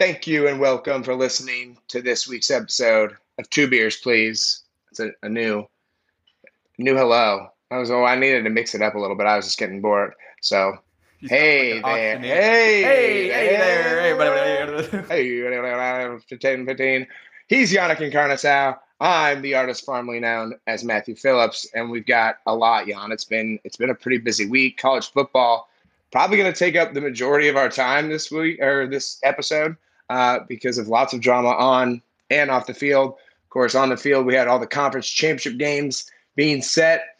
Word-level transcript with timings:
Thank 0.00 0.26
you 0.26 0.48
and 0.48 0.58
welcome 0.58 1.02
for 1.02 1.14
listening 1.14 1.76
to 1.88 2.00
this 2.00 2.26
week's 2.26 2.50
episode 2.50 3.18
of 3.38 3.50
Two 3.50 3.68
Beers, 3.68 3.98
Please. 3.98 4.62
It's 4.90 4.98
a, 4.98 5.10
a 5.22 5.28
new, 5.28 5.66
new 6.78 6.96
hello. 6.96 7.48
I 7.70 7.76
was, 7.76 7.90
oh, 7.90 8.02
I 8.02 8.16
needed 8.16 8.44
to 8.44 8.50
mix 8.50 8.74
it 8.74 8.80
up 8.80 8.94
a 8.94 8.98
little 8.98 9.14
bit. 9.14 9.26
I 9.26 9.36
was 9.36 9.44
just 9.44 9.58
getting 9.58 9.82
bored. 9.82 10.14
So, 10.40 10.78
You 11.18 11.28
hey 11.28 11.82
like 11.82 11.82
there. 11.82 12.18
Hey, 12.18 12.82
Hey, 12.82 13.28
hey 13.28 13.56
there. 13.58 14.00
Hey, 14.00 14.12
buddy, 14.14 15.06
Hey, 15.08 16.18
15, 16.28 16.64
15. 16.64 17.06
He's 17.48 17.70
Yannick 17.70 17.98
Encarnação. 17.98 18.78
I'm 19.00 19.42
the 19.42 19.54
artist 19.54 19.84
formerly 19.84 20.20
known 20.20 20.54
as 20.66 20.82
Matthew 20.82 21.14
Phillips, 21.14 21.66
and 21.74 21.90
we've 21.90 22.06
got 22.06 22.38
a 22.46 22.54
lot, 22.54 22.86
Jan. 22.86 23.12
It's 23.12 23.26
been 23.26 23.60
it's 23.64 23.76
been 23.76 23.90
a 23.90 23.94
pretty 23.94 24.16
busy 24.16 24.46
week. 24.46 24.78
College 24.78 25.12
football 25.12 25.68
probably 26.10 26.38
going 26.38 26.50
to 26.50 26.58
take 26.58 26.74
up 26.74 26.94
the 26.94 27.02
majority 27.02 27.48
of 27.48 27.56
our 27.56 27.68
time 27.68 28.08
this 28.08 28.30
week 28.30 28.62
or 28.62 28.86
this 28.86 29.20
episode 29.22 29.76
uh, 30.10 30.40
because 30.48 30.76
of 30.76 30.88
lots 30.88 31.14
of 31.14 31.20
drama 31.20 31.50
on 31.50 32.02
and 32.28 32.50
off 32.50 32.66
the 32.66 32.74
field. 32.74 33.12
Of 33.12 33.50
course, 33.50 33.74
on 33.74 33.88
the 33.88 33.96
field 33.96 34.26
we 34.26 34.34
had 34.34 34.48
all 34.48 34.58
the 34.58 34.66
conference 34.66 35.08
championship 35.08 35.56
games 35.56 36.10
being 36.36 36.60
set. 36.60 37.16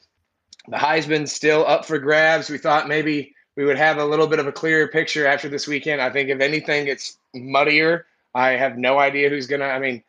The 0.68 0.76
Heisman 0.76 1.28
still 1.28 1.64
up 1.66 1.86
for 1.86 1.98
grabs. 1.98 2.50
We 2.50 2.58
thought 2.58 2.88
maybe 2.88 3.34
we 3.56 3.64
would 3.64 3.78
have 3.78 3.98
a 3.98 4.04
little 4.04 4.26
bit 4.26 4.38
of 4.38 4.46
a 4.46 4.52
clearer 4.52 4.88
picture 4.88 5.26
after 5.26 5.48
this 5.48 5.66
weekend. 5.66 6.02
I 6.02 6.10
think 6.10 6.28
if 6.28 6.40
anything, 6.40 6.86
it's 6.86 7.16
muddier. 7.34 8.06
I 8.34 8.50
have 8.50 8.76
no 8.76 8.98
idea 8.98 9.30
who's 9.30 9.46
gonna. 9.46 9.66
I 9.66 9.78
mean, 9.78 10.02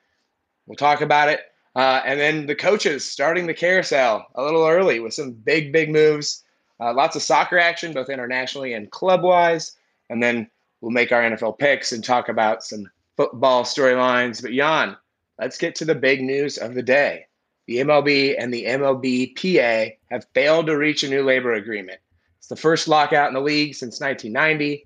we'll 0.68 0.76
talk 0.76 1.02
about 1.02 1.30
it. 1.30 1.42
Uh, 1.76 2.02
and 2.06 2.20
then 2.20 2.48
the 2.48 2.56
coaches 2.56 3.09
starting 3.09 3.48
the 3.48 3.54
carousel 3.54 4.28
a 4.36 4.44
little 4.44 4.68
early 4.68 5.00
with 5.00 5.14
some 5.14 5.32
big, 5.32 5.72
big 5.72 5.90
moves. 5.90 6.44
Uh, 6.80 6.94
lots 6.94 7.16
of 7.16 7.22
soccer 7.22 7.58
action, 7.58 7.94
both 7.94 8.09
internationally 8.09 8.74
and 8.74 8.92
club 8.92 9.24
wise. 9.24 9.78
And 10.09 10.22
then 10.22 10.50
we'll 10.82 10.92
make 10.92 11.12
our 11.12 11.22
NFL 11.22 11.60
picks 11.60 11.92
and 11.92 12.04
talk 12.04 12.28
about 12.28 12.64
some 12.64 12.90
football 13.16 13.64
storylines. 13.64 14.42
But 14.42 14.52
Jan, 14.52 14.98
let's 15.40 15.58
get 15.58 15.76
to 15.76 15.86
the 15.86 15.96
big 15.96 16.22
news 16.22 16.58
of 16.58 16.74
the 16.74 16.84
day. 16.84 17.28
The 17.68 17.78
MLB 17.78 18.36
and 18.38 18.54
the 18.54 18.66
MLBPA 18.66 19.94
have 20.09 20.26
failed 20.34 20.68
to 20.68 20.78
reach 20.78 21.04
a 21.04 21.09
new 21.09 21.24
labor 21.24 21.54
agreement. 21.54 22.00
It's 22.40 22.48
the 22.48 22.56
first 22.56 22.88
lockout 22.88 23.28
in 23.28 23.34
the 23.34 23.42
league 23.42 23.76
since 23.76 24.02
1990. 24.02 24.86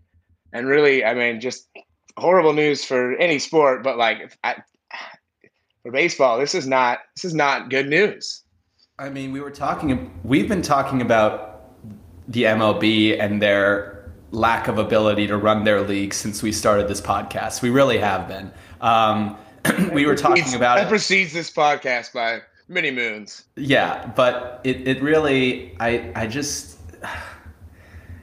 And 0.53 0.67
really, 0.67 1.03
I 1.03 1.13
mean, 1.13 1.39
just 1.39 1.67
horrible 2.17 2.53
news 2.53 2.83
for 2.83 3.13
any 3.13 3.39
sport, 3.39 3.83
but 3.83 3.97
like 3.97 4.37
I, 4.43 4.55
for 5.83 5.91
baseball, 5.91 6.39
this 6.39 6.55
is 6.55 6.67
not 6.67 6.99
this 7.15 7.25
is 7.25 7.33
not 7.33 7.69
good 7.69 7.87
news. 7.87 8.43
I 8.97 9.09
mean, 9.09 9.31
we 9.31 9.41
were 9.41 9.51
talking. 9.51 10.11
We've 10.23 10.47
been 10.47 10.61
talking 10.61 11.01
about 11.01 11.69
the 12.27 12.43
MLB 12.43 13.19
and 13.19 13.41
their 13.41 13.94
lack 14.31 14.67
of 14.67 14.77
ability 14.77 15.27
to 15.27 15.37
run 15.37 15.63
their 15.63 15.81
league 15.81 16.13
since 16.13 16.41
we 16.43 16.51
started 16.51 16.87
this 16.87 17.01
podcast. 17.01 17.61
We 17.61 17.69
really 17.69 17.97
have 17.97 18.27
been. 18.27 18.51
Um, 18.81 19.37
we 19.93 20.05
were 20.05 20.15
talking 20.15 20.53
about 20.55 20.75
that 20.77 20.87
it. 20.87 20.89
precedes 20.89 21.33
this 21.33 21.51
podcast 21.51 22.13
by 22.13 22.39
many 22.67 22.91
moons. 22.91 23.43
Yeah, 23.55 24.05
but 24.15 24.61
it, 24.63 24.87
it 24.87 25.01
really 25.01 25.75
I 25.79 26.11
I 26.15 26.27
just 26.27 26.77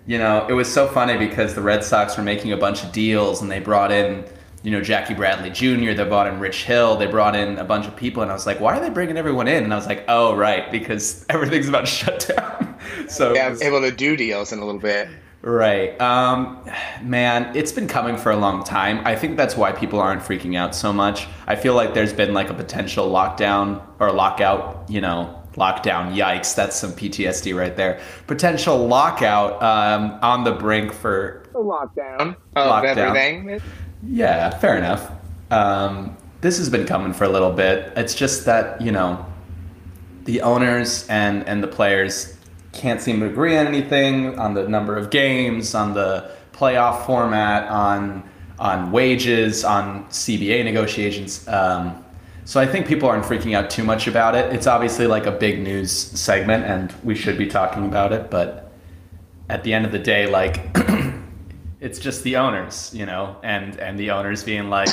you 0.06 0.18
know, 0.18 0.46
it 0.48 0.52
was 0.52 0.72
so 0.72 0.88
funny 0.88 1.16
because 1.16 1.54
the 1.54 1.62
Red 1.62 1.84
Sox 1.84 2.16
were 2.16 2.24
making 2.24 2.52
a 2.52 2.56
bunch 2.56 2.82
of 2.82 2.90
deals 2.92 3.40
and 3.40 3.48
they 3.50 3.60
brought 3.60 3.92
in, 3.92 4.24
you 4.64 4.72
know, 4.72 4.80
Jackie 4.80 5.14
Bradley 5.14 5.50
Jr., 5.50 5.92
they 5.94 6.04
brought 6.04 6.26
in 6.26 6.40
Rich 6.40 6.64
Hill, 6.64 6.96
they 6.96 7.06
brought 7.06 7.36
in 7.36 7.58
a 7.58 7.64
bunch 7.64 7.86
of 7.86 7.94
people 7.94 8.20
and 8.22 8.30
I 8.30 8.34
was 8.34 8.44
like, 8.46 8.58
why 8.58 8.76
are 8.76 8.80
they 8.80 8.90
bringing 8.90 9.16
everyone 9.16 9.46
in? 9.46 9.62
And 9.62 9.72
I 9.72 9.76
was 9.76 9.86
like, 9.86 10.04
oh, 10.08 10.34
right, 10.34 10.70
because 10.72 11.24
everything's 11.30 11.68
about 11.68 11.82
to 11.82 11.86
shut 11.86 12.32
down. 12.36 12.76
so 13.08 13.32
Yeah, 13.32 13.48
was- 13.50 13.62
able 13.62 13.80
to 13.80 13.92
do 13.92 14.16
deals 14.16 14.52
in 14.52 14.58
a 14.58 14.64
little 14.64 14.80
bit. 14.80 15.08
Right. 15.42 16.00
Um, 16.00 16.64
man, 17.02 17.54
it's 17.56 17.72
been 17.72 17.88
coming 17.88 18.16
for 18.16 18.30
a 18.30 18.36
long 18.36 18.62
time. 18.62 19.04
I 19.04 19.16
think 19.16 19.36
that's 19.36 19.56
why 19.56 19.72
people 19.72 19.98
aren't 19.98 20.22
freaking 20.22 20.56
out 20.56 20.72
so 20.74 20.92
much. 20.92 21.26
I 21.48 21.56
feel 21.56 21.74
like 21.74 21.94
there's 21.94 22.12
been 22.12 22.32
like 22.32 22.48
a 22.48 22.54
potential 22.54 23.10
lockdown 23.10 23.82
or 23.98 24.12
lockout, 24.12 24.84
you 24.88 25.00
know, 25.00 25.42
lockdown. 25.54 26.14
Yikes, 26.14 26.54
that's 26.54 26.76
some 26.76 26.92
PTSD 26.92 27.56
right 27.56 27.76
there. 27.76 28.00
Potential 28.28 28.86
lockout 28.86 29.60
um, 29.60 30.16
on 30.22 30.44
the 30.44 30.52
brink 30.52 30.92
for. 30.92 31.42
A 31.54 31.58
lockdown 31.58 32.36
of 32.56 32.68
Lockdown. 32.70 32.96
everything. 32.96 33.60
Yeah, 34.04 34.56
fair 34.58 34.78
enough. 34.78 35.10
Um, 35.50 36.16
this 36.40 36.58
has 36.58 36.70
been 36.70 36.86
coming 36.86 37.12
for 37.12 37.24
a 37.24 37.28
little 37.28 37.52
bit. 37.52 37.92
It's 37.96 38.14
just 38.14 38.46
that, 38.46 38.80
you 38.80 38.92
know, 38.92 39.26
the 40.24 40.42
owners 40.42 41.06
and, 41.08 41.46
and 41.48 41.62
the 41.62 41.68
players 41.68 42.36
can't 42.72 43.00
seem 43.00 43.20
to 43.20 43.26
agree 43.26 43.56
on 43.56 43.66
anything 43.66 44.38
on 44.38 44.54
the 44.54 44.68
number 44.68 44.96
of 44.96 45.10
games, 45.10 45.74
on 45.74 45.94
the 45.94 46.30
playoff 46.52 47.06
format, 47.06 47.68
on 47.68 48.28
on 48.58 48.92
wages, 48.92 49.64
on 49.64 50.04
CBA 50.06 50.64
negotiations. 50.64 51.46
Um, 51.48 52.04
so 52.44 52.60
I 52.60 52.66
think 52.66 52.86
people 52.86 53.08
aren't 53.08 53.24
freaking 53.24 53.56
out 53.56 53.70
too 53.70 53.82
much 53.82 54.06
about 54.06 54.34
it. 54.34 54.54
It's 54.54 54.66
obviously 54.66 55.06
like 55.06 55.26
a 55.26 55.32
big 55.32 55.60
news 55.60 55.90
segment, 55.90 56.64
and 56.64 56.92
we 57.02 57.14
should 57.14 57.38
be 57.38 57.46
talking 57.46 57.86
about 57.86 58.12
it. 58.12 58.30
But 58.30 58.70
at 59.48 59.64
the 59.64 59.72
end 59.74 59.84
of 59.84 59.92
the 59.92 59.98
day, 59.98 60.26
like 60.26 60.60
it's 61.80 61.98
just 61.98 62.22
the 62.22 62.36
owners, 62.36 62.90
you 62.94 63.06
know, 63.06 63.36
and 63.42 63.78
and 63.78 63.98
the 63.98 64.10
owners 64.10 64.44
being 64.44 64.70
like, 64.70 64.88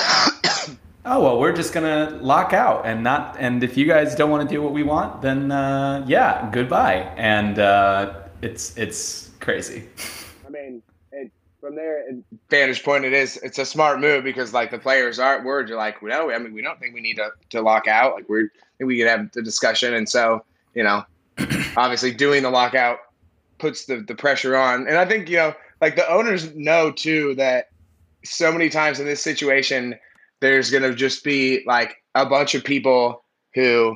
oh 1.05 1.21
well, 1.21 1.39
we're 1.39 1.53
just 1.53 1.73
gonna 1.73 2.17
lock 2.21 2.53
out 2.53 2.85
and 2.85 3.03
not, 3.03 3.35
and 3.39 3.63
if 3.63 3.77
you 3.77 3.85
guys 3.85 4.15
don't 4.15 4.29
want 4.29 4.47
to 4.47 4.53
do 4.53 4.61
what 4.61 4.73
we 4.73 4.83
want, 4.83 5.21
then 5.21 5.51
uh, 5.51 6.03
yeah, 6.07 6.49
goodbye. 6.51 7.11
And 7.17 7.59
uh, 7.59 8.13
it's 8.41 8.77
it's 8.77 9.29
crazy. 9.39 9.87
I 10.47 10.49
mean, 10.49 10.81
it, 11.11 11.31
from 11.59 11.75
their 11.75 12.05
vantage 12.49 12.83
point, 12.83 13.05
it 13.05 13.13
is 13.13 13.37
it's 13.37 13.59
a 13.59 13.65
smart 13.65 13.99
move 13.99 14.23
because 14.23 14.53
like 14.53 14.71
the 14.71 14.79
players 14.79 15.19
aren't 15.19 15.45
worried 15.45 15.69
you're 15.69 15.77
like, 15.77 16.01
no, 16.01 16.31
I 16.31 16.37
mean, 16.37 16.53
we 16.53 16.61
don't 16.61 16.79
think 16.79 16.93
we 16.93 17.01
need 17.01 17.17
to, 17.17 17.31
to 17.51 17.61
lock 17.61 17.87
out. 17.87 18.15
Like 18.15 18.29
we're 18.29 18.51
we 18.79 18.97
could 18.97 19.07
have 19.07 19.31
the 19.31 19.41
discussion, 19.41 19.93
and 19.93 20.07
so 20.07 20.43
you 20.73 20.83
know, 20.83 21.03
obviously 21.77 22.13
doing 22.13 22.43
the 22.43 22.49
lockout 22.49 22.99
puts 23.57 23.85
the 23.85 23.97
the 23.97 24.15
pressure 24.15 24.55
on, 24.55 24.87
and 24.87 24.97
I 24.97 25.05
think 25.05 25.29
you 25.29 25.37
know, 25.37 25.53
like 25.81 25.95
the 25.95 26.09
owners 26.09 26.53
know 26.55 26.91
too 26.91 27.35
that 27.35 27.69
so 28.23 28.51
many 28.51 28.69
times 28.69 28.99
in 28.99 29.05
this 29.05 29.21
situation, 29.21 29.97
there's 30.39 30.71
gonna 30.71 30.93
just 30.93 31.23
be 31.23 31.63
like 31.65 32.03
a 32.15 32.25
bunch 32.25 32.55
of 32.55 32.63
people 32.63 33.23
who 33.53 33.95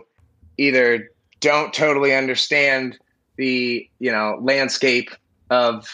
either 0.58 1.10
don't 1.40 1.74
totally 1.74 2.16
understand 2.16 2.98
the 3.38 3.90
you 4.00 4.12
know 4.12 4.40
landscape 4.42 5.10
of 5.50 5.88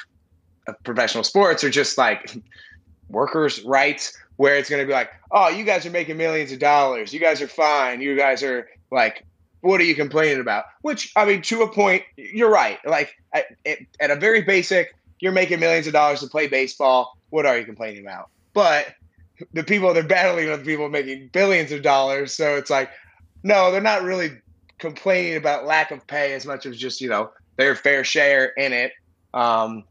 of 0.67 0.81
professional 0.83 1.23
sports 1.23 1.63
or 1.63 1.69
just 1.69 1.97
like 1.97 2.35
workers' 3.09 3.63
rights, 3.63 4.17
where 4.38 4.55
it's 4.55 4.69
going 4.69 4.81
to 4.81 4.88
be 4.88 4.93
like, 4.93 5.11
oh, 5.31 5.49
you 5.49 5.63
guys 5.63 5.85
are 5.85 5.89
making 5.89 6.17
millions 6.17 6.51
of 6.51 6.59
dollars. 6.59 7.13
You 7.13 7.19
guys 7.19 7.41
are 7.41 7.47
fine. 7.47 8.01
You 8.01 8.15
guys 8.15 8.41
are 8.43 8.69
like, 8.91 9.25
what 9.61 9.81
are 9.81 9.83
you 9.83 9.95
complaining 9.95 10.39
about? 10.39 10.65
Which, 10.81 11.11
I 11.15 11.25
mean, 11.25 11.41
to 11.43 11.63
a 11.63 11.71
point, 11.71 12.03
you're 12.15 12.51
right. 12.51 12.77
Like, 12.85 13.15
at 13.33 13.45
at 13.99 14.11
a 14.11 14.15
very 14.15 14.41
basic, 14.41 14.95
you're 15.19 15.33
making 15.33 15.59
millions 15.59 15.88
of 15.88 15.93
dollars 15.93 16.21
to 16.21 16.27
play 16.27 16.47
baseball. 16.47 17.17
What 17.29 17.45
are 17.45 17.57
you 17.57 17.65
complaining 17.65 18.01
about? 18.01 18.29
But 18.53 18.95
the 19.53 19.63
people 19.63 19.94
they're 19.94 20.03
battling 20.03 20.50
with 20.50 20.66
people 20.66 20.89
making 20.89 21.29
billions 21.31 21.72
of 21.72 21.81
dollars. 21.81 22.33
So 22.33 22.55
it's 22.55 22.69
like, 22.69 22.89
no, 23.44 23.72
they're 23.72 23.81
not 23.81 24.03
really 24.03 24.31
complaining 24.79 25.35
about 25.35 25.66
lack 25.66 25.91
of 25.91 26.05
pay 26.07 26.33
as 26.33 26.45
much 26.45 26.66
as 26.66 26.77
just, 26.77 27.01
you 27.01 27.09
know, 27.09 27.31
their 27.57 27.75
fair 27.75 28.03
share 28.03 28.47
in 28.57 28.73
it. 28.73 28.94
Um, 29.33 29.83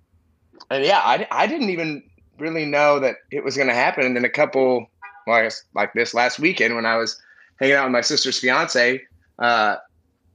and 0.71 0.85
yeah, 0.85 1.01
I, 1.05 1.27
I 1.31 1.47
didn't 1.47 1.71
even 1.71 2.03
really 2.39 2.65
know 2.65 2.99
that 3.01 3.17
it 3.31 3.45
was 3.45 3.57
going 3.57 3.69
to 3.69 3.75
happen. 3.75 4.05
And 4.05 4.17
then 4.17 4.25
a 4.25 4.31
couple, 4.31 4.87
well, 5.27 5.37
I 5.37 5.43
guess 5.43 5.63
like 5.75 5.93
this 5.93 6.15
last 6.15 6.39
weekend 6.39 6.75
when 6.75 6.87
I 6.87 6.97
was 6.97 7.21
hanging 7.61 7.77
out 7.77 7.85
with 7.85 7.93
my 7.93 8.01
sister's 8.01 8.39
fiance, 8.39 9.03
uh, 9.39 9.77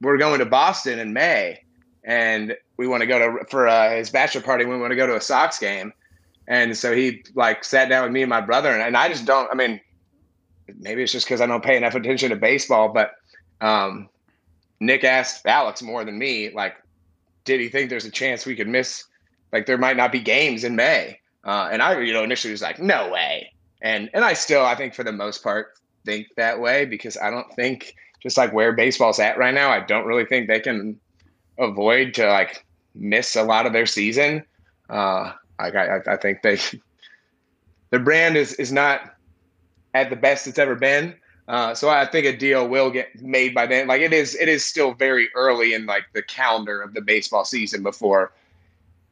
we're 0.00 0.18
going 0.18 0.38
to 0.38 0.46
Boston 0.46 0.98
in 0.98 1.12
May, 1.12 1.62
and 2.04 2.56
we 2.76 2.86
want 2.86 3.00
to 3.00 3.06
go 3.06 3.18
to 3.18 3.44
for 3.46 3.66
uh, 3.66 3.96
his 3.96 4.10
bachelor 4.10 4.42
party. 4.42 4.64
We 4.64 4.76
want 4.76 4.90
to 4.90 4.96
go 4.96 5.06
to 5.06 5.16
a 5.16 5.20
Sox 5.20 5.58
game, 5.58 5.92
and 6.46 6.76
so 6.76 6.94
he 6.94 7.24
like 7.34 7.64
sat 7.64 7.88
down 7.88 8.04
with 8.04 8.12
me 8.12 8.22
and 8.22 8.30
my 8.30 8.40
brother, 8.40 8.70
and, 8.70 8.82
and 8.82 8.96
I 8.96 9.08
just 9.08 9.24
don't. 9.24 9.50
I 9.50 9.54
mean, 9.54 9.80
maybe 10.78 11.02
it's 11.02 11.12
just 11.12 11.26
because 11.26 11.40
I 11.40 11.46
don't 11.46 11.64
pay 11.64 11.76
enough 11.76 11.94
attention 11.94 12.30
to 12.30 12.36
baseball, 12.36 12.90
but 12.90 13.12
um, 13.60 14.08
Nick 14.80 15.04
asked 15.04 15.46
Alex 15.46 15.82
more 15.82 16.04
than 16.04 16.18
me, 16.18 16.50
like, 16.50 16.74
did 17.44 17.60
he 17.60 17.68
think 17.68 17.90
there's 17.90 18.04
a 18.04 18.10
chance 18.10 18.46
we 18.46 18.56
could 18.56 18.68
miss? 18.68 19.04
Like, 19.52 19.66
there 19.66 19.78
might 19.78 19.96
not 19.96 20.12
be 20.12 20.20
games 20.20 20.64
in 20.64 20.76
May, 20.76 21.18
uh, 21.44 21.68
and 21.72 21.80
I, 21.80 21.98
you 22.00 22.12
know, 22.12 22.24
initially 22.24 22.52
was 22.52 22.62
like, 22.62 22.80
no 22.80 23.10
way, 23.10 23.52
and 23.82 24.10
and 24.12 24.24
I 24.24 24.34
still, 24.34 24.64
I 24.64 24.74
think 24.74 24.94
for 24.94 25.04
the 25.04 25.12
most 25.12 25.42
part, 25.42 25.74
think 26.04 26.28
that 26.36 26.60
way 26.60 26.84
because 26.84 27.16
I 27.16 27.30
don't 27.30 27.50
think 27.54 27.94
just 28.22 28.36
like 28.36 28.52
where 28.52 28.72
baseball's 28.72 29.18
at 29.18 29.38
right 29.38 29.54
now, 29.54 29.70
I 29.70 29.80
don't 29.80 30.06
really 30.06 30.24
think 30.24 30.48
they 30.48 30.60
can 30.60 30.98
avoid 31.58 32.14
to 32.14 32.26
like 32.26 32.64
miss 32.94 33.36
a 33.36 33.42
lot 33.42 33.66
of 33.66 33.72
their 33.72 33.86
season. 33.86 34.44
Uh, 34.88 35.32
like 35.58 35.74
I, 35.74 36.00
I 36.06 36.16
think 36.16 36.42
they, 36.42 36.58
their 37.90 38.00
brand 38.00 38.36
is 38.36 38.54
is 38.54 38.72
not 38.72 39.14
at 39.94 40.10
the 40.10 40.16
best 40.16 40.46
it's 40.46 40.58
ever 40.58 40.74
been. 40.74 41.14
Uh, 41.46 41.74
so 41.74 41.90
I 41.90 42.06
think 42.06 42.26
a 42.26 42.36
deal 42.36 42.66
will 42.66 42.90
get 42.90 43.20
made 43.20 43.54
by 43.54 43.66
then. 43.66 43.86
Like 43.86 44.00
it 44.00 44.12
is, 44.12 44.34
it 44.34 44.48
is 44.48 44.64
still 44.64 44.94
very 44.94 45.28
early 45.34 45.74
in 45.74 45.84
like 45.84 46.04
the 46.14 46.22
calendar 46.22 46.80
of 46.80 46.94
the 46.94 47.02
baseball 47.02 47.44
season 47.44 47.82
before 47.82 48.32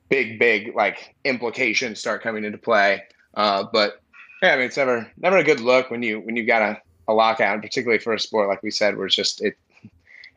big, 0.08 0.38
big 0.38 0.74
like 0.74 1.14
implications 1.24 2.00
start 2.00 2.22
coming 2.22 2.44
into 2.44 2.58
play. 2.58 3.02
Uh, 3.34 3.64
but 3.70 4.00
yeah, 4.42 4.52
I 4.52 4.56
mean, 4.56 4.66
it's 4.66 4.76
never 4.76 5.10
never 5.18 5.36
a 5.36 5.44
good 5.44 5.60
look 5.60 5.90
when 5.90 6.02
you 6.02 6.20
when 6.20 6.36
you've 6.36 6.46
got 6.46 6.62
a, 6.62 6.80
a 7.06 7.14
lockout, 7.14 7.54
and 7.54 7.62
particularly 7.62 7.98
for 7.98 8.12
a 8.12 8.18
sport 8.18 8.48
like 8.48 8.62
we 8.62 8.70
said, 8.70 8.96
where 8.96 9.06
it's 9.06 9.14
just 9.14 9.42
it 9.42 9.56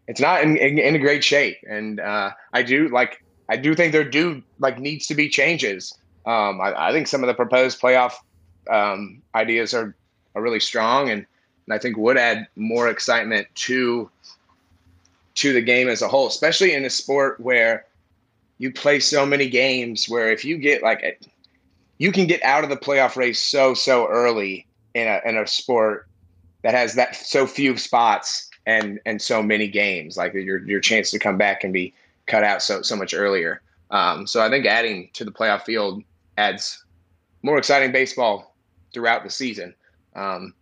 it's 0.08 0.22
not 0.22 0.44
in, 0.44 0.58
in, 0.58 0.78
in 0.78 1.02
great 1.02 1.24
shape. 1.24 1.58
And 1.68 2.00
uh, 2.00 2.32
I 2.54 2.62
do 2.62 2.90
like 2.90 3.24
I 3.50 3.58
do 3.58 3.76
think 3.76 3.92
there 3.92 4.04
do 4.04 4.42
like 4.60 4.80
needs 4.80 5.08
to 5.08 5.16
be 5.16 5.30
changes. 5.30 5.98
Um, 6.26 6.60
I, 6.60 6.88
I, 6.88 6.92
think 6.92 7.08
some 7.08 7.24
of 7.24 7.28
the 7.28 7.34
proposed 7.34 7.80
playoff 7.80 8.14
um, 8.70 9.22
ideas 9.36 9.74
are 9.74 9.96
are 10.34 10.42
really 10.42 10.60
strong, 10.60 11.10
and, 11.10 11.26
and 11.68 11.74
I 11.74 11.78
think 11.78 11.98
would 11.98 12.18
add 12.18 12.48
more 12.56 12.90
excitement 12.90 13.48
to 13.56 14.10
to 15.36 15.54
the 15.54 15.62
game 15.62 15.88
as 15.88 16.02
a 16.02 16.08
whole, 16.08 16.28
especially 16.28 16.74
in 16.74 16.86
a 16.86 16.90
sport 16.90 17.40
where 17.40 17.86
you 18.58 18.72
play 18.72 19.00
so 19.00 19.26
many 19.26 19.48
games. 19.48 20.10
Where 20.10 20.32
if 20.32 20.44
you 20.44 20.58
get 20.58 20.82
like 20.82 21.04
a, 21.04 21.16
you 22.00 22.12
can 22.12 22.26
get 22.26 22.42
out 22.44 22.64
of 22.64 22.70
the 22.70 22.78
playoff 22.78 23.16
race 23.16 23.40
so 23.40 23.74
so 23.76 24.08
early 24.08 24.66
in 24.96 25.08
a 25.08 25.22
in 25.26 25.38
a 25.38 25.46
sport 25.46 26.08
that 26.64 26.74
has 26.74 26.96
that 26.96 27.16
so 27.16 27.46
few 27.46 27.78
spots 27.78 28.50
and 28.66 29.00
and 29.06 29.22
so 29.22 29.44
many 29.44 29.68
games. 29.68 30.18
Like 30.18 30.34
your 30.34 30.66
your 30.66 30.80
chance 30.80 31.12
to 31.12 31.20
come 31.20 31.38
back 31.38 31.60
can 31.60 31.72
be 31.72 31.94
cut 32.28 32.44
out 32.44 32.62
so 32.62 32.82
so 32.82 32.96
much 32.96 33.14
earlier. 33.14 33.62
Um, 33.92 34.26
so 34.28 34.42
I 34.42 34.50
think 34.50 34.66
adding 34.66 35.10
to 35.14 35.24
the 35.24 35.32
playoff 35.32 35.64
field 35.64 36.04
adds 36.38 36.84
more 37.44 37.58
exciting 37.58 37.92
baseball 37.92 38.56
throughout 38.94 39.24
the 39.24 39.30
season. 39.30 39.76
Um, 40.16 40.54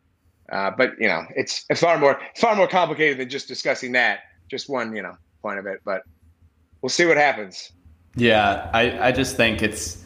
uh, 0.51 0.71
but 0.77 0.99
you 0.99 1.07
know, 1.07 1.23
it's, 1.35 1.65
it's 1.69 1.79
far 1.79 1.97
more 1.97 2.19
far 2.35 2.55
more 2.55 2.67
complicated 2.67 3.17
than 3.17 3.29
just 3.29 3.47
discussing 3.47 3.93
that. 3.93 4.19
Just 4.49 4.69
one 4.69 4.95
you 4.95 5.01
know 5.01 5.15
point 5.41 5.59
of 5.59 5.65
it, 5.65 5.81
but 5.85 6.03
we'll 6.81 6.89
see 6.89 7.05
what 7.05 7.17
happens. 7.17 7.71
Yeah, 8.15 8.69
I, 8.73 9.07
I 9.07 9.11
just 9.11 9.35
think 9.35 9.63
it's 9.63 10.03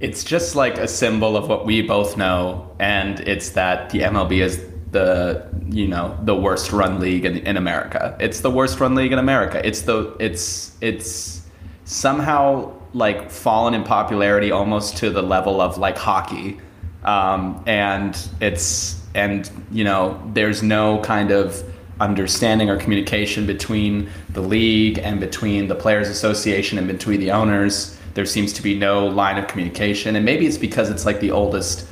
it's 0.00 0.24
just 0.24 0.56
like 0.56 0.78
a 0.78 0.88
symbol 0.88 1.36
of 1.36 1.48
what 1.48 1.66
we 1.66 1.82
both 1.82 2.16
know, 2.16 2.74
and 2.80 3.20
it's 3.20 3.50
that 3.50 3.90
the 3.90 4.00
MLB 4.00 4.42
is 4.42 4.64
the 4.96 5.46
you 5.68 5.86
know 5.86 6.18
the 6.24 6.34
worst 6.34 6.72
run 6.72 6.98
league 6.98 7.24
in, 7.24 7.36
in 7.38 7.56
America. 7.56 8.16
It's 8.18 8.40
the 8.40 8.50
worst 8.50 8.80
run 8.80 8.94
league 8.94 9.12
in 9.12 9.18
America. 9.18 9.60
It's 9.68 9.82
the 9.82 10.16
it's 10.18 10.72
it's 10.80 11.42
somehow 11.84 12.72
like 12.94 13.30
fallen 13.30 13.74
in 13.74 13.84
popularity 13.84 14.50
almost 14.50 14.96
to 14.98 15.10
the 15.10 15.22
level 15.22 15.60
of 15.60 15.76
like 15.76 15.98
hockey, 15.98 16.58
um, 17.04 17.62
and 17.66 18.16
it's 18.40 18.98
and 19.14 19.50
you 19.70 19.84
know 19.84 20.18
there's 20.32 20.62
no 20.62 21.00
kind 21.02 21.30
of 21.30 21.62
understanding 22.00 22.68
or 22.70 22.76
communication 22.76 23.46
between 23.46 24.08
the 24.30 24.40
league 24.40 24.98
and 24.98 25.20
between 25.20 25.68
the 25.68 25.74
players 25.74 26.08
association 26.08 26.76
and 26.78 26.86
between 26.86 27.18
the 27.20 27.30
owners 27.30 27.96
there 28.12 28.26
seems 28.26 28.52
to 28.52 28.60
be 28.60 28.74
no 28.74 29.06
line 29.06 29.38
of 29.38 29.46
communication 29.48 30.14
and 30.14 30.22
maybe 30.22 30.44
it's 30.44 30.58
because 30.58 30.90
it's 30.90 31.06
like 31.06 31.20
the 31.20 31.30
oldest 31.30 31.86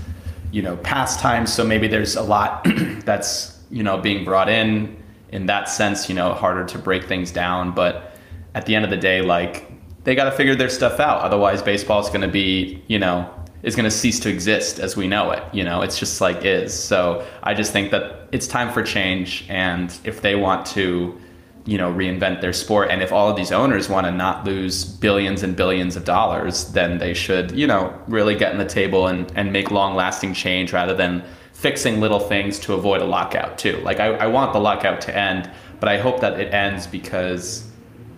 you 0.54 0.62
know 0.62 0.76
pastime 0.78 1.46
so 1.46 1.64
maybe 1.64 1.88
there's 1.88 2.14
a 2.14 2.22
lot 2.22 2.64
that's 3.04 3.58
you 3.70 3.82
know 3.82 3.98
being 3.98 4.24
brought 4.24 4.48
in 4.48 4.96
in 5.30 5.46
that 5.46 5.68
sense 5.68 6.08
you 6.08 6.14
know 6.14 6.32
harder 6.32 6.64
to 6.64 6.78
break 6.78 7.04
things 7.04 7.32
down. 7.32 7.72
But 7.74 8.16
at 8.54 8.64
the 8.66 8.76
end 8.76 8.84
of 8.84 8.90
the 8.92 8.96
day 8.96 9.20
like 9.20 9.68
they 10.04 10.14
got 10.14 10.24
to 10.24 10.30
figure 10.30 10.54
their 10.54 10.68
stuff 10.68 11.00
out. 11.00 11.22
Otherwise 11.22 11.60
baseball 11.60 12.00
is 12.00 12.08
going 12.08 12.20
to 12.20 12.28
be 12.28 12.80
you 12.86 13.00
know 13.00 13.28
is 13.64 13.74
going 13.74 13.84
to 13.84 13.90
cease 13.90 14.20
to 14.20 14.28
exist 14.28 14.78
as 14.78 14.96
we 14.96 15.08
know 15.08 15.32
it 15.32 15.42
you 15.52 15.64
know? 15.64 15.82
It's 15.82 15.98
just 15.98 16.20
like 16.20 16.44
is. 16.44 16.72
So 16.72 17.26
i 17.42 17.52
just 17.52 17.72
think 17.72 17.90
that 17.90 18.28
it's 18.30 18.46
time 18.46 18.72
for 18.72 18.82
change. 18.82 19.44
And 19.48 19.92
if 20.04 20.20
they 20.22 20.36
want 20.36 20.66
to 20.66 21.18
you 21.66 21.78
know 21.78 21.92
reinvent 21.92 22.40
their 22.40 22.52
sport. 22.52 22.90
And 22.90 23.02
if 23.02 23.12
all 23.12 23.28
of 23.30 23.36
these 23.36 23.52
owners 23.52 23.88
want 23.88 24.06
to 24.06 24.10
not 24.10 24.44
lose 24.44 24.84
billions 24.84 25.42
and 25.42 25.56
billions 25.56 25.96
of 25.96 26.04
dollars 26.04 26.72
then 26.72 26.98
they 26.98 27.14
should 27.14 27.52
you 27.52 27.66
know 27.66 27.98
really 28.06 28.34
get 28.34 28.52
in 28.52 28.58
the 28.58 28.66
table 28.66 29.06
and, 29.06 29.32
and 29.34 29.52
make 29.52 29.70
long 29.70 29.94
lasting 29.94 30.34
change 30.34 30.72
rather 30.72 30.94
than 30.94 31.24
fixing 31.52 32.00
little 32.00 32.20
things 32.20 32.58
to 32.58 32.74
avoid 32.74 33.00
a 33.00 33.04
lockout 33.04 33.56
too. 33.58 33.78
Like 33.78 34.00
I, 34.00 34.08
I 34.08 34.26
want 34.26 34.52
the 34.52 34.60
lockout 34.60 35.00
to 35.02 35.16
end 35.16 35.50
but 35.84 35.88
i 35.92 35.98
hope 35.98 36.20
that 36.20 36.40
it 36.40 36.52
ends 36.54 36.86
because 36.86 37.68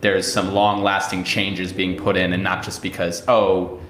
there's 0.00 0.30
some 0.30 0.52
long 0.52 0.84
lasting 0.84 1.24
changes 1.24 1.72
being 1.72 1.96
put 1.96 2.16
in 2.16 2.32
and 2.32 2.42
not 2.42 2.62
just 2.62 2.80
because 2.80 3.24
oh 3.26 3.80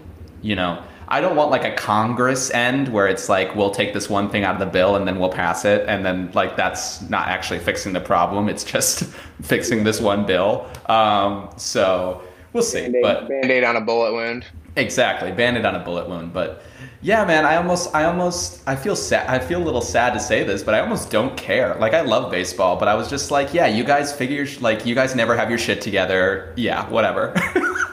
you 0.40 0.56
know 0.56 0.82
I 1.08 1.20
don't 1.20 1.36
want 1.36 1.50
like 1.50 1.64
a 1.64 1.74
Congress 1.74 2.50
end 2.50 2.88
where 2.88 3.06
it's 3.06 3.28
like 3.28 3.54
we'll 3.54 3.70
take 3.70 3.94
this 3.94 4.10
one 4.10 4.28
thing 4.28 4.44
out 4.44 4.54
of 4.54 4.60
the 4.60 4.66
bill 4.66 4.96
and 4.96 5.06
then 5.06 5.18
we'll 5.18 5.30
pass 5.30 5.64
it 5.64 5.88
and 5.88 6.04
then 6.04 6.30
like 6.32 6.56
that's 6.56 7.02
not 7.08 7.28
actually 7.28 7.60
fixing 7.60 7.92
the 7.92 8.00
problem. 8.00 8.48
It's 8.48 8.64
just 8.64 9.04
fixing 9.42 9.84
this 9.84 10.00
one 10.00 10.26
bill. 10.26 10.68
Um, 10.86 11.48
so 11.56 12.22
we'll 12.52 12.62
see. 12.62 12.82
Band-aid, 12.82 13.02
but 13.02 13.28
band-aid 13.28 13.64
on 13.64 13.76
a 13.76 13.80
bullet 13.80 14.12
wound. 14.12 14.46
Exactly, 14.76 15.32
band-aid 15.32 15.64
on 15.64 15.74
a 15.74 15.84
bullet 15.84 16.08
wound. 16.08 16.32
But 16.32 16.62
yeah, 17.02 17.24
man, 17.24 17.44
I 17.44 17.56
almost, 17.56 17.94
I 17.94 18.04
almost, 18.04 18.62
I 18.66 18.74
feel 18.74 18.96
sad. 18.96 19.28
I 19.28 19.38
feel 19.38 19.62
a 19.62 19.64
little 19.64 19.80
sad 19.80 20.12
to 20.14 20.20
say 20.20 20.42
this, 20.42 20.62
but 20.62 20.74
I 20.74 20.80
almost 20.80 21.10
don't 21.10 21.36
care. 21.36 21.74
Like 21.76 21.94
I 21.94 22.00
love 22.00 22.30
baseball, 22.30 22.76
but 22.76 22.88
I 22.88 22.94
was 22.94 23.08
just 23.08 23.30
like, 23.30 23.54
yeah, 23.54 23.66
you 23.66 23.84
guys 23.84 24.12
figure, 24.12 24.46
like 24.60 24.84
you 24.84 24.94
guys 24.94 25.14
never 25.14 25.36
have 25.36 25.48
your 25.48 25.58
shit 25.58 25.80
together. 25.80 26.52
Yeah, 26.56 26.88
whatever. 26.90 27.34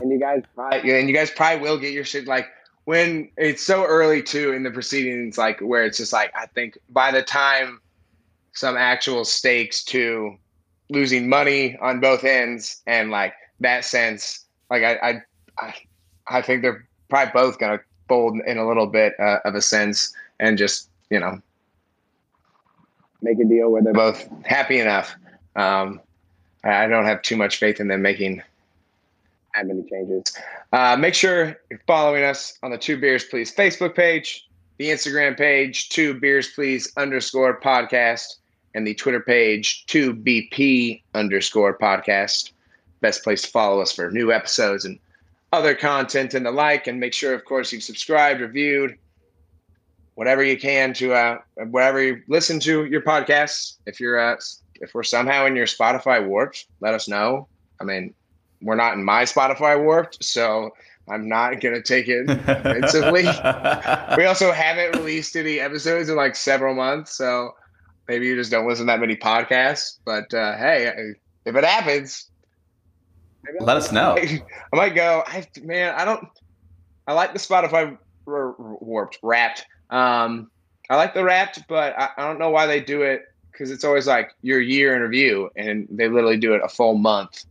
and 0.00 0.10
you 0.10 0.18
guys 0.18 0.42
probably 0.54 0.98
and 0.98 1.08
you 1.08 1.14
guys 1.14 1.30
probably 1.30 1.60
will 1.60 1.78
get 1.78 1.92
your 1.92 2.04
shit 2.04 2.26
like 2.26 2.48
when 2.84 3.30
it's 3.36 3.62
so 3.62 3.84
early 3.84 4.22
too 4.22 4.52
in 4.52 4.62
the 4.62 4.70
proceedings, 4.70 5.38
like 5.38 5.60
where 5.60 5.84
it's 5.84 5.98
just 5.98 6.12
like 6.12 6.32
I 6.34 6.46
think 6.46 6.78
by 6.88 7.12
the 7.12 7.22
time 7.22 7.80
some 8.52 8.76
actual 8.76 9.24
stakes 9.24 9.84
to 9.84 10.36
losing 10.88 11.28
money 11.28 11.76
on 11.80 12.00
both 12.00 12.24
ends 12.24 12.82
and 12.86 13.10
like 13.10 13.34
that 13.60 13.84
sense, 13.84 14.44
like 14.70 14.82
I 14.82 15.22
I 15.58 15.74
I, 16.26 16.42
think 16.42 16.62
they're 16.62 16.86
probably 17.08 17.32
both 17.32 17.58
gonna 17.58 17.80
fold 18.08 18.40
in 18.46 18.58
a 18.58 18.66
little 18.66 18.86
bit 18.86 19.14
uh, 19.20 19.38
of 19.44 19.54
a 19.54 19.62
sense 19.62 20.12
and 20.40 20.56
just 20.58 20.88
you 21.10 21.20
know 21.20 21.40
make 23.22 23.38
a 23.38 23.44
deal 23.44 23.70
where 23.70 23.82
they're 23.82 23.92
both 23.92 24.28
happy 24.44 24.80
enough. 24.80 25.14
Um, 25.54 26.00
I 26.64 26.86
don't 26.88 27.04
have 27.04 27.22
too 27.22 27.36
much 27.36 27.58
faith 27.58 27.78
in 27.78 27.88
them 27.88 28.02
making 28.02 28.42
that 29.54 29.66
many 29.66 29.82
changes. 29.88 30.36
Uh, 30.72 30.96
make 30.96 31.14
sure 31.14 31.56
you're 31.70 31.80
following 31.86 32.24
us 32.24 32.58
on 32.62 32.70
the 32.70 32.78
Two 32.78 32.98
Beers 32.98 33.24
Please 33.24 33.54
Facebook 33.54 33.94
page, 33.94 34.48
the 34.78 34.88
Instagram 34.88 35.36
page, 35.36 35.88
Two 35.88 36.14
Beers 36.14 36.48
Please 36.48 36.92
underscore 36.96 37.60
podcast, 37.60 38.36
and 38.74 38.86
the 38.86 38.94
Twitter 38.94 39.20
page, 39.20 39.84
Two 39.86 40.14
BP 40.14 41.02
underscore 41.14 41.76
podcast. 41.76 42.52
Best 43.00 43.24
place 43.24 43.42
to 43.42 43.48
follow 43.48 43.80
us 43.80 43.92
for 43.92 44.10
new 44.10 44.32
episodes 44.32 44.84
and 44.84 44.98
other 45.52 45.74
content 45.74 46.34
and 46.34 46.46
the 46.46 46.50
like. 46.50 46.86
And 46.86 47.00
make 47.00 47.14
sure, 47.14 47.34
of 47.34 47.44
course, 47.44 47.72
you've 47.72 47.82
subscribed, 47.82 48.40
reviewed, 48.40 48.96
whatever 50.14 50.44
you 50.44 50.58
can 50.58 50.92
to 50.92 51.14
uh, 51.14 51.38
wherever 51.70 52.02
you 52.02 52.22
listen 52.28 52.60
to 52.60 52.84
your 52.84 53.00
podcasts. 53.00 53.78
If 53.86 54.00
you're 54.00 54.20
uh, 54.20 54.36
if 54.74 54.94
we're 54.94 55.02
somehow 55.02 55.46
in 55.46 55.56
your 55.56 55.66
Spotify 55.66 56.24
warped, 56.24 56.66
let 56.80 56.94
us 56.94 57.08
know. 57.08 57.48
I 57.80 57.84
mean, 57.84 58.14
we're 58.62 58.76
not 58.76 58.94
in 58.94 59.04
my 59.04 59.22
Spotify 59.22 59.82
warped, 59.82 60.22
so 60.24 60.70
I'm 61.08 61.28
not 61.28 61.60
gonna 61.60 61.82
take 61.82 62.08
it 62.08 62.28
offensively. 62.30 63.24
we 64.16 64.24
also 64.26 64.52
haven't 64.52 64.96
released 64.96 65.36
any 65.36 65.58
episodes 65.58 66.08
in 66.08 66.16
like 66.16 66.36
several 66.36 66.74
months, 66.74 67.12
so 67.16 67.54
maybe 68.08 68.26
you 68.26 68.36
just 68.36 68.50
don't 68.50 68.66
listen 68.66 68.86
to 68.86 68.92
that 68.92 69.00
many 69.00 69.16
podcasts. 69.16 69.98
But 70.04 70.32
uh, 70.34 70.56
hey, 70.56 71.14
if 71.44 71.56
it 71.56 71.64
happens, 71.64 72.30
let 73.60 73.76
us 73.76 73.92
know. 73.92 74.16
I, 74.18 74.42
might 74.72 74.94
go. 74.94 75.24
I 75.26 75.46
man, 75.62 75.94
I 75.96 76.04
don't. 76.04 76.26
I 77.06 77.12
like 77.14 77.32
the 77.32 77.38
Spotify 77.38 77.96
r- 78.26 78.54
warped 78.58 79.18
wrapped. 79.22 79.64
Um, 79.90 80.50
I 80.88 80.96
like 80.96 81.14
the 81.14 81.24
wrapped, 81.24 81.66
but 81.68 81.98
I, 81.98 82.10
I 82.16 82.26
don't 82.26 82.38
know 82.38 82.50
why 82.50 82.66
they 82.66 82.80
do 82.80 83.02
it 83.02 83.24
because 83.50 83.70
it's 83.70 83.84
always 83.84 84.06
like 84.06 84.32
your 84.42 84.60
year 84.60 84.94
in 84.94 85.02
review, 85.02 85.50
and 85.56 85.88
they 85.90 86.08
literally 86.08 86.36
do 86.36 86.54
it 86.54 86.60
a 86.64 86.68
full 86.68 86.94
month. 86.94 87.44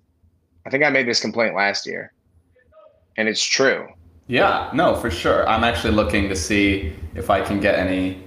I 0.69 0.71
think 0.71 0.83
I 0.83 0.91
made 0.91 1.07
this 1.07 1.19
complaint 1.19 1.55
last 1.55 1.87
year, 1.87 2.13
and 3.17 3.27
it's 3.27 3.43
true. 3.43 3.87
Yeah, 4.27 4.69
no, 4.71 4.95
for 4.95 5.09
sure. 5.09 5.49
I'm 5.49 5.63
actually 5.63 5.93
looking 5.93 6.29
to 6.29 6.35
see 6.35 6.93
if 7.15 7.31
I 7.31 7.41
can 7.41 7.59
get 7.59 7.73
any, 7.73 8.21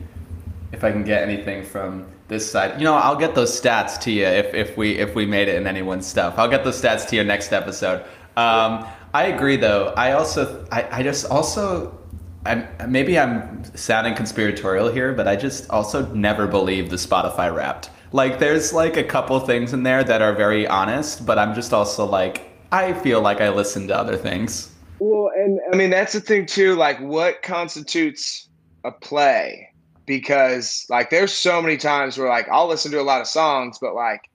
if 0.73 0.83
I 0.83 0.91
can 0.91 1.05
get 1.05 1.23
anything 1.23 1.63
from 1.63 2.05
this 2.27 2.51
side. 2.51 2.81
You 2.81 2.85
know, 2.85 2.95
I'll 2.95 3.15
get 3.15 3.37
those 3.37 3.53
stats 3.61 3.97
to 4.01 4.11
you 4.11 4.25
if, 4.25 4.55
if 4.55 4.77
we 4.77 4.99
if 4.99 5.15
we 5.15 5.25
made 5.25 5.47
it 5.47 5.55
in 5.55 5.69
anyone's 5.69 6.05
stuff. 6.05 6.35
I'll 6.37 6.51
get 6.51 6.65
those 6.65 6.83
stats 6.83 7.09
to 7.11 7.17
you 7.17 7.23
next 7.23 7.53
episode. 7.53 8.01
Um, 8.37 8.89
I 9.15 9.27
agree, 9.27 9.57
though. 9.57 9.95
I 9.97 10.15
also, 10.15 10.67
I, 10.73 10.99
I 10.99 11.03
just 11.05 11.27
also, 11.27 11.97
I'm, 12.45 12.67
maybe 12.89 13.17
I'm 13.17 13.63
sounding 13.77 14.17
conspiratorial 14.17 14.91
here, 14.91 15.13
but 15.13 15.29
I 15.29 15.37
just 15.37 15.71
also 15.71 16.07
never 16.13 16.49
believe 16.49 16.91
the 16.91 16.97
Spotify 16.97 17.55
Wrapped. 17.55 17.91
Like 18.13 18.39
there's 18.39 18.73
like 18.73 18.97
a 18.97 19.05
couple 19.05 19.39
things 19.41 19.73
in 19.73 19.83
there 19.83 20.05
that 20.05 20.21
are 20.21 20.35
very 20.35 20.67
honest, 20.67 21.25
but 21.25 21.39
I'm 21.39 21.55
just 21.55 21.73
also 21.73 22.05
like 22.05 22.43
I 22.71 22.93
feel 22.93 23.21
like 23.21 23.41
I 23.41 23.49
listen 23.49 23.89
to 23.89 23.97
other 23.97 24.17
things. 24.17 24.73
Well, 24.99 25.31
and 25.35 25.61
I 25.73 25.77
mean 25.77 25.91
that's 25.91 26.13
the 26.13 26.21
thing 26.21 26.47
too. 26.47 26.75
Like, 26.75 27.01
what 27.01 27.43
constitutes 27.43 28.49
a 28.85 28.93
play? 28.93 29.69
Because 30.05 30.87
like, 30.91 31.11
there's 31.11 31.33
so 31.33 31.63
many 31.63 31.77
times 31.77 32.19
where 32.19 32.29
like 32.29 32.49
I'll 32.49 32.69
listen 32.69 32.93
to 32.93 33.01
a 33.01 33.03
lot 33.03 33.21
of 33.21 33.27
songs, 33.27 33.79
but 33.81 33.95
like 33.95 34.29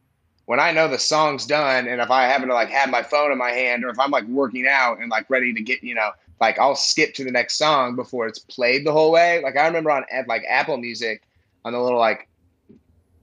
when 0.46 0.60
I 0.60 0.72
know 0.72 0.88
the 0.88 0.98
song's 0.98 1.46
done, 1.46 1.88
and 1.88 2.02
if 2.02 2.10
I 2.10 2.24
happen 2.24 2.48
to 2.48 2.54
like 2.54 2.70
have 2.70 2.90
my 2.90 3.04
phone 3.04 3.32
in 3.32 3.38
my 3.38 3.52
hand, 3.52 3.86
or 3.86 3.90
if 3.90 4.00
I'm 4.00 4.12
like 4.12 4.26
working 4.26 4.66
out 4.68 5.00
and 5.00 5.10
like 5.10 5.30
ready 5.30 5.54
to 5.54 5.62
get 5.62 5.84
you 5.84 5.94
know 5.94 6.12
like 6.42 6.58
I'll 6.58 6.76
skip 6.76 7.14
to 7.16 7.24
the 7.24 7.32
next 7.32 7.58
song 7.58 7.96
before 7.96 8.28
it's 8.28 8.40
played 8.40 8.86
the 8.86 8.92
whole 8.92 9.12
way. 9.12 9.42
Like 9.44 9.56
I 9.56 9.68
remember 9.68 9.92
on 9.92 10.04
like 10.28 10.44
Apple 10.48 10.78
Music 10.78 11.22
on 11.64 11.74
the 11.74 11.80
little 11.80 12.00
like 12.00 12.28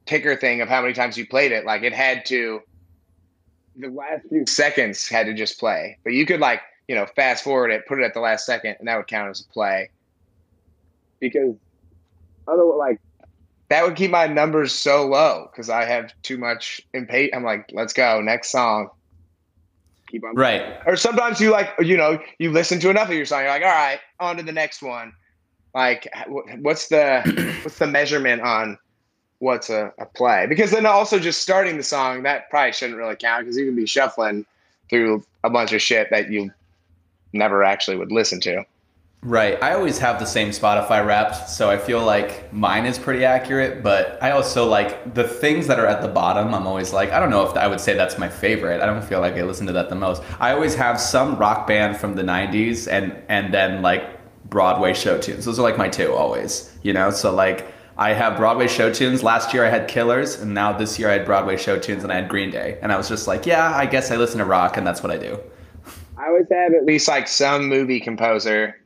ticker 0.06 0.36
thing 0.36 0.60
of 0.60 0.68
how 0.68 0.82
many 0.82 0.94
times 0.94 1.16
you 1.16 1.26
played 1.26 1.52
it, 1.52 1.64
like 1.64 1.82
it 1.82 1.92
had 1.92 2.24
to 2.26 2.60
the 3.76 3.88
last 3.88 4.28
few 4.28 4.46
seconds 4.46 5.08
had 5.08 5.26
to 5.26 5.34
just 5.34 5.58
play. 5.58 5.98
But 6.04 6.12
you 6.12 6.26
could 6.26 6.40
like, 6.40 6.60
you 6.88 6.94
know, 6.94 7.06
fast 7.16 7.44
forward 7.44 7.70
it, 7.70 7.86
put 7.86 7.98
it 8.00 8.04
at 8.04 8.14
the 8.14 8.20
last 8.20 8.46
second, 8.46 8.76
and 8.78 8.88
that 8.88 8.96
would 8.96 9.06
count 9.06 9.30
as 9.30 9.40
a 9.40 9.52
play. 9.52 9.90
Because 11.20 11.56
otherwise 12.46 12.78
like 12.78 13.00
that 13.68 13.84
would 13.84 13.96
keep 13.96 14.10
my 14.10 14.26
numbers 14.26 14.72
so 14.72 15.06
low 15.06 15.48
because 15.50 15.70
I 15.70 15.84
have 15.84 16.12
too 16.22 16.36
much 16.36 16.80
impatience. 16.92 17.32
I'm 17.34 17.44
like, 17.44 17.70
let's 17.72 17.92
go, 17.92 18.20
next 18.20 18.50
song. 18.50 18.90
Keep 20.08 20.24
on. 20.24 20.34
Right. 20.34 20.78
Or 20.86 20.96
sometimes 20.96 21.40
you 21.40 21.50
like, 21.50 21.70
you 21.80 21.96
know, 21.96 22.20
you 22.38 22.52
listen 22.52 22.78
to 22.80 22.90
enough 22.90 23.08
of 23.08 23.14
your 23.14 23.24
song, 23.24 23.40
you're 23.40 23.48
like, 23.48 23.62
all 23.62 23.68
right, 23.68 23.98
on 24.20 24.36
to 24.36 24.42
the 24.42 24.52
next 24.52 24.82
one. 24.82 25.12
Like, 25.74 26.08
what's 26.60 26.88
the 26.88 27.22
what's 27.64 27.78
the 27.78 27.86
measurement 27.86 28.42
on 28.42 28.78
what's 29.44 29.68
a, 29.68 29.92
a 29.98 30.06
play? 30.06 30.46
Because 30.48 30.70
then 30.70 30.86
also 30.86 31.18
just 31.18 31.42
starting 31.42 31.76
the 31.76 31.82
song 31.82 32.22
that 32.22 32.48
probably 32.48 32.72
shouldn't 32.72 32.98
really 32.98 33.14
count 33.14 33.44
because 33.44 33.58
you 33.58 33.66
can 33.66 33.76
be 33.76 33.86
shuffling 33.86 34.46
through 34.88 35.22
a 35.44 35.50
bunch 35.50 35.72
of 35.72 35.82
shit 35.82 36.08
that 36.10 36.30
you 36.30 36.50
never 37.34 37.62
actually 37.62 37.98
would 37.98 38.10
listen 38.10 38.40
to. 38.40 38.64
Right. 39.22 39.62
I 39.62 39.74
always 39.74 39.98
have 39.98 40.18
the 40.18 40.26
same 40.26 40.48
Spotify 40.50 41.04
wrapped, 41.04 41.48
so 41.48 41.70
I 41.70 41.78
feel 41.78 42.04
like 42.04 42.52
mine 42.52 42.84
is 42.84 42.98
pretty 42.98 43.24
accurate, 43.24 43.82
but 43.82 44.18
I 44.22 44.32
also 44.32 44.66
like 44.66 45.14
the 45.14 45.24
things 45.24 45.66
that 45.66 45.78
are 45.78 45.86
at 45.86 46.02
the 46.02 46.08
bottom. 46.08 46.54
I'm 46.54 46.66
always 46.66 46.92
like, 46.92 47.10
I 47.10 47.20
don't 47.20 47.30
know 47.30 47.46
if 47.46 47.56
I 47.56 47.66
would 47.66 47.80
say 47.80 47.94
that's 47.94 48.18
my 48.18 48.28
favorite. 48.28 48.82
I 48.82 48.86
don't 48.86 49.04
feel 49.04 49.20
like 49.20 49.34
I 49.34 49.42
listen 49.42 49.66
to 49.66 49.72
that 49.74 49.88
the 49.88 49.94
most. 49.94 50.22
I 50.40 50.52
always 50.52 50.74
have 50.74 51.00
some 51.00 51.36
rock 51.36 51.66
band 51.66 51.96
from 51.96 52.16
the 52.16 52.22
90s 52.22 52.90
and 52.90 53.14
and 53.28 53.52
then 53.52 53.80
like 53.80 54.04
Broadway 54.50 54.92
show 54.92 55.18
tunes. 55.18 55.46
Those 55.46 55.58
are 55.58 55.62
like 55.62 55.78
my 55.78 55.88
two 55.88 56.12
always, 56.12 56.70
you 56.82 56.92
know? 56.92 57.10
So 57.10 57.34
like 57.34 57.73
I 57.96 58.12
have 58.12 58.36
Broadway 58.36 58.68
show 58.68 58.92
tunes. 58.92 59.22
Last 59.22 59.54
year 59.54 59.64
I 59.64 59.70
had 59.70 59.88
Killers, 59.88 60.40
and 60.40 60.52
now 60.52 60.72
this 60.72 60.98
year 60.98 61.08
I 61.08 61.14
had 61.14 61.24
Broadway 61.24 61.56
show 61.56 61.78
tunes 61.78 62.02
and 62.02 62.12
I 62.12 62.16
had 62.16 62.28
Green 62.28 62.50
Day. 62.50 62.78
And 62.82 62.92
I 62.92 62.96
was 62.96 63.08
just 63.08 63.26
like, 63.28 63.46
yeah, 63.46 63.74
I 63.74 63.86
guess 63.86 64.10
I 64.10 64.16
listen 64.16 64.38
to 64.38 64.44
rock 64.44 64.76
and 64.76 64.86
that's 64.86 65.02
what 65.02 65.12
I 65.12 65.18
do. 65.18 65.38
I 66.16 66.28
always 66.28 66.46
have 66.50 66.74
at 66.74 66.84
least 66.84 67.08
like 67.08 67.28
some 67.28 67.68
movie 67.68 68.00
composer 68.00 68.76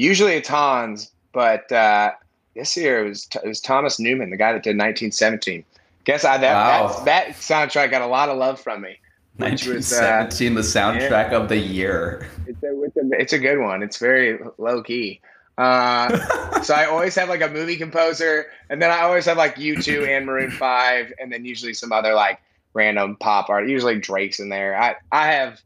Usually 0.00 0.32
it's 0.32 0.48
Hans, 0.48 1.12
but 1.32 1.70
uh, 1.70 2.12
this 2.56 2.74
year 2.74 3.04
it 3.04 3.08
was 3.10 3.28
it 3.34 3.46
was 3.46 3.60
Thomas 3.60 4.00
Newman, 4.00 4.30
the 4.30 4.38
guy 4.38 4.54
that 4.54 4.62
did 4.62 4.70
1917. 4.70 5.62
Guess 6.04 6.24
I 6.24 6.38
that 6.38 6.54
wow. 6.54 6.88
that, 6.88 7.04
that 7.04 7.28
soundtrack 7.36 7.90
got 7.90 8.00
a 8.00 8.06
lot 8.06 8.30
of 8.30 8.38
love 8.38 8.58
from 8.58 8.80
me. 8.80 8.96
1917, 9.36 10.54
was, 10.54 10.74
uh, 10.74 10.78
the 10.78 10.80
soundtrack 10.80 11.32
yeah. 11.32 11.36
of 11.36 11.50
the 11.50 11.58
year. 11.58 12.26
It's 12.46 12.62
a, 12.62 12.82
it's 12.82 12.96
a, 12.96 13.20
it's 13.20 13.32
a 13.34 13.38
good 13.38 13.58
one. 13.58 13.82
It's 13.82 13.98
very 13.98 14.38
low 14.56 14.82
key. 14.82 15.20
Uh, 15.60 16.62
so 16.62 16.74
I 16.74 16.86
always 16.86 17.14
have 17.16 17.28
like 17.28 17.42
a 17.42 17.48
movie 17.48 17.76
composer, 17.76 18.46
and 18.70 18.80
then 18.80 18.90
I 18.90 19.00
always 19.00 19.26
have 19.26 19.36
like 19.36 19.56
U2 19.56 20.08
and 20.08 20.24
Maroon 20.24 20.50
Five, 20.50 21.12
and 21.20 21.30
then 21.30 21.44
usually 21.44 21.74
some 21.74 21.92
other 21.92 22.14
like 22.14 22.40
random 22.72 23.16
pop 23.16 23.50
art. 23.50 23.68
Usually 23.68 23.98
Drake's 23.98 24.40
in 24.40 24.48
there. 24.48 24.80
I 24.80 24.96
I 25.12 25.26
have 25.32 25.60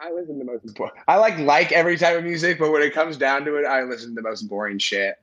I 0.00 0.12
listen 0.12 0.38
to 0.38 0.44
the 0.44 0.52
most. 0.52 0.94
I 1.08 1.16
like 1.16 1.38
like 1.38 1.72
every 1.72 1.98
type 1.98 2.16
of 2.16 2.22
music, 2.22 2.60
but 2.60 2.70
when 2.70 2.82
it 2.82 2.94
comes 2.94 3.16
down 3.16 3.44
to 3.46 3.56
it, 3.56 3.66
I 3.66 3.82
listen 3.82 4.10
to 4.10 4.14
the 4.14 4.22
most 4.22 4.42
boring 4.42 4.78
shit. 4.78 5.16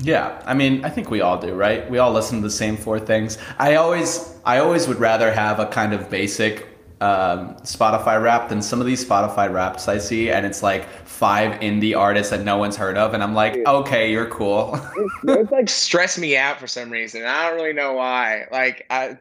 Yeah, 0.00 0.42
I 0.44 0.54
mean, 0.54 0.84
I 0.84 0.90
think 0.90 1.10
we 1.10 1.20
all 1.20 1.38
do, 1.38 1.54
right? 1.54 1.88
We 1.88 1.98
all 1.98 2.12
listen 2.12 2.38
to 2.38 2.42
the 2.42 2.50
same 2.50 2.76
four 2.76 2.98
things. 2.98 3.38
I 3.58 3.76
always, 3.76 4.34
I 4.44 4.58
always 4.58 4.88
would 4.88 4.98
rather 4.98 5.32
have 5.32 5.58
a 5.58 5.66
kind 5.66 5.94
of 5.94 6.10
basic 6.10 6.75
um, 7.00 7.54
Spotify 7.56 8.22
rap 8.22 8.48
than 8.48 8.62
some 8.62 8.80
of 8.80 8.86
these 8.86 9.04
Spotify 9.04 9.52
raps 9.52 9.88
I 9.88 9.98
see, 9.98 10.30
and 10.30 10.46
it's 10.46 10.62
like 10.62 10.88
five 11.06 11.60
indie 11.60 11.96
artists 11.96 12.30
that 12.30 12.42
no 12.42 12.56
one's 12.56 12.76
heard 12.76 12.96
of, 12.96 13.12
and 13.12 13.22
I'm 13.22 13.34
like, 13.34 13.56
okay, 13.66 14.10
you're 14.10 14.28
cool. 14.28 14.78
it's 15.24 15.50
like 15.50 15.68
stress 15.68 16.18
me 16.18 16.36
out 16.36 16.58
for 16.58 16.66
some 16.66 16.90
reason. 16.90 17.24
I 17.24 17.48
don't 17.48 17.56
really 17.56 17.74
know 17.74 17.92
why. 17.92 18.46
Like, 18.50 18.86
I 18.88 19.18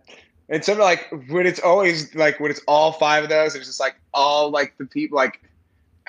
and 0.50 0.64
something 0.64 0.84
like 0.84 1.10
when 1.30 1.48
it's 1.48 1.60
always 1.60 2.14
like 2.16 2.40
when 2.40 2.52
it's 2.52 2.62
all 2.68 2.92
five 2.94 3.24
of 3.24 3.30
those, 3.30 3.56
it's 3.56 3.66
just 3.66 3.80
like 3.80 3.96
all 4.14 4.52
like 4.52 4.78
the 4.78 4.86
people 4.86 5.16
like, 5.16 5.42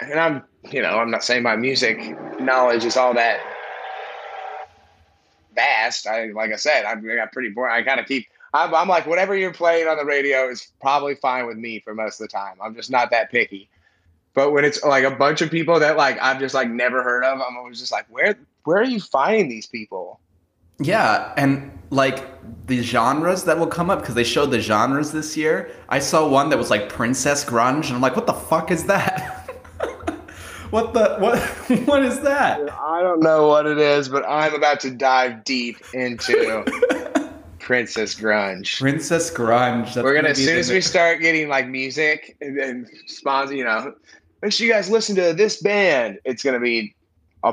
and 0.00 0.20
I'm 0.20 0.42
you 0.70 0.82
know 0.82 0.98
I'm 0.98 1.10
not 1.10 1.24
saying 1.24 1.42
my 1.42 1.56
music 1.56 1.98
knowledge 2.38 2.84
is 2.84 2.96
all 2.96 3.14
that 3.14 3.40
vast. 5.54 6.06
I 6.06 6.26
like 6.26 6.52
I 6.52 6.56
said 6.56 6.84
I, 6.84 6.92
I 6.92 7.16
got 7.16 7.32
pretty 7.32 7.50
boring. 7.50 7.74
I 7.74 7.82
kind 7.82 7.98
of 7.98 8.06
keep. 8.06 8.26
I'm, 8.54 8.74
I'm 8.74 8.88
like 8.88 9.06
whatever 9.06 9.36
you're 9.36 9.52
playing 9.52 9.88
on 9.88 9.96
the 9.96 10.04
radio 10.04 10.48
is 10.48 10.70
probably 10.80 11.14
fine 11.14 11.46
with 11.46 11.56
me 11.56 11.80
for 11.80 11.94
most 11.94 12.20
of 12.20 12.28
the 12.28 12.32
time. 12.32 12.56
I'm 12.62 12.74
just 12.74 12.90
not 12.90 13.10
that 13.10 13.30
picky. 13.30 13.68
But 14.34 14.52
when 14.52 14.64
it's 14.64 14.82
like 14.84 15.04
a 15.04 15.10
bunch 15.10 15.40
of 15.40 15.50
people 15.50 15.80
that 15.80 15.96
like 15.96 16.20
I've 16.20 16.38
just 16.38 16.54
like 16.54 16.68
never 16.70 17.02
heard 17.02 17.24
of, 17.24 17.40
I'm 17.40 17.56
always 17.56 17.80
just 17.80 17.92
like, 17.92 18.06
where 18.10 18.36
where 18.64 18.78
are 18.78 18.84
you 18.84 19.00
finding 19.00 19.48
these 19.48 19.66
people? 19.66 20.20
Yeah, 20.78 21.32
and 21.38 21.70
like 21.90 22.22
the 22.66 22.82
genres 22.82 23.44
that 23.44 23.58
will 23.58 23.66
come 23.66 23.88
up 23.88 24.00
because 24.00 24.14
they 24.14 24.24
showed 24.24 24.50
the 24.50 24.60
genres 24.60 25.12
this 25.12 25.36
year. 25.36 25.70
I 25.88 26.00
saw 26.00 26.28
one 26.28 26.50
that 26.50 26.58
was 26.58 26.68
like 26.68 26.90
princess 26.90 27.44
grunge, 27.44 27.86
and 27.86 27.94
I'm 27.94 28.00
like, 28.02 28.14
what 28.14 28.26
the 28.26 28.34
fuck 28.34 28.70
is 28.70 28.84
that? 28.84 29.48
what 30.70 30.92
the 30.92 31.16
what 31.18 31.38
what 31.86 32.04
is 32.04 32.20
that? 32.20 32.60
I 32.78 33.02
don't 33.02 33.20
know 33.20 33.48
what 33.48 33.66
it 33.66 33.78
is, 33.78 34.10
but 34.10 34.24
I'm 34.28 34.54
about 34.54 34.80
to 34.80 34.90
dive 34.90 35.44
deep 35.44 35.78
into 35.94 36.62
princess 37.66 38.14
grunge. 38.14 38.78
Princess 38.78 39.28
grunge. 39.28 39.86
That's 39.86 39.96
We're 39.96 40.14
gonna, 40.14 40.28
gonna 40.28 40.28
as 40.28 40.36
soon 40.38 40.56
as 40.56 40.70
we 40.70 40.80
start 40.80 41.20
getting 41.20 41.48
like 41.48 41.66
music 41.66 42.36
and, 42.40 42.56
and 42.58 42.88
sponsor, 43.06 43.56
you 43.56 43.64
know, 43.64 43.92
make 44.40 44.52
sure 44.52 44.68
you 44.68 44.72
guys 44.72 44.88
listen 44.88 45.16
to 45.16 45.34
this 45.34 45.60
band. 45.60 46.20
It's 46.24 46.44
gonna 46.44 46.60
be 46.60 46.94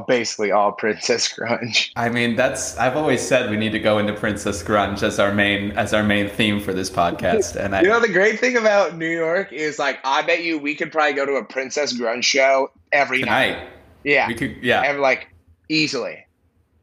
basically 0.07 0.51
all 0.51 0.71
Princess 0.71 1.27
Grunge. 1.33 1.91
I 1.95 2.09
mean, 2.09 2.35
that's 2.35 2.77
I've 2.77 2.95
always 2.95 3.21
said 3.21 3.49
we 3.49 3.57
need 3.57 3.71
to 3.71 3.79
go 3.79 3.97
into 3.97 4.13
Princess 4.13 4.61
Grunge 4.61 5.01
as 5.01 5.19
our 5.19 5.33
main 5.33 5.71
as 5.71 5.95
our 5.95 6.03
main 6.03 6.29
theme 6.29 6.59
for 6.59 6.73
this 6.73 6.91
podcast. 6.91 7.55
And 7.55 7.75
I, 7.75 7.81
you 7.81 7.87
know, 7.87 7.99
the 7.99 8.07
great 8.07 8.39
thing 8.39 8.55
about 8.55 8.95
New 8.95 9.09
York 9.09 9.51
is 9.51 9.79
like 9.79 9.99
I 10.03 10.21
bet 10.21 10.43
you 10.43 10.59
we 10.59 10.75
could 10.75 10.91
probably 10.91 11.13
go 11.13 11.25
to 11.25 11.33
a 11.33 11.43
Princess 11.43 11.91
Grunge 11.99 12.23
show 12.23 12.69
every 12.91 13.21
tonight. 13.21 13.57
night. 13.57 13.67
Yeah, 14.03 14.27
we 14.27 14.35
could. 14.35 14.57
Yeah, 14.61 14.83
every, 14.85 15.01
like 15.01 15.33
easily. 15.69 16.23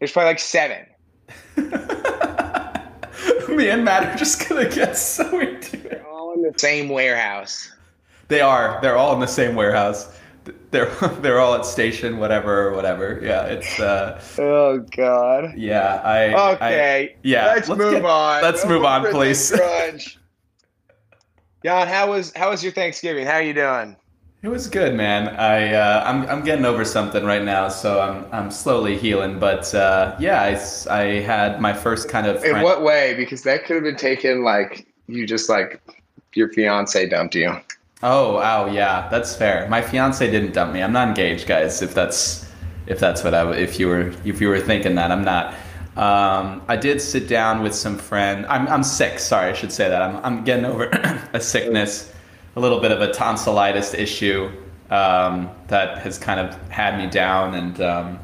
There's 0.01 0.11
probably 0.11 0.31
like 0.31 0.41
seven. 0.41 0.87
Me 3.57 3.69
and 3.69 3.85
Matt 3.85 4.05
are 4.05 4.17
just 4.17 4.49
gonna 4.49 4.69
get 4.69 4.97
so 4.97 5.39
into 5.39 5.77
it. 5.77 5.91
They're 5.91 6.09
all 6.09 6.35
in 6.35 6.43
the 6.43 6.59
same 6.59 6.89
warehouse. 6.89 7.73
They 8.29 8.41
are. 8.41 8.79
They're 8.81 8.97
all 8.97 9.13
in 9.15 9.21
the 9.21 9.27
same 9.27 9.55
warehouse 9.55 10.17
they're 10.71 10.87
they're 11.21 11.39
all 11.39 11.55
at 11.55 11.67
station 11.67 12.19
whatever 12.19 12.73
whatever 12.75 13.21
yeah 13.23 13.45
it's 13.45 13.79
uh 13.79 14.21
oh 14.39 14.79
god 14.97 15.53
yeah 15.57 16.01
i 16.03 16.53
okay 16.55 17.11
I, 17.13 17.17
yeah 17.23 17.47
let's, 17.47 17.69
let's 17.69 17.79
move 17.79 17.93
get, 17.93 18.05
on 18.05 18.43
let's 18.43 18.65
move 18.65 18.85
on 18.85 19.11
please 19.11 19.53
Jan, 21.63 21.89
how 21.89 22.11
was 22.11 22.33
how 22.35 22.51
was 22.51 22.63
your 22.63 22.73
Thanksgiving? 22.73 23.27
How 23.27 23.35
are 23.35 23.43
you 23.43 23.53
doing? 23.53 23.95
It 24.43 24.49
was 24.49 24.69
good, 24.69 24.95
man. 24.95 25.29
I 25.37 25.75
uh, 25.75 26.03
I'm 26.07 26.27
I'm 26.29 26.45
getting 26.45 26.65
over 26.65 26.85
something 26.85 27.25
right 27.25 27.45
now, 27.45 27.69
so 27.69 28.01
I'm 28.01 28.25
I'm 28.33 28.51
slowly 28.51 28.97
healing. 28.97 29.39
But 29.39 29.75
uh, 29.75 30.17
yeah, 30.19 30.41
I, 30.43 30.93
I 30.93 31.21
had 31.21 31.61
my 31.61 31.75
first 31.75 32.09
kind 32.09 32.27
of. 32.27 32.43
In 32.43 32.63
what 32.63 32.83
way? 32.83 33.15
Because 33.15 33.43
that 33.43 33.67
could 33.67 33.77
have 33.77 33.85
been 33.85 33.97
taken 33.97 34.43
like 34.43 34.87
you 35.09 35.27
just 35.27 35.51
like 35.51 35.83
your 36.35 36.49
fiance 36.49 37.09
dumped 37.09 37.35
you. 37.35 37.55
Oh, 38.03 38.37
wow, 38.37 38.67
yeah, 38.67 39.09
that's 39.11 39.37
fair. 39.37 39.69
My 39.69 39.83
fiance 39.83 40.29
didn't 40.31 40.53
dump 40.53 40.73
me. 40.73 40.83
I'm 40.83 40.93
not 40.93 41.09
engaged, 41.09 41.47
guys. 41.47 41.83
If 41.83 41.93
that's 41.93 42.51
if 42.87 42.99
that's 42.99 43.23
what 43.23 43.35
I 43.35 43.53
if 43.53 43.79
you 43.79 43.89
were 43.89 44.15
if 44.25 44.41
you 44.41 44.49
were 44.49 44.61
thinking 44.61 44.95
that, 44.95 45.11
I'm 45.11 45.25
not. 45.25 45.55
Um, 45.97 46.63
I 46.67 46.77
did 46.77 47.03
sit 47.03 47.29
down 47.29 47.63
with 47.63 47.75
some 47.75 47.99
friend. 47.99 48.47
I'm 48.47 48.67
I'm 48.69 48.83
sick. 48.83 49.19
Sorry, 49.19 49.51
I 49.51 49.53
should 49.53 49.73
say 49.73 49.89
that. 49.91 50.01
I'm 50.01 50.17
I'm 50.25 50.45
getting 50.45 50.65
over 50.65 50.85
a 51.35 51.41
sickness, 51.41 52.11
a 52.57 52.61
little 52.61 52.81
bit 52.81 52.93
of 52.93 53.01
a 53.01 53.13
tonsillitis 53.13 53.95
issue 53.95 54.51
um, 54.91 55.51
that 55.69 55.99
has 55.99 56.19
kind 56.19 56.41
of 56.41 56.55
had 56.71 56.99
me 56.99 57.09
down 57.09 57.55
and. 57.55 57.81
Um, 57.81 58.19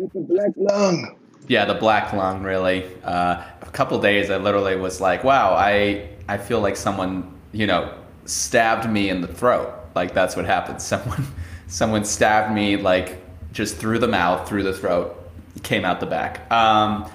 a 0.00 0.20
black 0.20 0.50
lung. 0.56 1.16
Yeah, 1.48 1.64
the 1.64 1.74
black 1.74 2.12
lung 2.12 2.42
really. 2.42 2.86
Uh, 3.02 3.42
a 3.62 3.70
couple 3.72 3.98
days, 4.00 4.30
I 4.30 4.36
literally 4.36 4.76
was 4.76 5.00
like, 5.00 5.24
"Wow, 5.24 5.54
I 5.54 6.08
I 6.28 6.38
feel 6.38 6.60
like 6.60 6.76
someone 6.76 7.34
you 7.52 7.66
know 7.66 7.92
stabbed 8.26 8.88
me 8.88 9.08
in 9.08 9.20
the 9.22 9.26
throat. 9.26 9.74
Like 9.94 10.14
that's 10.14 10.36
what 10.36 10.44
happened. 10.44 10.80
Someone 10.92 11.26
someone 11.66 12.04
stabbed 12.04 12.54
me 12.54 12.76
like 12.76 13.18
just 13.52 13.76
through 13.76 13.98
the 13.98 14.08
mouth, 14.08 14.48
through 14.48 14.62
the 14.62 14.72
throat, 14.72 15.16
came 15.62 15.84
out 15.84 16.00
the 16.00 16.06
back. 16.06 16.50
Um, 16.50 17.10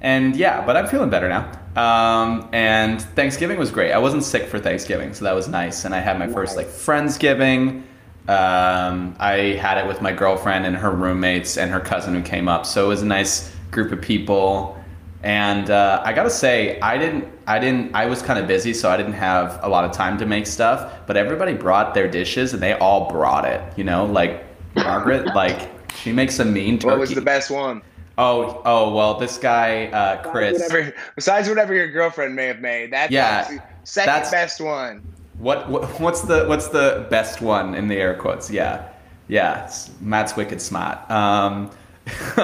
and 0.00 0.36
yeah, 0.36 0.64
but 0.64 0.76
I'm 0.76 0.86
feeling 0.86 1.10
better 1.10 1.28
now. 1.28 1.50
Um, 1.76 2.48
and 2.52 3.00
Thanksgiving 3.00 3.58
was 3.58 3.70
great. 3.70 3.92
I 3.92 3.98
wasn't 3.98 4.24
sick 4.24 4.46
for 4.48 4.58
Thanksgiving, 4.58 5.14
so 5.14 5.24
that 5.24 5.34
was 5.34 5.48
nice. 5.48 5.84
And 5.84 5.94
I 5.94 6.00
had 6.00 6.18
my 6.18 6.26
nice. 6.26 6.34
first 6.34 6.56
like 6.56 6.66
friendsgiving. 6.66 7.84
Um, 8.28 9.16
I 9.18 9.56
had 9.60 9.78
it 9.78 9.86
with 9.86 10.02
my 10.02 10.12
girlfriend 10.12 10.66
and 10.66 10.76
her 10.76 10.90
roommates 10.90 11.56
and 11.56 11.70
her 11.70 11.80
cousin 11.80 12.14
who 12.14 12.22
came 12.22 12.48
up. 12.48 12.66
So 12.66 12.84
it 12.84 12.88
was 12.88 13.02
a 13.02 13.06
nice 13.06 13.52
group 13.70 13.92
of 13.92 14.00
people. 14.00 14.76
And 15.22 15.70
uh, 15.70 16.02
I 16.04 16.12
gotta 16.12 16.30
say, 16.30 16.80
I 16.80 16.96
didn't, 16.96 17.26
I 17.46 17.58
didn't, 17.58 17.94
I 17.94 18.06
was 18.06 18.22
kind 18.22 18.38
of 18.38 18.46
busy, 18.46 18.72
so 18.72 18.90
I 18.90 18.96
didn't 18.96 19.14
have 19.14 19.60
a 19.62 19.68
lot 19.68 19.84
of 19.84 19.92
time 19.92 20.16
to 20.18 20.26
make 20.26 20.46
stuff. 20.46 20.92
But 21.06 21.16
everybody 21.16 21.52
brought 21.52 21.92
their 21.92 22.08
dishes, 22.08 22.54
and 22.54 22.62
they 22.62 22.72
all 22.74 23.10
brought 23.10 23.44
it. 23.44 23.62
You 23.76 23.84
know, 23.84 24.06
like 24.06 24.44
Margaret, 24.74 25.26
like 25.34 25.68
she 25.96 26.12
makes 26.12 26.38
a 26.38 26.44
mean 26.44 26.78
turkey. 26.78 26.90
What 26.90 27.00
was 27.00 27.14
the 27.14 27.20
best 27.20 27.50
one? 27.50 27.82
Oh, 28.20 28.60
oh 28.66 28.94
well, 28.94 29.14
this 29.14 29.38
guy 29.38 29.86
uh, 29.86 30.22
Chris. 30.30 30.58
Besides 30.58 30.72
whatever, 30.72 30.94
besides 31.16 31.48
whatever 31.48 31.74
your 31.74 31.88
girlfriend 31.88 32.36
may 32.36 32.46
have 32.46 32.60
made, 32.60 32.92
that's 32.92 33.10
Yeah, 33.10 33.48
second 33.84 34.06
that's- 34.12 34.30
best 34.30 34.60
one. 34.60 35.02
What, 35.38 35.70
what 35.70 35.98
what's 35.98 36.20
the 36.20 36.44
what's 36.44 36.68
the 36.68 37.06
best 37.08 37.40
one 37.40 37.74
in 37.74 37.88
the 37.88 37.96
air 37.96 38.14
quotes? 38.14 38.50
Yeah, 38.50 38.86
yeah. 39.26 39.72
Matt's 40.02 40.36
wicked 40.36 40.60
smart. 40.60 41.10
Um, 41.10 41.70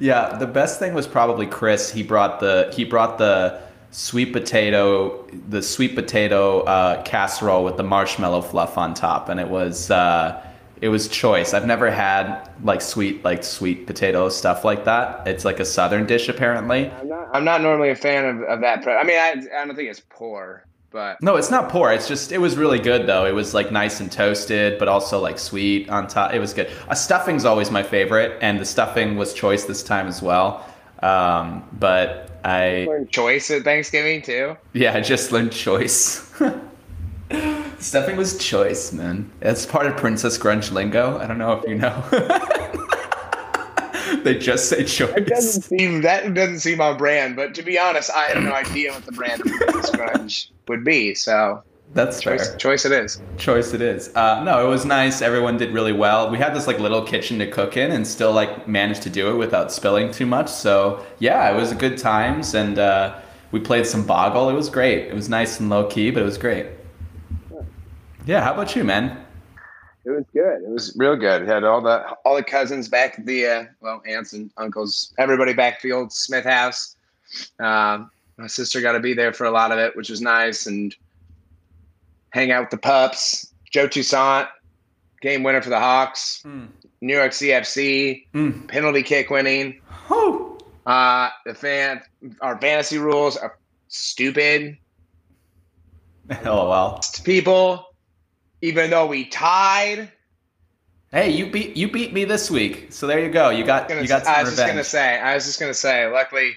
yeah, 0.00 0.36
the 0.38 0.46
best 0.50 0.78
thing 0.78 0.94
was 0.94 1.06
probably 1.06 1.46
Chris. 1.46 1.92
He 1.92 2.02
brought 2.02 2.40
the 2.40 2.72
he 2.74 2.84
brought 2.84 3.18
the 3.18 3.60
sweet 3.90 4.32
potato 4.32 5.26
the 5.48 5.62
sweet 5.62 5.94
potato 5.94 6.60
uh, 6.60 7.02
casserole 7.02 7.64
with 7.64 7.76
the 7.76 7.82
marshmallow 7.82 8.40
fluff 8.40 8.78
on 8.78 8.94
top, 8.94 9.28
and 9.28 9.38
it 9.38 9.48
was 9.48 9.90
uh, 9.90 10.42
it 10.80 10.88
was 10.88 11.08
choice. 11.08 11.54
I've 11.54 11.66
never 11.66 11.90
had 11.90 12.48
like 12.62 12.80
sweet 12.82 13.24
like 13.24 13.42
sweet 13.44 13.86
potato 13.86 14.28
stuff 14.28 14.64
like 14.64 14.84
that. 14.84 15.26
It's 15.26 15.44
like 15.44 15.60
a 15.60 15.64
southern 15.64 16.06
dish 16.06 16.28
apparently. 16.28 16.90
I'm 16.90 17.08
not. 17.08 17.28
I'm 17.32 17.44
not 17.44 17.62
normally 17.62 17.90
a 17.90 17.96
fan 17.96 18.24
of, 18.24 18.42
of 18.42 18.60
that. 18.60 18.82
Pre- 18.82 18.94
I 18.94 19.02
mean, 19.04 19.18
I, 19.18 19.30
I 19.60 19.64
don't 19.66 19.74
think 19.74 19.88
it's 19.90 20.02
poor, 20.08 20.64
but 20.90 21.20
No, 21.22 21.36
it's 21.36 21.50
not 21.50 21.68
poor. 21.70 21.92
It's 21.92 22.06
just 22.08 22.30
it 22.30 22.38
was 22.38 22.56
really 22.56 22.78
good 22.78 23.06
though. 23.06 23.24
It 23.26 23.34
was 23.34 23.54
like 23.54 23.72
nice 23.72 24.00
and 24.00 24.10
toasted, 24.12 24.78
but 24.78 24.88
also 24.88 25.18
like 25.18 25.38
sweet 25.38 25.88
on 25.88 26.06
top. 26.08 26.34
It 26.34 26.40
was 26.40 26.52
good. 26.52 26.70
A 26.88 26.96
stuffing's 26.96 27.44
always 27.44 27.70
my 27.70 27.82
favorite, 27.82 28.38
and 28.42 28.60
the 28.60 28.64
stuffing 28.66 29.16
was 29.16 29.32
choice 29.34 29.64
this 29.64 29.82
time 29.82 30.06
as 30.06 30.20
well. 30.22 30.64
Um, 31.02 31.64
but 31.78 32.38
I 32.44 32.86
learned 32.88 33.10
choice 33.10 33.50
at 33.50 33.62
Thanksgiving 33.64 34.22
too. 34.22 34.56
yeah, 34.72 34.94
I 34.94 35.00
just 35.00 35.32
learned 35.32 35.52
choice. 35.52 36.30
stuffing 37.78 38.16
was 38.16 38.38
choice, 38.38 38.92
man. 38.92 39.30
That's 39.40 39.66
part 39.66 39.86
of 39.86 39.96
Princess 39.96 40.38
Grunge 40.38 40.70
lingo. 40.72 41.18
I 41.18 41.26
don't 41.26 41.38
know 41.38 41.52
if 41.52 41.68
you 41.68 41.76
know. 41.76 42.02
they 44.22 44.38
just 44.38 44.68
say 44.68 44.78
It 44.80 44.86
doesn't 45.26 45.62
choice. 45.62 45.66
seem 45.66 46.00
that 46.02 46.32
doesn't 46.34 46.60
seem 46.60 46.80
on 46.80 46.96
brand. 46.96 47.36
But 47.36 47.54
to 47.56 47.62
be 47.62 47.78
honest, 47.78 48.10
I 48.14 48.24
have 48.26 48.42
no 48.42 48.52
idea 48.52 48.92
what 48.92 49.04
the 49.04 49.12
brand 49.12 49.40
of 49.40 49.46
Princess 49.52 49.90
Grunge 49.90 50.48
would 50.68 50.84
be. 50.84 51.14
So 51.14 51.62
That's 51.94 52.20
choice, 52.20 52.48
fair. 52.48 52.56
choice 52.58 52.84
it 52.84 52.92
is. 52.92 53.20
choice 53.36 53.72
it 53.74 53.80
is. 53.80 54.14
Uh, 54.14 54.42
no, 54.44 54.64
it 54.64 54.68
was 54.68 54.84
nice. 54.84 55.22
Everyone 55.22 55.56
did 55.56 55.72
really 55.72 55.92
well. 55.92 56.30
We 56.30 56.38
had 56.38 56.54
this 56.54 56.66
like 56.66 56.78
little 56.78 57.02
kitchen 57.02 57.38
to 57.40 57.50
cook 57.50 57.76
in, 57.76 57.90
and 57.90 58.06
still 58.06 58.32
like 58.32 58.66
managed 58.68 59.02
to 59.02 59.10
do 59.10 59.30
it 59.30 59.36
without 59.36 59.72
spilling 59.72 60.10
too 60.12 60.26
much. 60.26 60.48
So 60.48 61.04
yeah, 61.18 61.50
it 61.50 61.56
was 61.56 61.72
good 61.74 61.98
times, 61.98 62.54
and 62.54 62.78
uh, 62.78 63.18
we 63.52 63.60
played 63.60 63.86
some 63.86 64.04
boggle. 64.06 64.48
It 64.48 64.54
was 64.54 64.68
great. 64.70 65.06
It 65.08 65.14
was 65.14 65.28
nice 65.28 65.58
and 65.60 65.68
low 65.70 65.86
key, 65.86 66.10
but 66.10 66.22
it 66.22 66.26
was 66.26 66.38
great. 66.38 66.66
Yeah, 68.26 68.42
how 68.42 68.54
about 68.54 68.74
you, 68.76 68.84
man? 68.84 69.24
It 70.04 70.10
was 70.10 70.24
good. 70.32 70.62
It 70.62 70.68
was 70.68 70.94
real 70.96 71.16
good. 71.16 71.42
It 71.42 71.48
had 71.48 71.64
all 71.64 71.80
the 71.80 72.04
all 72.24 72.36
the 72.36 72.42
cousins 72.42 72.88
back 72.88 73.18
at 73.18 73.26
the 73.26 73.46
uh, 73.46 73.64
well, 73.80 74.02
aunts 74.06 74.32
and 74.32 74.50
uncles, 74.56 75.12
everybody 75.18 75.52
back 75.52 75.74
at 75.74 75.82
the 75.82 75.92
old 75.92 76.12
Smith 76.12 76.44
house. 76.44 76.96
Um, 77.58 78.10
my 78.36 78.46
sister 78.46 78.80
got 78.80 78.92
to 78.92 79.00
be 79.00 79.14
there 79.14 79.32
for 79.32 79.44
a 79.44 79.50
lot 79.50 79.72
of 79.72 79.78
it, 79.78 79.96
which 79.96 80.10
was 80.10 80.20
nice, 80.20 80.66
and 80.66 80.94
hang 82.30 82.52
out 82.52 82.62
with 82.62 82.70
the 82.70 82.76
pups. 82.78 83.52
Joe 83.72 83.88
Toussaint, 83.88 84.46
game 85.22 85.42
winner 85.42 85.62
for 85.62 85.70
the 85.70 85.80
Hawks. 85.80 86.44
New 87.00 87.14
York 87.16 87.32
CFC 87.32 88.26
Mm. 88.32 88.68
penalty 88.68 89.02
kick 89.02 89.30
winning. 89.30 89.80
Oh, 90.10 90.58
Uh, 90.86 91.30
the 91.44 91.52
fan, 91.54 92.00
our 92.40 92.56
fantasy 92.60 92.96
rules 92.98 93.36
are 93.36 93.58
stupid. 93.88 94.78
lol. 96.44 97.00
People, 97.24 97.85
even 98.62 98.90
though 98.90 99.06
we 99.06 99.24
tied. 99.26 100.10
Hey, 101.12 101.30
you 101.30 101.50
beat 101.50 101.76
you 101.76 101.90
beat 101.90 102.12
me 102.12 102.24
this 102.24 102.50
week, 102.50 102.88
so 102.90 103.06
there 103.06 103.20
you 103.20 103.30
go. 103.30 103.50
You 103.50 103.64
got 103.64 103.88
gonna, 103.88 104.02
you 104.02 104.08
got 104.08 104.26
I 104.26 104.42
was 104.42 104.56
just 104.56 104.66
gonna 104.66 104.84
say. 104.84 105.18
I 105.20 105.34
was 105.34 105.44
just 105.46 105.60
gonna 105.60 105.72
say. 105.74 106.06
Luckily, 106.10 106.52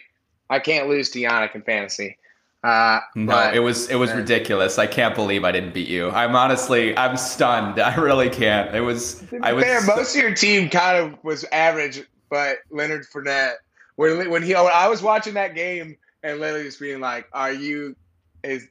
I 0.49 0.59
can't 0.59 0.89
lose 0.89 1.09
to 1.11 1.19
Yannick 1.19 1.55
in 1.55 1.61
fantasy. 1.61 2.17
Uh, 2.61 2.99
No, 3.15 3.27
but 3.31 3.55
it 3.55 3.59
was 3.59 3.89
it 3.89 3.95
was 3.95 4.11
ridiculous. 4.11 4.77
I 4.77 4.85
can't 4.87 5.15
believe 5.15 5.45
I 5.45 5.51
didn't 5.51 5.73
beat 5.73 5.87
you. 5.87 6.09
I'm 6.09 6.35
honestly 6.35 6.97
I'm 6.97 7.15
stunned. 7.15 7.79
I 7.79 7.95
really 7.95 8.29
can't. 8.29 8.75
It 8.75 8.81
was 8.81 9.23
I 9.41 9.53
was 9.53 9.63
fair, 9.63 9.81
so- 9.81 9.95
most 9.95 10.15
of 10.15 10.21
your 10.21 10.33
team 10.35 10.69
kind 10.69 10.97
of 10.97 11.23
was 11.23 11.45
average, 11.51 12.03
but 12.29 12.57
Leonard 12.69 13.05
Fournette, 13.13 13.53
when 13.95 14.29
when 14.29 14.43
he 14.43 14.55
when 14.55 14.71
I 14.73 14.89
was 14.89 15.01
watching 15.01 15.35
that 15.35 15.55
game 15.55 15.95
and 16.23 16.39
literally 16.39 16.65
just 16.65 16.81
being 16.81 16.99
like, 16.99 17.27
"Are 17.31 17.53
you 17.53 17.95
is 18.43 18.67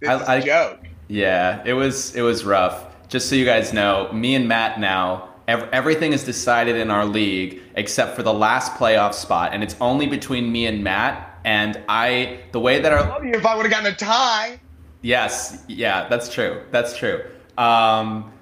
this 0.00 0.08
I- 0.10 0.14
is 0.16 0.28
I- 0.28 0.40
joke?" 0.40 0.78
Yeah, 1.08 1.62
it 1.64 1.72
was 1.74 2.14
it 2.16 2.22
was 2.22 2.44
rough. 2.44 2.84
Just 3.08 3.28
so 3.28 3.36
you 3.36 3.44
guys 3.44 3.72
know, 3.72 4.10
me 4.12 4.34
and 4.34 4.48
Matt 4.48 4.80
now 4.80 5.28
ev- 5.46 5.68
everything 5.72 6.12
is 6.12 6.24
decided 6.24 6.74
in 6.76 6.90
our 6.90 7.04
league 7.04 7.60
except 7.76 8.16
for 8.16 8.22
the 8.24 8.32
last 8.34 8.72
playoff 8.74 9.14
spot, 9.14 9.50
and 9.54 9.62
it's 9.62 9.76
only 9.80 10.06
between 10.06 10.50
me 10.50 10.66
and 10.66 10.82
Matt. 10.82 11.38
And 11.44 11.80
I, 11.88 12.40
the 12.50 12.58
way 12.58 12.80
that 12.80 12.92
I 12.92 12.96
our 12.96 13.08
love 13.08 13.24
you 13.24 13.34
if 13.34 13.46
I 13.46 13.54
would 13.54 13.66
have 13.66 13.70
gotten 13.70 13.92
a 13.92 13.94
tie. 13.94 14.58
yes, 15.02 15.62
yeah, 15.68 16.08
that's 16.08 16.28
true, 16.32 16.62
that's 16.72 16.96
true. 16.98 17.22
Um, 17.56 18.32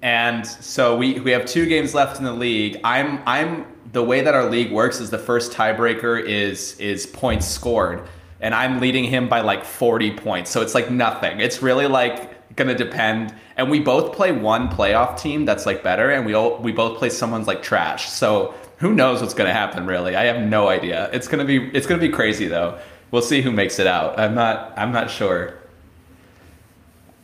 and 0.00 0.46
so 0.46 0.96
we 0.96 1.20
we 1.20 1.30
have 1.32 1.44
two 1.44 1.66
games 1.66 1.94
left 1.94 2.18
in 2.18 2.24
the 2.24 2.32
league. 2.32 2.80
I'm 2.82 3.20
I'm 3.26 3.66
the 3.92 4.02
way 4.02 4.22
that 4.22 4.34
our 4.34 4.48
league 4.48 4.72
works 4.72 5.00
is 5.00 5.10
the 5.10 5.18
first 5.18 5.52
tiebreaker 5.52 6.22
is 6.22 6.78
is 6.80 7.04
points 7.06 7.46
scored, 7.46 8.02
and 8.44 8.54
I'm 8.54 8.78
leading 8.78 9.04
him 9.04 9.26
by 9.26 9.40
like 9.40 9.64
40 9.64 10.10
points. 10.18 10.50
So 10.50 10.60
it's 10.60 10.74
like 10.74 10.90
nothing. 10.90 11.40
It's 11.40 11.62
really 11.62 11.86
like 11.86 12.54
gonna 12.56 12.74
depend. 12.74 13.34
And 13.56 13.70
we 13.70 13.80
both 13.80 14.14
play 14.14 14.32
one 14.32 14.68
playoff 14.68 15.18
team 15.18 15.46
that's 15.46 15.64
like 15.64 15.82
better, 15.82 16.10
and 16.10 16.26
we 16.26 16.34
all 16.34 16.58
we 16.58 16.70
both 16.70 16.98
play 16.98 17.08
someone's 17.08 17.46
like 17.46 17.62
trash. 17.62 18.10
So 18.10 18.54
who 18.76 18.92
knows 18.94 19.22
what's 19.22 19.32
gonna 19.32 19.52
happen? 19.52 19.86
Really, 19.86 20.14
I 20.14 20.24
have 20.24 20.46
no 20.46 20.68
idea. 20.68 21.08
It's 21.12 21.26
gonna 21.26 21.46
be 21.46 21.70
it's 21.74 21.86
gonna 21.86 22.02
be 22.02 22.10
crazy 22.10 22.46
though. 22.46 22.78
We'll 23.10 23.22
see 23.22 23.40
who 23.40 23.50
makes 23.50 23.78
it 23.78 23.86
out. 23.86 24.18
I'm 24.20 24.34
not 24.34 24.74
I'm 24.76 24.92
not 24.92 25.10
sure. 25.10 25.54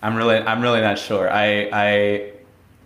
I'm 0.03 0.17
really 0.17 0.39
I'm 0.39 0.63
really 0.63 0.81
not 0.81 0.99
sure. 0.99 1.31
I 1.31 1.69
I 1.71 2.33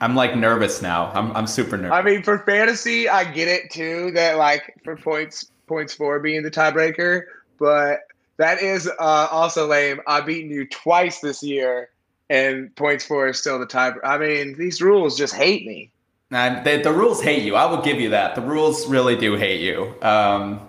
I'm 0.01 0.16
like 0.16 0.37
nervous 0.37 0.83
now. 0.83 1.12
I'm 1.14 1.31
I'm 1.37 1.47
super 1.47 1.77
nervous. 1.77 1.92
I 1.92 2.03
mean, 2.03 2.25
for 2.25 2.40
fantasy, 2.40 3.09
I 3.09 3.23
get 3.23 3.47
it 3.47 3.70
too. 3.70 4.11
That 4.11 4.38
like 4.38 4.75
for 4.83 4.97
points, 4.97 5.53
points 5.68 5.94
four 5.94 6.18
being 6.18 6.42
the 6.42 6.51
tiebreaker, 6.51 7.23
but 7.61 8.01
that 8.37 8.62
is 8.62 8.88
uh, 8.88 9.29
also 9.31 9.66
lame. 9.66 10.01
I've 10.07 10.27
beaten 10.27 10.51
you 10.51 10.66
twice 10.66 11.20
this 11.20 11.42
year, 11.42 11.90
and 12.29 12.75
points 12.77 13.05
four 13.05 13.29
is 13.29 13.38
still 13.38 13.59
the 13.59 13.66
tie. 13.66 13.92
I 14.03 14.18
mean, 14.18 14.57
these 14.59 14.83
rules 14.83 15.16
just 15.16 15.35
hate 15.35 15.66
me. 15.66 15.90
And 16.31 16.64
the, 16.66 16.79
the 16.79 16.92
rules 16.92 17.23
hate 17.23 17.42
you. 17.44 17.55
I 17.55 17.66
will 17.66 17.83
give 17.83 18.01
you 18.01 18.11
that. 18.11 18.35
The 18.35 18.40
rules 18.40 18.88
really 18.88 19.14
do 19.14 19.37
hate 19.37 19.61
you. 19.61 19.94
Um, 20.03 20.61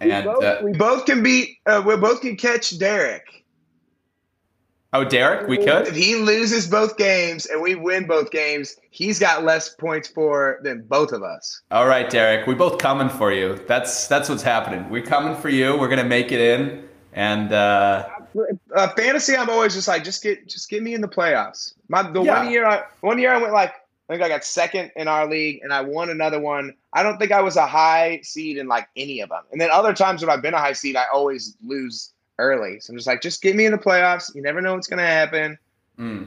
and 0.00 0.24
we, 0.24 0.32
both, 0.32 0.44
uh, 0.44 0.58
we 0.62 0.72
both 0.72 1.04
can 1.04 1.22
beat. 1.22 1.58
Uh, 1.66 1.82
we 1.84 1.96
both 1.96 2.22
can 2.22 2.36
catch 2.36 2.78
Derek. 2.78 3.44
oh, 4.94 5.04
Derek, 5.04 5.46
we 5.46 5.58
could. 5.58 5.88
If 5.88 5.94
he 5.94 6.14
loses 6.16 6.66
both 6.66 6.96
games 6.96 7.44
and 7.44 7.60
we 7.60 7.74
win 7.74 8.06
both 8.06 8.30
games, 8.30 8.76
he's 8.90 9.18
got 9.18 9.44
less 9.44 9.68
points 9.74 10.08
for 10.08 10.58
than 10.62 10.82
both 10.82 11.12
of 11.12 11.22
us. 11.22 11.60
All 11.70 11.86
right, 11.86 12.08
Derek, 12.08 12.46
we 12.46 12.54
both 12.54 12.78
coming 12.78 13.10
for 13.10 13.30
you. 13.30 13.60
That's 13.68 14.06
that's 14.06 14.30
what's 14.30 14.42
happening. 14.42 14.88
We're 14.88 15.02
coming 15.04 15.36
for 15.36 15.50
you. 15.50 15.76
We're 15.76 15.88
gonna 15.88 16.04
make 16.04 16.32
it 16.32 16.40
in. 16.40 16.88
And 17.12 17.52
uh, 17.52 18.08
Uh, 18.74 18.88
fantasy, 18.90 19.36
I'm 19.36 19.50
always 19.50 19.74
just 19.74 19.88
like, 19.88 20.04
just 20.04 20.22
get, 20.22 20.46
just 20.48 20.70
get 20.70 20.82
me 20.82 20.94
in 20.94 21.00
the 21.00 21.08
playoffs. 21.08 21.74
My 21.88 22.02
the 22.08 22.22
Yeah. 22.22 22.40
one 22.42 22.50
year, 22.50 22.66
I, 22.66 22.82
one 23.00 23.18
year 23.18 23.32
I 23.32 23.38
went 23.38 23.52
like, 23.52 23.70
I 24.08 24.12
think 24.14 24.22
I 24.22 24.28
got 24.28 24.44
second 24.44 24.90
in 24.96 25.08
our 25.08 25.26
league, 25.28 25.60
and 25.62 25.72
I 25.72 25.80
won 25.82 26.10
another 26.10 26.40
one. 26.40 26.74
I 26.92 27.02
don't 27.02 27.18
think 27.18 27.30
I 27.32 27.40
was 27.42 27.56
a 27.56 27.66
high 27.66 28.20
seed 28.22 28.56
in 28.58 28.66
like 28.68 28.88
any 28.96 29.20
of 29.20 29.28
them. 29.28 29.42
And 29.52 29.60
then 29.60 29.70
other 29.72 29.92
times 29.92 30.20
when 30.22 30.30
I've 30.30 30.42
been 30.42 30.54
a 30.54 30.58
high 30.58 30.72
seed, 30.72 30.96
I 30.96 31.04
always 31.12 31.56
lose 31.64 32.12
early. 32.38 32.80
So 32.80 32.92
I'm 32.92 32.96
just 32.96 33.06
like, 33.06 33.22
just 33.22 33.40
get 33.42 33.54
me 33.54 33.66
in 33.66 33.72
the 33.72 33.78
playoffs. 33.78 34.34
You 34.34 34.42
never 34.42 34.60
know 34.60 34.74
what's 34.74 34.88
gonna 34.88 35.06
happen. 35.06 35.58
mm, 35.98 36.26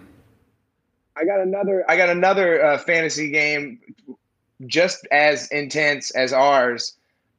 I 1.16 1.26
got 1.26 1.42
another. 1.42 1.84
I 1.90 1.98
got 1.98 2.10
another 2.10 2.64
uh, 2.64 2.78
fantasy 2.78 3.30
game, 3.32 3.80
just 4.66 5.06
as 5.12 5.48
intense 5.50 6.12
as 6.12 6.32
ours. 6.34 6.94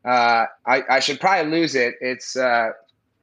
Uh, 0.04 0.44
I, 0.66 0.82
I 0.90 1.00
should 1.00 1.20
probably 1.20 1.50
lose 1.50 1.74
it. 1.74 1.94
It's 2.02 2.36
uh, 2.36 2.72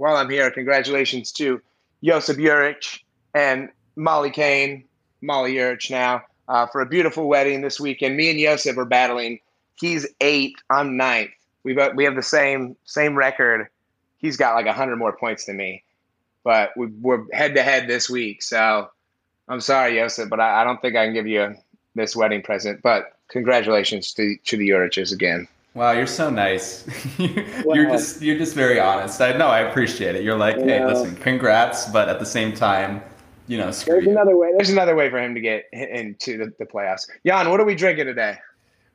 while 0.02 0.16
I'm 0.16 0.32
here. 0.32 0.50
Congratulations 0.50 1.32
to 1.34 1.62
Josip 2.04 2.38
Juric 2.38 3.02
and 3.36 3.70
Molly 3.96 4.32
Kane, 4.32 4.84
Molly 5.22 5.54
Juric 5.54 5.92
now 5.92 6.24
uh, 6.48 6.66
for 6.66 6.82
a 6.82 6.88
beautiful 6.88 7.28
wedding 7.28 7.62
this 7.62 7.80
weekend. 7.80 8.18
Me 8.18 8.32
and 8.32 8.40
Josip 8.40 8.80
are 8.80 8.86
battling. 8.86 9.40
He's 9.76 10.08
eight. 10.20 10.56
I'm 10.72 10.98
ninth. 10.98 11.30
We 11.64 11.74
both 11.74 11.94
we 11.94 12.04
have 12.06 12.16
the 12.16 12.24
same 12.24 12.76
same 12.84 13.16
record. 13.16 13.68
He's 14.18 14.38
got 14.38 14.56
like 14.56 14.66
hundred 14.66 14.96
more 14.96 15.16
points 15.16 15.46
than 15.46 15.58
me, 15.58 15.84
but 16.44 16.72
we, 16.76 16.88
we're 16.88 17.32
head 17.32 17.54
to 17.54 17.62
head 17.62 17.88
this 17.88 18.10
week. 18.10 18.42
So 18.42 18.90
I'm 19.48 19.62
sorry, 19.62 19.98
Josip, 19.98 20.30
but 20.30 20.40
I, 20.40 20.62
I 20.62 20.64
don't 20.64 20.82
think 20.82 20.96
I 20.96 21.06
can 21.06 21.14
give 21.14 21.28
you 21.28 21.56
this 21.94 22.16
wedding 22.16 22.42
present. 22.42 22.82
But 22.82 23.20
congratulations 23.28 24.14
to, 24.14 24.36
to 24.46 24.58
the 24.58 24.70
Uriches 24.70 25.14
again. 25.14 25.48
Wow, 25.74 25.92
you're 25.94 26.08
so 26.08 26.30
nice. 26.30 26.86
you're 27.18 27.86
just 27.86 28.22
you're 28.22 28.38
just 28.38 28.56
very 28.56 28.80
honest. 28.80 29.22
I 29.22 29.38
know 29.38 29.48
I 29.48 29.60
appreciate 29.60 30.16
it. 30.16 30.24
You're 30.24 30.38
like, 30.38 30.58
hey, 30.58 30.80
know. 30.80 30.88
listen, 30.88 31.16
congrats, 31.16 31.86
but 31.88 32.10
at 32.10 32.20
the 32.20 32.26
same 32.26 32.54
time, 32.54 33.02
you 33.48 33.58
know, 33.58 33.72
there's 33.72 34.06
you. 34.06 34.12
another 34.12 34.36
way. 34.36 34.50
There's 34.56 34.70
another 34.70 34.96
way 34.96 35.10
for 35.10 35.18
him 35.18 35.34
to 35.34 35.42
get 35.42 35.66
into 35.72 36.38
the, 36.38 36.54
the 36.60 36.66
playoffs. 36.66 37.08
Jan, 37.26 37.50
what 37.50 37.60
are 37.62 37.66
we 37.66 37.76
drinking 37.76 38.06
today? 38.06 38.38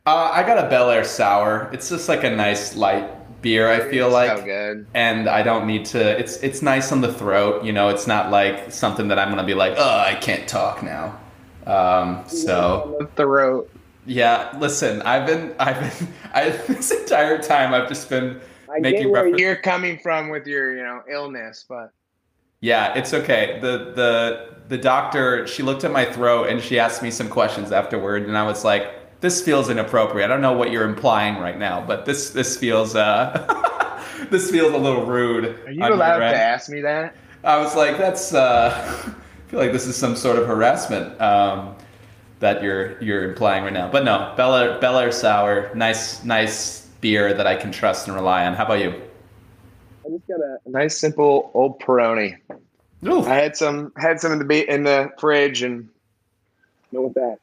Uh, 0.04 0.30
I 0.32 0.42
got 0.42 0.64
a 0.64 0.68
Bel 0.68 0.90
Air 0.90 1.02
sour. 1.02 1.70
It's 1.72 1.88
just 1.88 2.08
like 2.08 2.24
a 2.24 2.30
nice 2.30 2.76
light 2.76 3.10
beer. 3.40 3.70
I 3.70 3.88
feel 3.90 4.10
like, 4.10 4.36
so 4.36 4.44
good. 4.44 4.86
and 4.94 5.28
I 5.28 5.42
don't 5.42 5.66
need 5.66 5.86
to. 5.86 6.18
It's 6.18 6.36
it's 6.38 6.60
nice 6.60 6.92
on 6.92 7.00
the 7.00 7.12
throat. 7.12 7.64
You 7.64 7.72
know, 7.72 7.88
it's 7.88 8.06
not 8.06 8.30
like 8.30 8.70
something 8.70 9.08
that 9.08 9.18
I'm 9.18 9.30
gonna 9.30 9.44
be 9.44 9.54
like, 9.54 9.74
oh, 9.78 9.98
I 9.98 10.14
can't 10.14 10.46
talk 10.46 10.82
now. 10.82 11.18
Um, 11.66 12.22
so 12.28 12.96
the 13.00 13.06
throat. 13.16 13.70
Yeah, 14.06 14.56
listen, 14.58 15.02
I've 15.02 15.26
been, 15.26 15.54
I've 15.58 15.80
been, 15.80 16.08
I, 16.34 16.50
this 16.50 16.90
entire 16.90 17.42
time 17.42 17.74
I've 17.74 17.88
just 17.88 18.08
been 18.08 18.40
I 18.74 18.78
making 18.78 19.10
where 19.10 19.36
you're 19.36 19.56
coming 19.56 19.98
from 19.98 20.30
with 20.30 20.46
your, 20.46 20.76
you 20.76 20.82
know, 20.82 21.02
illness, 21.10 21.64
but 21.68 21.92
yeah, 22.60 22.94
it's 22.94 23.12
okay. 23.12 23.58
the 23.60 23.92
the 23.94 24.56
The 24.68 24.78
doctor, 24.78 25.46
she 25.46 25.62
looked 25.62 25.84
at 25.84 25.92
my 25.92 26.04
throat 26.04 26.48
and 26.48 26.60
she 26.60 26.78
asked 26.78 27.02
me 27.02 27.10
some 27.10 27.28
questions 27.28 27.70
afterward, 27.70 28.22
and 28.26 28.36
I 28.36 28.44
was 28.44 28.64
like, 28.64 29.20
"This 29.20 29.42
feels 29.42 29.68
inappropriate. 29.68 30.24
I 30.24 30.32
don't 30.32 30.40
know 30.40 30.54
what 30.54 30.72
you're 30.72 30.88
implying 30.88 31.38
right 31.38 31.58
now, 31.58 31.84
but 31.86 32.04
this 32.06 32.30
this 32.30 32.56
feels 32.56 32.96
uh, 32.96 34.02
this 34.30 34.50
feels 34.50 34.72
a 34.72 34.78
little 34.78 35.04
rude." 35.04 35.60
Are 35.66 35.70
you 35.70 35.86
allowed 35.86 36.18
to 36.18 36.36
ask 36.36 36.68
me 36.70 36.80
that? 36.80 37.14
I 37.44 37.58
was 37.58 37.76
like, 37.76 37.98
"That's." 37.98 38.34
Uh, 38.34 38.72
I 39.46 39.48
feel 39.48 39.60
like 39.60 39.70
this 39.70 39.86
is 39.86 39.94
some 39.94 40.16
sort 40.16 40.36
of 40.36 40.48
harassment. 40.48 41.20
Um, 41.20 41.76
that 42.40 42.62
you're 42.62 43.00
you're 43.02 43.24
implying 43.24 43.64
right 43.64 43.72
now. 43.72 43.90
But 43.90 44.04
no, 44.04 44.32
Bella 44.36 44.78
Bel 44.80 44.98
Air 44.98 45.12
Sour, 45.12 45.74
nice 45.74 46.24
nice 46.24 46.86
beer 47.00 47.32
that 47.34 47.46
I 47.46 47.56
can 47.56 47.72
trust 47.72 48.08
and 48.08 48.16
rely 48.16 48.46
on. 48.46 48.54
How 48.54 48.64
about 48.64 48.80
you? 48.80 48.90
I 50.04 50.10
just 50.10 50.26
got 50.28 50.40
a 50.40 50.58
nice 50.66 50.96
simple 50.96 51.50
old 51.54 51.80
Peroni. 51.80 52.36
Oof. 53.06 53.26
I 53.26 53.34
had 53.34 53.56
some 53.56 53.92
had 53.96 54.20
some 54.20 54.32
in 54.32 54.38
the 54.38 54.44
be- 54.44 54.68
in 54.68 54.84
the 54.84 55.10
fridge 55.18 55.62
and 55.62 55.88
went 56.92 57.06
with 57.06 57.14
that. 57.14 57.38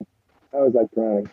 I 0.53 0.57
was 0.57 0.73
like 0.73 0.91
Peroni. 0.91 1.29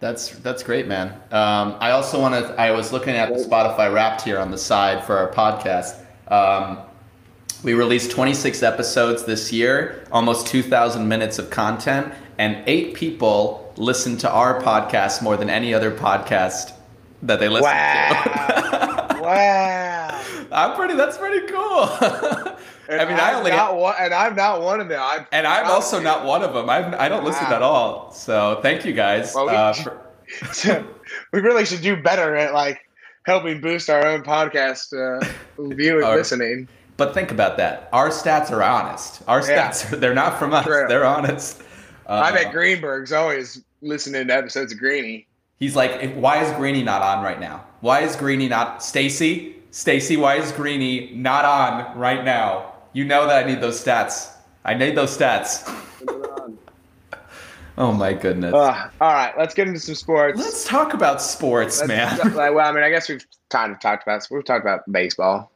That's 0.00 0.30
that's 0.40 0.62
great, 0.62 0.86
man. 0.86 1.10
Um, 1.30 1.76
I 1.80 1.92
also 1.92 2.20
want 2.20 2.34
to. 2.34 2.60
I 2.60 2.72
was 2.72 2.92
looking 2.92 3.14
at 3.14 3.32
the 3.32 3.40
Spotify 3.40 3.92
Wrapped 3.92 4.22
here 4.22 4.38
on 4.38 4.50
the 4.50 4.58
side 4.58 5.04
for 5.04 5.16
our 5.16 5.30
podcast. 5.30 6.00
Um, 6.30 6.78
we 7.64 7.72
released 7.72 8.10
26 8.10 8.62
episodes 8.62 9.24
this 9.24 9.50
year, 9.50 10.04
almost 10.12 10.46
2,000 10.48 11.08
minutes 11.08 11.38
of 11.38 11.48
content, 11.48 12.12
and 12.36 12.62
eight 12.66 12.94
people 12.94 13.72
listen 13.76 14.18
to 14.18 14.30
our 14.30 14.60
podcast 14.60 15.22
more 15.22 15.36
than 15.38 15.48
any 15.48 15.72
other 15.72 15.90
podcast 15.90 16.74
that 17.22 17.40
they 17.40 17.48
listen 17.48 17.70
wow. 17.70 19.06
to. 19.10 19.18
wow. 19.22 20.22
I'm 20.52 20.76
pretty. 20.76 20.94
That's 20.94 21.16
pretty 21.16 21.46
cool. 21.46 21.58
I 22.86 23.06
mean, 23.06 23.14
I'm 23.14 23.18
I 23.18 23.34
only 23.34 23.50
not 23.50 23.76
one, 23.76 23.94
and 23.98 24.12
I'm 24.12 24.36
not 24.36 24.60
one 24.60 24.80
of 24.80 24.88
them. 24.88 25.00
I'm 25.02 25.26
and 25.32 25.46
I'm 25.46 25.66
also 25.66 26.00
not 26.00 26.26
one 26.26 26.42
of 26.42 26.52
them. 26.52 26.68
I'm, 26.68 26.94
I 26.94 27.08
don't 27.08 27.22
wow. 27.22 27.30
listen 27.30 27.46
at 27.46 27.62
all. 27.62 28.12
So 28.12 28.60
thank 28.62 28.84
you 28.84 28.92
guys. 28.92 29.34
Well, 29.34 29.46
we, 29.46 29.52
uh, 29.52 29.72
for... 29.72 30.86
we 31.32 31.40
really 31.40 31.64
should 31.64 31.80
do 31.80 31.96
better 31.96 32.36
at 32.36 32.52
like 32.52 32.86
helping 33.24 33.62
boost 33.62 33.88
our 33.88 34.06
own 34.06 34.22
podcast 34.22 34.92
uh, 34.92 35.26
viewing, 35.58 36.06
listening. 36.06 36.68
But 36.96 37.14
think 37.14 37.30
about 37.30 37.56
that. 37.56 37.88
Our 37.92 38.08
stats 38.10 38.50
are 38.50 38.62
honest. 38.62 39.22
Our 39.26 39.40
stats, 39.40 39.90
yeah. 39.90 39.98
they're 39.98 40.14
not 40.14 40.38
from 40.38 40.52
us. 40.52 40.64
True. 40.64 40.86
They're 40.88 41.04
honest. 41.04 41.60
Uh, 42.06 42.22
I 42.24 42.32
bet 42.32 42.52
Greenberg's 42.52 43.12
always 43.12 43.62
listening 43.82 44.28
to 44.28 44.34
episodes 44.34 44.72
of 44.72 44.78
Greeny. 44.78 45.26
He's 45.58 45.74
like, 45.74 46.14
why 46.14 46.42
is 46.42 46.52
Greeny 46.56 46.82
not 46.82 47.02
on 47.02 47.24
right 47.24 47.40
now? 47.40 47.64
Why 47.80 48.00
is 48.00 48.16
Greeny 48.16 48.48
not 48.48 48.82
Stacy? 48.82 49.56
Stacy, 49.70 50.16
why 50.16 50.36
is 50.36 50.52
Greeny 50.52 51.12
not 51.14 51.44
on 51.44 51.98
right 51.98 52.24
now? 52.24 52.74
You 52.92 53.04
know 53.04 53.26
that 53.26 53.44
I 53.44 53.48
need 53.48 53.60
those 53.60 53.82
stats. 53.82 54.32
I 54.64 54.74
need 54.74 54.96
those 54.96 55.16
stats. 55.16 55.68
oh 57.78 57.92
my 57.92 58.12
goodness. 58.12 58.54
Uh, 58.54 58.90
all 59.00 59.12
right, 59.12 59.32
let's 59.36 59.54
get 59.54 59.66
into 59.66 59.80
some 59.80 59.94
sports. 59.94 60.38
Let's 60.38 60.64
talk 60.64 60.94
about 60.94 61.20
sports, 61.20 61.80
let's, 61.80 61.88
man. 61.88 62.34
well, 62.34 62.60
I 62.60 62.72
mean, 62.72 62.84
I 62.84 62.90
guess 62.90 63.08
we've 63.08 63.24
kind 63.50 63.72
of 63.72 63.80
talked 63.80 64.04
about 64.04 64.26
we've 64.30 64.44
talked 64.44 64.64
about 64.64 64.80
baseball. 64.90 65.50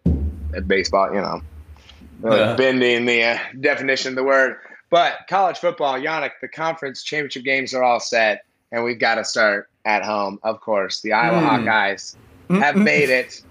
Baseball, 0.66 1.12
you 1.12 1.20
know, 1.20 1.40
yeah. 2.24 2.56
bending 2.56 3.06
the 3.06 3.22
uh, 3.22 3.38
definition 3.60 4.10
of 4.10 4.16
the 4.16 4.24
word. 4.24 4.56
But 4.90 5.26
college 5.28 5.58
football, 5.58 5.98
Yannick, 5.98 6.32
the 6.40 6.48
conference 6.48 7.02
championship 7.02 7.44
games 7.44 7.74
are 7.74 7.82
all 7.82 8.00
set, 8.00 8.44
and 8.72 8.84
we've 8.84 8.98
got 8.98 9.16
to 9.16 9.24
start 9.24 9.68
at 9.84 10.04
home. 10.04 10.38
Of 10.42 10.60
course, 10.60 11.00
the 11.00 11.12
Iowa 11.12 11.40
mm. 11.40 11.64
Hawkeyes 11.64 12.16
have 12.60 12.76
made 12.76 13.10
it. 13.10 13.42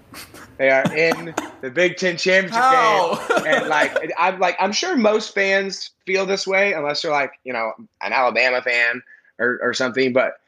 They 0.56 0.70
are 0.70 0.92
in 0.92 1.34
the 1.60 1.70
Big 1.70 1.96
Ten 1.96 2.16
championship 2.16 2.60
How? 2.60 3.16
game, 3.28 3.46
and 3.46 3.68
like 3.68 4.12
I'm 4.18 4.40
like 4.40 4.56
I'm 4.58 4.72
sure 4.72 4.96
most 4.96 5.32
fans 5.32 5.90
feel 6.04 6.26
this 6.26 6.46
way, 6.46 6.72
unless 6.72 7.04
you're 7.04 7.12
like 7.12 7.32
you 7.44 7.52
know 7.52 7.72
an 8.00 8.12
Alabama 8.12 8.60
fan 8.62 9.02
or, 9.38 9.60
or 9.62 9.74
something. 9.74 10.12
But 10.12 10.40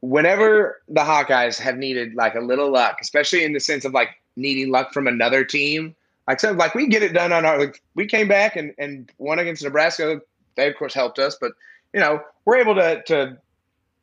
whenever 0.00 0.80
the 0.88 1.00
Hawkeyes 1.00 1.58
have 1.58 1.76
needed 1.76 2.14
like 2.14 2.36
a 2.36 2.40
little 2.40 2.70
luck, 2.70 2.98
especially 3.00 3.42
in 3.42 3.52
the 3.52 3.60
sense 3.60 3.84
of 3.84 3.92
like 3.92 4.10
needing 4.38 4.70
luck 4.70 4.92
from 4.92 5.06
another 5.06 5.44
team, 5.44 5.94
like 6.28 6.40
said, 6.40 6.56
like 6.56 6.74
we 6.74 6.86
get 6.86 7.02
it 7.02 7.14
done 7.14 7.32
on 7.32 7.46
our 7.46 7.58
like 7.58 7.82
we 7.94 8.06
came 8.06 8.28
back 8.28 8.54
and 8.54 8.74
and 8.78 9.10
won 9.18 9.38
against 9.38 9.64
Nebraska. 9.64 10.20
They 10.56 10.68
of 10.68 10.76
course 10.76 10.92
helped 10.94 11.18
us, 11.18 11.36
but 11.40 11.52
you 11.94 12.00
know 12.00 12.22
we're 12.44 12.58
able 12.58 12.74
to 12.74 13.02
to 13.04 13.38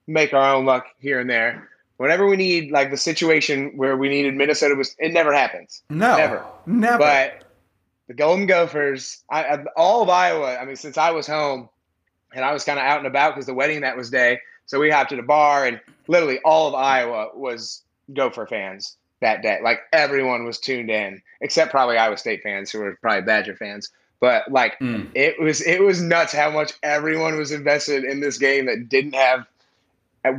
make 0.07 0.33
our 0.33 0.55
own 0.55 0.65
luck 0.65 0.87
here 0.99 1.19
and 1.19 1.29
there. 1.29 1.69
Whenever 1.97 2.25
we 2.27 2.35
need 2.35 2.71
like 2.71 2.89
the 2.89 2.97
situation 2.97 3.77
where 3.77 3.95
we 3.95 4.09
needed 4.09 4.33
Minnesota 4.33 4.75
was 4.75 4.95
it 4.97 5.13
never 5.13 5.31
happens. 5.31 5.83
No, 5.89 6.17
never, 6.17 6.43
never. 6.65 6.97
But 6.97 7.43
the 8.07 8.15
Golden 8.15 8.47
Gophers, 8.47 9.23
I, 9.29 9.63
all 9.77 10.01
of 10.01 10.09
Iowa. 10.09 10.57
I 10.57 10.65
mean, 10.65 10.75
since 10.75 10.97
I 10.97 11.11
was 11.11 11.27
home 11.27 11.69
and 12.33 12.43
I 12.43 12.53
was 12.53 12.63
kind 12.63 12.79
of 12.79 12.85
out 12.85 12.97
and 12.97 13.07
about 13.07 13.35
because 13.35 13.45
the 13.45 13.53
wedding 13.53 13.81
that 13.81 13.95
was 13.95 14.09
day, 14.09 14.39
so 14.65 14.79
we 14.79 14.89
hopped 14.89 15.11
to 15.11 15.15
the 15.15 15.23
bar 15.23 15.65
and 15.65 15.79
literally 16.07 16.39
all 16.43 16.67
of 16.67 16.73
Iowa 16.73 17.29
was 17.35 17.83
Gopher 18.13 18.47
fans 18.47 18.97
that 19.25 19.41
day. 19.41 19.59
Like 19.61 19.81
everyone 19.91 20.45
was 20.45 20.59
tuned 20.59 20.91
in, 20.91 21.21
except 21.41 21.71
probably 21.71 21.97
Iowa 21.97 22.17
State 22.17 22.43
fans 22.43 22.71
who 22.71 22.79
were 22.79 22.97
probably 23.01 23.23
Badger 23.23 23.55
fans. 23.55 23.89
But 24.19 24.49
like 24.51 24.79
mm. 24.79 25.09
it 25.13 25.39
was 25.41 25.61
it 25.61 25.81
was 25.81 26.01
nuts 26.01 26.31
how 26.31 26.51
much 26.51 26.73
everyone 26.83 27.37
was 27.37 27.51
invested 27.51 28.03
in 28.03 28.21
this 28.21 28.37
game 28.37 28.67
that 28.67 28.87
didn't 28.87 29.15
have 29.15 29.45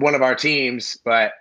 one 0.00 0.14
of 0.14 0.22
our 0.22 0.34
teams. 0.34 0.98
But 1.04 1.32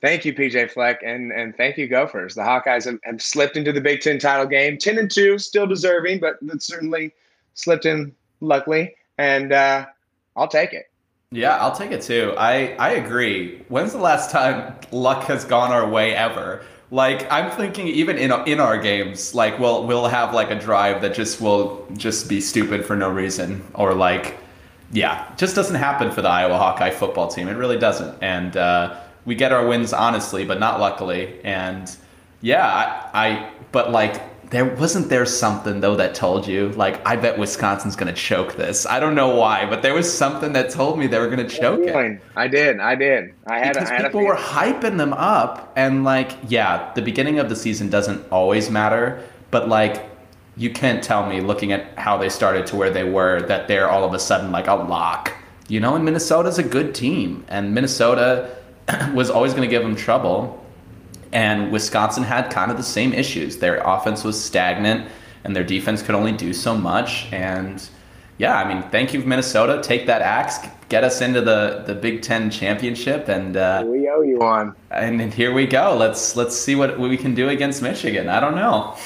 thank 0.00 0.24
you, 0.24 0.34
PJ 0.34 0.72
Fleck, 0.72 1.00
and 1.02 1.32
and 1.32 1.56
thank 1.56 1.78
you, 1.78 1.86
Gophers. 1.86 2.34
The 2.34 2.42
Hawkeyes 2.42 2.84
have, 2.84 2.98
have 3.04 3.22
slipped 3.22 3.56
into 3.56 3.72
the 3.72 3.80
Big 3.80 4.00
Ten 4.00 4.18
title 4.18 4.46
game, 4.46 4.76
ten 4.76 4.98
and 4.98 5.10
two, 5.10 5.38
still 5.38 5.66
deserving, 5.66 6.20
but 6.20 6.36
certainly 6.60 7.12
slipped 7.54 7.86
in 7.86 8.12
luckily, 8.40 8.94
and 9.18 9.52
uh, 9.52 9.86
I'll 10.36 10.48
take 10.48 10.72
it. 10.72 10.90
Yeah, 11.32 11.56
I'll 11.56 11.74
take 11.74 11.92
it 11.92 12.02
too. 12.02 12.34
I, 12.36 12.74
I 12.78 12.92
agree. 12.92 13.64
When's 13.68 13.92
the 13.92 13.98
last 13.98 14.30
time 14.30 14.76
luck 14.90 15.24
has 15.24 15.46
gone 15.46 15.72
our 15.72 15.88
way 15.88 16.14
ever? 16.14 16.62
Like 16.92 17.26
I'm 17.32 17.50
thinking 17.50 17.88
even 17.88 18.18
in 18.18 18.30
in 18.46 18.60
our 18.60 18.76
games, 18.76 19.34
like 19.34 19.58
we'll 19.58 19.86
we'll 19.86 20.08
have 20.08 20.34
like 20.34 20.50
a 20.50 20.60
drive 20.60 21.00
that 21.00 21.14
just 21.14 21.40
will 21.40 21.86
just 21.96 22.28
be 22.28 22.38
stupid 22.38 22.84
for 22.84 22.94
no 22.94 23.08
reason 23.08 23.64
or 23.72 23.94
like 23.94 24.36
yeah, 24.92 25.34
just 25.38 25.56
doesn't 25.56 25.76
happen 25.76 26.10
for 26.10 26.20
the 26.20 26.28
Iowa 26.28 26.58
Hawkeye 26.58 26.90
football 26.90 27.28
team. 27.28 27.48
It 27.48 27.54
really 27.54 27.78
doesn't. 27.78 28.22
And 28.22 28.58
uh, 28.58 29.00
we 29.24 29.34
get 29.34 29.52
our 29.52 29.66
wins 29.66 29.94
honestly, 29.94 30.44
but 30.44 30.60
not 30.60 30.80
luckily. 30.80 31.42
And 31.44 31.96
yeah, 32.42 32.66
I, 33.14 33.26
I 33.28 33.50
but 33.72 33.90
like 33.90 34.20
there 34.52 34.66
wasn't 34.66 35.08
there 35.08 35.24
something 35.24 35.80
though 35.80 35.96
that 35.96 36.14
told 36.14 36.46
you 36.46 36.68
like 36.72 37.04
I 37.08 37.16
bet 37.16 37.38
Wisconsin's 37.38 37.96
gonna 37.96 38.12
choke 38.12 38.54
this. 38.54 38.84
I 38.84 39.00
don't 39.00 39.14
know 39.14 39.34
why, 39.34 39.64
but 39.64 39.80
there 39.80 39.94
was 39.94 40.12
something 40.12 40.52
that 40.52 40.68
told 40.68 40.98
me 40.98 41.06
they 41.06 41.18
were 41.18 41.30
gonna 41.30 41.48
choke 41.48 41.80
it. 41.80 42.20
I 42.36 42.48
did, 42.48 42.78
I 42.78 42.94
did. 42.94 43.32
I 43.46 43.58
had 43.58 43.72
because 43.72 43.88
a, 43.88 43.92
I 43.92 43.96
had 43.96 44.04
people 44.04 44.26
were 44.26 44.36
hyping 44.36 44.98
them 44.98 45.14
up, 45.14 45.72
and 45.74 46.04
like 46.04 46.36
yeah, 46.48 46.92
the 46.92 47.00
beginning 47.00 47.38
of 47.38 47.48
the 47.48 47.56
season 47.56 47.88
doesn't 47.88 48.30
always 48.30 48.68
matter, 48.68 49.26
but 49.50 49.70
like 49.70 50.10
you 50.58 50.68
can't 50.68 51.02
tell 51.02 51.26
me 51.26 51.40
looking 51.40 51.72
at 51.72 51.98
how 51.98 52.18
they 52.18 52.28
started 52.28 52.66
to 52.66 52.76
where 52.76 52.90
they 52.90 53.04
were 53.04 53.40
that 53.40 53.68
they're 53.68 53.88
all 53.88 54.04
of 54.04 54.12
a 54.12 54.18
sudden 54.18 54.52
like 54.52 54.66
a 54.66 54.74
lock. 54.74 55.32
You 55.68 55.80
know, 55.80 55.94
and 55.94 56.04
Minnesota's 56.04 56.58
a 56.58 56.62
good 56.62 56.94
team, 56.94 57.46
and 57.48 57.74
Minnesota 57.74 58.54
was 59.14 59.30
always 59.30 59.54
going 59.54 59.66
to 59.66 59.70
give 59.70 59.82
them 59.82 59.96
trouble 59.96 60.61
and 61.32 61.72
Wisconsin 61.72 62.22
had 62.22 62.50
kind 62.50 62.70
of 62.70 62.76
the 62.76 62.82
same 62.82 63.12
issues. 63.12 63.58
Their 63.58 63.78
offense 63.78 64.24
was 64.24 64.42
stagnant, 64.42 65.10
and 65.44 65.56
their 65.56 65.64
defense 65.64 66.02
could 66.02 66.14
only 66.14 66.32
do 66.32 66.52
so 66.52 66.76
much. 66.76 67.32
And 67.32 67.88
yeah, 68.38 68.56
I 68.56 68.72
mean, 68.72 68.82
thank 68.90 69.14
you, 69.14 69.20
Minnesota. 69.20 69.80
Take 69.82 70.06
that 70.06 70.22
axe, 70.22 70.58
get 70.88 71.04
us 71.04 71.20
into 71.20 71.40
the, 71.40 71.84
the 71.86 71.94
Big 71.94 72.22
Ten 72.22 72.50
championship, 72.50 73.28
and 73.28 73.56
uh, 73.56 73.82
we 73.86 74.08
owe 74.08 74.22
you 74.22 74.38
one. 74.38 74.74
And, 74.90 75.20
and 75.20 75.32
here 75.32 75.52
we 75.52 75.66
go. 75.66 75.96
Let's 75.96 76.36
let's 76.36 76.56
see 76.56 76.74
what, 76.74 76.98
we 76.98 77.16
can 77.16 77.34
do 77.34 77.48
against 77.48 77.82
Michigan. 77.82 78.28
I 78.28 78.40
don't 78.40 78.54
know. 78.54 78.96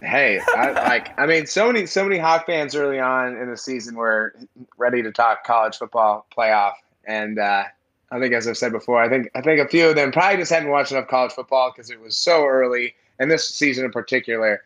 Hey, 0.00 0.40
I, 0.56 0.70
like 0.72 1.18
I 1.18 1.26
mean, 1.26 1.46
so 1.46 1.70
many 1.70 1.86
so 1.86 2.02
many 2.02 2.18
Hawk 2.18 2.46
fans 2.46 2.74
early 2.74 2.98
on 2.98 3.36
in 3.36 3.50
the 3.50 3.56
season 3.56 3.94
were 3.94 4.34
ready 4.76 5.02
to 5.02 5.12
talk 5.12 5.44
college 5.44 5.76
football 5.76 6.26
playoff, 6.36 6.74
and 7.06 7.38
uh, 7.38 7.64
I 8.10 8.18
think, 8.18 8.32
as 8.32 8.48
I've 8.48 8.56
said 8.56 8.72
before, 8.72 9.02
I 9.02 9.08
think 9.08 9.30
I 9.34 9.40
think 9.40 9.60
a 9.60 9.68
few 9.68 9.88
of 9.88 9.96
them 9.96 10.12
probably 10.12 10.38
just 10.38 10.50
hadn't 10.50 10.70
watched 10.70 10.92
enough 10.92 11.08
college 11.08 11.32
football 11.32 11.70
because 11.70 11.90
it 11.90 12.00
was 12.00 12.16
so 12.16 12.46
early, 12.46 12.94
and 13.18 13.30
this 13.30 13.48
season 13.48 13.84
in 13.84 13.92
particular, 13.92 14.62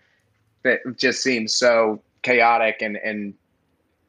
that 0.63 0.81
just 0.97 1.23
seems 1.23 1.55
so 1.55 2.01
chaotic. 2.23 2.83
And 2.83 2.97
and 2.97 3.35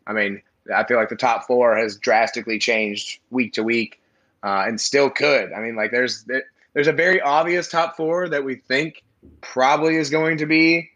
I 0.06 0.14
mean, 0.14 0.42
I 0.74 0.84
feel 0.84 0.98
like 0.98 1.10
the 1.10 1.16
top 1.16 1.48
four 1.48 1.76
has 1.76 1.98
drastically 1.98 2.60
changed 2.60 3.20
week 3.32 3.54
to 3.54 3.64
week, 3.64 4.02
uh, 4.44 4.66
and 4.68 4.80
still 4.80 5.10
could. 5.10 5.52
I 5.52 5.62
mean, 5.62 5.76
like 5.76 5.92
there's 5.92 6.26
there's 6.74 6.88
a 6.88 6.94
very 6.94 7.20
obvious 7.20 7.68
top 7.68 7.98
four 7.98 8.30
that 8.30 8.44
we 8.44 8.56
think 8.56 9.04
probably 9.42 9.96
is 9.96 10.10
going 10.10 10.38
to 10.38 10.46
be 10.46 10.92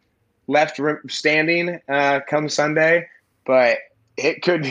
left 0.47 0.79
standing 1.07 1.79
uh, 1.89 2.19
come 2.27 2.49
Sunday, 2.49 3.07
but 3.45 3.79
it 4.17 4.41
could 4.41 4.65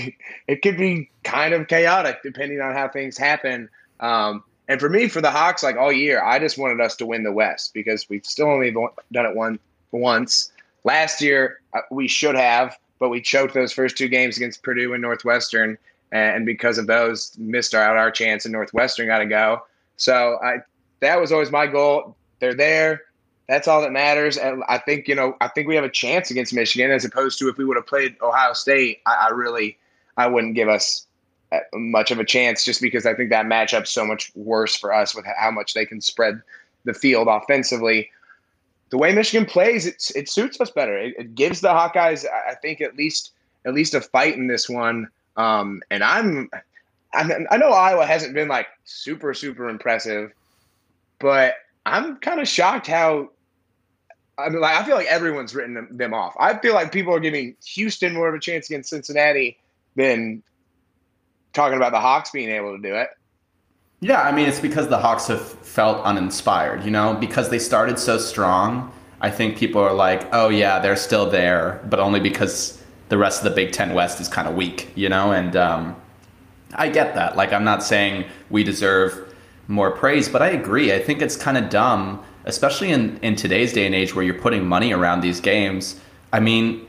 it 0.48 0.62
could 0.62 0.76
be 0.76 1.08
kind 1.24 1.54
of 1.54 1.68
chaotic 1.68 2.22
depending 2.22 2.60
on 2.60 2.74
how 2.74 2.88
things 2.88 3.16
happen. 3.16 3.68
Um, 4.00 4.44
and 4.68 4.80
for 4.80 4.88
me, 4.88 5.08
for 5.08 5.20
the 5.20 5.30
Hawks, 5.30 5.62
like 5.62 5.76
all 5.76 5.92
year, 5.92 6.22
I 6.22 6.38
just 6.38 6.58
wanted 6.58 6.80
us 6.80 6.96
to 6.96 7.06
win 7.06 7.22
the 7.22 7.32
West 7.32 7.72
because 7.72 8.08
we've 8.10 8.26
still 8.26 8.48
only 8.48 8.72
done 8.72 9.26
it 9.26 9.36
one 9.36 9.58
once. 9.92 10.52
Last 10.82 11.20
year, 11.20 11.60
uh, 11.72 11.80
we 11.90 12.08
should 12.08 12.34
have, 12.34 12.76
but 12.98 13.08
we 13.08 13.20
choked 13.20 13.54
those 13.54 13.72
first 13.72 13.96
two 13.96 14.08
games 14.08 14.36
against 14.36 14.62
Purdue 14.62 14.92
and 14.92 15.02
Northwestern, 15.02 15.78
and 16.12 16.44
because 16.44 16.78
of 16.78 16.86
those, 16.86 17.36
missed 17.38 17.74
out 17.74 17.96
our 17.96 18.10
chance, 18.10 18.44
and 18.44 18.52
Northwestern 18.52 19.06
got 19.06 19.18
to 19.18 19.26
go. 19.26 19.62
So 19.96 20.38
I, 20.42 20.58
that 21.00 21.20
was 21.20 21.32
always 21.32 21.50
my 21.50 21.66
goal. 21.66 22.16
They're 22.40 22.54
there. 22.54 23.02
That's 23.48 23.68
all 23.68 23.80
that 23.82 23.92
matters. 23.92 24.36
And 24.36 24.64
I 24.68 24.78
think, 24.78 25.06
you 25.06 25.14
know, 25.14 25.36
I 25.40 25.48
think 25.48 25.68
we 25.68 25.76
have 25.76 25.84
a 25.84 25.90
chance 25.90 26.30
against 26.30 26.52
Michigan 26.52 26.90
as 26.90 27.04
opposed 27.04 27.38
to 27.38 27.48
if 27.48 27.56
we 27.56 27.64
would 27.64 27.76
have 27.76 27.86
played 27.86 28.16
Ohio 28.20 28.52
State, 28.52 29.00
I, 29.06 29.28
I 29.28 29.30
really, 29.30 29.78
I 30.16 30.26
wouldn't 30.26 30.54
give 30.54 30.68
us 30.68 31.06
uh, 31.52 31.58
much 31.74 32.10
of 32.10 32.18
a 32.18 32.24
chance 32.24 32.64
just 32.64 32.80
because 32.80 33.06
I 33.06 33.14
think 33.14 33.30
that 33.30 33.46
matchup's 33.46 33.90
so 33.90 34.04
much 34.04 34.32
worse 34.34 34.74
for 34.74 34.92
us 34.92 35.14
with 35.14 35.24
how 35.38 35.50
much 35.50 35.74
they 35.74 35.86
can 35.86 36.00
spread 36.00 36.42
the 36.84 36.94
field 36.94 37.28
offensively. 37.28 38.10
The 38.90 38.98
way 38.98 39.12
Michigan 39.12 39.46
plays, 39.46 39.86
it, 39.86 40.10
it 40.16 40.28
suits 40.28 40.60
us 40.60 40.70
better. 40.70 40.98
It, 40.98 41.14
it 41.18 41.34
gives 41.36 41.60
the 41.60 41.68
Hawkeyes, 41.68 42.24
I 42.48 42.54
think, 42.54 42.80
at 42.80 42.96
least 42.96 43.32
at 43.64 43.74
least 43.74 43.94
a 43.94 44.00
fight 44.00 44.36
in 44.36 44.46
this 44.46 44.68
one. 44.68 45.08
Um, 45.36 45.82
and 45.90 46.04
I'm, 46.04 46.48
I'm, 47.12 47.46
I 47.50 47.56
know 47.56 47.70
Iowa 47.70 48.06
hasn't 48.06 48.34
been 48.34 48.48
like 48.48 48.68
super 48.84 49.34
super 49.34 49.68
impressive, 49.68 50.32
but 51.18 51.54
I'm 51.84 52.16
kind 52.18 52.40
of 52.40 52.48
shocked 52.48 52.86
how 52.86 53.30
I 54.38 54.48
mean, 54.50 54.60
like 54.60 54.76
I 54.76 54.84
feel 54.84 54.96
like 54.96 55.06
everyone's 55.06 55.54
written 55.54 55.74
them, 55.74 55.88
them, 55.90 56.12
off. 56.12 56.34
I 56.38 56.58
feel 56.58 56.74
like 56.74 56.92
people 56.92 57.14
are 57.14 57.20
giving 57.20 57.56
Houston 57.64 58.14
more 58.14 58.28
of 58.28 58.34
a 58.34 58.38
chance 58.38 58.68
against 58.68 58.90
Cincinnati 58.90 59.58
than 59.94 60.42
talking 61.52 61.76
about 61.76 61.92
the 61.92 62.00
Hawks 62.00 62.30
being 62.30 62.50
able 62.50 62.76
to 62.76 62.82
do 62.82 62.94
it. 62.94 63.08
Yeah, 64.00 64.20
I 64.20 64.30
mean, 64.30 64.46
it's 64.46 64.60
because 64.60 64.88
the 64.88 64.98
Hawks 64.98 65.26
have 65.28 65.40
felt 65.40 66.04
uninspired, 66.04 66.84
you 66.84 66.90
know, 66.90 67.14
because 67.14 67.48
they 67.48 67.58
started 67.58 67.98
so 67.98 68.18
strong. 68.18 68.92
I 69.22 69.30
think 69.30 69.56
people 69.56 69.80
are 69.80 69.94
like, 69.94 70.28
oh, 70.32 70.50
yeah, 70.50 70.78
they're 70.78 70.96
still 70.96 71.30
there, 71.30 71.80
but 71.88 71.98
only 71.98 72.20
because 72.20 72.82
the 73.08 73.16
rest 73.16 73.42
of 73.42 73.44
the 73.44 73.56
Big 73.56 73.72
Ten 73.72 73.94
West 73.94 74.20
is 74.20 74.28
kind 74.28 74.46
of 74.46 74.54
weak, 74.54 74.90
you 74.94 75.08
know? 75.08 75.32
And 75.32 75.56
um, 75.56 75.96
I 76.74 76.90
get 76.90 77.14
that. 77.14 77.36
Like, 77.36 77.54
I'm 77.54 77.64
not 77.64 77.82
saying 77.82 78.26
we 78.50 78.62
deserve 78.62 79.34
more 79.66 79.90
praise, 79.90 80.28
but 80.28 80.42
I 80.42 80.48
agree. 80.48 80.92
I 80.92 81.02
think 81.02 81.22
it's 81.22 81.36
kind 81.36 81.56
of 81.56 81.70
dumb 81.70 82.22
especially 82.46 82.90
in, 82.90 83.18
in 83.18 83.36
today's 83.36 83.72
day 83.72 83.84
and 83.86 83.94
age 83.94 84.14
where 84.14 84.24
you're 84.24 84.40
putting 84.40 84.66
money 84.66 84.92
around 84.92 85.20
these 85.20 85.40
games. 85.40 86.00
I 86.32 86.40
mean, 86.40 86.86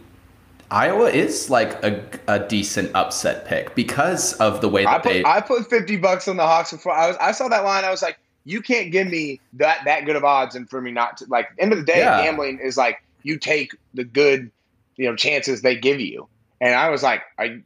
Iowa 0.69 1.09
is 1.09 1.49
like 1.49 1.83
a, 1.83 2.03
a 2.27 2.39
decent 2.47 2.95
upset 2.95 3.45
pick 3.45 3.75
because 3.75 4.33
of 4.35 4.61
the 4.61 4.69
way 4.69 4.83
that 4.83 4.89
I 4.89 4.99
put, 4.99 5.13
they. 5.13 5.23
I 5.25 5.41
put 5.41 5.69
fifty 5.69 5.97
bucks 5.97 6.27
on 6.27 6.37
the 6.37 6.43
Hawks 6.43 6.71
before 6.71 6.93
I 6.93 7.07
was. 7.07 7.17
I 7.19 7.31
saw 7.31 7.47
that 7.47 7.63
line. 7.63 7.83
I 7.83 7.89
was 7.89 8.01
like, 8.01 8.17
you 8.45 8.61
can't 8.61 8.91
give 8.91 9.07
me 9.07 9.39
that 9.53 9.81
that 9.85 10.05
good 10.05 10.15
of 10.15 10.23
odds, 10.23 10.55
and 10.55 10.69
for 10.69 10.81
me 10.81 10.91
not 10.91 11.17
to 11.17 11.25
like. 11.29 11.49
End 11.57 11.71
of 11.71 11.79
the 11.79 11.85
day, 11.85 11.99
yeah. 11.99 12.23
gambling 12.23 12.59
is 12.59 12.77
like 12.77 13.01
you 13.23 13.37
take 13.37 13.75
the 13.93 14.03
good, 14.03 14.51
you 14.97 15.05
know, 15.05 15.15
chances 15.15 15.61
they 15.61 15.75
give 15.75 15.99
you. 15.99 16.27
And 16.59 16.75
I 16.75 16.89
was 16.89 17.03
like, 17.03 17.21
I, 17.37 17.61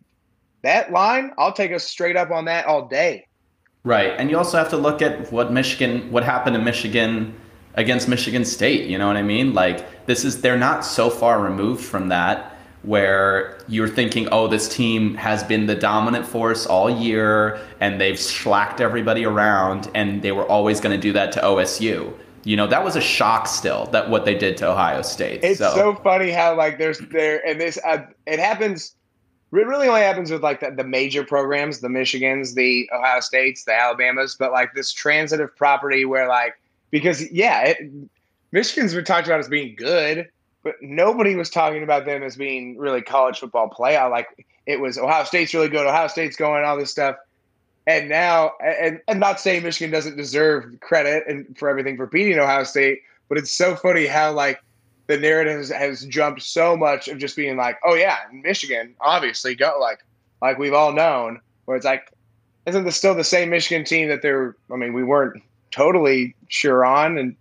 that 0.63 0.91
line, 0.91 1.31
I'll 1.37 1.53
take 1.53 1.71
us 1.71 1.83
straight 1.83 2.17
up 2.17 2.29
on 2.29 2.45
that 2.45 2.65
all 2.65 2.87
day. 2.87 3.27
Right, 3.83 4.13
and 4.17 4.29
you 4.29 4.37
also 4.37 4.57
have 4.59 4.69
to 4.69 4.77
look 4.77 5.01
at 5.01 5.31
what 5.31 5.51
Michigan, 5.51 6.11
what 6.11 6.23
happened 6.23 6.55
in 6.55 6.63
Michigan 6.63 7.33
against 7.75 8.07
Michigan 8.07 8.45
State. 8.45 8.89
You 8.89 8.97
know 8.97 9.07
what 9.07 9.17
I 9.17 9.23
mean? 9.23 9.53
Like 9.53 10.05
this 10.05 10.23
is 10.23 10.41
they're 10.41 10.57
not 10.57 10.85
so 10.85 11.09
far 11.09 11.41
removed 11.41 11.83
from 11.83 12.09
that 12.09 12.57
where 12.83 13.59
you're 13.67 13.87
thinking, 13.87 14.27
oh, 14.31 14.47
this 14.47 14.67
team 14.67 15.13
has 15.15 15.43
been 15.43 15.67
the 15.67 15.75
dominant 15.75 16.25
force 16.25 16.65
all 16.65 16.89
year 16.89 17.59
and 17.79 18.01
they've 18.01 18.19
slacked 18.19 18.81
everybody 18.81 19.23
around 19.23 19.89
and 19.93 20.21
they 20.21 20.31
were 20.31 20.45
always 20.45 20.79
going 20.81 20.95
to 20.95 21.01
do 21.01 21.13
that 21.13 21.31
to 21.31 21.39
OSU. 21.41 22.11
You 22.43 22.57
know, 22.57 22.65
that 22.65 22.83
was 22.83 22.95
a 22.95 23.01
shock 23.01 23.45
still 23.47 23.85
that 23.87 24.09
what 24.09 24.25
they 24.25 24.35
did 24.35 24.57
to 24.57 24.71
Ohio 24.71 25.03
State. 25.03 25.43
It's 25.43 25.59
so, 25.59 25.75
so 25.75 25.95
funny 25.95 26.31
how 26.31 26.55
like 26.55 26.79
there's 26.79 26.97
there 27.11 27.45
and 27.47 27.61
this 27.61 27.77
uh, 27.85 28.05
it 28.25 28.39
happens 28.39 28.95
it 29.53 29.67
really 29.67 29.87
only 29.87 30.01
happens 30.01 30.31
with 30.31 30.41
like 30.41 30.61
the, 30.61 30.71
the 30.71 30.83
major 30.83 31.23
programs, 31.23 31.81
the 31.81 31.89
Michigans, 31.89 32.55
the 32.55 32.89
Ohio 32.95 33.19
States, 33.19 33.65
the 33.65 33.77
Alabamas, 33.77 34.35
but 34.35 34.51
like 34.51 34.73
this 34.73 34.91
transitive 34.93 35.55
property 35.55 36.05
where 36.05 36.27
like 36.27 36.55
because 36.91 37.29
yeah, 37.31 37.63
it, 37.63 37.77
Michigan's 38.51 38.93
been 38.93 39.05
talked 39.05 39.27
about 39.27 39.39
as 39.39 39.47
being 39.47 39.75
good, 39.75 40.29
but 40.63 40.75
nobody 40.81 41.35
was 41.35 41.49
talking 41.49 41.83
about 41.83 42.05
them 42.05 42.21
as 42.21 42.35
being 42.35 42.77
really 42.77 43.01
college 43.01 43.39
football 43.39 43.69
playoff. 43.69 44.11
Like 44.11 44.45
it 44.65 44.79
was 44.79 44.97
Ohio 44.97 45.23
State's 45.23 45.53
really 45.53 45.69
good, 45.69 45.87
Ohio 45.87 46.07
State's 46.07 46.35
going, 46.35 46.63
all 46.63 46.77
this 46.77 46.91
stuff. 46.91 47.15
And 47.87 48.09
now, 48.09 48.51
and 48.63 49.01
I'm 49.07 49.17
not 49.17 49.39
saying 49.39 49.63
Michigan 49.63 49.91
doesn't 49.91 50.15
deserve 50.15 50.79
credit 50.81 51.23
and 51.27 51.57
for 51.57 51.67
everything 51.67 51.97
for 51.97 52.05
beating 52.05 52.37
Ohio 52.37 52.63
State, 52.63 52.99
but 53.27 53.39
it's 53.39 53.51
so 53.51 53.75
funny 53.75 54.05
how 54.05 54.33
like 54.33 54.61
the 55.07 55.17
narrative 55.17 55.57
has, 55.57 55.69
has 55.69 56.05
jumped 56.05 56.43
so 56.43 56.77
much 56.77 57.07
of 57.07 57.17
just 57.17 57.35
being 57.35 57.57
like, 57.57 57.79
oh 57.83 57.95
yeah, 57.95 58.17
Michigan 58.31 58.93
obviously 59.01 59.55
go 59.55 59.77
like 59.79 59.99
like 60.41 60.59
we've 60.59 60.73
all 60.73 60.91
known. 60.91 61.39
Where 61.65 61.77
it's 61.77 61.85
like, 61.85 62.11
isn't 62.65 62.83
this 62.83 62.97
still 62.97 63.15
the 63.15 63.23
same 63.23 63.49
Michigan 63.49 63.85
team 63.85 64.09
that 64.09 64.21
they're? 64.21 64.55
I 64.71 64.75
mean, 64.75 64.93
we 64.93 65.03
weren't 65.03 65.41
totally 65.71 66.35
sure 66.47 66.85
on. 66.85 67.17
And 67.17 67.35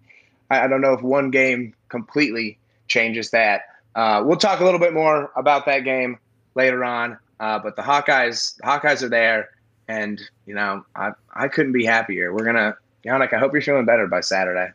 I, 0.50 0.62
I 0.64 0.68
don't 0.68 0.80
know 0.80 0.94
if 0.94 1.02
one 1.02 1.30
game 1.30 1.74
completely 1.88 2.58
changes 2.88 3.30
that. 3.30 3.62
Uh, 3.94 4.22
we'll 4.24 4.36
talk 4.36 4.60
a 4.60 4.64
little 4.64 4.80
bit 4.80 4.92
more 4.92 5.30
about 5.36 5.66
that 5.66 5.80
game 5.80 6.18
later 6.54 6.84
on. 6.84 7.18
Uh, 7.38 7.58
but 7.58 7.76
the 7.76 7.82
Hawkeyes, 7.82 8.56
the 8.56 8.62
Hawkeyes 8.64 9.02
are 9.02 9.08
there, 9.08 9.50
and 9.88 10.20
you 10.46 10.54
know 10.54 10.84
I 10.94 11.12
I 11.34 11.48
couldn't 11.48 11.72
be 11.72 11.86
happier. 11.86 12.34
We're 12.34 12.44
gonna, 12.44 12.76
Yannick. 13.04 13.32
I 13.32 13.38
hope 13.38 13.52
you're 13.52 13.62
feeling 13.62 13.86
better 13.86 14.06
by 14.06 14.20
Saturday. 14.20 14.72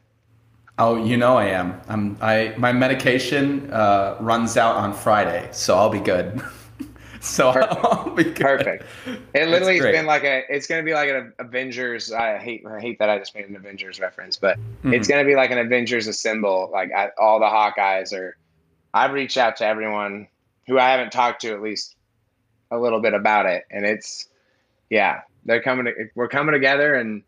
Oh, 0.78 1.02
you 1.02 1.16
know 1.16 1.38
I 1.38 1.46
am. 1.46 1.80
I'm. 1.88 2.18
I 2.22 2.56
my 2.58 2.74
medication 2.74 3.72
uh, 3.72 4.18
runs 4.20 4.58
out 4.58 4.76
on 4.78 4.94
Friday, 4.94 5.48
so 5.52 5.78
I'll 5.78 5.92
be 5.92 6.00
good. 6.00 6.42
So 7.36 7.52
perfect. 7.52 8.40
perfect. 8.40 8.84
It 9.34 9.50
literally 9.50 9.78
has 9.78 9.86
been 9.86 10.06
like 10.06 10.24
a. 10.24 10.44
It's 10.48 10.68
going 10.68 10.80
to 10.80 10.86
be 10.86 10.94
like 10.94 11.10
an 11.10 11.34
Avengers. 11.40 12.12
I 12.12 12.38
hate. 12.38 12.64
I 12.68 12.80
hate 12.80 13.00
that 13.00 13.10
I 13.10 13.18
just 13.18 13.34
made 13.34 13.46
an 13.46 13.56
Avengers 13.56 14.00
reference, 14.00 14.38
but 14.38 14.60
mm-hmm. 14.60 14.94
it's 14.94 15.08
going 15.08 15.26
to 15.26 15.28
be 15.28 15.36
like 15.36 15.50
an 15.50 15.58
Avengers 15.58 16.06
assemble. 16.06 16.70
Like 16.72 16.92
I, 16.94 17.10
all 17.20 17.40
the 17.40 17.48
Hawkeyes 17.48 18.14
are. 18.14 18.38
I've 18.94 19.12
reached 19.12 19.38
out 19.38 19.58
to 19.58 19.66
everyone 19.66 20.28
who 20.68 20.78
I 20.78 20.92
haven't 20.92 21.12
talked 21.12 21.42
to 21.42 21.52
at 21.52 21.64
least 21.64 21.96
a 22.70 22.78
little 22.78 23.02
bit 23.02 23.16
about 23.16 23.48
it, 23.48 23.66
and 23.72 23.86
it's 23.86 24.30
yeah, 24.92 25.22
they're 25.46 25.64
coming. 25.64 25.86
To, 25.86 25.94
we're 26.14 26.28
coming 26.28 26.54
together, 26.54 26.94
and 26.94 27.24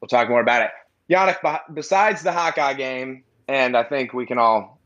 we'll 0.00 0.08
talk 0.08 0.28
more 0.28 0.40
about 0.40 0.62
it. 0.62 0.70
Yannick, 1.10 1.60
besides 1.74 2.22
the 2.22 2.30
Hawkeye 2.30 2.74
game, 2.74 3.24
and 3.48 3.76
I 3.76 3.82
think 3.82 4.12
we 4.12 4.26
can 4.26 4.38
all, 4.38 4.78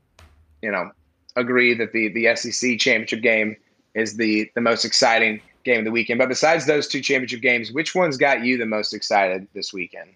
you 0.63 0.73
know, 0.73 0.91
agree 1.37 1.75
that 1.75 1.93
the 1.93 2.09
the 2.09 2.35
SEC 2.35 2.79
championship 2.79 3.21
game 3.21 3.57
is 3.95 4.17
the 4.17 4.51
the 4.55 4.61
most 4.61 4.85
exciting 4.85 5.41
game 5.65 5.79
of 5.79 5.85
the 5.85 5.91
weekend. 5.91 6.19
But 6.19 6.29
besides 6.29 6.67
those 6.67 6.87
two 6.87 7.01
championship 7.01 7.41
games, 7.41 7.73
which 7.73 7.95
ones 7.95 8.17
got 8.17 8.45
you 8.45 8.59
the 8.59 8.67
most 8.67 8.93
excited 8.93 9.47
this 9.55 9.73
weekend? 9.73 10.11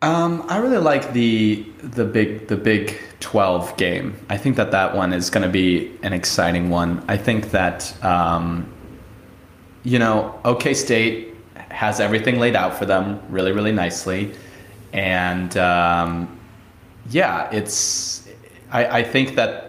Um, 0.00 0.44
I 0.48 0.58
really 0.58 0.78
like 0.78 1.12
the 1.12 1.66
the 1.82 2.04
big 2.04 2.46
the 2.46 2.56
Big 2.56 2.96
Twelve 3.18 3.76
game. 3.76 4.16
I 4.28 4.36
think 4.36 4.56
that 4.56 4.70
that 4.70 4.94
one 4.94 5.12
is 5.12 5.28
going 5.28 5.42
to 5.42 5.48
be 5.48 5.92
an 6.02 6.12
exciting 6.12 6.70
one. 6.70 7.04
I 7.08 7.16
think 7.16 7.50
that 7.50 7.92
um, 8.04 8.72
you 9.82 9.98
know 9.98 10.38
OK 10.44 10.74
State 10.74 11.34
has 11.70 11.98
everything 11.98 12.38
laid 12.38 12.54
out 12.54 12.78
for 12.78 12.86
them 12.86 13.20
really 13.28 13.50
really 13.50 13.72
nicely, 13.72 14.32
and 14.92 15.56
um, 15.56 16.38
yeah, 17.10 17.50
it's 17.50 18.28
I, 18.70 19.00
I 19.00 19.02
think 19.02 19.34
that 19.34 19.67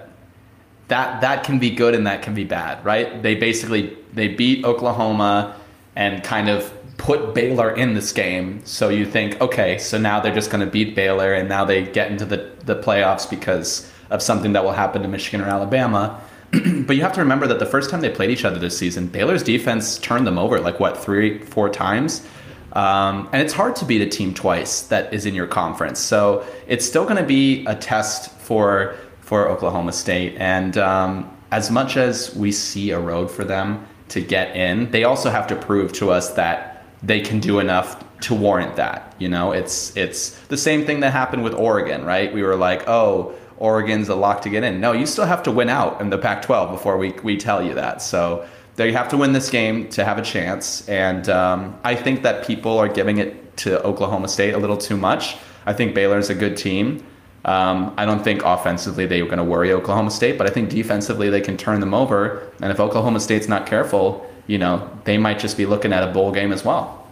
that 0.89 1.21
that 1.21 1.43
can 1.43 1.59
be 1.59 1.69
good 1.69 1.95
and 1.95 2.05
that 2.05 2.21
can 2.21 2.33
be 2.33 2.43
bad, 2.43 2.83
right? 2.83 3.23
They 3.23 3.35
basically 3.35 3.97
they 4.13 4.27
beat 4.27 4.65
Oklahoma 4.65 5.55
and 5.95 6.23
kind 6.23 6.49
of 6.49 6.71
put 6.97 7.33
Baylor 7.33 7.73
in 7.73 7.93
this 7.93 8.11
game. 8.11 8.61
So 8.65 8.89
you 8.89 9.05
think, 9.05 9.39
okay, 9.39 9.77
so 9.77 9.97
now 9.97 10.19
they're 10.19 10.33
just 10.33 10.51
going 10.51 10.65
to 10.65 10.69
beat 10.69 10.95
Baylor 10.95 11.33
and 11.33 11.47
now 11.47 11.63
they 11.63 11.83
get 11.83 12.11
into 12.11 12.25
the 12.25 12.51
the 12.65 12.75
playoffs 12.75 13.29
because 13.29 13.91
of 14.09 14.21
something 14.21 14.53
that 14.53 14.63
will 14.63 14.73
happen 14.73 15.01
to 15.03 15.07
Michigan 15.07 15.41
or 15.41 15.49
Alabama. 15.49 16.21
but 16.51 16.95
you 16.95 17.03
have 17.03 17.13
to 17.13 17.21
remember 17.21 17.45
that 17.45 17.59
the 17.59 17.65
first 17.65 17.91
time 17.91 18.01
they 18.01 18.09
played 18.09 18.31
each 18.31 18.43
other 18.43 18.57
this 18.57 18.75
season, 18.75 19.05
Baylor's 19.07 19.43
defense 19.43 19.99
turned 19.99 20.25
them 20.25 20.39
over 20.39 20.59
like 20.59 20.79
what 20.79 20.97
three, 20.97 21.37
four 21.39 21.69
times. 21.69 22.25
Um, 22.73 23.29
and 23.31 23.41
it's 23.41 23.53
hard 23.53 23.75
to 23.77 23.85
beat 23.85 24.01
a 24.01 24.07
team 24.07 24.33
twice 24.33 24.81
that 24.83 25.13
is 25.13 25.25
in 25.25 25.35
your 25.35 25.47
conference. 25.47 25.99
So 25.99 26.45
it's 26.67 26.85
still 26.85 27.03
going 27.03 27.17
to 27.17 27.23
be 27.23 27.65
a 27.65 27.75
test 27.75 28.31
for 28.31 28.95
for 29.29 29.47
Oklahoma 29.47 29.93
State. 29.93 30.35
And 30.39 30.75
um, 30.79 31.31
as 31.51 31.69
much 31.69 31.97
as 31.97 32.35
we 32.35 32.51
see 32.51 32.89
a 32.89 32.99
road 32.99 33.29
for 33.29 33.43
them 33.43 33.85
to 34.07 34.21
get 34.21 34.55
in, 34.55 34.89
they 34.89 35.03
also 35.03 35.29
have 35.29 35.45
to 35.49 35.55
prove 35.55 35.93
to 35.93 36.09
us 36.09 36.33
that 36.33 36.83
they 37.03 37.21
can 37.21 37.39
do 37.39 37.59
enough 37.59 38.03
to 38.21 38.33
warrant 38.33 38.75
that. 38.77 39.13
You 39.19 39.29
know, 39.29 39.51
it's 39.51 39.95
it's 39.95 40.31
the 40.47 40.57
same 40.57 40.83
thing 40.83 41.01
that 41.01 41.11
happened 41.13 41.43
with 41.43 41.53
Oregon, 41.53 42.05
right? 42.05 42.33
We 42.33 42.41
were 42.41 42.55
like, 42.55 42.87
oh, 42.87 43.35
Oregon's 43.57 44.09
a 44.09 44.15
lock 44.15 44.41
to 44.41 44.49
get 44.49 44.63
in. 44.63 44.81
No, 44.81 44.93
you 44.93 45.05
still 45.05 45.27
have 45.27 45.43
to 45.43 45.51
win 45.51 45.69
out 45.69 46.01
in 46.01 46.09
the 46.09 46.17
Pac-12 46.17 46.71
before 46.71 46.97
we 46.97 47.11
we 47.21 47.37
tell 47.37 47.61
you 47.63 47.75
that. 47.75 48.01
So 48.01 48.47
they 48.77 48.91
have 48.93 49.09
to 49.09 49.17
win 49.17 49.31
this 49.33 49.51
game 49.51 49.89
to 49.89 50.03
have 50.03 50.17
a 50.17 50.23
chance. 50.23 50.89
And 50.89 51.29
um, 51.29 51.79
I 51.83 51.93
think 51.93 52.23
that 52.23 52.47
people 52.47 52.79
are 52.79 52.89
giving 52.89 53.19
it 53.19 53.57
to 53.57 53.79
Oklahoma 53.83 54.27
State 54.27 54.55
a 54.55 54.57
little 54.57 54.77
too 54.77 54.97
much. 54.97 55.37
I 55.67 55.73
think 55.73 55.93
Baylor's 55.93 56.31
a 56.31 56.35
good 56.35 56.57
team. 56.57 57.05
Um, 57.45 57.93
I 57.97 58.05
don't 58.05 58.23
think 58.23 58.43
offensively 58.43 59.05
they're 59.05 59.25
going 59.25 59.37
to 59.37 59.43
worry 59.43 59.71
Oklahoma 59.71 60.11
State, 60.11 60.37
but 60.37 60.47
I 60.47 60.49
think 60.49 60.69
defensively 60.69 61.29
they 61.29 61.41
can 61.41 61.57
turn 61.57 61.79
them 61.79 61.93
over. 61.93 62.51
And 62.61 62.71
if 62.71 62.79
Oklahoma 62.79 63.19
State's 63.19 63.47
not 63.47 63.65
careful, 63.65 64.29
you 64.47 64.57
know, 64.57 64.89
they 65.05 65.17
might 65.17 65.39
just 65.39 65.57
be 65.57 65.65
looking 65.65 65.93
at 65.93 66.03
a 66.03 66.11
bowl 66.11 66.31
game 66.31 66.51
as 66.51 66.65
well. 66.65 67.07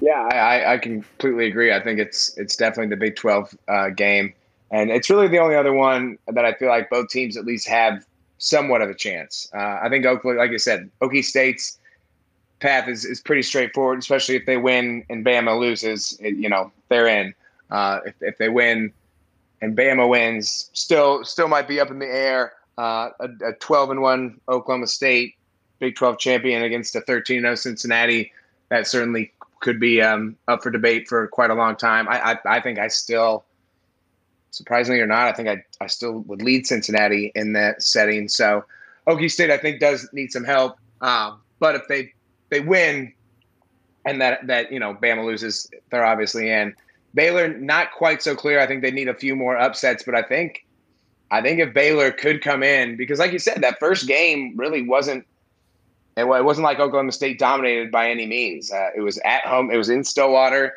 Yeah, 0.00 0.28
I, 0.32 0.74
I 0.74 0.78
completely 0.78 1.46
agree. 1.46 1.72
I 1.72 1.82
think 1.82 1.98
it's 1.98 2.36
it's 2.36 2.56
definitely 2.56 2.90
the 2.90 2.96
Big 2.96 3.16
Twelve 3.16 3.56
uh, 3.68 3.88
game, 3.88 4.34
and 4.70 4.90
it's 4.90 5.08
really 5.08 5.28
the 5.28 5.38
only 5.38 5.54
other 5.54 5.72
one 5.72 6.18
that 6.28 6.44
I 6.44 6.52
feel 6.52 6.68
like 6.68 6.90
both 6.90 7.08
teams 7.08 7.38
at 7.38 7.46
least 7.46 7.66
have 7.68 8.04
somewhat 8.36 8.82
of 8.82 8.90
a 8.90 8.94
chance. 8.94 9.48
Uh, 9.54 9.78
I 9.82 9.88
think 9.88 10.04
Oklahoma, 10.04 10.40
like 10.40 10.50
I 10.50 10.58
said, 10.58 10.90
Okie 11.00 11.24
State's 11.24 11.78
path 12.60 12.88
is, 12.88 13.04
is 13.04 13.20
pretty 13.20 13.42
straightforward, 13.42 13.98
especially 13.98 14.36
if 14.36 14.44
they 14.44 14.58
win 14.58 15.04
and 15.08 15.24
Bama 15.24 15.58
loses. 15.58 16.18
It, 16.20 16.36
you 16.36 16.48
know, 16.48 16.70
they're 16.88 17.06
in. 17.06 17.34
Uh, 17.70 18.00
if, 18.06 18.14
if 18.20 18.38
they 18.38 18.48
win 18.48 18.92
and 19.60 19.76
Bama 19.76 20.08
wins, 20.08 20.70
still 20.72 21.24
still 21.24 21.48
might 21.48 21.68
be 21.68 21.80
up 21.80 21.90
in 21.90 21.98
the 21.98 22.06
air. 22.06 22.52
Uh, 22.76 23.10
a, 23.20 23.48
a 23.48 23.52
12 23.54 23.90
and 23.90 24.02
one 24.02 24.40
Oklahoma 24.48 24.86
State 24.86 25.36
Big 25.78 25.94
12 25.96 26.18
champion 26.18 26.62
against 26.62 26.96
a 26.96 27.00
13 27.00 27.42
0 27.42 27.54
Cincinnati. 27.54 28.32
That 28.68 28.86
certainly 28.86 29.32
could 29.60 29.78
be 29.78 30.02
um, 30.02 30.36
up 30.48 30.62
for 30.62 30.70
debate 30.70 31.08
for 31.08 31.26
quite 31.28 31.50
a 31.50 31.54
long 31.54 31.76
time. 31.76 32.08
I, 32.08 32.32
I, 32.32 32.38
I 32.56 32.60
think 32.60 32.78
I 32.78 32.88
still 32.88 33.44
surprisingly 34.54 35.00
or 35.00 35.06
not, 35.06 35.26
I 35.26 35.32
think 35.32 35.48
I, 35.48 35.64
I 35.80 35.88
still 35.88 36.20
would 36.20 36.40
lead 36.40 36.66
Cincinnati 36.66 37.32
in 37.34 37.52
that 37.54 37.82
setting. 37.82 38.28
So 38.28 38.64
Okie 39.06 39.30
State, 39.30 39.50
I 39.50 39.58
think, 39.58 39.80
does 39.80 40.08
need 40.12 40.32
some 40.32 40.44
help. 40.44 40.78
Um, 41.00 41.40
but 41.58 41.74
if 41.74 41.88
they 41.88 42.12
they 42.50 42.60
win, 42.60 43.12
and 44.06 44.20
that 44.20 44.46
that 44.46 44.70
you 44.70 44.78
know 44.78 44.94
Bama 44.94 45.24
loses, 45.24 45.68
they're 45.90 46.04
obviously 46.04 46.50
in. 46.50 46.74
Baylor 47.14 47.48
not 47.48 47.92
quite 47.92 48.22
so 48.22 48.34
clear. 48.34 48.60
I 48.60 48.66
think 48.66 48.82
they 48.82 48.90
need 48.90 49.08
a 49.08 49.14
few 49.14 49.36
more 49.36 49.56
upsets, 49.56 50.02
but 50.02 50.14
I 50.14 50.22
think 50.22 50.64
I 51.30 51.40
think 51.40 51.60
if 51.60 51.72
Baylor 51.72 52.10
could 52.10 52.42
come 52.42 52.62
in 52.62 52.96
because, 52.96 53.18
like 53.18 53.32
you 53.32 53.38
said, 53.38 53.62
that 53.62 53.78
first 53.80 54.06
game 54.06 54.54
really 54.56 54.82
wasn't. 54.82 55.26
It 56.16 56.28
wasn't 56.28 56.64
like 56.64 56.78
Oklahoma 56.78 57.10
State 57.10 57.40
dominated 57.40 57.90
by 57.90 58.08
any 58.08 58.24
means. 58.24 58.70
Uh, 58.70 58.90
it 58.96 59.00
was 59.00 59.18
at 59.24 59.44
home. 59.44 59.72
It 59.72 59.76
was 59.76 59.88
in 59.88 60.04
Stillwater, 60.04 60.74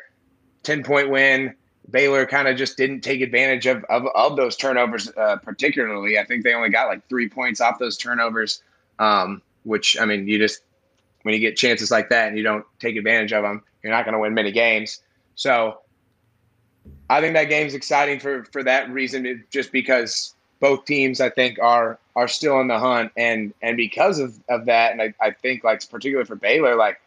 ten 0.64 0.82
point 0.82 1.10
win. 1.10 1.54
Baylor 1.90 2.26
kind 2.26 2.48
of 2.48 2.56
just 2.56 2.76
didn't 2.76 3.02
take 3.02 3.20
advantage 3.20 3.66
of 3.66 3.84
of, 3.84 4.06
of 4.16 4.36
those 4.36 4.56
turnovers, 4.56 5.10
uh, 5.16 5.36
particularly. 5.36 6.18
I 6.18 6.24
think 6.24 6.42
they 6.42 6.54
only 6.54 6.70
got 6.70 6.88
like 6.88 7.08
three 7.08 7.28
points 7.28 7.60
off 7.60 7.78
those 7.78 7.96
turnovers, 7.96 8.62
um, 8.98 9.42
which 9.62 9.96
I 10.00 10.06
mean, 10.06 10.26
you 10.26 10.38
just 10.38 10.60
when 11.22 11.34
you 11.34 11.40
get 11.40 11.56
chances 11.56 11.90
like 11.90 12.08
that 12.08 12.28
and 12.28 12.36
you 12.36 12.42
don't 12.42 12.64
take 12.80 12.96
advantage 12.96 13.32
of 13.32 13.44
them, 13.44 13.62
you're 13.82 13.92
not 13.92 14.04
going 14.04 14.14
to 14.14 14.18
win 14.18 14.34
many 14.34 14.50
games. 14.50 15.00
So 15.36 15.78
I 17.10 17.20
think 17.20 17.34
that 17.34 17.44
game's 17.44 17.74
exciting 17.74 18.20
for 18.20 18.44
for 18.44 18.62
that 18.62 18.90
reason, 18.90 19.44
just 19.50 19.72
because 19.72 20.34
both 20.60 20.84
teams 20.84 21.20
I 21.20 21.30
think 21.30 21.58
are 21.60 21.98
are 22.16 22.28
still 22.28 22.60
in 22.60 22.68
the 22.68 22.78
hunt, 22.78 23.12
and 23.16 23.54
and 23.62 23.76
because 23.76 24.18
of 24.18 24.38
of 24.48 24.66
that, 24.66 24.92
and 24.92 25.00
I, 25.00 25.14
I 25.20 25.30
think 25.30 25.64
like 25.64 25.88
particularly 25.88 26.26
for 26.26 26.36
Baylor, 26.36 26.76
like 26.76 27.00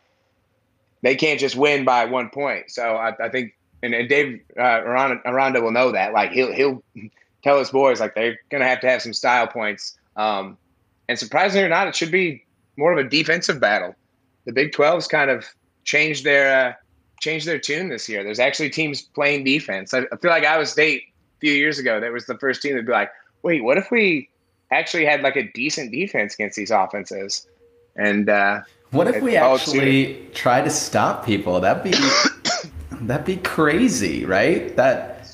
they 1.01 1.15
can't 1.15 1.39
just 1.39 1.55
win 1.55 1.85
by 1.85 2.05
one 2.05 2.29
point. 2.29 2.71
So 2.71 2.95
I, 2.95 3.13
I 3.25 3.29
think 3.29 3.55
and, 3.83 3.93
and 3.93 4.07
Dave 4.09 4.41
uh, 4.57 4.61
Aranda, 4.61 5.21
Aranda 5.25 5.61
will 5.61 5.71
know 5.71 5.91
that. 5.91 6.13
Like 6.13 6.31
he'll 6.31 6.53
he'll 6.53 6.83
tell 7.43 7.59
his 7.59 7.71
boys 7.71 7.99
like 7.99 8.15
they're 8.15 8.39
gonna 8.49 8.67
have 8.67 8.81
to 8.81 8.89
have 8.89 9.01
some 9.01 9.13
style 9.13 9.47
points. 9.47 9.97
Um, 10.15 10.57
and 11.07 11.17
surprisingly 11.17 11.65
or 11.65 11.69
not, 11.69 11.87
it 11.87 11.95
should 11.95 12.11
be 12.11 12.43
more 12.77 12.91
of 12.91 12.97
a 12.97 13.09
defensive 13.09 13.59
battle. 13.59 13.95
The 14.45 14.53
Big 14.53 14.71
12's 14.71 15.07
kind 15.07 15.29
of 15.29 15.45
changed 15.83 16.23
their 16.23 16.69
uh, 16.69 16.73
changed 17.21 17.47
their 17.47 17.59
tune 17.59 17.89
this 17.89 18.09
year. 18.09 18.23
There's 18.23 18.39
actually 18.39 18.69
teams 18.69 19.01
playing 19.01 19.45
defense. 19.45 19.93
I, 19.93 20.01
I 20.11 20.17
feel 20.17 20.31
like 20.31 20.43
Iowa 20.43 20.65
State 20.65 21.03
a 21.03 21.39
few 21.39 21.53
years 21.53 21.79
ago 21.79 21.99
that 21.99 22.11
was 22.11 22.25
the 22.25 22.37
first 22.37 22.61
team 22.61 22.75
to 22.75 22.83
be 22.83 22.91
like, 22.91 23.11
wait, 23.43 23.63
what 23.63 23.77
if 23.77 23.89
we 23.89 24.29
actually 24.71 25.05
had 25.05 25.21
like 25.21 25.35
a 25.35 25.43
decent 25.53 25.91
defense 25.91 26.33
against 26.33 26.57
these 26.57 26.71
offenses? 26.71 27.47
And 27.95 28.29
uh, 28.29 28.61
what 28.91 29.07
if 29.07 29.21
we 29.21 29.37
actually 29.37 30.27
try 30.33 30.61
to 30.61 30.69
stop 30.69 31.25
people? 31.25 31.59
That'd 31.61 31.83
be 31.83 31.97
That'd 33.01 33.25
be 33.25 33.37
crazy, 33.37 34.25
right? 34.25 34.75
That 34.75 35.27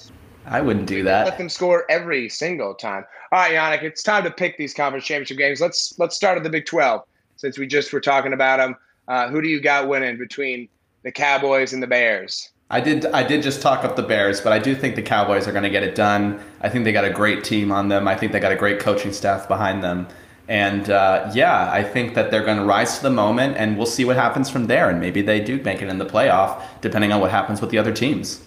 I 0.45 0.61
wouldn't 0.61 0.87
do 0.87 1.03
that. 1.03 1.25
Let 1.25 1.37
them 1.37 1.49
score 1.49 1.85
every 1.89 2.29
single 2.29 2.73
time. 2.73 3.03
All 3.31 3.39
right, 3.39 3.53
Yannick, 3.53 3.83
it's 3.83 4.01
time 4.01 4.23
to 4.23 4.31
pick 4.31 4.57
these 4.57 4.73
conference 4.73 5.05
championship 5.05 5.37
games. 5.37 5.59
Let's 5.59 5.97
let's 5.99 6.15
start 6.15 6.37
at 6.37 6.43
the 6.43 6.49
Big 6.49 6.65
Twelve 6.65 7.03
since 7.35 7.57
we 7.57 7.67
just 7.67 7.91
were 7.91 7.99
talking 7.99 8.31
about 8.31 8.57
them. 8.57 8.75
Uh, 9.09 9.27
who 9.27 9.41
do 9.41 9.49
you 9.49 9.59
got 9.59 9.89
winning 9.89 10.17
between 10.17 10.69
the 11.07 11.11
Cowboys 11.13 11.71
and 11.71 11.81
the 11.81 11.87
Bears? 11.87 12.49
I 12.69 12.81
did 12.81 13.05
I 13.05 13.23
did 13.23 13.41
just 13.41 13.61
talk 13.61 13.85
up 13.85 13.95
the 13.95 14.03
Bears, 14.03 14.41
but 14.41 14.51
I 14.51 14.59
do 14.59 14.75
think 14.75 14.97
the 14.97 15.01
Cowboys 15.01 15.47
are 15.47 15.53
going 15.53 15.63
to 15.63 15.69
get 15.69 15.83
it 15.83 15.95
done. 15.95 16.37
I 16.59 16.67
think 16.67 16.83
they 16.83 16.91
got 16.91 17.05
a 17.05 17.09
great 17.09 17.45
team 17.45 17.71
on 17.71 17.87
them. 17.87 18.09
I 18.09 18.15
think 18.17 18.33
they 18.33 18.41
got 18.41 18.51
a 18.51 18.57
great 18.57 18.81
coaching 18.81 19.13
staff 19.13 19.47
behind 19.47 19.81
them. 19.81 20.05
And 20.49 20.89
uh, 20.89 21.31
yeah, 21.33 21.71
I 21.71 21.81
think 21.81 22.13
that 22.15 22.29
they're 22.29 22.43
going 22.43 22.57
to 22.57 22.65
rise 22.65 22.97
to 22.97 23.03
the 23.03 23.09
moment, 23.09 23.55
and 23.55 23.77
we'll 23.77 23.85
see 23.85 24.03
what 24.03 24.17
happens 24.17 24.49
from 24.49 24.67
there. 24.67 24.89
And 24.89 24.99
maybe 24.99 25.21
they 25.21 25.39
do 25.39 25.61
make 25.63 25.81
it 25.81 25.87
in 25.87 25.97
the 25.97 26.05
playoff, 26.05 26.61
depending 26.81 27.13
on 27.13 27.21
what 27.21 27.31
happens 27.31 27.61
with 27.61 27.69
the 27.69 27.77
other 27.77 27.93
teams. 27.93 28.41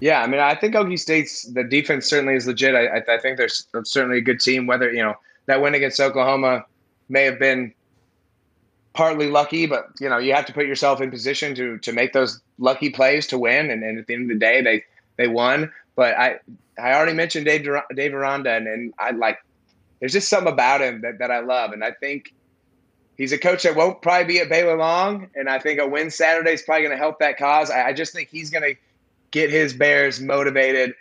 Yeah, 0.00 0.20
I 0.22 0.26
mean, 0.26 0.40
I 0.40 0.56
think 0.56 0.74
Okie 0.74 0.98
State's 0.98 1.42
the 1.52 1.62
defense 1.62 2.06
certainly 2.06 2.34
is 2.34 2.48
legit. 2.48 2.74
I, 2.74 2.98
I 3.08 3.18
think 3.18 3.38
they're 3.38 3.48
certainly 3.84 4.18
a 4.18 4.20
good 4.20 4.40
team. 4.40 4.66
Whether 4.66 4.92
you 4.92 5.04
know 5.04 5.14
that 5.46 5.62
win 5.62 5.74
against 5.74 6.00
Oklahoma 6.00 6.64
may 7.08 7.22
have 7.22 7.38
been 7.38 7.72
partly 8.96 9.30
lucky, 9.30 9.66
but 9.66 9.90
you 10.00 10.08
know 10.08 10.18
you 10.18 10.34
have 10.34 10.46
to 10.46 10.52
put 10.52 10.66
yourself 10.66 11.00
in 11.00 11.10
position 11.10 11.54
to 11.54 11.78
to 11.78 11.92
make 11.92 12.12
those 12.12 12.40
lucky 12.58 12.90
plays 12.90 13.26
to 13.28 13.38
win. 13.38 13.70
And, 13.70 13.84
and 13.84 13.98
at 13.98 14.06
the 14.06 14.14
end 14.14 14.24
of 14.24 14.28
the 14.28 14.40
day, 14.44 14.62
they 14.62 14.84
they 15.16 15.28
won. 15.28 15.70
But 15.94 16.18
I 16.18 16.40
I 16.78 16.94
already 16.94 17.12
mentioned 17.12 17.46
Dave 17.46 17.68
Dave 17.94 18.14
Aranda, 18.14 18.50
and, 18.54 18.66
and 18.66 18.94
I 18.98 19.12
like 19.12 19.38
there's 20.00 20.12
just 20.12 20.28
something 20.28 20.52
about 20.52 20.80
him 20.80 21.00
that, 21.02 21.18
that 21.18 21.30
I 21.30 21.40
love. 21.40 21.72
And 21.72 21.82
I 21.82 21.92
think 21.92 22.34
he's 23.16 23.32
a 23.32 23.38
coach 23.38 23.62
that 23.62 23.76
won't 23.76 24.02
probably 24.02 24.24
be 24.24 24.40
at 24.40 24.48
Baylor 24.48 24.76
long. 24.76 25.28
And 25.34 25.48
I 25.48 25.58
think 25.58 25.80
a 25.80 25.86
win 25.86 26.10
Saturday 26.10 26.52
is 26.52 26.62
probably 26.62 26.82
going 26.82 26.96
to 26.96 26.98
help 26.98 27.18
that 27.20 27.38
cause. 27.38 27.70
I, 27.70 27.88
I 27.88 27.92
just 27.92 28.12
think 28.12 28.28
he's 28.28 28.50
going 28.50 28.62
to 28.62 28.74
get 29.30 29.50
his 29.50 29.72
Bears 29.72 30.20
motivated 30.20 30.94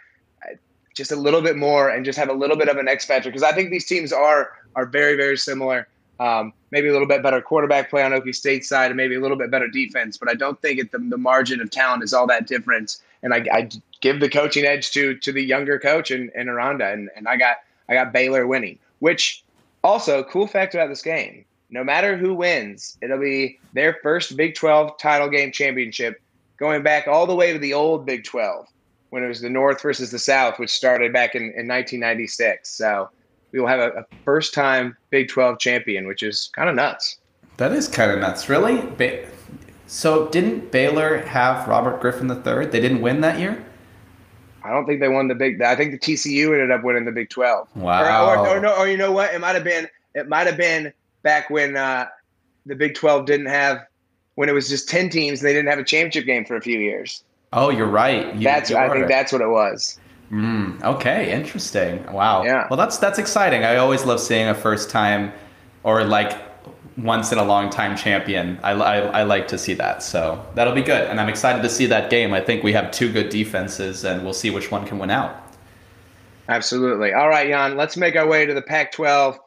uh, 0.44 0.56
just 0.96 1.12
a 1.12 1.16
little 1.16 1.42
bit 1.42 1.58
more 1.58 1.90
and 1.90 2.06
just 2.06 2.18
have 2.18 2.30
a 2.30 2.34
little 2.34 2.58
bit 2.58 2.70
of 2.70 2.78
an 2.78 2.88
X 2.88 3.06
factor 3.06 3.30
because 3.30 3.44
I 3.44 3.52
think 3.52 3.70
these 3.70 3.86
teams 3.86 4.12
are 4.14 4.52
are 4.76 4.86
very 4.86 5.16
very 5.16 5.38
similar. 5.38 5.88
Um, 6.20 6.54
maybe 6.72 6.88
a 6.88 6.92
little 6.92 7.08
bit 7.08 7.22
better 7.22 7.42
quarterback 7.42 7.90
play 7.90 8.04
on 8.04 8.12
Okie 8.12 8.36
State's 8.36 8.70
side, 8.70 8.92
and 8.92 8.98
maybe 8.98 9.16
a 9.16 9.20
little 9.20 9.38
bit 9.38 9.52
better 9.52 9.68
defense. 9.68 10.18
But 10.18 10.30
I 10.30 10.34
don't 10.34 10.62
think 10.62 10.80
it, 10.80 10.92
the, 10.92 11.00
the 11.00 11.18
margin 11.18 11.62
of 11.62 11.70
talent 11.70 12.04
is 12.04 12.14
all 12.14 12.28
that 12.28 12.48
different. 12.48 12.98
And 13.24 13.34
I, 13.34 13.46
I, 13.52 13.70
give 14.02 14.20
the 14.20 14.30
coaching 14.30 14.66
edge 14.66 14.92
to 14.92 15.16
to 15.16 15.32
the 15.32 15.44
younger 15.44 15.80
coach 15.80 16.12
and, 16.12 16.32
and 16.36 16.48
Aranda, 16.48 16.92
and, 16.92 17.10
and 17.16 17.28
I 17.28 17.38
got 17.38 17.58
I 17.90 17.94
got 17.94 18.14
Baylor 18.14 18.48
winning. 18.48 18.80
Which 19.00 19.44
also 19.84 20.24
cool 20.24 20.48
fact 20.48 20.74
about 20.74 20.90
this 20.90 21.02
game: 21.02 21.44
no 21.70 21.84
matter 21.84 22.16
who 22.18 22.34
wins, 22.34 22.98
it'll 23.02 23.20
be 23.20 23.60
their 23.74 23.98
first 24.02 24.38
Big 24.38 24.56
12 24.56 24.98
title 24.98 25.30
game 25.30 25.52
championship, 25.52 26.22
going 26.58 26.84
back 26.84 27.08
all 27.08 27.28
the 27.28 27.36
way 27.36 27.52
to 27.52 27.60
the 27.60 27.74
old 27.74 28.06
Big 28.06 28.24
12 28.24 28.68
when 29.10 29.24
it 29.24 29.28
was 29.28 29.42
the 29.42 29.50
North 29.50 29.82
versus 29.82 30.12
the 30.12 30.20
South, 30.20 30.60
which 30.60 30.70
started 30.70 31.14
back 31.14 31.36
in, 31.36 31.44
in 31.44 31.68
1996. 31.68 32.70
So 32.70 33.10
we 33.56 33.62
will 33.62 33.68
have 33.68 33.80
a, 33.80 33.90
a 34.00 34.06
first 34.26 34.54
time 34.54 34.98
Big 35.10 35.30
12 35.30 35.60
champion, 35.60 36.06
which 36.08 36.22
is 36.22 36.50
kind 36.54 36.70
of 36.70 36.76
nuts. 36.76 37.18
That 37.56 37.72
is 37.72 37.88
kind 37.88 38.12
of 38.12 38.20
nuts, 38.20 38.50
really. 38.50 38.82
Ba- 38.82 39.26
so 39.88 40.28
didn't 40.28 40.72
Baylor 40.72 41.20
have 41.20 41.66
Robert 41.68 42.02
Griffin 42.02 42.30
III? 42.30 42.66
They 42.66 42.82
didn't 42.82 43.00
win 43.00 43.22
that 43.22 43.40
year. 43.40 43.64
I 44.62 44.72
don't 44.72 44.86
think 44.86 45.00
they 45.00 45.08
won 45.08 45.30
the 45.30 45.36
big. 45.36 45.62
I 45.62 45.76
think 45.76 45.92
the 45.92 46.00
TCU 46.00 46.52
ended 46.52 46.72
up 46.72 46.84
winning 46.84 47.06
the 47.06 47.12
Big 47.12 47.30
Twelve. 47.30 47.70
Wow. 47.76 48.28
Or, 48.28 48.38
or, 48.40 48.58
or 48.58 48.60
no, 48.60 48.76
or 48.76 48.88
you 48.88 48.98
know 48.98 49.12
what? 49.12 49.34
It 49.34 49.40
might 49.40 49.54
have 49.54 49.64
been. 49.64 49.88
It 50.16 50.28
might 50.28 50.48
have 50.48 50.58
been 50.58 50.92
back 51.22 51.50
when 51.52 51.78
uh, 51.78 52.08
the 52.66 52.76
Big 52.76 52.96
Twelve 52.96 53.28
didn't 53.28 53.46
have 53.46 53.86
when 54.34 54.50
it 54.50 54.54
was 54.54 54.68
just 54.68 54.90
ten 54.90 55.10
teams. 55.10 55.40
and 55.40 55.48
They 55.48 55.54
didn't 55.54 55.70
have 55.70 55.78
a 55.78 55.84
championship 55.84 56.26
game 56.26 56.46
for 56.46 56.56
a 56.56 56.62
few 56.62 56.80
years. 56.80 57.24
Oh, 57.54 57.70
you're 57.70 57.86
right. 57.86 58.34
You, 58.36 58.44
that's. 58.44 58.72
You 58.72 58.78
I 58.78 58.90
think 58.90 59.08
that's 59.08 59.32
what 59.32 59.42
it 59.42 59.50
was. 59.50 60.00
Mm, 60.32 60.84
okay, 60.84 61.32
interesting. 61.32 62.04
Wow. 62.12 62.44
Yeah. 62.44 62.68
Well, 62.70 62.78
that's 62.78 62.98
that's 62.98 63.20
exciting. 63.20 63.64
I 63.64 63.78
always 63.78 64.06
love 64.06 64.20
seeing 64.20 64.48
a 64.48 64.56
first 64.56 64.90
time, 64.90 65.32
or 65.84 66.04
like 66.04 66.38
once 66.98 67.32
in 67.32 67.38
a 67.38 67.44
long 67.44 67.70
time 67.70 67.96
champion. 67.96 68.58
I, 68.64 68.72
I, 68.72 68.98
I, 68.98 69.24
like 69.24 69.48
to 69.50 69.58
see 69.58 69.74
that. 69.74 70.02
So 70.02 70.44
that'll 70.56 70.74
be 70.74 70.82
good. 70.82 71.10
And 71.10 71.20
I'm 71.20 71.28
excited 71.28 71.62
to 71.62 71.70
see 71.70 71.86
that 71.88 72.10
game. 72.10 72.34
I 72.34 72.40
think 72.40 72.64
we 72.64 72.72
have 72.74 72.92
two 72.92 73.12
good 73.12 73.30
defenses, 73.30 74.04
and 74.04 74.24
we'll 74.24 74.34
see 74.34 74.50
which 74.50 74.72
one 74.72 74.86
can 74.86 74.98
win 74.98 75.10
out. 75.10 75.36
Absolutely. 76.48 77.14
All 77.14 77.28
right, 77.28 77.50
Jan, 77.50 77.76
let's 77.76 77.98
make 77.98 78.16
our 78.16 78.28
way 78.28 78.46
to 78.46 78.54
the 78.54 78.62
Pac 78.62 78.92
12. 78.92 79.40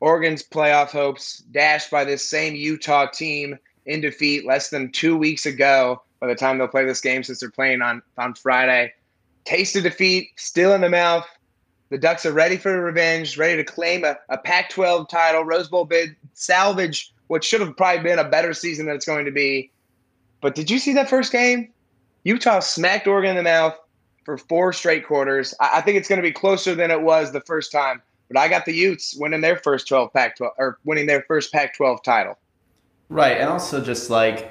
Oregon's 0.00 0.42
playoff 0.42 0.90
hopes 0.90 1.38
dashed 1.50 1.90
by 1.90 2.04
this 2.04 2.28
same 2.28 2.54
Utah 2.54 3.06
team 3.06 3.58
in 3.86 4.00
defeat 4.00 4.46
less 4.46 4.70
than 4.70 4.90
two 4.92 5.16
weeks 5.16 5.44
ago 5.44 6.02
by 6.20 6.26
the 6.26 6.34
time 6.34 6.58
they'll 6.58 6.68
play 6.68 6.84
this 6.84 7.00
game 7.00 7.22
since 7.22 7.40
they're 7.40 7.50
playing 7.50 7.82
on, 7.82 8.02
on 8.16 8.34
Friday. 8.34 8.92
Taste 9.48 9.76
of 9.76 9.82
defeat, 9.82 10.28
still 10.36 10.74
in 10.74 10.82
the 10.82 10.90
mouth. 10.90 11.26
The 11.88 11.96
Ducks 11.96 12.26
are 12.26 12.34
ready 12.34 12.58
for 12.58 12.82
revenge, 12.82 13.38
ready 13.38 13.56
to 13.56 13.64
claim 13.64 14.04
a, 14.04 14.18
a 14.28 14.36
Pac 14.36 14.68
12 14.68 15.08
title, 15.08 15.42
Rose 15.42 15.68
Bowl 15.68 15.86
bid, 15.86 16.14
salvage 16.34 17.14
what 17.28 17.42
should 17.42 17.62
have 17.62 17.74
probably 17.74 18.02
been 18.02 18.18
a 18.18 18.28
better 18.28 18.52
season 18.52 18.84
than 18.84 18.96
it's 18.96 19.06
going 19.06 19.24
to 19.24 19.30
be. 19.30 19.70
But 20.42 20.54
did 20.54 20.70
you 20.70 20.78
see 20.78 20.92
that 20.92 21.08
first 21.08 21.32
game? 21.32 21.72
Utah 22.24 22.60
smacked 22.60 23.06
Oregon 23.06 23.30
in 23.30 23.36
the 23.36 23.42
mouth 23.42 23.74
for 24.26 24.36
four 24.36 24.74
straight 24.74 25.06
quarters. 25.06 25.54
I, 25.60 25.78
I 25.78 25.80
think 25.80 25.96
it's 25.96 26.08
going 26.08 26.20
to 26.20 26.28
be 26.28 26.32
closer 26.32 26.74
than 26.74 26.90
it 26.90 27.00
was 27.00 27.32
the 27.32 27.40
first 27.40 27.72
time. 27.72 28.02
But 28.28 28.38
I 28.38 28.48
got 28.48 28.66
the 28.66 28.74
Utes 28.74 29.16
winning 29.16 29.40
their 29.40 29.56
first 29.56 29.88
12 29.88 30.12
Pac 30.12 30.36
12 30.36 30.52
or 30.58 30.78
winning 30.84 31.06
their 31.06 31.22
first 31.22 31.52
Pac 31.52 31.74
12 31.74 32.02
title. 32.02 32.36
Right. 33.08 33.38
And 33.38 33.48
also 33.48 33.82
just 33.82 34.10
like 34.10 34.50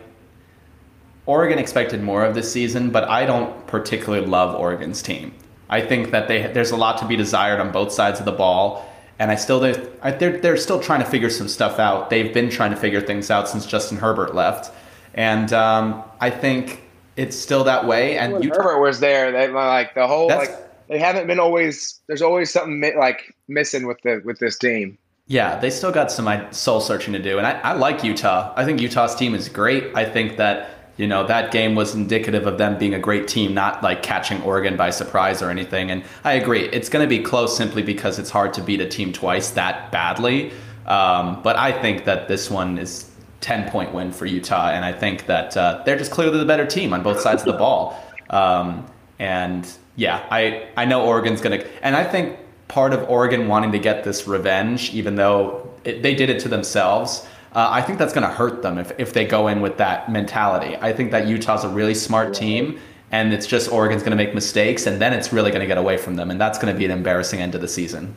Oregon 1.28 1.60
expected 1.60 2.02
more 2.02 2.24
of 2.26 2.34
this 2.34 2.52
season, 2.52 2.90
but 2.90 3.04
I 3.10 3.26
don't 3.26 3.68
particularly 3.68 4.26
love 4.26 4.56
Oregon's 4.56 5.02
team. 5.02 5.34
I 5.70 5.82
think 5.82 6.12
that 6.12 6.30
they 6.30 6.48
there's 6.48 6.72
a 6.72 6.78
lot 6.78 6.98
to 7.00 7.06
be 7.06 7.18
desired 7.18 7.60
on 7.60 7.72
both 7.72 7.92
sides 7.92 8.20
of 8.20 8.26
the 8.26 8.32
ball, 8.32 8.90
and 9.20 9.30
I 9.30 9.36
still 9.36 9.60
they're 9.60 10.38
they're 10.40 10.58
still 10.58 10.80
trying 10.80 11.02
to 11.02 11.06
figure 11.06 11.30
some 11.30 11.50
stuff 11.50 11.80
out. 11.80 12.10
They've 12.10 12.34
been 12.34 12.50
trying 12.50 12.72
to 12.72 12.78
figure 12.78 13.02
things 13.02 13.30
out 13.30 13.50
since 13.50 13.66
Justin 13.66 13.98
Herbert 13.98 14.34
left, 14.34 14.74
and 15.14 15.52
um, 15.52 16.04
I 16.22 16.30
think 16.30 16.84
it's 17.18 17.36
still 17.36 17.66
that 17.66 17.86
way. 17.86 18.18
And 18.18 18.42
Utah, 18.42 18.62
Herbert 18.62 18.82
was 18.82 19.02
there, 19.02 19.32
they 19.34 19.50
like 19.50 19.94
the 19.96 20.08
whole 20.08 20.30
like 20.30 20.52
they 20.88 21.00
haven't 21.00 21.28
been 21.28 21.40
always. 21.40 22.00
There's 22.08 22.22
always 22.22 22.52
something 22.52 22.82
like 22.98 23.36
missing 23.50 23.86
with 23.86 24.02
the 24.04 24.22
with 24.24 24.40
this 24.40 24.58
team. 24.58 24.98
Yeah, 25.30 25.60
they 25.60 25.72
still 25.72 25.92
got 25.92 26.10
some 26.10 26.54
soul 26.54 26.80
searching 26.80 27.12
to 27.12 27.20
do, 27.20 27.38
and 27.38 27.46
I, 27.46 27.60
I 27.60 27.74
like 27.74 28.02
Utah. 28.02 28.54
I 28.56 28.64
think 28.64 28.80
Utah's 28.80 29.14
team 29.14 29.36
is 29.36 29.50
great. 29.50 29.94
I 29.94 30.06
think 30.06 30.38
that 30.38 30.77
you 30.98 31.08
know 31.08 31.26
that 31.26 31.52
game 31.52 31.76
was 31.76 31.96
indicative 31.96 32.46
of 32.46 32.58
them 32.58 32.78
being 32.78 32.94
a 32.94 33.00
great 33.00 33.28
team 33.28 33.54
not 33.54 33.82
like 33.82 34.04
catching 34.04 34.42
oregon 34.42 34.76
by 34.76 34.90
surprise 34.90 35.42
or 35.42 35.50
anything. 35.50 35.92
And 35.92 36.04
i 36.24 36.34
agree 36.34 36.66
it's 36.70 36.90
going 36.90 37.08
to 37.08 37.10
be 37.10 37.24
close 37.24 37.56
simply 37.56 37.84
because 37.84 38.20
it's 38.20 38.30
hard 38.30 38.54
to 38.56 38.62
beat 38.62 38.82
a 38.82 38.90
team 38.90 39.14
twice 39.14 39.52
that 39.52 39.92
badly. 39.92 40.52
Um, 40.86 41.42
but 41.44 41.56
i 41.56 41.72
think 41.72 42.06
that 42.06 42.28
this 42.28 42.50
one 42.50 42.78
is 42.78 43.10
10 43.42 43.70
point 43.70 43.94
win 43.94 44.12
for 44.12 44.26
utah 44.26 44.70
and 44.70 44.84
i 44.84 44.92
think 44.92 45.28
that 45.28 45.56
uh, 45.56 45.84
they're 45.86 45.98
just 45.98 46.12
clearly 46.12 46.40
the 46.40 46.46
better 46.46 46.66
team 46.66 46.94
on 46.94 47.04
both 47.04 47.22
sides 47.22 47.44
of 47.44 47.48
the 47.54 47.58
ball. 47.66 48.04
Um, 48.30 48.86
and 49.20 49.70
yeah 49.96 50.26
i 50.30 50.68
i 50.78 50.86
know 50.86 51.06
oregon's 51.06 51.42
going 51.42 51.60
to 51.60 51.86
and 51.86 51.96
i 51.96 52.04
think 52.04 52.38
part 52.68 52.94
of 52.94 53.10
oregon 53.10 53.48
wanting 53.48 53.72
to 53.72 53.80
get 53.80 54.04
this 54.04 54.28
revenge 54.28 54.94
even 54.94 55.16
though 55.16 55.70
it, 55.84 56.04
they 56.04 56.14
did 56.14 56.30
it 56.30 56.40
to 56.40 56.50
themselves 56.50 57.28
uh, 57.58 57.70
I 57.72 57.82
think 57.82 57.98
that's 57.98 58.14
going 58.14 58.28
to 58.28 58.32
hurt 58.32 58.62
them 58.62 58.78
if, 58.78 58.92
if 59.00 59.14
they 59.14 59.26
go 59.26 59.48
in 59.48 59.62
with 59.62 59.78
that 59.78 60.12
mentality. 60.12 60.78
I 60.80 60.94
think 60.94 61.10
that 61.10 61.28
Utah's 61.28 61.64
a 61.64 61.70
really 61.70 61.96
smart 61.96 62.36
team, 62.36 62.80
and 63.12 63.34
it's 63.34 63.48
just 63.48 63.72
Oregon's 63.72 64.04
going 64.04 64.16
to 64.16 64.24
make 64.24 64.36
mistakes, 64.36 64.86
and 64.86 65.02
then 65.02 65.12
it's 65.12 65.34
really 65.34 65.50
going 65.50 65.62
to 65.62 65.66
get 65.66 65.80
away 65.80 65.98
from 65.98 66.18
them, 66.18 66.30
and 66.30 66.40
that's 66.40 66.60
going 66.60 66.72
to 66.72 66.78
be 66.78 66.86
an 66.86 66.92
embarrassing 66.92 67.42
end 67.42 67.54
to 67.54 67.58
the 67.58 67.68
season. 67.68 68.16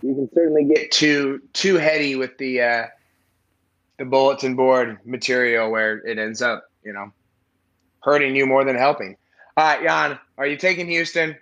You 0.00 0.14
can 0.14 0.30
certainly 0.32 0.64
get 0.64 0.92
too 0.92 1.42
too 1.54 1.74
heady 1.74 2.14
with 2.14 2.38
the 2.38 2.62
uh, 2.62 2.86
the 3.98 4.04
bulletin 4.04 4.54
board 4.54 4.98
material 5.04 5.72
where 5.72 5.98
it 6.06 6.16
ends 6.16 6.40
up, 6.40 6.62
you 6.84 6.92
know, 6.92 7.10
hurting 8.04 8.36
you 8.36 8.46
more 8.46 8.64
than 8.64 8.76
helping. 8.76 9.16
All 9.56 9.64
right, 9.64 9.82
Jan, 9.82 10.20
are 10.38 10.46
you 10.46 10.56
taking 10.56 10.86
Houston? 10.86 11.36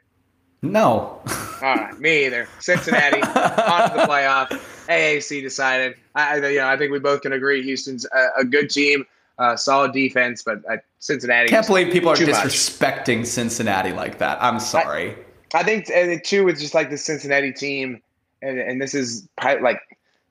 No. 0.62 1.20
All 1.60 1.76
right, 1.76 2.00
me 2.00 2.24
either. 2.24 2.48
Cincinnati 2.60 3.20
on 3.22 3.90
to 3.90 3.96
the 3.96 4.06
playoff. 4.08 4.75
AAC 4.88 5.42
decided. 5.42 5.96
I, 6.14 6.36
you 6.36 6.58
know, 6.58 6.68
I 6.68 6.76
think 6.76 6.92
we 6.92 6.98
both 6.98 7.22
can 7.22 7.32
agree 7.32 7.62
Houston's 7.62 8.06
a, 8.06 8.40
a 8.40 8.44
good 8.44 8.70
team, 8.70 9.04
uh, 9.38 9.56
solid 9.56 9.92
defense, 9.92 10.42
but 10.42 10.62
uh, 10.70 10.76
Cincinnati. 10.98 11.48
Can't 11.48 11.66
believe 11.66 11.92
people 11.92 12.10
are 12.10 12.16
disrespecting 12.16 13.20
much. 13.20 13.26
Cincinnati 13.26 13.92
like 13.92 14.18
that. 14.18 14.42
I'm 14.42 14.60
sorry. 14.60 15.16
I, 15.54 15.60
I 15.60 15.62
think 15.62 15.88
and 15.90 16.22
too 16.24 16.48
it's 16.48 16.60
just 16.60 16.74
like 16.74 16.90
the 16.90 16.98
Cincinnati 16.98 17.52
team, 17.52 18.02
and, 18.42 18.58
and 18.58 18.80
this 18.80 18.94
is 18.94 19.28
probably 19.36 19.62
like 19.62 19.80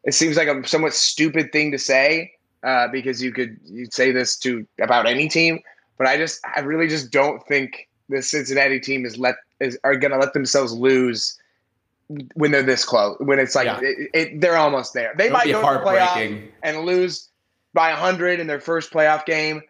it 0.03 0.13
seems 0.13 0.37
like 0.37 0.47
a 0.47 0.67
somewhat 0.67 0.93
stupid 0.93 1.51
thing 1.51 1.71
to 1.71 1.79
say 1.79 2.31
uh, 2.63 2.87
because 2.87 3.21
you 3.21 3.31
could 3.31 3.57
you 3.65 3.87
say 3.91 4.11
this 4.11 4.37
to 4.37 4.65
about 4.81 5.05
any 5.07 5.27
team, 5.27 5.59
but 5.97 6.07
I 6.07 6.17
just 6.17 6.39
I 6.55 6.61
really 6.61 6.87
just 6.87 7.11
don't 7.11 7.45
think 7.47 7.87
the 8.09 8.21
Cincinnati 8.21 8.79
team 8.79 9.05
is 9.05 9.17
let 9.17 9.35
is 9.59 9.77
are 9.83 9.95
going 9.95 10.11
to 10.11 10.17
let 10.17 10.33
themselves 10.33 10.73
lose 10.73 11.37
when 12.35 12.51
they're 12.51 12.63
this 12.63 12.85
close. 12.85 13.17
When 13.19 13.39
it's 13.39 13.55
like 13.55 13.65
yeah. 13.65 13.79
it, 13.81 14.09
it, 14.13 14.41
they're 14.41 14.57
almost 14.57 14.93
there. 14.93 15.13
They 15.17 15.25
It'll 15.25 15.37
might 15.37 15.47
go 15.47 15.61
to 15.61 15.79
the 15.79 15.85
playoff 15.85 16.47
and 16.63 16.85
lose 16.85 17.29
by 17.73 17.91
hundred 17.91 18.39
in 18.39 18.47
their 18.47 18.59
first 18.59 18.91
playoff 18.91 19.25
game, 19.25 19.61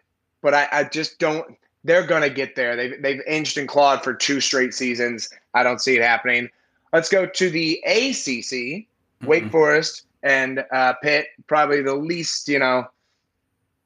but 0.42 0.54
I, 0.54 0.68
I 0.72 0.84
just 0.84 1.18
don't. 1.18 1.56
They're 1.84 2.06
going 2.06 2.22
to 2.22 2.30
get 2.30 2.56
there. 2.56 2.76
They've 2.76 3.00
they've 3.00 3.22
inched 3.26 3.56
and 3.56 3.68
clawed 3.68 4.02
for 4.02 4.14
two 4.14 4.40
straight 4.40 4.74
seasons. 4.74 5.28
I 5.54 5.62
don't 5.62 5.80
see 5.80 5.96
it 5.96 6.02
happening. 6.02 6.48
Let's 6.92 7.08
go 7.08 7.26
to 7.26 7.50
the 7.50 7.80
ACC. 7.86 8.86
Mm-hmm. 9.22 9.26
Wake 9.26 9.50
Forest 9.50 10.02
and 10.22 10.64
uh, 10.72 10.94
Pitt, 11.02 11.28
probably 11.46 11.82
the 11.82 11.94
least 11.94 12.48
you 12.48 12.58
know 12.58 12.86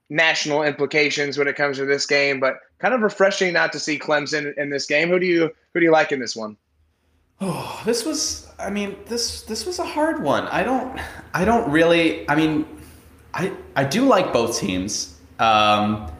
national 0.08 0.64
implications 0.64 1.38
when 1.38 1.46
it 1.46 1.54
comes 1.54 1.76
to 1.76 1.86
this 1.86 2.04
game, 2.04 2.40
but 2.40 2.56
kind 2.78 2.94
of 2.94 3.00
refreshing 3.00 3.52
not 3.52 3.72
to 3.72 3.78
see 3.78 3.98
Clemson 3.98 4.56
in 4.58 4.70
this 4.70 4.86
game. 4.86 5.08
Who 5.08 5.20
do 5.20 5.26
you 5.26 5.50
who 5.72 5.80
do 5.80 5.84
you 5.84 5.92
like 5.92 6.10
in 6.10 6.18
this 6.18 6.34
one? 6.34 6.56
Oh, 7.40 7.80
this 7.84 8.04
was 8.04 8.48
I 8.58 8.70
mean, 8.70 8.96
this 9.06 9.42
this 9.42 9.64
was 9.66 9.78
a 9.78 9.84
hard 9.84 10.22
one. 10.22 10.46
I 10.48 10.62
don't 10.62 11.00
I 11.34 11.44
don't 11.44 11.70
really 11.70 12.28
I 12.28 12.34
mean 12.34 12.66
I 13.32 13.52
I 13.76 13.84
do 13.84 14.04
like 14.04 14.32
both 14.32 14.58
teams. 14.58 15.16
Um, 15.38 16.10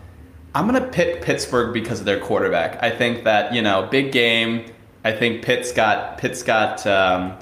I'm 0.54 0.66
gonna 0.66 0.88
pick 0.88 1.22
Pittsburgh 1.22 1.72
because 1.74 2.00
of 2.00 2.06
their 2.06 2.20
quarterback. 2.20 2.82
I 2.82 2.90
think 2.90 3.24
that, 3.24 3.52
you 3.54 3.62
know, 3.62 3.86
big 3.90 4.12
game. 4.12 4.72
I 5.04 5.12
think 5.12 5.42
Pitt's 5.42 5.72
got 5.72 6.18
Pitt's 6.18 6.42
got 6.42 6.86
um, 6.86 7.36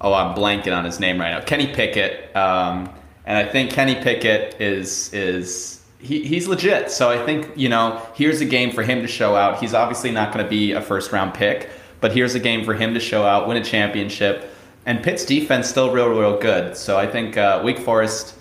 oh 0.00 0.14
I'm 0.14 0.36
blanking 0.36 0.76
on 0.76 0.84
his 0.84 1.00
name 1.00 1.20
right 1.20 1.30
now. 1.30 1.40
Kenny 1.40 1.66
Pickett. 1.72 2.34
Um, 2.36 2.90
and 3.26 3.36
I 3.36 3.44
think 3.50 3.72
Kenny 3.72 3.96
Pickett 3.96 4.60
is 4.60 5.12
is 5.12 5.76
he, 5.98 6.22
he's 6.24 6.46
legit. 6.46 6.90
So 6.90 7.10
I 7.10 7.24
think, 7.24 7.50
you 7.56 7.68
know, 7.68 8.00
here's 8.14 8.40
a 8.40 8.44
game 8.44 8.70
for 8.70 8.82
him 8.82 9.02
to 9.02 9.08
show 9.08 9.34
out. 9.34 9.58
He's 9.58 9.74
obviously 9.74 10.10
not 10.10 10.32
going 10.32 10.44
to 10.44 10.48
be 10.48 10.72
a 10.72 10.80
first 10.80 11.12
round 11.12 11.34
pick, 11.34 11.70
but 12.00 12.12
here's 12.12 12.34
a 12.34 12.40
game 12.40 12.64
for 12.64 12.74
him 12.74 12.94
to 12.94 13.00
show 13.00 13.24
out, 13.24 13.48
win 13.48 13.56
a 13.56 13.64
championship. 13.64 14.50
And 14.84 15.02
Pitt's 15.02 15.24
defense 15.24 15.68
still 15.68 15.90
real, 15.90 16.08
real 16.08 16.38
good. 16.38 16.76
So 16.76 16.96
I 16.96 17.06
think 17.06 17.36
uh, 17.36 17.60
Wake 17.64 17.78
Forest, 17.78 18.34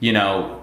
you 0.00 0.12
know, 0.12 0.62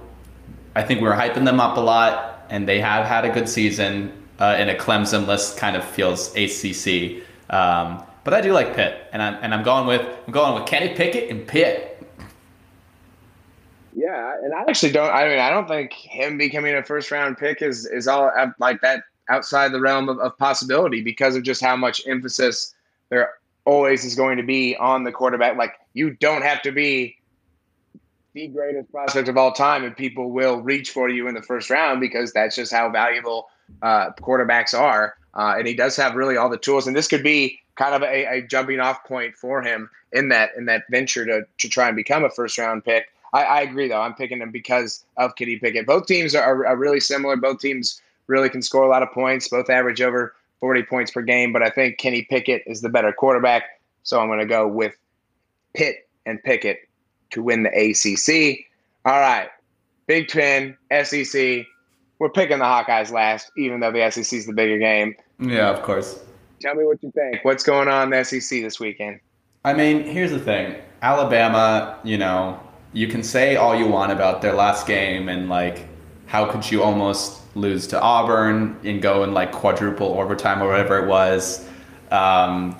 I 0.76 0.84
think 0.84 1.02
we 1.02 1.08
are 1.08 1.16
hyping 1.16 1.46
them 1.46 1.60
up 1.60 1.78
a 1.78 1.82
lot, 1.82 2.46
and 2.50 2.68
they 2.68 2.80
have 2.80 3.06
had 3.06 3.26
a 3.26 3.30
good 3.30 3.50
season. 3.50 4.12
Uh, 4.38 4.56
and 4.58 4.70
a 4.70 4.78
Clemson 4.78 5.28
list 5.28 5.58
kind 5.58 5.78
of 5.78 5.84
feels 5.84 6.36
ACC. 6.36 7.24
Um, 7.50 8.04
but 8.26 8.34
I 8.34 8.41
do 8.41 8.52
like 8.52 8.76
Pitt, 8.76 9.08
and 9.14 9.22
I'm 9.22 9.36
and 9.41 9.54
I'm 9.54 9.64
going 9.64 9.88
with 9.88 10.02
I'm 10.28 10.34
going 10.34 10.56
with 10.56 10.66
Kenny 10.68 10.93
Pickett 10.93 11.30
and 11.30 11.48
Pitt. 11.48 12.04
Yeah, 13.96 14.36
and 14.43 14.54
I 14.54 14.64
actually 14.68 14.91
don't. 14.91 15.10
I 15.10 15.30
mean, 15.30 15.39
I 15.39 15.50
don't 15.50 15.70
think 15.70 15.93
him 15.93 16.38
becoming 16.38 16.76
a 16.76 16.84
first 16.84 17.12
round 17.12 17.38
pick 17.38 17.62
is 17.62 17.86
is 17.86 18.08
all 18.08 18.30
uh, 18.38 18.48
like 18.60 18.82
that 18.82 19.04
outside 19.30 19.71
the 19.71 19.80
realm 19.80 20.09
of, 20.09 20.19
of 20.19 20.38
possibility 20.38 21.01
because 21.01 21.36
of 21.36 21.43
just 21.43 21.61
how 21.61 21.76
much 21.76 22.01
emphasis 22.07 22.73
there 23.09 23.34
always 23.65 24.05
is 24.05 24.15
going 24.15 24.38
to 24.38 24.43
be 24.43 24.76
on 24.78 25.03
the 25.03 25.11
quarterback. 25.11 25.57
Like 25.57 25.73
you 25.93 26.11
don't 26.11 26.43
have 26.43 26.61
to 26.63 26.71
be 26.71 27.17
the 28.34 28.47
greatest 28.47 28.91
prospect 28.91 29.30
of 29.30 29.38
all 29.38 29.53
time, 29.53 29.84
and 29.84 29.95
people 29.95 30.32
will 30.32 30.59
reach 30.59 30.91
for 30.91 31.09
you 31.09 31.28
in 31.28 31.34
the 31.34 31.41
first 31.41 31.69
round 31.69 32.01
because 32.01 32.34
that's 32.34 32.55
just 32.55 32.71
how 32.71 32.89
valuable 32.89 33.47
uh, 33.82 34.11
quarterbacks 34.11 34.78
are. 34.78 35.15
Uh, 35.34 35.55
and 35.57 35.67
he 35.67 35.73
does 35.73 35.95
have 35.95 36.15
really 36.15 36.38
all 36.38 36.49
the 36.49 36.57
tools, 36.57 36.86
and 36.86 36.95
this 36.95 37.07
could 37.07 37.23
be 37.23 37.59
kind 37.76 37.95
of 37.95 38.03
a, 38.03 38.38
a 38.38 38.41
jumping 38.41 38.80
off 38.80 39.03
point 39.05 39.36
for 39.36 39.61
him 39.61 39.89
in 40.11 40.30
that 40.30 40.51
in 40.57 40.65
that 40.65 40.84
venture 40.89 41.26
to 41.26 41.45
to 41.57 41.69
try 41.69 41.88
and 41.88 41.95
become 41.95 42.23
a 42.23 42.30
first 42.30 42.57
round 42.57 42.84
pick. 42.84 43.05
I, 43.34 43.43
I 43.43 43.61
agree, 43.61 43.88
though. 43.89 44.01
I'm 44.01 44.13
picking 44.13 44.39
him 44.39 44.51
because 44.51 45.03
of 45.17 45.36
Kenny 45.36 45.57
Pickett. 45.57 45.86
Both 45.86 46.05
teams 46.05 46.36
are, 46.36 46.65
are 46.65 46.78
really 46.78 47.01
similar. 47.01 47.36
Both 47.36 47.59
teams 47.59 48.01
really 48.28 48.49
can 48.49 48.61
score 48.61 48.84
a 48.84 48.89
lot 48.89 49.03
of 49.03 49.11
points. 49.11 49.47
Both 49.47 49.69
average 49.69 50.01
over 50.01 50.36
40 50.59 50.84
points 50.84 51.11
per 51.11 51.21
game. 51.21 51.53
But 51.53 51.61
I 51.63 51.69
think 51.69 51.97
Kenny 51.97 52.23
Pickett 52.23 52.63
is 52.65 52.82
the 52.82 52.89
better 52.89 53.11
quarterback. 53.11 53.63
So 54.03 54.19
I'm 54.19 54.28
going 54.28 54.39
to 54.39 54.45
go 54.45 54.67
with 54.67 54.95
Pitt 55.73 56.07
and 56.26 56.41
Pickett 56.43 56.80
to 57.32 57.41
win 57.43 57.63
the 57.63 57.69
ACC. 57.69 58.65
All 59.05 59.19
right. 59.19 59.49
Big 60.07 60.28
Ten, 60.28 60.78
SEC. 61.03 61.65
We're 62.19 62.30
picking 62.30 62.59
the 62.59 62.65
Hawkeyes 62.65 63.11
last, 63.11 63.51
even 63.57 63.80
though 63.80 63.91
the 63.91 64.09
SEC 64.09 64.38
is 64.38 64.45
the 64.45 64.53
bigger 64.53 64.78
game. 64.78 65.15
Yeah, 65.39 65.69
of 65.69 65.82
course. 65.82 66.23
Tell 66.61 66.76
me 66.76 66.86
what 66.86 67.03
you 67.03 67.11
think. 67.11 67.43
What's 67.43 67.63
going 67.63 67.88
on 67.88 68.13
in 68.13 68.19
the 68.19 68.23
SEC 68.23 68.61
this 68.61 68.80
weekend? 68.80 69.19
I 69.65 69.73
mean, 69.73 70.03
here's 70.03 70.32
the 70.32 70.39
thing 70.39 70.76
Alabama, 71.01 71.99
you 72.03 72.17
know, 72.17 72.59
you 72.93 73.07
can 73.07 73.23
say 73.23 73.55
all 73.55 73.76
you 73.76 73.88
want 73.88 74.11
about 74.11 74.41
their 74.41 74.53
last 74.53 74.88
game 74.88 75.28
and 75.28 75.49
like 75.49 75.88
how 76.28 76.49
could 76.49 76.69
you 76.69 76.82
almost 76.82 77.41
lose 77.56 77.88
to 77.88 78.01
Auburn 78.01 78.78
and 78.84 79.01
go 79.01 79.24
in 79.24 79.34
like 79.34 79.51
quadruple 79.51 80.20
overtime 80.20 80.62
or 80.62 80.68
whatever 80.68 80.99
it 80.99 81.08
was, 81.08 81.68
um, 82.12 82.76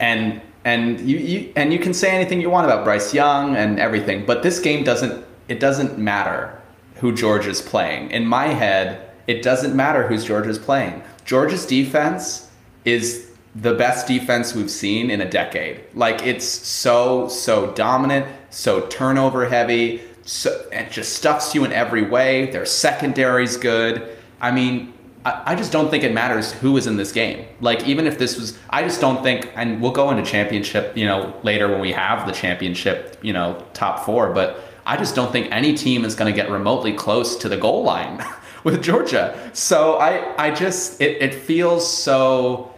and 0.00 0.40
and 0.64 1.00
you, 1.00 1.18
you 1.18 1.52
and 1.56 1.72
you 1.72 1.78
can 1.78 1.94
say 1.94 2.10
anything 2.10 2.40
you 2.40 2.50
want 2.50 2.66
about 2.66 2.84
Bryce 2.84 3.14
Young 3.14 3.56
and 3.56 3.78
everything, 3.78 4.26
but 4.26 4.42
this 4.42 4.58
game 4.58 4.84
doesn't 4.84 5.24
it 5.48 5.60
doesn't 5.60 5.98
matter 5.98 6.60
who 6.96 7.12
Georgia's 7.14 7.60
playing. 7.60 8.10
In 8.10 8.26
my 8.26 8.46
head, 8.46 9.10
it 9.26 9.42
doesn't 9.42 9.74
matter 9.74 10.06
who's 10.06 10.24
Georgia's 10.24 10.58
playing. 10.58 11.02
Georgia's 11.24 11.66
defense 11.66 12.50
is 12.84 13.30
the 13.54 13.74
best 13.74 14.06
defense 14.06 14.54
we've 14.54 14.70
seen 14.70 15.10
in 15.10 15.20
a 15.20 15.28
decade. 15.28 15.80
Like 15.94 16.26
it's 16.26 16.46
so 16.46 17.28
so 17.28 17.72
dominant, 17.72 18.26
so 18.50 18.86
turnover 18.86 19.48
heavy, 19.48 20.00
so 20.32 20.66
it 20.72 20.90
just 20.90 21.12
stuffs 21.12 21.54
you 21.54 21.66
in 21.66 21.72
every 21.72 22.02
way. 22.02 22.50
Their 22.50 22.64
secondary's 22.64 23.58
good. 23.58 24.16
I 24.40 24.50
mean, 24.50 24.94
I, 25.26 25.42
I 25.52 25.54
just 25.54 25.72
don't 25.72 25.90
think 25.90 26.04
it 26.04 26.14
matters 26.14 26.52
who 26.52 26.78
is 26.78 26.86
in 26.86 26.96
this 26.96 27.12
game. 27.12 27.46
Like 27.60 27.86
even 27.86 28.06
if 28.06 28.18
this 28.18 28.38
was, 28.38 28.58
I 28.70 28.82
just 28.82 28.98
don't 28.98 29.22
think, 29.22 29.52
and 29.56 29.82
we'll 29.82 29.92
go 29.92 30.10
into 30.10 30.24
championship, 30.24 30.96
you 30.96 31.04
know, 31.04 31.38
later 31.42 31.68
when 31.68 31.80
we 31.80 31.92
have 31.92 32.26
the 32.26 32.32
championship, 32.32 33.18
you 33.20 33.34
know, 33.34 33.62
top 33.74 34.06
four. 34.06 34.32
But 34.32 34.64
I 34.86 34.96
just 34.96 35.14
don't 35.14 35.30
think 35.30 35.52
any 35.52 35.74
team 35.74 36.02
is 36.02 36.14
going 36.14 36.32
to 36.32 36.34
get 36.34 36.50
remotely 36.50 36.94
close 36.94 37.36
to 37.36 37.50
the 37.50 37.58
goal 37.58 37.82
line 37.82 38.24
with 38.64 38.82
Georgia. 38.82 39.50
So 39.52 39.98
I, 39.98 40.34
I 40.42 40.50
just, 40.50 40.98
it, 40.98 41.20
it 41.20 41.34
feels 41.34 41.86
so 41.86 42.72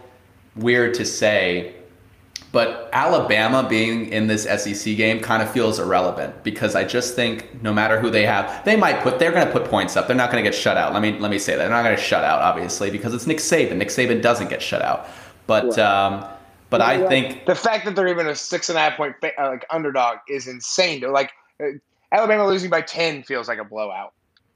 weird 0.57 0.93
to 0.95 1.05
say, 1.05 1.74
but 2.55 2.87
Alabama 2.93 3.67
being 3.67 4.07
in 4.13 4.27
this 4.27 4.43
SEC 4.43 4.95
game 4.95 5.19
kind 5.19 5.43
of 5.43 5.51
feels 5.51 5.77
irrelevant 5.77 6.41
because 6.41 6.73
I 6.73 6.85
just 6.85 7.13
think 7.13 7.61
no 7.61 7.73
matter 7.73 7.99
who 7.99 8.09
they 8.09 8.25
have, 8.25 8.63
they 8.63 8.77
might 8.77 9.01
put 9.01 9.19
they're 9.19 9.33
going 9.33 9.45
to 9.45 9.51
put 9.51 9.65
points 9.65 9.97
up. 9.97 10.07
They're 10.07 10.15
not 10.15 10.31
going 10.31 10.41
to 10.41 10.49
get 10.49 10.57
shut 10.57 10.77
out. 10.77 10.93
Let 10.93 11.01
me 11.01 11.19
let 11.19 11.31
me 11.31 11.37
say 11.37 11.51
that 11.51 11.57
they're 11.57 11.69
not 11.69 11.83
going 11.83 11.97
to 11.97 12.01
shut 12.01 12.23
out 12.23 12.41
obviously 12.41 12.89
because 12.89 13.13
it's 13.13 13.27
Nick 13.27 13.39
Saban. 13.39 13.75
Nick 13.75 13.89
Saban 13.89 14.21
doesn't 14.21 14.49
get 14.49 14.61
shut 14.61 14.81
out, 14.81 15.09
but. 15.47 15.77
Um, 15.77 16.25
but 16.69 16.81
I 16.81 17.07
think 17.07 17.45
the 17.45 17.55
fact 17.55 17.85
that 17.85 17.95
they're 17.95 18.07
even 18.07 18.27
a 18.27 18.35
six 18.35 18.69
and 18.69 18.77
a 18.77 18.81
half 18.81 18.97
point 18.97 19.15
uh, 19.23 19.29
like 19.37 19.65
underdog 19.69 20.17
is 20.27 20.47
insane. 20.47 20.99
They're 20.99 21.11
like 21.11 21.31
uh, 21.61 21.67
Alabama 22.11 22.47
losing 22.47 22.69
by 22.69 22.81
ten 22.81 23.21
feels 23.21 23.47
like 23.49 23.59
a 23.59 23.63
blowout. 23.63 24.13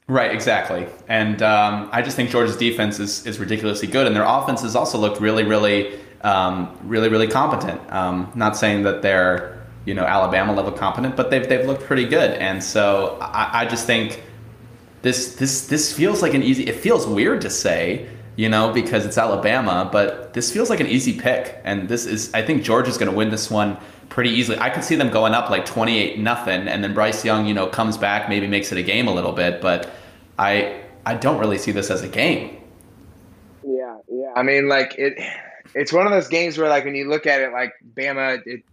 Right, 0.08 0.32
exactly. 0.32 0.88
And 1.08 1.44
um, 1.44 1.88
I 1.92 2.02
just 2.02 2.16
think 2.16 2.32
Georgia's 2.32 2.58
defense 2.58 3.00
is, 3.00 3.28
is 3.28 3.38
ridiculously 3.38 3.88
good, 3.88 4.08
and 4.08 4.16
their 4.16 4.26
offense 4.26 4.64
has 4.64 4.76
also 4.76 4.98
looked 4.98 5.22
really, 5.22 5.44
really, 5.44 6.00
um, 6.22 6.78
really, 6.84 7.10
really 7.10 7.28
competent. 7.28 7.82
Um, 7.92 8.32
not 8.36 8.58
saying 8.58 8.84
that 8.84 9.02
they're 9.02 9.58
you 9.86 9.94
know 9.94 10.04
Alabama 10.04 10.54
level 10.54 10.72
competent, 10.72 11.16
but 11.16 11.30
they've 11.30 11.48
they've 11.48 11.66
looked 11.66 11.84
pretty 11.84 12.06
good. 12.06 12.32
And 12.32 12.64
so 12.64 13.18
I, 13.22 13.62
I 13.62 13.66
just 13.66 13.86
think 13.86 14.24
this 15.02 15.36
this 15.36 15.68
this 15.68 15.94
feels 15.94 16.22
like 16.22 16.34
an 16.34 16.44
easy. 16.44 16.68
It 16.68 16.76
feels 16.76 17.08
weird 17.08 17.42
to 17.42 17.50
say, 17.50 18.10
you 18.36 18.50
know, 18.50 18.72
because 18.72 19.06
it's 19.06 19.18
Alabama, 19.18 19.90
but 19.92 20.34
this 20.34 20.52
feels 20.52 20.70
like 20.70 20.80
an 20.80 20.88
easy 20.88 21.20
pick. 21.20 21.60
And 21.64 21.88
this 21.88 22.06
is 22.06 22.34
I 22.34 22.42
think 22.42 22.64
Georgia's 22.64 22.98
going 22.98 23.12
to 23.12 23.18
win 23.18 23.30
this 23.30 23.50
one 23.50 23.78
pretty 24.10 24.32
easily. 24.32 24.58
I 24.60 24.70
could 24.70 24.84
see 24.84 24.96
them 24.96 25.10
going 25.10 25.34
up 25.34 25.50
like 25.50 25.66
28 25.66 26.20
nothing 26.20 26.68
and 26.68 26.84
then 26.84 26.94
Bryce 26.94 27.24
Young, 27.24 27.46
you 27.46 27.54
know, 27.54 27.68
comes 27.68 27.98
back, 27.98 28.28
maybe 28.28 28.48
makes 28.48 28.72
it 28.72 28.78
a 28.78 28.84
game 28.84 29.08
a 29.08 29.14
little 29.14 29.32
bit, 29.32 29.62
but 29.62 29.92
I 30.38 30.82
I 31.06 31.16
don't 31.16 31.40
really 31.40 31.58
see 31.58 31.72
this 31.72 31.90
as 31.90 32.04
a 32.04 32.08
game. 32.08 32.58
Yeah, 33.66 33.98
yeah. 34.12 34.34
I 34.36 34.44
mean, 34.44 34.68
like 34.68 34.96
it, 34.98 35.18
it's 35.74 35.94
one 35.94 36.06
of 36.06 36.12
those 36.12 36.28
games 36.28 36.58
where, 36.58 36.70
like, 36.70 36.86
when 36.86 36.96
you 36.96 37.10
look 37.10 37.28
at 37.28 37.42
it, 37.42 37.52
like 37.52 37.74
Bama, 37.96 38.42
it, 38.46 38.64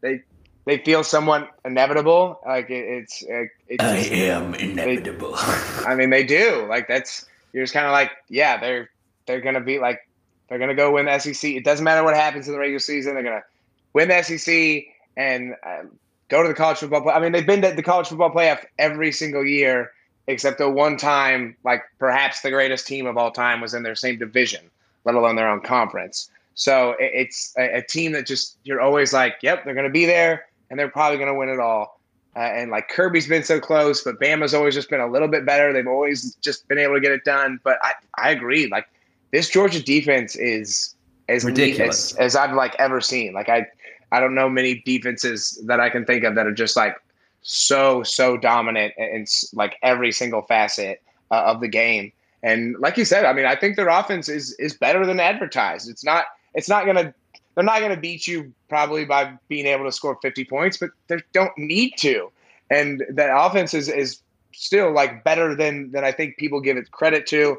they 0.00 0.22
they 0.66 0.78
feel 0.78 1.04
somewhat 1.04 1.48
inevitable. 1.64 2.40
Like 2.44 2.70
it, 2.70 2.84
it's, 2.84 3.22
it, 3.22 3.50
it's 3.68 3.82
I 3.84 3.98
just, 3.98 4.12
am 4.12 4.54
inevitable. 4.54 5.36
They, 5.36 5.84
I 5.86 5.94
mean, 5.94 6.10
they 6.10 6.24
do. 6.24 6.66
Like 6.68 6.88
that's 6.88 7.24
you're 7.52 7.64
just 7.64 7.72
kind 7.72 7.86
of 7.86 7.92
like, 7.92 8.10
yeah, 8.28 8.58
they're 8.58 8.90
they're 9.26 9.40
gonna 9.40 9.60
be 9.60 9.78
like 9.78 10.06
they're 10.48 10.58
gonna 10.58 10.74
go 10.74 10.92
win 10.92 11.06
the 11.06 11.18
SEC. 11.18 11.50
It 11.50 11.64
doesn't 11.64 11.84
matter 11.84 12.04
what 12.04 12.14
happens 12.14 12.48
in 12.48 12.52
the 12.52 12.58
regular 12.58 12.80
season. 12.80 13.14
They're 13.14 13.22
gonna 13.22 13.44
win 13.92 14.08
the 14.08 14.22
SEC 14.22 14.84
and 15.16 15.54
uh, 15.62 15.84
go 16.28 16.42
to 16.42 16.48
the 16.48 16.54
college 16.54 16.78
football. 16.78 17.02
Play- 17.02 17.14
I 17.14 17.20
mean, 17.20 17.32
they've 17.32 17.46
been 17.46 17.62
to 17.62 17.72
the 17.72 17.82
college 17.82 18.08
football 18.08 18.32
playoff 18.32 18.64
every 18.78 19.12
single 19.12 19.44
year 19.44 19.92
except 20.26 20.58
the 20.58 20.68
one 20.68 20.96
time, 20.96 21.56
like 21.64 21.82
perhaps 21.98 22.40
the 22.40 22.50
greatest 22.50 22.86
team 22.86 23.06
of 23.06 23.16
all 23.16 23.30
time 23.30 23.60
was 23.60 23.74
in 23.74 23.84
their 23.84 23.94
same 23.94 24.18
division, 24.18 24.60
let 25.04 25.14
alone 25.14 25.36
their 25.36 25.48
own 25.48 25.60
conference. 25.60 26.28
So 26.56 26.96
it's 26.98 27.54
a, 27.56 27.76
a 27.76 27.82
team 27.82 28.12
that 28.12 28.26
just 28.26 28.58
you're 28.64 28.80
always 28.80 29.12
like, 29.12 29.36
yep, 29.42 29.64
they're 29.64 29.74
going 29.74 29.86
to 29.86 29.92
be 29.92 30.06
there, 30.06 30.46
and 30.68 30.78
they're 30.78 30.88
probably 30.88 31.18
going 31.18 31.32
to 31.32 31.38
win 31.38 31.50
it 31.50 31.60
all. 31.60 32.00
Uh, 32.34 32.40
and 32.40 32.70
like 32.70 32.88
Kirby's 32.88 33.28
been 33.28 33.42
so 33.42 33.60
close, 33.60 34.02
but 34.02 34.18
Bama's 34.18 34.52
always 34.52 34.74
just 34.74 34.90
been 34.90 35.00
a 35.00 35.06
little 35.06 35.28
bit 35.28 35.46
better. 35.46 35.72
They've 35.72 35.86
always 35.86 36.34
just 36.36 36.66
been 36.66 36.78
able 36.78 36.94
to 36.94 37.00
get 37.00 37.12
it 37.12 37.24
done. 37.24 37.60
But 37.62 37.78
I, 37.82 37.92
I 38.18 38.30
agree. 38.30 38.66
Like 38.66 38.86
this 39.32 39.48
Georgia 39.48 39.82
defense 39.82 40.34
is 40.34 40.94
as 41.28 41.44
ridiculous 41.44 42.12
as, 42.12 42.18
as 42.18 42.36
I've 42.36 42.54
like 42.54 42.74
ever 42.78 43.00
seen. 43.00 43.32
Like 43.32 43.48
I, 43.48 43.66
I 44.12 44.20
don't 44.20 44.34
know 44.34 44.48
many 44.48 44.82
defenses 44.84 45.62
that 45.66 45.80
I 45.80 45.88
can 45.88 46.04
think 46.04 46.24
of 46.24 46.34
that 46.34 46.46
are 46.46 46.52
just 46.54 46.76
like 46.76 46.96
so 47.42 48.02
so 48.02 48.36
dominant 48.36 48.92
in, 48.98 49.24
like 49.52 49.76
every 49.82 50.12
single 50.12 50.42
facet 50.42 51.02
uh, 51.30 51.42
of 51.46 51.60
the 51.60 51.68
game. 51.68 52.12
And 52.42 52.76
like 52.78 52.96
you 52.96 53.04
said, 53.04 53.24
I 53.24 53.32
mean, 53.32 53.46
I 53.46 53.56
think 53.56 53.76
their 53.76 53.88
offense 53.88 54.28
is 54.28 54.52
is 54.54 54.74
better 54.74 55.06
than 55.06 55.20
advertised. 55.20 55.88
It's 55.88 56.04
not 56.04 56.26
it's 56.56 56.68
not 56.68 56.86
gonna 56.86 57.14
they're 57.54 57.64
not 57.64 57.80
gonna 57.80 57.96
beat 57.96 58.26
you 58.26 58.52
probably 58.68 59.04
by 59.04 59.38
being 59.48 59.66
able 59.66 59.84
to 59.84 59.92
score 59.92 60.18
50 60.20 60.44
points, 60.46 60.76
but 60.78 60.90
they 61.06 61.18
don't 61.32 61.56
need 61.56 61.92
to. 61.98 62.32
And 62.70 63.04
that 63.10 63.30
offense 63.32 63.72
is 63.74 63.88
is 63.88 64.20
still 64.52 64.90
like 64.92 65.22
better 65.22 65.54
than 65.54 65.92
than 65.92 66.02
I 66.02 66.10
think 66.10 66.38
people 66.38 66.60
give 66.60 66.76
it 66.76 66.90
credit 66.90 67.26
to. 67.28 67.58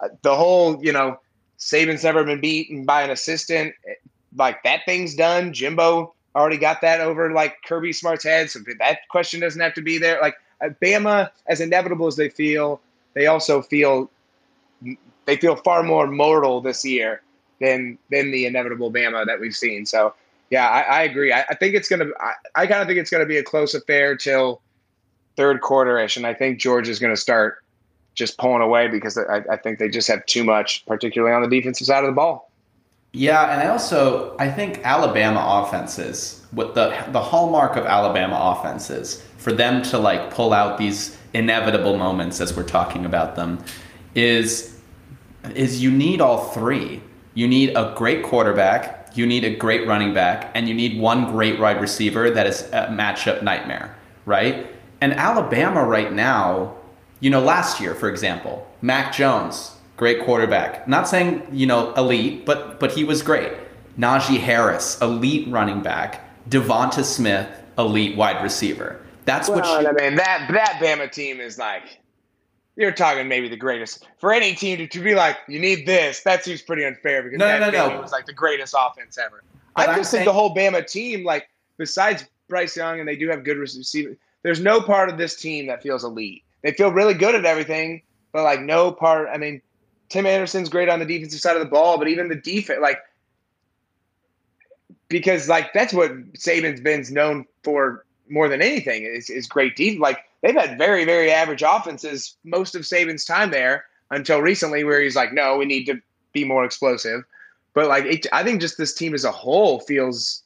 Uh, 0.00 0.08
the 0.22 0.34
whole, 0.34 0.82
you 0.82 0.92
know, 0.92 1.20
Saban's 1.58 2.04
never 2.04 2.24
been 2.24 2.40
beaten 2.40 2.86
by 2.86 3.02
an 3.02 3.10
assistant. 3.10 3.74
Like 4.36 4.62
that 4.62 4.80
thing's 4.86 5.14
done. 5.14 5.52
Jimbo 5.52 6.14
already 6.34 6.56
got 6.56 6.80
that 6.80 7.00
over 7.00 7.30
like 7.32 7.56
Kirby 7.66 7.92
Smart's 7.92 8.24
head, 8.24 8.50
so 8.50 8.60
that 8.78 9.00
question 9.10 9.40
doesn't 9.40 9.60
have 9.60 9.74
to 9.74 9.82
be 9.82 9.98
there. 9.98 10.18
Like 10.22 10.36
uh, 10.64 10.70
Bama, 10.80 11.30
as 11.48 11.60
inevitable 11.60 12.06
as 12.06 12.16
they 12.16 12.30
feel, 12.30 12.80
they 13.14 13.26
also 13.26 13.60
feel 13.60 14.10
they 15.26 15.36
feel 15.36 15.56
far 15.56 15.82
more 15.82 16.06
mortal 16.06 16.60
this 16.60 16.84
year 16.84 17.20
than 17.62 17.98
than 18.10 18.30
the 18.30 18.44
inevitable 18.44 18.92
Bama 18.92 19.24
that 19.24 19.40
we've 19.40 19.56
seen. 19.56 19.86
So 19.86 20.14
yeah, 20.50 20.68
I, 20.68 20.80
I 20.80 21.02
agree. 21.04 21.32
I, 21.32 21.44
I, 21.48 21.54
think 21.54 21.74
it's 21.74 21.88
gonna. 21.88 22.08
I, 22.20 22.32
I 22.54 22.66
kind 22.66 22.82
of 22.82 22.86
think 22.86 22.98
it's 22.98 23.10
gonna 23.10 23.24
be 23.24 23.38
a 23.38 23.42
close 23.42 23.72
affair 23.72 24.16
till 24.16 24.60
third 25.36 25.62
quarter-ish, 25.62 26.18
and 26.18 26.26
I 26.26 26.34
think 26.34 26.58
George 26.58 26.90
is 26.90 26.98
gonna 26.98 27.16
start 27.16 27.64
just 28.14 28.36
pulling 28.36 28.60
away 28.60 28.88
because 28.88 29.16
I, 29.16 29.42
I 29.50 29.56
think 29.56 29.78
they 29.78 29.88
just 29.88 30.08
have 30.08 30.26
too 30.26 30.44
much, 30.44 30.84
particularly 30.84 31.34
on 31.34 31.40
the 31.40 31.48
defensive 31.48 31.86
side 31.86 32.04
of 32.04 32.08
the 32.08 32.14
ball. 32.14 32.50
Yeah, 33.12 33.50
and 33.52 33.62
I 33.62 33.70
also 33.70 34.36
I 34.38 34.50
think 34.50 34.80
Alabama 34.84 35.64
offenses, 35.64 36.44
what 36.50 36.74
the 36.74 37.02
the 37.12 37.22
hallmark 37.22 37.76
of 37.76 37.86
Alabama 37.86 38.38
offenses, 38.56 39.22
for 39.38 39.52
them 39.52 39.82
to 39.84 39.98
like 39.98 40.34
pull 40.34 40.52
out 40.52 40.76
these 40.76 41.16
inevitable 41.32 41.96
moments 41.96 42.40
as 42.42 42.54
we're 42.54 42.62
talking 42.62 43.06
about 43.06 43.36
them, 43.36 43.64
is 44.14 44.78
is 45.54 45.82
you 45.82 45.90
need 45.90 46.20
all 46.20 46.48
three. 46.50 47.00
You 47.34 47.48
need 47.48 47.70
a 47.76 47.94
great 47.96 48.22
quarterback, 48.22 49.16
you 49.16 49.26
need 49.26 49.44
a 49.44 49.54
great 49.54 49.86
running 49.86 50.14
back, 50.14 50.50
and 50.54 50.68
you 50.68 50.74
need 50.74 50.98
one 50.98 51.30
great 51.30 51.58
wide 51.58 51.80
receiver 51.80 52.30
that 52.30 52.46
is 52.46 52.62
a 52.72 52.88
matchup 52.90 53.42
nightmare, 53.42 53.94
right? 54.26 54.66
And 55.00 55.12
Alabama 55.14 55.84
right 55.84 56.12
now, 56.12 56.74
you 57.20 57.30
know, 57.30 57.40
last 57.40 57.80
year, 57.80 57.94
for 57.94 58.08
example, 58.08 58.66
Mac 58.82 59.12
Jones, 59.12 59.76
great 59.96 60.24
quarterback. 60.24 60.86
Not 60.88 61.08
saying 61.08 61.46
you 61.52 61.66
know 61.66 61.92
elite, 61.94 62.44
but 62.44 62.80
but 62.80 62.92
he 62.92 63.04
was 63.04 63.22
great. 63.22 63.52
Najee 63.98 64.38
Harris, 64.38 65.00
elite 65.00 65.48
running 65.48 65.82
back. 65.82 66.28
Devonta 66.48 67.04
Smith, 67.04 67.48
elite 67.78 68.16
wide 68.16 68.42
receiver. 68.42 69.00
That's 69.24 69.48
well, 69.48 69.58
what. 69.58 69.66
She, 69.66 69.86
I 69.86 69.92
mean 69.92 70.16
that 70.16 70.48
that 70.52 70.80
Bama 70.82 71.10
team 71.10 71.40
is 71.40 71.58
like. 71.58 72.01
You're 72.76 72.92
talking 72.92 73.28
maybe 73.28 73.48
the 73.48 73.56
greatest 73.56 74.06
for 74.18 74.32
any 74.32 74.54
team 74.54 74.78
to, 74.78 74.86
to 74.86 75.00
be 75.00 75.14
like 75.14 75.36
you 75.46 75.58
need 75.58 75.86
this. 75.86 76.22
That 76.22 76.44
seems 76.44 76.62
pretty 76.62 76.84
unfair 76.84 77.22
because 77.22 77.38
no, 77.38 77.46
that 77.46 77.72
no, 77.72 77.88
no, 77.88 78.00
was 78.00 78.12
like 78.12 78.26
the 78.26 78.32
greatest 78.32 78.74
offense 78.78 79.18
ever. 79.18 79.42
But 79.76 79.90
I 79.90 79.96
just 79.96 80.10
think 80.10 80.24
the 80.24 80.32
whole 80.32 80.54
Bama 80.54 80.86
team, 80.86 81.24
like 81.24 81.48
besides 81.76 82.24
Bryce 82.48 82.76
Young, 82.76 82.98
and 82.98 83.08
they 83.08 83.16
do 83.16 83.28
have 83.28 83.44
good 83.44 83.58
receivers. 83.58 84.16
There's 84.42 84.60
no 84.60 84.80
part 84.80 85.08
of 85.08 85.18
this 85.18 85.36
team 85.36 85.66
that 85.66 85.82
feels 85.82 86.04
elite. 86.04 86.44
They 86.62 86.72
feel 86.72 86.92
really 86.92 87.14
good 87.14 87.34
at 87.34 87.44
everything, 87.44 88.02
but 88.32 88.42
like 88.42 88.60
no 88.60 88.92
part. 88.92 89.28
I 89.32 89.38
mean, 89.38 89.60
Tim 90.08 90.26
Anderson's 90.26 90.68
great 90.68 90.88
on 90.88 90.98
the 90.98 91.06
defensive 91.06 91.40
side 91.40 91.56
of 91.56 91.60
the 91.60 91.68
ball, 91.68 91.98
but 91.98 92.08
even 92.08 92.28
the 92.28 92.36
defense, 92.36 92.80
like, 92.80 92.98
because 95.08 95.48
like 95.48 95.72
that's 95.72 95.92
what 95.92 96.10
Saban's 96.34 96.80
been 96.80 97.04
known 97.10 97.46
for 97.62 98.04
more 98.28 98.48
than 98.48 98.62
anything 98.62 99.04
is, 99.04 99.28
is 99.30 99.46
great 99.46 99.76
defense. 99.76 100.00
Like 100.00 100.18
they've 100.42 100.54
had 100.54 100.78
very, 100.78 101.04
very 101.04 101.30
average 101.30 101.62
offenses 101.62 102.36
most 102.44 102.74
of 102.74 102.82
Saban's 102.82 103.24
time 103.24 103.50
there 103.50 103.84
until 104.10 104.40
recently, 104.40 104.84
where 104.84 105.00
he's 105.00 105.16
like, 105.16 105.32
no, 105.32 105.56
we 105.56 105.64
need 105.64 105.84
to 105.86 106.00
be 106.32 106.44
more 106.44 106.64
explosive. 106.64 107.22
But 107.74 107.88
like, 107.88 108.04
it, 108.04 108.26
I 108.32 108.42
think 108.42 108.60
just 108.60 108.76
this 108.76 108.94
team 108.94 109.14
as 109.14 109.24
a 109.24 109.32
whole 109.32 109.80
feels 109.80 110.42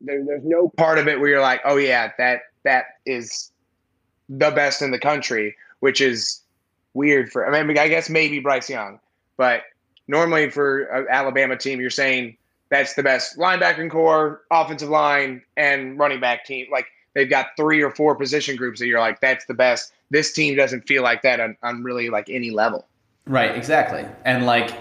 there, 0.00 0.24
there's 0.24 0.44
no 0.44 0.68
part 0.76 0.98
of 0.98 1.08
it 1.08 1.18
where 1.18 1.28
you're 1.28 1.40
like, 1.40 1.60
oh 1.64 1.76
yeah, 1.76 2.12
that 2.18 2.42
that 2.62 2.84
is 3.06 3.50
the 4.28 4.50
best 4.50 4.82
in 4.82 4.90
the 4.90 4.98
country, 4.98 5.56
which 5.80 6.00
is 6.00 6.40
weird 6.94 7.30
for. 7.32 7.52
I 7.52 7.62
mean, 7.62 7.78
I 7.78 7.88
guess 7.88 8.08
maybe 8.08 8.38
Bryce 8.38 8.70
Young, 8.70 9.00
but 9.36 9.62
normally 10.06 10.50
for 10.50 10.84
an 10.84 11.06
Alabama 11.10 11.56
team, 11.56 11.80
you're 11.80 11.90
saying 11.90 12.36
that's 12.68 12.94
the 12.94 13.02
best 13.02 13.36
linebacking 13.38 13.90
corps, 13.90 14.42
offensive 14.50 14.88
line, 14.88 15.42
and 15.56 15.98
running 15.98 16.20
back 16.20 16.44
team. 16.44 16.66
Like 16.70 16.86
they've 17.14 17.30
got 17.30 17.48
three 17.56 17.82
or 17.82 17.90
four 17.90 18.14
position 18.14 18.56
groups 18.56 18.80
that 18.80 18.86
you're 18.86 19.00
like, 19.00 19.20
that's 19.20 19.44
the 19.46 19.54
best. 19.54 19.92
This 20.10 20.32
team 20.32 20.56
doesn't 20.56 20.86
feel 20.86 21.02
like 21.02 21.22
that 21.22 21.40
on, 21.40 21.56
on 21.62 21.82
really 21.82 22.10
like 22.10 22.28
any 22.28 22.50
level. 22.50 22.86
Right, 23.26 23.56
exactly. 23.56 24.04
And 24.24 24.46
like 24.46 24.74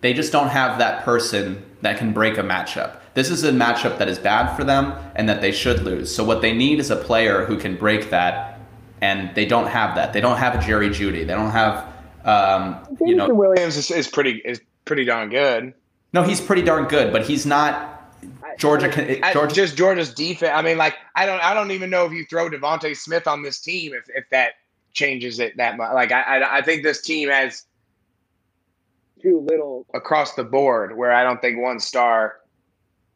they 0.00 0.12
just 0.12 0.32
don't 0.32 0.48
have 0.48 0.78
that 0.78 1.04
person 1.04 1.62
that 1.82 1.98
can 1.98 2.12
break 2.12 2.38
a 2.38 2.42
matchup. 2.42 2.96
This 3.14 3.30
is 3.30 3.42
a 3.42 3.50
matchup 3.50 3.98
that 3.98 4.08
is 4.08 4.18
bad 4.18 4.54
for 4.54 4.64
them 4.64 4.94
and 5.16 5.28
that 5.28 5.40
they 5.40 5.52
should 5.52 5.82
lose. 5.82 6.14
So 6.14 6.22
what 6.22 6.40
they 6.40 6.52
need 6.52 6.78
is 6.78 6.90
a 6.90 6.96
player 6.96 7.44
who 7.44 7.58
can 7.58 7.76
break 7.76 8.10
that, 8.10 8.60
and 9.00 9.34
they 9.34 9.46
don't 9.46 9.66
have 9.66 9.96
that. 9.96 10.12
They 10.12 10.20
don't 10.20 10.36
have 10.36 10.54
a 10.54 10.64
Jerry 10.64 10.90
Jeudy. 10.90 11.26
They 11.26 11.34
don't 11.34 11.50
have, 11.50 11.88
um, 12.24 12.78
you 13.00 13.16
know, 13.16 13.28
Williams 13.28 13.76
is, 13.76 13.90
is 13.90 14.06
pretty 14.06 14.40
is 14.44 14.60
pretty 14.84 15.04
darn 15.04 15.30
good. 15.30 15.74
No, 16.12 16.22
he's 16.22 16.40
pretty 16.40 16.62
darn 16.62 16.84
good, 16.84 17.12
but 17.12 17.24
he's 17.24 17.44
not. 17.44 17.99
Georgia 18.60 18.90
can 18.90 19.32
Georgia, 19.32 19.54
just 19.54 19.76
Georgia's 19.76 20.12
defense. 20.12 20.52
I 20.54 20.60
mean, 20.60 20.76
like 20.76 20.94
I 21.16 21.24
don't 21.24 21.42
I 21.42 21.54
don't 21.54 21.70
even 21.70 21.88
know 21.88 22.04
if 22.04 22.12
you 22.12 22.26
throw 22.26 22.50
Devonta 22.50 22.94
Smith 22.94 23.26
on 23.26 23.42
this 23.42 23.58
team 23.58 23.92
if, 23.94 24.04
if 24.14 24.28
that 24.30 24.52
changes 24.92 25.40
it 25.40 25.56
that 25.56 25.78
much. 25.78 25.92
Like 25.94 26.12
I, 26.12 26.20
I 26.20 26.58
I 26.58 26.62
think 26.62 26.82
this 26.82 27.00
team 27.00 27.30
has 27.30 27.64
too 29.22 29.40
little 29.48 29.86
across 29.94 30.34
the 30.34 30.44
board 30.44 30.96
where 30.96 31.12
I 31.12 31.24
don't 31.24 31.40
think 31.40 31.58
one 31.58 31.80
star 31.80 32.36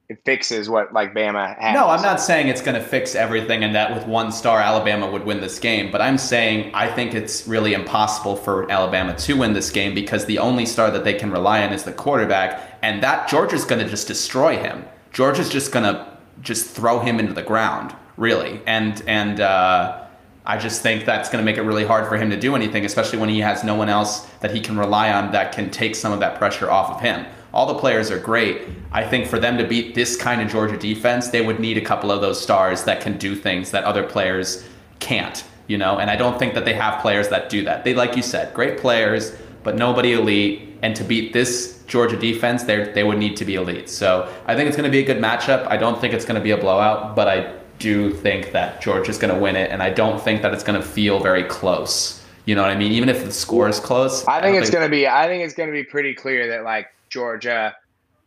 it 0.08 0.18
fixes 0.24 0.68
what 0.68 0.92
like 0.92 1.14
Bama 1.14 1.58
has. 1.58 1.74
No, 1.74 1.88
I'm 1.88 2.02
not 2.02 2.20
saying 2.20 2.48
it's 2.48 2.60
going 2.60 2.80
to 2.80 2.86
fix 2.86 3.14
everything 3.14 3.64
and 3.64 3.74
that 3.74 3.94
with 3.94 4.06
one 4.06 4.32
star 4.32 4.60
Alabama 4.60 5.10
would 5.10 5.24
win 5.24 5.40
this 5.40 5.58
game, 5.58 5.90
but 5.90 6.00
I'm 6.00 6.18
saying 6.18 6.74
I 6.74 6.88
think 6.88 7.14
it's 7.14 7.46
really 7.46 7.74
impossible 7.74 8.36
for 8.36 8.70
Alabama 8.70 9.14
to 9.16 9.34
win 9.34 9.52
this 9.52 9.70
game 9.70 9.94
because 9.94 10.24
the 10.26 10.38
only 10.38 10.66
star 10.66 10.90
that 10.90 11.04
they 11.04 11.14
can 11.14 11.30
rely 11.30 11.66
on 11.66 11.72
is 11.72 11.84
the 11.84 11.92
quarterback 11.92 12.78
and 12.82 13.02
that 13.02 13.28
Georgia's 13.28 13.64
going 13.64 13.82
to 13.82 13.88
just 13.88 14.06
destroy 14.06 14.58
him. 14.58 14.84
Georgia's 15.14 15.48
just 15.48 15.72
going 15.72 15.84
to 15.84 16.06
just 16.42 16.68
throw 16.68 16.98
him 16.98 17.18
into 17.18 17.32
the 17.32 17.42
ground, 17.42 17.94
really. 18.18 18.60
And 18.66 19.02
and 19.06 19.40
uh 19.40 20.02
I 20.46 20.58
just 20.58 20.82
think 20.82 21.06
that's 21.06 21.30
to 21.30 21.40
make 21.42 21.56
it 21.56 21.62
really 21.62 21.86
hard 21.86 22.06
for 22.06 22.18
him 22.18 22.28
to 22.28 22.38
do 22.38 22.54
anything, 22.54 22.84
especially 22.84 23.18
when 23.18 23.30
he 23.30 23.40
has 23.40 23.64
no 23.64 23.74
one 23.74 23.88
else 23.88 24.26
that 24.40 24.50
he 24.50 24.60
can 24.60 24.76
rely 24.78 25.10
on 25.10 25.32
that 25.32 25.54
can 25.54 25.70
take 25.70 25.96
some 25.96 26.12
of 26.12 26.20
that 26.20 26.36
pressure 26.36 26.70
off 26.70 26.90
of 26.90 27.00
him. 27.00 27.24
All 27.54 27.64
the 27.66 27.78
players 27.78 28.10
are 28.10 28.18
great. 28.18 28.60
I 28.92 29.04
think 29.04 29.26
for 29.26 29.38
them 29.38 29.56
to 29.56 29.66
beat 29.66 29.94
this 29.94 30.16
kind 30.16 30.42
of 30.42 30.50
Georgia 30.50 30.76
defense, 30.76 31.28
they 31.28 31.40
would 31.40 31.60
need 31.60 31.78
a 31.78 31.80
couple 31.80 32.12
of 32.12 32.20
those 32.20 32.38
stars 32.38 32.84
that 32.84 33.00
can 33.00 33.16
do 33.16 33.34
things 33.34 33.70
that 33.70 33.84
other 33.84 34.02
players 34.02 34.68
can't, 34.98 35.42
you 35.66 35.78
know? 35.78 35.98
And 35.98 36.10
I 36.10 36.16
don't 36.16 36.38
think 36.38 36.52
that 36.54 36.66
they 36.66 36.74
have 36.74 37.00
players 37.00 37.28
that 37.28 37.48
do 37.48 37.64
that. 37.64 37.84
They, 37.84 37.94
like 37.94 38.14
you 38.14 38.22
said, 38.22 38.52
great 38.52 38.76
players, 38.76 39.34
but 39.64 39.76
nobody 39.76 40.12
elite. 40.12 40.68
And 40.82 40.94
to 40.96 41.02
beat 41.02 41.32
this 41.32 41.82
Georgia 41.86 42.16
defense, 42.16 42.64
they 42.64 42.92
they 42.92 43.02
would 43.02 43.18
need 43.18 43.36
to 43.38 43.44
be 43.44 43.54
elite. 43.56 43.88
So 43.88 44.32
I 44.46 44.54
think 44.54 44.68
it's 44.68 44.76
going 44.76 44.88
to 44.88 44.92
be 44.92 45.00
a 45.00 45.04
good 45.04 45.22
matchup. 45.22 45.66
I 45.66 45.76
don't 45.76 46.00
think 46.00 46.14
it's 46.14 46.24
going 46.24 46.38
to 46.38 46.44
be 46.44 46.52
a 46.52 46.58
blowout, 46.58 47.16
but 47.16 47.26
I 47.26 47.54
do 47.78 48.12
think 48.12 48.52
that 48.52 48.80
Georgia 48.80 49.10
is 49.10 49.18
going 49.18 49.34
to 49.34 49.40
win 49.40 49.56
it, 49.56 49.70
and 49.70 49.82
I 49.82 49.90
don't 49.90 50.20
think 50.20 50.42
that 50.42 50.54
it's 50.54 50.62
going 50.62 50.80
to 50.80 50.86
feel 50.86 51.20
very 51.20 51.44
close. 51.44 52.22
You 52.44 52.54
know 52.54 52.62
what 52.62 52.70
I 52.70 52.76
mean? 52.76 52.92
Even 52.92 53.08
if 53.08 53.24
the 53.24 53.32
score 53.32 53.68
is 53.68 53.80
close, 53.80 54.26
I 54.26 54.40
think 54.42 54.56
I 54.56 54.60
it's 54.60 54.70
going 54.70 54.84
to 54.84 54.90
be. 54.90 55.08
I 55.08 55.26
think 55.26 55.42
it's 55.42 55.54
going 55.54 55.68
to 55.68 55.72
be 55.72 55.84
pretty 55.84 56.14
clear 56.14 56.48
that 56.48 56.64
like 56.64 56.88
Georgia, 57.08 57.74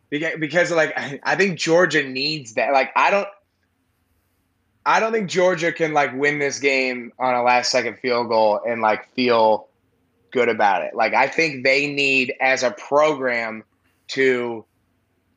because 0.10 0.72
like 0.72 0.98
I 1.24 1.36
think 1.36 1.60
Georgia 1.60 2.04
needs 2.04 2.54
that. 2.56 2.74
Like 2.74 2.92
I 2.96 3.12
don't. 3.12 3.28
I 4.86 5.02
don't 5.02 5.12
think 5.12 5.30
Georgia 5.30 5.74
can 5.74 5.94
like 5.94 6.16
win 6.16 6.40
this 6.40 6.60
game 6.60 7.12
on 7.20 7.36
a 7.36 7.44
last 7.44 7.72
second 7.72 8.00
field 8.00 8.30
goal 8.30 8.62
and 8.66 8.82
like 8.82 9.14
feel 9.14 9.67
good 10.32 10.50
about 10.50 10.84
it. 10.84 10.96
Like 10.96 11.14
I 11.14 11.28
think 11.28 11.64
they 11.64 11.88
need 11.88 12.34
as 12.40 12.64
a 12.64 12.72
program 12.72 13.64
to 14.10 14.66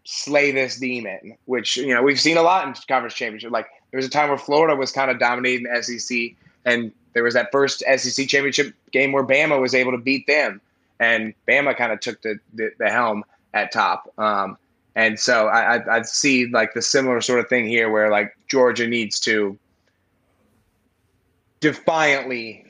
slay 0.04 0.50
this 0.50 0.78
demon, 0.78 1.36
which 1.46 1.76
you 1.76 1.94
know 1.94 2.02
we've 2.02 2.20
seen 2.20 2.36
a 2.36 2.42
lot 2.42 2.66
in 2.66 2.74
conference 2.88 3.14
championship. 3.14 3.50
Like 3.50 3.66
there 3.90 3.98
was 3.98 4.06
a 4.06 4.10
time 4.10 4.28
where 4.28 4.38
Florida 4.38 4.76
was 4.76 4.92
kind 4.92 5.10
of 5.10 5.18
dominating 5.18 5.66
the 5.72 5.82
SEC, 5.82 6.18
and 6.64 6.92
there 7.12 7.22
was 7.22 7.34
that 7.34 7.50
first 7.52 7.82
SEC 7.96 8.28
championship 8.28 8.74
game 8.92 9.12
where 9.12 9.24
Bama 9.24 9.60
was 9.60 9.74
able 9.74 9.92
to 9.92 9.98
beat 9.98 10.26
them, 10.26 10.60
and 10.98 11.34
Bama 11.48 11.76
kind 11.76 11.92
of 11.92 12.00
took 12.00 12.22
the, 12.22 12.38
the, 12.54 12.70
the 12.78 12.90
helm 12.90 13.24
at 13.54 13.72
top. 13.72 14.12
Um, 14.18 14.56
and 14.94 15.18
so 15.18 15.46
I, 15.46 15.76
I 15.76 15.96
I'd 15.96 16.06
see 16.06 16.46
like 16.46 16.74
the 16.74 16.82
similar 16.82 17.20
sort 17.20 17.40
of 17.40 17.48
thing 17.48 17.66
here, 17.66 17.90
where 17.90 18.10
like 18.10 18.36
Georgia 18.48 18.86
needs 18.86 19.20
to 19.20 19.58
defiantly 21.60 22.64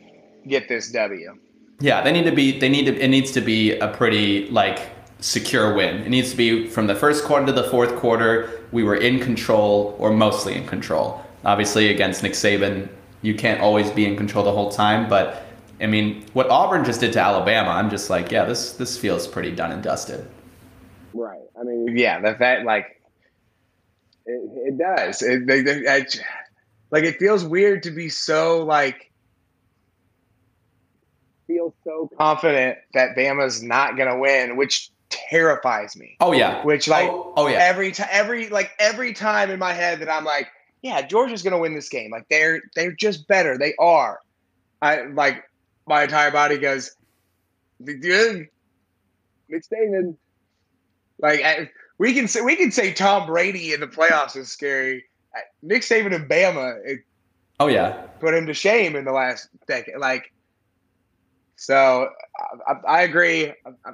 get 0.46 0.68
this 0.68 0.90
W. 0.92 1.38
Yeah, 1.80 2.02
they 2.02 2.12
need 2.12 2.24
to 2.24 2.32
be. 2.32 2.58
They 2.58 2.68
need 2.68 2.84
to. 2.86 2.96
It 2.96 3.08
needs 3.08 3.30
to 3.32 3.40
be 3.40 3.78
a 3.78 3.88
pretty 3.88 4.48
like 4.50 4.90
secure 5.20 5.74
win. 5.74 6.02
It 6.02 6.10
needs 6.10 6.30
to 6.30 6.36
be 6.36 6.66
from 6.66 6.86
the 6.86 6.94
first 6.94 7.24
quarter 7.24 7.46
to 7.46 7.52
the 7.52 7.64
fourth 7.64 7.96
quarter. 7.96 8.60
We 8.70 8.84
were 8.84 8.96
in 8.96 9.18
control 9.18 9.96
or 9.98 10.10
mostly 10.10 10.54
in 10.54 10.66
control. 10.66 11.24
Obviously, 11.44 11.88
against 11.88 12.22
Nick 12.22 12.32
Saban, 12.32 12.88
you 13.22 13.34
can't 13.34 13.60
always 13.60 13.90
be 13.90 14.04
in 14.04 14.16
control 14.16 14.44
the 14.44 14.52
whole 14.52 14.70
time. 14.70 15.08
But 15.08 15.46
I 15.80 15.86
mean, 15.86 16.26
what 16.34 16.50
Auburn 16.50 16.84
just 16.84 17.00
did 17.00 17.14
to 17.14 17.20
Alabama, 17.20 17.70
I'm 17.70 17.88
just 17.88 18.10
like, 18.10 18.30
yeah, 18.30 18.44
this 18.44 18.72
this 18.74 18.98
feels 18.98 19.26
pretty 19.26 19.50
done 19.50 19.72
and 19.72 19.82
dusted. 19.82 20.28
Right. 21.14 21.40
I 21.58 21.64
mean, 21.64 21.96
yeah, 21.96 22.20
the 22.20 22.34
fact 22.34 22.66
like 22.66 23.00
it, 24.26 24.74
it 24.74 24.78
does. 24.78 25.22
It, 25.22 25.46
they, 25.46 25.62
they, 25.62 25.88
I, 25.88 26.06
like 26.90 27.04
it 27.04 27.18
feels 27.18 27.44
weird 27.44 27.82
to 27.84 27.90
be 27.90 28.08
so 28.08 28.64
like 28.64 29.09
feel 31.50 31.74
so 31.84 32.10
confident 32.16 32.78
that 32.94 33.16
Bama's 33.16 33.62
not 33.62 33.96
going 33.96 34.08
to 34.08 34.16
win, 34.16 34.56
which 34.56 34.90
terrifies 35.10 35.96
me. 35.96 36.16
Oh 36.20 36.32
yeah. 36.32 36.64
Which 36.64 36.88
like 36.88 37.10
oh, 37.10 37.32
oh 37.36 37.48
yeah. 37.48 37.58
Every 37.58 37.92
time 37.92 38.08
every 38.10 38.48
like 38.48 38.70
every 38.78 39.12
time 39.12 39.50
in 39.50 39.58
my 39.58 39.72
head 39.72 40.00
that 40.00 40.10
I'm 40.10 40.24
like, 40.24 40.48
yeah, 40.82 41.02
Georgia's 41.02 41.42
gonna 41.42 41.58
win 41.58 41.74
this 41.74 41.88
game. 41.88 42.10
Like 42.12 42.26
they're 42.30 42.62
they're 42.74 42.92
just 42.92 43.26
better. 43.28 43.58
They 43.58 43.74
are. 43.78 44.20
I 44.80 45.02
like 45.02 45.44
my 45.86 46.04
entire 46.04 46.30
body 46.30 46.56
goes, 46.56 46.92
dude, 47.84 48.48
Nick 49.48 49.64
Saban. 49.68 50.16
Like 51.18 51.42
I, 51.42 51.70
we 51.98 52.14
can 52.14 52.28
say 52.28 52.40
we 52.40 52.56
can 52.56 52.70
say 52.70 52.92
Tom 52.92 53.26
Brady 53.26 53.74
in 53.74 53.80
the 53.80 53.88
playoffs 53.88 54.36
is 54.36 54.48
scary. 54.48 55.04
Nick 55.62 55.82
Saban 55.82 56.14
and 56.14 56.30
Bama. 56.30 56.78
It, 56.84 57.00
oh 57.58 57.66
yeah. 57.66 57.92
Put 58.20 58.34
him 58.34 58.46
to 58.46 58.54
shame 58.54 58.94
in 58.94 59.04
the 59.04 59.12
last 59.12 59.48
decade. 59.66 59.98
Like 59.98 60.32
so 61.60 62.08
I, 62.66 62.72
I, 62.88 63.02
agree. 63.02 63.52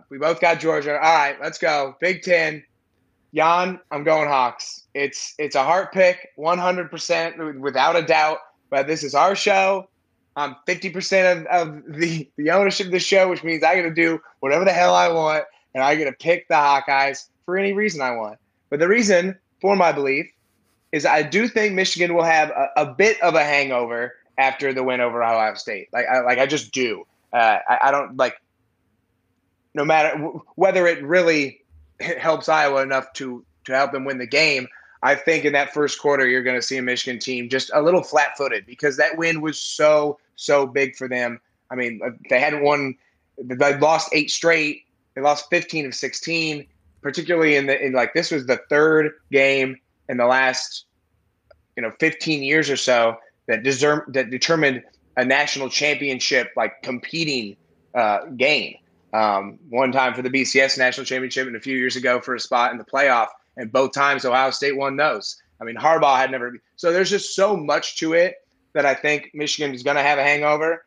We 0.09 0.19
both 0.19 0.41
got 0.41 0.61
Georgia. 0.61 0.93
All 0.93 1.01
right, 1.01 1.37
let's 1.43 1.59
go. 1.59 1.97
Big 2.01 2.23
Ten. 2.23 2.62
Jan, 3.35 3.81
I'm 3.91 4.05
going 4.05 4.29
Hawks. 4.29 4.85
It's 4.95 5.35
it's 5.37 5.57
a 5.57 5.64
heart 5.64 5.93
pick, 5.93 6.31
100% 6.39 7.59
without 7.59 7.97
a 7.97 8.03
doubt. 8.03 8.39
But 8.71 8.87
this 8.87 9.03
is 9.03 9.17
our 9.17 9.35
show. 9.35 9.89
I'm 10.37 10.55
50% 10.69 11.33
of, 11.33 11.47
of 11.47 11.83
the, 11.99 12.31
the 12.37 12.53
ownership 12.53 12.87
of 12.87 12.93
the 12.93 13.01
show, 13.01 13.29
which 13.29 13.43
means 13.43 13.64
I 13.64 13.75
got 13.75 13.83
to 13.83 13.95
do 13.95 14.21
whatever 14.39 14.64
the 14.64 14.73
hell 14.73 14.95
I 14.95 15.09
want, 15.09 15.43
and 15.75 15.83
I 15.83 15.97
get 15.97 16.05
to 16.05 16.12
pick 16.12 16.47
the 16.47 16.55
Hawkeyes 16.55 17.27
for 17.47 17.59
any 17.59 17.73
reason 17.73 18.01
I 18.01 18.12
want. 18.12 18.39
But 18.71 18.79
the 18.79 18.87
reason 18.87 19.37
for 19.61 19.75
my 19.75 19.91
belief 19.91 20.27
is 20.93 21.05
I 21.05 21.23
do 21.23 21.49
think 21.49 21.75
Michigan 21.75 22.14
will 22.14 22.23
have 22.23 22.51
a, 22.51 22.69
a 22.77 22.87
bit 22.87 23.21
of 23.23 23.35
a 23.35 23.43
hangover 23.43 24.14
after 24.39 24.73
the 24.73 24.85
win 24.85 25.01
over 25.01 25.21
Ohio 25.25 25.55
State. 25.55 25.89
Like 25.93 26.07
I, 26.07 26.21
like 26.21 26.39
I 26.39 26.47
just 26.47 26.71
do. 26.71 27.05
Uh, 27.33 27.59
I, 27.68 27.79
I, 27.85 27.91
don't 27.91 28.16
like 28.16 28.41
no 29.74 29.85
matter 29.85 30.16
whether 30.55 30.87
it 30.87 31.03
really 31.05 31.61
helps 32.01 32.49
Iowa 32.49 32.83
enough 32.83 33.12
to 33.14 33.45
to 33.64 33.72
help 33.72 33.93
them 33.93 34.05
win 34.05 34.18
the 34.18 34.27
game. 34.27 34.68
I 35.03 35.14
think 35.14 35.45
in 35.45 35.53
that 35.53 35.74
first 35.74 36.01
quarter 36.01 36.27
you're 36.27 36.43
going 36.43 36.57
to 36.57 36.62
see 36.62 36.77
a 36.77 36.83
Michigan 36.83 37.20
team 37.20 37.49
just 37.49 37.70
a 37.74 37.83
little 37.83 38.03
flat-footed 38.03 38.64
because 38.66 38.97
that 38.97 39.18
win 39.18 39.41
was 39.41 39.59
so 39.61 40.18
so 40.37 40.66
big 40.66 40.97
for 40.97 41.09
them. 41.09 41.41
I 41.70 41.74
mean, 41.74 42.01
uh, 42.05 42.11
they 42.31 42.41
hadn't 42.41 42.62
won. 42.62 42.95
They 43.39 43.77
lost 43.79 44.09
eight 44.12 44.31
straight. 44.31 44.85
They 45.14 45.20
lost 45.20 45.47
15 45.51 45.87
of 45.87 45.95
16. 45.95 46.66
Particularly 47.03 47.55
in 47.55 47.66
the 47.66 47.81
in 47.81 47.93
like 47.93 48.14
this 48.14 48.31
was 48.31 48.47
the 48.47 48.61
third 48.68 49.12
game 49.31 49.77
in 50.09 50.16
the 50.16 50.27
last 50.27 50.87
you 51.77 51.83
know 51.83 51.93
15 52.01 52.43
years 52.43 52.68
or 52.68 52.77
so 52.77 53.16
that 53.47 53.62
deserve 53.62 54.12
that 54.12 54.31
determined 54.31 54.83
a 55.17 55.25
national 55.25 55.69
championship 55.69 56.53
like 56.57 56.83
competing 56.83 57.57
uh, 57.95 58.27
game. 58.37 58.77
Um, 59.12 59.59
one 59.71 59.93
time 59.93 60.14
for 60.14 60.23
the 60.23 60.29
BCS 60.29 60.77
national 60.77 61.07
championship 61.07 61.47
and 61.47 61.57
a 61.57 61.61
few 61.61 61.77
years 61.77 61.97
ago 61.97 62.21
for 62.21 62.35
a 62.35 62.41
spot 62.41 62.73
in 62.73 62.79
the 62.79 62.85
playoff, 62.85 63.29
and 63.57 63.73
both 63.73 63.93
times 63.93 64.25
Ohio 64.25 64.51
State 64.51 64.77
won 64.77 64.97
those. 64.97 65.41
I 65.61 65.64
mean, 65.64 65.77
Harbaugh 65.77 66.19
had 66.19 66.31
never. 66.31 66.59
So 66.77 66.93
there's 66.93 67.11
just 67.11 67.35
so 67.35 67.57
much 67.57 67.97
to 67.99 68.12
it 68.12 68.37
that 68.75 68.85
I 68.85 68.95
think 68.95 69.31
Michigan 69.33 69.75
is 69.75 69.83
going 69.83 69.97
to 69.97 70.03
have 70.03 70.19
a 70.19 70.23
hangover. 70.23 70.85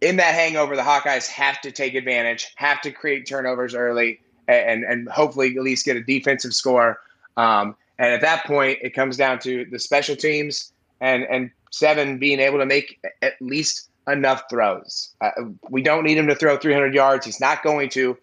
In 0.00 0.16
that 0.16 0.34
hangover, 0.34 0.76
the 0.76 0.82
Hawkeyes 0.82 1.26
have 1.26 1.60
to 1.62 1.72
take 1.72 1.94
advantage, 1.94 2.52
have 2.54 2.80
to 2.82 2.92
create 2.92 3.26
turnovers 3.26 3.74
early, 3.74 4.20
and 4.46 4.84
and 4.84 5.08
hopefully 5.08 5.56
at 5.56 5.62
least 5.62 5.84
get 5.84 5.96
a 5.96 6.02
defensive 6.02 6.54
score. 6.54 7.00
Um, 7.36 7.74
and 7.98 8.12
at 8.12 8.20
that 8.20 8.46
point, 8.46 8.78
it 8.80 8.94
comes 8.94 9.16
down 9.16 9.40
to 9.40 9.66
the 9.66 9.78
special 9.78 10.14
teams 10.14 10.72
and 11.00 11.24
and 11.24 11.50
seven 11.70 12.18
being 12.18 12.40
able 12.40 12.58
to 12.58 12.66
make 12.66 13.00
at 13.22 13.34
least 13.40 13.88
enough 14.08 14.42
throws. 14.50 15.14
Uh, 15.20 15.30
we 15.68 15.82
don't 15.82 16.04
need 16.04 16.18
him 16.18 16.26
to 16.26 16.34
throw 16.34 16.56
300 16.56 16.94
yards. 16.94 17.26
He's 17.26 17.40
not 17.40 17.62
going 17.62 17.88
to. 17.90 18.16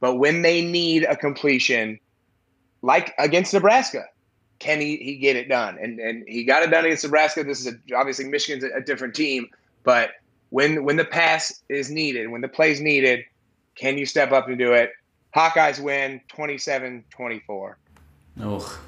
But 0.00 0.16
when 0.16 0.42
they 0.42 0.64
need 0.64 1.04
a 1.04 1.16
completion, 1.16 1.98
like 2.82 3.14
against 3.18 3.54
Nebraska, 3.54 4.04
can 4.58 4.80
he, 4.80 4.96
he 4.96 5.16
get 5.16 5.36
it 5.36 5.48
done? 5.48 5.78
And 5.80 5.98
and 5.98 6.24
he 6.28 6.44
got 6.44 6.62
it 6.62 6.70
done 6.70 6.84
against 6.84 7.04
Nebraska. 7.04 7.44
This 7.44 7.60
is 7.60 7.74
a, 7.74 7.96
obviously 7.96 8.26
Michigan's 8.26 8.64
a, 8.64 8.76
a 8.76 8.80
different 8.80 9.14
team, 9.14 9.48
but 9.82 10.10
when 10.50 10.84
when 10.84 10.96
the 10.96 11.04
pass 11.04 11.62
is 11.68 11.90
needed, 11.90 12.30
when 12.30 12.40
the 12.40 12.48
play's 12.48 12.80
needed, 12.80 13.24
can 13.74 13.98
you 13.98 14.06
step 14.06 14.32
up 14.32 14.48
and 14.48 14.58
do 14.58 14.72
it? 14.72 14.92
Hawkeyes 15.34 15.80
win 15.80 16.20
27-24. 16.32 17.74
Oh. 18.40 18.80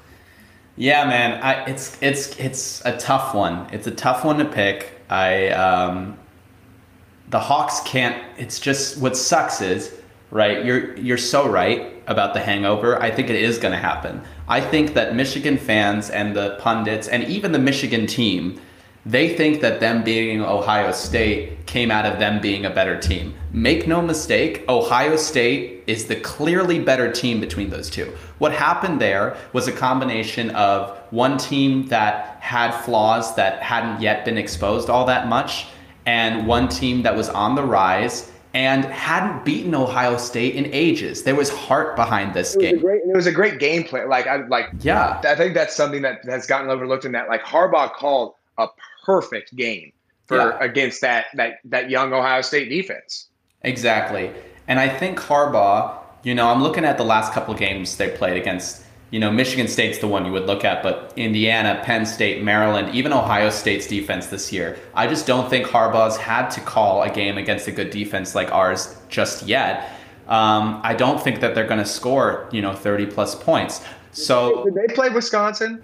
Yeah, 0.77 1.05
man. 1.05 1.41
I, 1.41 1.65
it's 1.65 1.97
it's 2.01 2.37
it's 2.37 2.85
a 2.85 2.95
tough 2.97 3.33
one. 3.33 3.67
It's 3.73 3.87
a 3.87 3.91
tough 3.91 4.23
one 4.23 4.37
to 4.37 4.45
pick. 4.45 5.01
I 5.09 5.49
um, 5.49 6.17
the 7.29 7.39
Hawks 7.39 7.81
can't. 7.81 8.23
It's 8.37 8.59
just 8.59 8.99
what 8.99 9.17
sucks 9.17 9.59
is 9.59 9.93
right. 10.29 10.63
You're 10.63 10.95
you're 10.95 11.17
so 11.17 11.49
right 11.49 11.93
about 12.05 12.35
the 12.35 12.39
hangover. 12.39 13.01
I 13.01 13.09
think 13.09 13.31
it 13.31 13.35
is 13.35 13.57
going 13.57 13.71
to 13.71 13.79
happen. 13.79 14.21
I 14.47 14.61
think 14.61 14.93
that 14.93 15.15
Michigan 15.15 15.57
fans 15.57 16.11
and 16.11 16.35
the 16.35 16.57
pundits 16.61 17.07
and 17.07 17.23
even 17.23 17.51
the 17.51 17.59
Michigan 17.59 18.05
team, 18.05 18.61
they 19.07 19.35
think 19.37 19.61
that 19.61 19.79
them 19.79 20.03
beating 20.03 20.41
Ohio 20.41 20.91
State 20.91 21.65
came 21.65 21.91
out 21.91 22.05
of 22.05 22.19
them 22.19 22.41
being 22.41 22.65
a 22.65 22.69
better 22.69 22.99
team. 22.99 23.33
Make 23.53 23.87
no 23.87 24.01
mistake, 24.01 24.65
Ohio 24.67 25.15
State 25.15 25.83
is 25.87 26.07
the 26.07 26.17
clearly 26.17 26.79
better 26.79 27.09
team 27.09 27.39
between 27.39 27.69
those 27.69 27.89
two. 27.89 28.13
What 28.39 28.51
happened 28.51 28.99
there 28.99 29.37
was 29.53 29.69
a 29.69 29.71
combination 29.71 30.49
of 30.51 30.97
one 31.11 31.37
team 31.37 31.87
that 31.87 32.37
had 32.41 32.71
flaws 32.81 33.33
that 33.35 33.61
hadn't 33.63 34.01
yet 34.01 34.25
been 34.25 34.37
exposed 34.37 34.89
all 34.89 35.05
that 35.05 35.29
much 35.29 35.67
and 36.05 36.45
one 36.45 36.67
team 36.67 37.01
that 37.03 37.15
was 37.15 37.29
on 37.29 37.55
the 37.55 37.63
rise 37.63 38.29
and 38.53 38.83
hadn't 38.85 39.45
beaten 39.45 39.73
Ohio 39.73 40.17
State 40.17 40.55
in 40.55 40.65
ages. 40.73 41.23
There 41.23 41.35
was 41.35 41.49
heart 41.49 41.95
behind 41.95 42.33
this 42.33 42.55
it 42.55 42.59
game. 42.59 42.79
Great, 42.79 43.03
it 43.03 43.15
was 43.15 43.27
a 43.27 43.31
great 43.31 43.59
game 43.59 43.85
plan. 43.85 44.09
Like 44.09 44.27
I 44.27 44.45
like 44.47 44.67
yeah. 44.81 45.21
I 45.23 45.35
think 45.35 45.53
that's 45.53 45.75
something 45.75 46.01
that 46.01 46.25
has 46.25 46.45
gotten 46.45 46.69
overlooked 46.69 47.05
in 47.05 47.13
that. 47.13 47.29
Like 47.29 47.43
Harbaugh 47.43 47.93
called 47.93 48.33
a 48.57 48.67
perfect 49.07 49.55
game 49.55 49.91
for 50.27 50.37
yeah. 50.37 50.57
against 50.59 51.01
that 51.01 51.27
that 51.33 51.53
that 51.65 51.89
young 51.89 52.13
Ohio 52.13 52.41
State 52.41 52.69
defense. 52.69 53.29
Exactly. 53.63 54.31
And 54.67 54.79
I 54.79 54.89
think 54.89 55.17
Harbaugh, 55.17 55.97
you 56.23 56.35
know, 56.35 56.49
I'm 56.49 56.61
looking 56.61 56.85
at 56.85 56.97
the 56.97 57.05
last 57.05 57.33
couple 57.33 57.53
of 57.53 57.59
games 57.59 57.97
they 57.97 58.09
played 58.09 58.37
against 58.37 58.83
you 59.09 59.21
know, 59.21 59.31
Michigan 59.31 59.69
State's 59.69 59.99
the 59.99 60.07
one 60.07 60.25
you 60.25 60.33
would 60.33 60.47
look 60.47 60.65
at, 60.65 60.83
but 60.83 61.13
Indiana, 61.15 61.81
Penn 61.83 62.05
State, 62.05 62.43
Maryland, 62.43 62.93
even 62.93 63.13
Ohio 63.13 63.49
State's 63.49 63.87
defense 63.87 64.27
this 64.27 64.51
year. 64.51 64.77
I 64.93 65.07
just 65.07 65.25
don't 65.25 65.49
think 65.49 65.65
Harbaugh's 65.65 66.17
had 66.17 66.49
to 66.49 66.59
call 66.59 67.03
a 67.03 67.09
game 67.09 67.37
against 67.37 67.67
a 67.67 67.71
good 67.71 67.89
defense 67.89 68.35
like 68.35 68.51
ours 68.51 68.97
just 69.07 69.43
yet. 69.43 69.93
Um, 70.27 70.81
I 70.83 70.93
don't 70.93 71.21
think 71.21 71.39
that 71.39 71.55
they're 71.55 71.67
going 71.67 71.79
to 71.79 71.85
score, 71.85 72.49
you 72.51 72.61
know, 72.61 72.73
30 72.73 73.05
plus 73.05 73.33
points. 73.33 73.81
So 74.11 74.65
did 74.65 74.75
they 74.75 74.93
play 74.93 75.09
Wisconsin? 75.09 75.81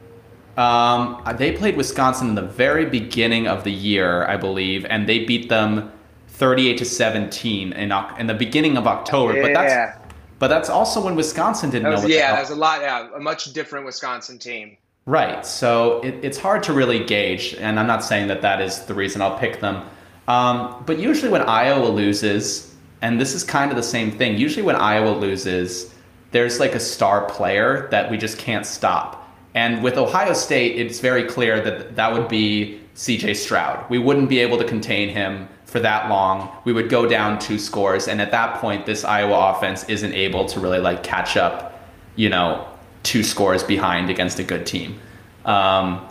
Um, 0.58 1.24
they 1.38 1.54
played 1.54 1.76
Wisconsin 1.78 2.30
in 2.30 2.36
the 2.36 2.41
very 2.41 2.86
beginning 2.86 3.47
of 3.47 3.64
the 3.64 3.72
year, 3.72 4.26
I 4.28 4.38
believe, 4.38 4.86
and 4.86 5.10
they 5.10 5.26
beat 5.26 5.49
them 5.49 5.91
38 6.28 6.78
to 6.78 6.86
17 6.86 7.74
in, 7.74 7.91
in 8.20 8.28
the 8.28 8.34
beginning 8.34 8.78
of 8.78 8.88
October. 8.88 9.36
Yeah. 9.36 9.41
But 9.41 9.54
that's 9.54 9.99
but 10.39 10.47
that's 10.49 10.70
also 10.70 11.01
when 11.01 11.16
Wisconsin 11.16 11.70
didn't 11.70 11.89
was, 11.89 12.01
know. 12.01 12.10
yeah, 12.10 12.36
there's 12.36 12.49
a 12.49 12.56
lot. 12.56 12.82
Yeah, 12.82 13.08
a 13.16 13.20
much 13.20 13.54
different 13.54 13.86
Wisconsin 13.86 14.38
team. 14.38 14.76
Right. 15.06 15.45
So 15.45 16.01
it, 16.01 16.16
it's 16.22 16.38
hard 16.38 16.64
to 16.64 16.74
really 16.74 17.04
gauge, 17.06 17.56
and 17.56 17.80
I'm 17.80 17.88
not 17.88 18.04
saying 18.04 18.28
that 18.28 18.41
that 18.41 18.62
is 18.62 18.82
the 18.86 18.93
reason 18.93 19.22
I'll 19.22 19.38
pick 19.38 19.62
them. 19.62 19.88
Um, 20.28 20.84
but 20.86 20.99
usually 20.99 21.32
when 21.32 21.43
Iowa 21.43 21.88
loses, 21.88 22.76
and 23.01 23.22
this 23.22 23.34
is 23.34 23.43
kind 23.43 23.72
of 23.72 23.78
the 23.78 23.84
same 23.84 24.12
thing. 24.12 24.38
Usually 24.38 24.64
when 24.64 24.76
Iowa 24.76 25.12
loses, 25.12 25.93
there's 26.32 26.60
like 26.60 26.76
a 26.76 26.80
star 26.80 27.26
player 27.30 27.88
that 27.91 28.12
we 28.12 28.18
just 28.18 28.38
can't 28.38 28.66
stop. 28.66 29.22
And 29.56 29.84
with 29.84 29.97
Ohio 29.97 30.34
State, 30.34 30.80
it's 30.80 30.99
very 30.99 31.24
clear 31.24 31.62
that 31.62 31.95
that 31.95 32.12
would 32.12 32.28
be 32.28 32.82
CJ 32.95 33.36
Stroud. 33.36 33.89
We 33.89 33.99
wouldn't 33.99 34.30
be 34.30 34.39
able 34.39 34.58
to 34.58 34.66
contain 34.66 35.10
him 35.10 35.47
for 35.74 35.80
that 35.80 36.08
long, 36.08 36.56
we 36.66 36.72
would 36.72 36.88
go 36.88 37.08
down 37.08 37.39
two 37.39 37.58
scores. 37.58 38.08
And 38.08 38.22
at 38.22 38.30
that 38.30 38.62
point, 38.62 38.86
this 38.86 39.04
Iowa 39.04 39.56
offense 39.56 39.84
isn't 39.89 40.14
able 40.14 40.45
to 40.45 40.60
really 40.60 40.78
like 40.78 41.01
catch 41.01 41.36
up, 41.36 41.84
you 42.16 42.30
know, 42.30 42.68
two 43.01 43.24
scores 43.24 43.64
behind 43.64 44.12
against 44.12 44.38
a 44.38 44.43
good 44.43 44.68
team. 44.68 44.99
Um, 45.45 46.08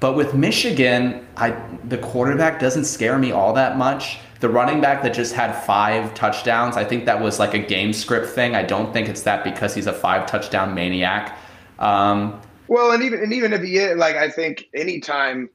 but 0.00 0.16
with 0.16 0.32
Michigan, 0.32 1.26
I 1.36 1.50
the 1.84 1.98
quarterback 1.98 2.58
doesn't 2.58 2.86
scare 2.86 3.18
me 3.18 3.32
all 3.32 3.52
that 3.52 3.76
much. 3.76 4.16
The 4.40 4.48
running 4.48 4.80
back 4.80 5.02
that 5.02 5.12
just 5.12 5.34
had 5.34 5.52
five 5.52 6.14
touchdowns, 6.14 6.78
I 6.78 6.84
think 6.84 7.04
that 7.04 7.20
was 7.20 7.38
like 7.38 7.52
a 7.52 7.58
game 7.58 7.92
script 7.92 8.28
thing. 8.28 8.54
I 8.54 8.62
don't 8.62 8.94
think 8.94 9.10
it's 9.10 9.22
that 9.24 9.44
because 9.44 9.74
he's 9.74 9.88
a 9.88 9.92
five 9.92 10.26
touchdown 10.26 10.72
maniac. 10.72 11.38
Um, 11.78 12.40
well, 12.70 12.92
and 12.92 13.02
even 13.02 13.20
and 13.20 13.32
even 13.32 13.52
if 13.52 13.62
he 13.62 13.78
is, 13.78 13.98
like 13.98 14.14
I 14.14 14.30
think 14.30 14.68
anytime 14.72 15.50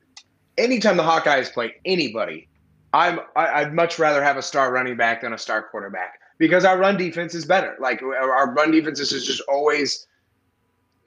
anytime 0.57 0.97
the 0.97 1.03
Hawkeyes 1.03 1.51
play 1.51 1.73
anybody, 1.85 2.49
I'm 2.93 3.21
I, 3.37 3.63
would 3.63 3.73
much 3.73 3.97
rather 3.97 4.21
have 4.21 4.35
a 4.35 4.41
star 4.41 4.71
running 4.71 4.97
back 4.97 5.21
than 5.21 5.31
a 5.31 5.37
star 5.37 5.63
quarterback 5.63 6.19
because 6.39 6.65
our 6.65 6.77
run 6.77 6.97
defense 6.97 7.33
is 7.33 7.45
better. 7.45 7.77
Like 7.79 8.03
our 8.03 8.53
run 8.53 8.69
defense 8.71 8.99
is 8.99 9.25
just 9.25 9.41
always 9.47 10.07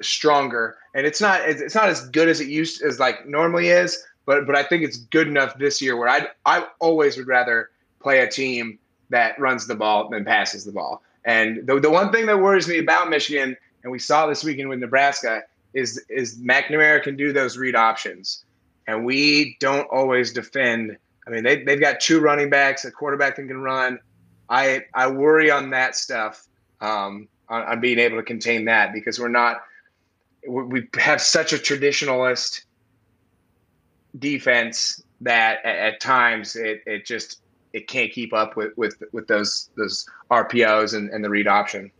stronger, 0.00 0.78
and 0.94 1.06
it's 1.06 1.20
not 1.20 1.42
it's 1.42 1.74
not 1.74 1.90
as 1.90 2.08
good 2.08 2.28
as 2.28 2.40
it 2.40 2.48
used 2.48 2.82
as 2.82 2.98
like 2.98 3.26
normally 3.28 3.68
is. 3.68 4.02
But 4.24 4.46
but 4.46 4.56
I 4.56 4.62
think 4.62 4.84
it's 4.84 4.96
good 4.96 5.28
enough 5.28 5.58
this 5.58 5.82
year 5.82 5.94
where 5.94 6.08
I 6.08 6.28
I 6.46 6.66
always 6.80 7.18
would 7.18 7.26
rather 7.26 7.68
play 8.00 8.20
a 8.20 8.30
team 8.30 8.78
that 9.10 9.38
runs 9.38 9.66
the 9.66 9.74
ball 9.74 10.08
than 10.08 10.24
passes 10.24 10.64
the 10.64 10.72
ball. 10.72 11.02
And 11.26 11.66
the 11.66 11.78
the 11.78 11.90
one 11.90 12.12
thing 12.12 12.24
that 12.26 12.38
worries 12.38 12.66
me 12.66 12.78
about 12.78 13.10
Michigan, 13.10 13.58
and 13.82 13.92
we 13.92 13.98
saw 13.98 14.26
this 14.26 14.42
weekend 14.42 14.70
with 14.70 14.78
Nebraska, 14.78 15.42
is 15.78 16.04
is 16.08 16.38
McNamara 16.40 17.02
can 17.02 17.16
do 17.16 17.32
those 17.32 17.56
read 17.56 17.76
options, 17.76 18.44
and 18.86 19.04
we 19.04 19.56
don't 19.60 19.86
always 19.90 20.32
defend 20.32 20.98
I 21.28 21.30
mean, 21.30 21.44
they, 21.44 21.62
they've 21.62 21.80
got 21.80 22.00
two 22.00 22.20
running 22.20 22.48
backs, 22.48 22.86
a 22.86 22.90
quarterback 22.90 23.36
that 23.36 23.46
can 23.46 23.60
run. 23.60 23.98
I 24.48 24.84
I 24.94 25.08
worry 25.08 25.50
on 25.50 25.70
that 25.70 25.94
stuff, 25.94 26.48
um, 26.80 27.28
on, 27.50 27.62
on, 27.64 27.80
being 27.80 27.98
able 27.98 28.16
to 28.16 28.22
contain 28.22 28.64
that 28.64 28.94
because 28.94 29.20
we're 29.20 29.28
not. 29.28 29.58
We 30.48 30.88
have 30.98 31.20
such 31.20 31.52
a 31.52 31.56
traditionalist 31.56 32.62
defense 34.18 35.02
that 35.20 35.62
at, 35.66 35.76
at 35.76 36.00
times 36.00 36.56
it, 36.56 36.82
it 36.86 37.04
just 37.04 37.42
it 37.74 37.88
can't 37.88 38.10
keep 38.10 38.32
up 38.32 38.56
with 38.56 38.72
with 38.78 39.02
with 39.12 39.26
those 39.26 39.68
those 39.76 40.08
RPOs 40.30 40.96
and, 40.96 41.10
and 41.10 41.22
the 41.22 41.28
read 41.28 41.46
option. 41.46 41.90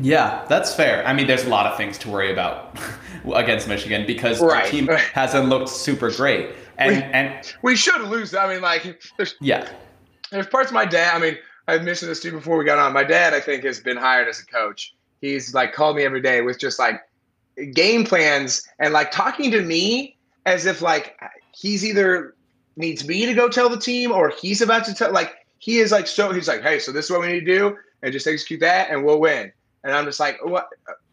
Yeah, 0.00 0.44
that's 0.48 0.74
fair. 0.74 1.06
I 1.06 1.12
mean, 1.12 1.26
there's 1.26 1.44
a 1.44 1.48
lot 1.48 1.66
of 1.66 1.76
things 1.76 1.98
to 1.98 2.08
worry 2.08 2.32
about 2.32 2.78
against 3.34 3.68
Michigan 3.68 4.06
because 4.06 4.40
right. 4.40 4.64
the 4.64 4.70
team 4.70 4.86
hasn't 4.86 5.48
looked 5.48 5.68
super 5.68 6.10
great 6.10 6.50
and 6.78 6.96
we, 6.96 7.02
and 7.02 7.54
we 7.62 7.76
should 7.76 8.00
lose. 8.02 8.34
I 8.34 8.52
mean, 8.52 8.62
like 8.62 9.02
there's 9.16 9.34
yeah, 9.40 9.68
there's 10.30 10.46
parts 10.46 10.70
of 10.70 10.74
my 10.74 10.84
dad. 10.84 11.14
I 11.14 11.18
mean, 11.18 11.36
I 11.66 11.78
mentioned 11.78 12.10
this 12.10 12.20
to 12.20 12.28
you 12.28 12.34
before 12.34 12.56
we 12.56 12.64
got 12.64 12.78
on. 12.78 12.92
My 12.92 13.04
dad, 13.04 13.34
I 13.34 13.40
think, 13.40 13.64
has 13.64 13.80
been 13.80 13.96
hired 13.96 14.28
as 14.28 14.40
a 14.40 14.46
coach. 14.46 14.94
He's 15.20 15.52
like 15.54 15.72
called 15.72 15.96
me 15.96 16.04
every 16.04 16.22
day 16.22 16.40
with 16.40 16.58
just 16.58 16.78
like 16.78 17.02
game 17.72 18.04
plans 18.04 18.66
and 18.78 18.92
like 18.92 19.10
talking 19.10 19.50
to 19.50 19.62
me 19.62 20.16
as 20.46 20.64
if 20.64 20.80
like 20.80 21.20
he's 21.52 21.84
either 21.84 22.34
needs 22.76 23.06
me 23.06 23.26
to 23.26 23.34
go 23.34 23.48
tell 23.48 23.68
the 23.68 23.78
team 23.78 24.12
or 24.12 24.30
he's 24.40 24.62
about 24.62 24.84
to 24.84 24.94
tell 24.94 25.12
like 25.12 25.34
he 25.58 25.78
is 25.78 25.90
like 25.90 26.06
so 26.06 26.32
he's 26.32 26.46
like 26.46 26.62
hey 26.62 26.78
so 26.78 26.92
this 26.92 27.06
is 27.06 27.10
what 27.10 27.20
we 27.20 27.26
need 27.26 27.40
to 27.40 27.46
do 27.46 27.76
and 28.04 28.12
just 28.12 28.28
execute 28.28 28.60
that 28.60 28.90
and 28.90 29.04
we'll 29.04 29.18
win 29.18 29.50
and 29.84 29.92
i'm 29.92 30.04
just 30.04 30.20
like 30.20 30.44
what 30.44 30.68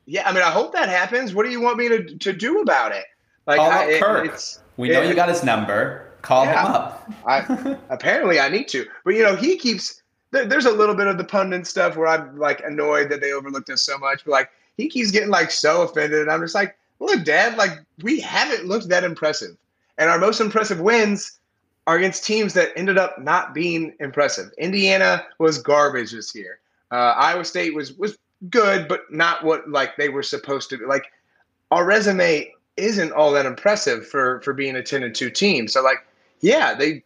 yeah 0.06 0.28
i 0.28 0.34
mean 0.34 0.44
i 0.44 0.52
hope 0.52 0.74
that 0.74 0.90
happens 0.90 1.34
what 1.34 1.46
do 1.46 1.52
you 1.52 1.62
want 1.62 1.78
me 1.78 1.88
to, 1.88 2.04
to 2.18 2.34
do 2.34 2.62
about 2.62 2.92
it 2.92 3.06
like 3.48 3.60
I, 3.60 3.92
it, 3.92 4.26
it's 4.26 4.60
we 4.78 4.90
know 4.90 5.02
you 5.02 5.14
got 5.14 5.30
his 5.30 5.44
number. 5.44 6.12
Call 6.22 6.46
yeah, 6.46 6.66
him 6.66 6.72
up. 6.72 7.12
I, 7.28 7.78
apparently, 7.90 8.40
I 8.40 8.50
need 8.50 8.68
to. 8.70 8.86
But 9.04 9.16
you 9.16 9.24
know, 9.24 9.36
he 9.36 9.58
keeps. 9.58 10.02
There, 10.32 10.46
there's 10.46 10.66
a 10.66 10.72
little 10.72 10.96
bit 10.96 11.08
of 11.08 11.18
the 11.18 11.24
pundit 11.24 11.68
stuff 11.68 11.96
where 11.96 12.08
I'm 12.08 12.38
like 12.38 12.62
annoyed 12.62 13.10
that 13.10 13.22
they 13.22 13.32
overlooked 13.32 13.70
us 13.70 13.84
so 13.84 13.98
much. 13.98 14.26
But 14.26 14.32
like, 14.32 14.50
he 14.78 14.90
keeps 14.90 15.12
getting 15.12 15.30
like 15.30 15.52
so 15.52 15.84
offended, 15.84 16.22
and 16.22 16.32
I'm 16.32 16.42
just 16.42 16.56
like, 16.56 16.78
look, 17.00 17.24
Dad, 17.24 17.58
like 17.58 17.72
we 18.02 18.20
haven't 18.20 18.66
looked 18.66 18.90
that 18.90 19.04
impressive, 19.04 19.56
and 19.98 20.10
our 20.10 20.18
most 20.18 20.42
impressive 20.42 20.80
wins 20.80 21.40
are 21.88 21.98
against 21.98 22.26
teams 22.26 22.56
that 22.56 22.72
ended 22.76 22.98
up 22.98 23.22
not 23.22 23.54
being 23.54 23.94
impressive. 24.00 24.52
Indiana 24.58 25.24
was 25.38 25.60
garbage 25.60 26.12
this 26.12 26.34
year. 26.34 26.60
Uh, 26.92 27.14
Iowa 27.16 27.46
State 27.46 27.76
was 27.76 27.94
was 27.94 28.18
good, 28.50 28.88
but 28.88 29.12
not 29.12 29.44
what 29.44 29.70
like 29.70 29.98
they 29.98 30.10
were 30.10 30.24
supposed 30.24 30.70
to 30.70 30.78
be. 30.78 30.86
Like 30.86 31.06
our 31.72 31.86
resume 31.86 32.54
isn't 32.78 33.12
all 33.12 33.32
that 33.34 33.46
impressive 33.46 34.08
for 34.08 34.42
for 34.42 34.54
being 34.54 34.76
a 34.76 34.84
10 34.84 35.04
and 35.04 35.16
2 35.16 35.30
team. 35.30 35.68
So 35.68 35.82
like, 35.82 36.06
yeah, 36.42 36.74
they 36.74 37.04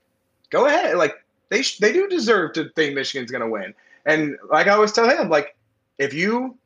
go 0.50 0.66
ahead. 0.66 0.98
Like 0.98 1.24
they 1.50 1.64
they 1.80 1.94
do 1.94 2.08
deserve 2.08 2.54
to 2.54 2.70
think 2.76 2.96
Michigan's 2.96 3.32
going 3.32 3.42
to 3.42 3.50
win. 3.50 3.74
And 4.06 4.38
like 4.50 4.68
I 4.68 4.72
always 4.72 4.92
tell 4.92 5.10
him, 5.10 5.30
like 5.30 5.56
if 5.98 6.14
you 6.14 6.58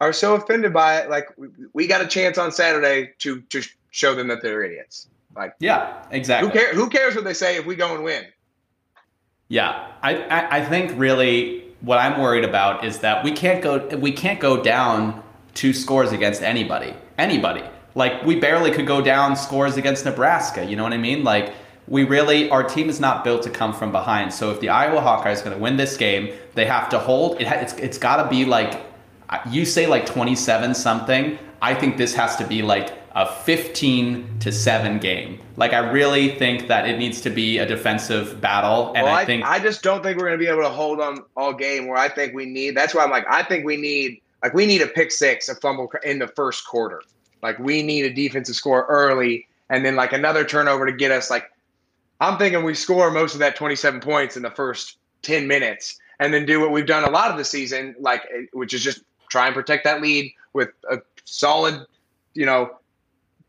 are 0.00 0.12
so 0.12 0.34
offended 0.34 0.72
by 0.72 0.98
it, 0.98 1.10
like 1.10 1.28
we, 1.36 1.48
we 1.72 1.86
got 1.86 2.00
a 2.00 2.06
chance 2.06 2.38
on 2.38 2.52
Saturday 2.52 3.12
to 3.18 3.40
to 3.42 3.62
show 3.90 4.14
them 4.14 4.28
that 4.28 4.42
they're 4.42 4.62
idiots. 4.62 5.08
Like, 5.36 5.54
yeah, 5.58 6.04
exactly. 6.10 6.48
Who 6.48 6.54
cares? 6.54 6.76
Who 6.76 6.88
cares 6.88 7.14
what 7.14 7.24
they 7.24 7.34
say 7.34 7.56
if 7.56 7.66
we 7.66 7.74
go 7.74 7.94
and 7.94 8.04
win? 8.04 8.24
Yeah, 9.48 9.92
I, 10.02 10.16
I, 10.24 10.56
I 10.58 10.64
think 10.64 10.92
really 10.96 11.63
what 11.84 11.98
I'm 11.98 12.20
worried 12.20 12.44
about 12.44 12.84
is 12.84 12.98
that 13.00 13.22
we 13.22 13.32
can't 13.32 13.62
go 13.62 13.86
we 13.96 14.12
can't 14.12 14.40
go 14.40 14.62
down 14.62 15.22
two 15.52 15.72
scores 15.72 16.12
against 16.12 16.42
anybody. 16.42 16.94
Anybody. 17.18 17.62
Like 17.94 18.24
we 18.24 18.36
barely 18.36 18.70
could 18.70 18.86
go 18.86 19.00
down 19.02 19.36
scores 19.36 19.76
against 19.76 20.04
Nebraska. 20.04 20.64
You 20.64 20.76
know 20.76 20.82
what 20.82 20.92
I 20.92 20.98
mean? 20.98 21.24
Like 21.24 21.52
we 21.86 22.04
really 22.04 22.48
our 22.50 22.62
team 22.62 22.88
is 22.88 23.00
not 23.00 23.22
built 23.22 23.42
to 23.42 23.50
come 23.50 23.74
from 23.74 23.92
behind. 23.92 24.32
So 24.32 24.50
if 24.50 24.60
the 24.60 24.70
Iowa 24.70 25.00
Hawkeyes 25.00 25.40
are 25.40 25.44
going 25.44 25.56
to 25.56 25.62
win 25.62 25.76
this 25.76 25.96
game, 25.96 26.32
they 26.54 26.64
have 26.64 26.88
to 26.90 26.98
hold. 26.98 27.40
It, 27.40 27.46
it's 27.46 27.74
it's 27.74 27.98
got 27.98 28.22
to 28.22 28.28
be 28.30 28.44
like 28.44 28.82
you 29.50 29.64
say 29.64 29.86
like 29.86 30.06
27 30.06 30.74
something. 30.74 31.38
I 31.62 31.74
think 31.74 31.96
this 31.96 32.14
has 32.14 32.36
to 32.36 32.46
be 32.46 32.62
like 32.62 32.92
a 33.14 33.26
15 33.26 34.38
to 34.40 34.52
7 34.52 34.98
game. 34.98 35.40
Like 35.56 35.72
I 35.72 35.78
really 35.78 36.36
think 36.36 36.68
that 36.68 36.88
it 36.88 36.98
needs 36.98 37.20
to 37.22 37.30
be 37.30 37.58
a 37.58 37.66
defensive 37.66 38.40
battle 38.40 38.92
and 38.94 39.04
well, 39.04 39.14
I 39.14 39.24
think 39.24 39.44
I 39.44 39.60
just 39.60 39.82
don't 39.82 40.02
think 40.02 40.18
we're 40.18 40.26
going 40.26 40.38
to 40.38 40.44
be 40.44 40.50
able 40.50 40.62
to 40.62 40.68
hold 40.68 41.00
on 41.00 41.24
all 41.36 41.52
game 41.52 41.86
where 41.86 41.96
I 41.96 42.08
think 42.08 42.34
we 42.34 42.44
need 42.46 42.76
That's 42.76 42.94
why 42.94 43.04
I'm 43.04 43.10
like 43.10 43.26
I 43.28 43.42
think 43.42 43.64
we 43.64 43.76
need 43.76 44.20
like 44.42 44.52
we 44.52 44.66
need 44.66 44.82
a 44.82 44.86
pick 44.86 45.10
6, 45.10 45.48
a 45.48 45.54
fumble 45.56 45.90
in 46.04 46.18
the 46.18 46.28
first 46.28 46.66
quarter. 46.66 47.02
Like 47.42 47.58
we 47.58 47.82
need 47.82 48.04
a 48.04 48.12
defensive 48.12 48.56
score 48.56 48.84
early 48.86 49.46
and 49.70 49.84
then 49.84 49.96
like 49.96 50.12
another 50.12 50.44
turnover 50.44 50.86
to 50.86 50.92
get 50.92 51.10
us 51.10 51.30
like 51.30 51.50
I'm 52.20 52.36
thinking 52.38 52.64
we 52.64 52.74
score 52.74 53.10
most 53.10 53.34
of 53.34 53.40
that 53.40 53.56
27 53.56 54.00
points 54.00 54.36
in 54.36 54.42
the 54.42 54.50
first 54.50 54.98
10 55.22 55.46
minutes 55.46 55.98
and 56.20 56.32
then 56.32 56.46
do 56.46 56.60
what 56.60 56.70
we've 56.70 56.86
done 56.86 57.04
a 57.04 57.10
lot 57.10 57.30
of 57.30 57.36
the 57.36 57.44
season 57.44 57.94
like 57.98 58.22
eh, 58.34 58.42
which 58.52 58.74
is 58.74 58.82
just 58.82 59.00
try 59.34 59.46
and 59.46 59.54
protect 59.54 59.82
that 59.82 60.00
lead 60.00 60.32
with 60.52 60.68
a 60.88 60.98
solid, 61.24 61.84
you 62.34 62.46
know, 62.46 62.70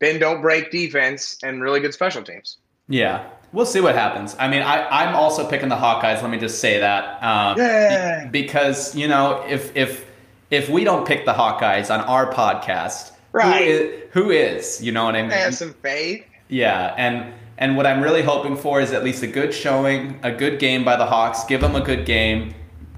bend 0.00 0.18
don't 0.18 0.42
break 0.42 0.72
defense 0.72 1.38
and 1.44 1.62
really 1.62 1.78
good 1.78 1.94
special 1.94 2.24
teams. 2.24 2.58
Yeah, 2.88 3.28
we'll 3.52 3.66
see 3.66 3.80
what 3.80 3.94
happens. 3.94 4.34
I 4.38 4.48
mean, 4.48 4.62
I, 4.62 4.86
I'm 4.88 5.14
also 5.14 5.48
picking 5.48 5.68
the 5.68 5.76
Hawkeyes. 5.76 6.22
Let 6.22 6.30
me 6.30 6.38
just 6.38 6.60
say 6.60 6.80
that 6.80 7.22
um, 7.22 7.56
yeah. 7.56 8.26
because 8.26 8.94
you 8.96 9.06
know 9.06 9.44
if 9.48 9.74
if 9.76 10.04
if 10.50 10.68
we 10.68 10.82
don't 10.82 11.06
pick 11.06 11.24
the 11.24 11.32
Hawkeyes 11.32 11.92
on 11.92 12.00
our 12.00 12.32
podcast, 12.32 13.12
right? 13.32 13.64
Who 13.64 13.72
is, 13.72 14.02
who 14.12 14.30
is 14.30 14.84
you 14.84 14.90
know 14.90 15.04
what 15.04 15.14
I 15.14 15.22
mean? 15.22 15.30
Have 15.30 15.54
some 15.54 15.72
faith. 15.74 16.24
Yeah, 16.48 16.94
and 16.96 17.32
and 17.58 17.76
what 17.76 17.86
I'm 17.86 18.02
really 18.02 18.22
hoping 18.22 18.56
for 18.56 18.80
is 18.80 18.92
at 18.92 19.04
least 19.04 19.22
a 19.22 19.28
good 19.28 19.54
showing, 19.54 20.18
a 20.24 20.32
good 20.32 20.58
game 20.58 20.84
by 20.84 20.96
the 20.96 21.06
Hawks. 21.06 21.44
Give 21.44 21.60
them 21.60 21.76
a 21.76 21.80
good 21.80 22.06
game. 22.06 22.54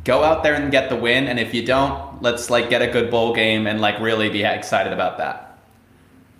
Go 0.08 0.24
out 0.24 0.42
there 0.42 0.54
and 0.54 0.72
get 0.72 0.88
the 0.88 0.96
win. 0.96 1.28
And 1.28 1.38
if 1.38 1.52
you 1.52 1.64
don't, 1.64 2.22
let's 2.22 2.48
like 2.48 2.68
get 2.70 2.82
a 2.82 2.88
good 2.88 3.10
bowl 3.10 3.32
game 3.34 3.66
and 3.66 3.80
like 3.80 4.00
really 4.00 4.28
be 4.28 4.42
excited 4.42 4.92
about 4.92 5.18
that. 5.18 5.58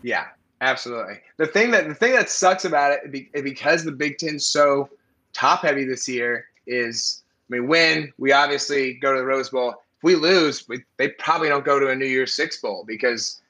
Yeah, 0.02 0.24
Absolutely. 0.60 1.20
The 1.36 1.46
thing 1.46 1.70
that 1.70 1.86
the 1.86 1.94
thing 1.94 2.12
that 2.12 2.28
sucks 2.28 2.64
about 2.64 2.92
it 2.92 3.44
because 3.44 3.84
the 3.84 3.92
Big 3.92 4.18
Ten's 4.18 4.44
so 4.44 4.88
top 5.32 5.62
heavy 5.62 5.84
this 5.84 6.08
year 6.08 6.46
is 6.66 7.22
I 7.48 7.54
mean, 7.54 7.68
win 7.68 8.12
we 8.18 8.32
obviously 8.32 8.94
go 8.94 9.12
to 9.12 9.18
the 9.18 9.24
Rose 9.24 9.50
Bowl. 9.50 9.70
If 9.70 10.02
we 10.02 10.14
lose, 10.16 10.68
we, 10.68 10.84
they 10.96 11.08
probably 11.10 11.48
don't 11.48 11.64
go 11.64 11.78
to 11.78 11.88
a 11.88 11.96
New 11.96 12.06
Year's 12.06 12.34
Six 12.34 12.60
bowl 12.60 12.84
because 12.86 13.40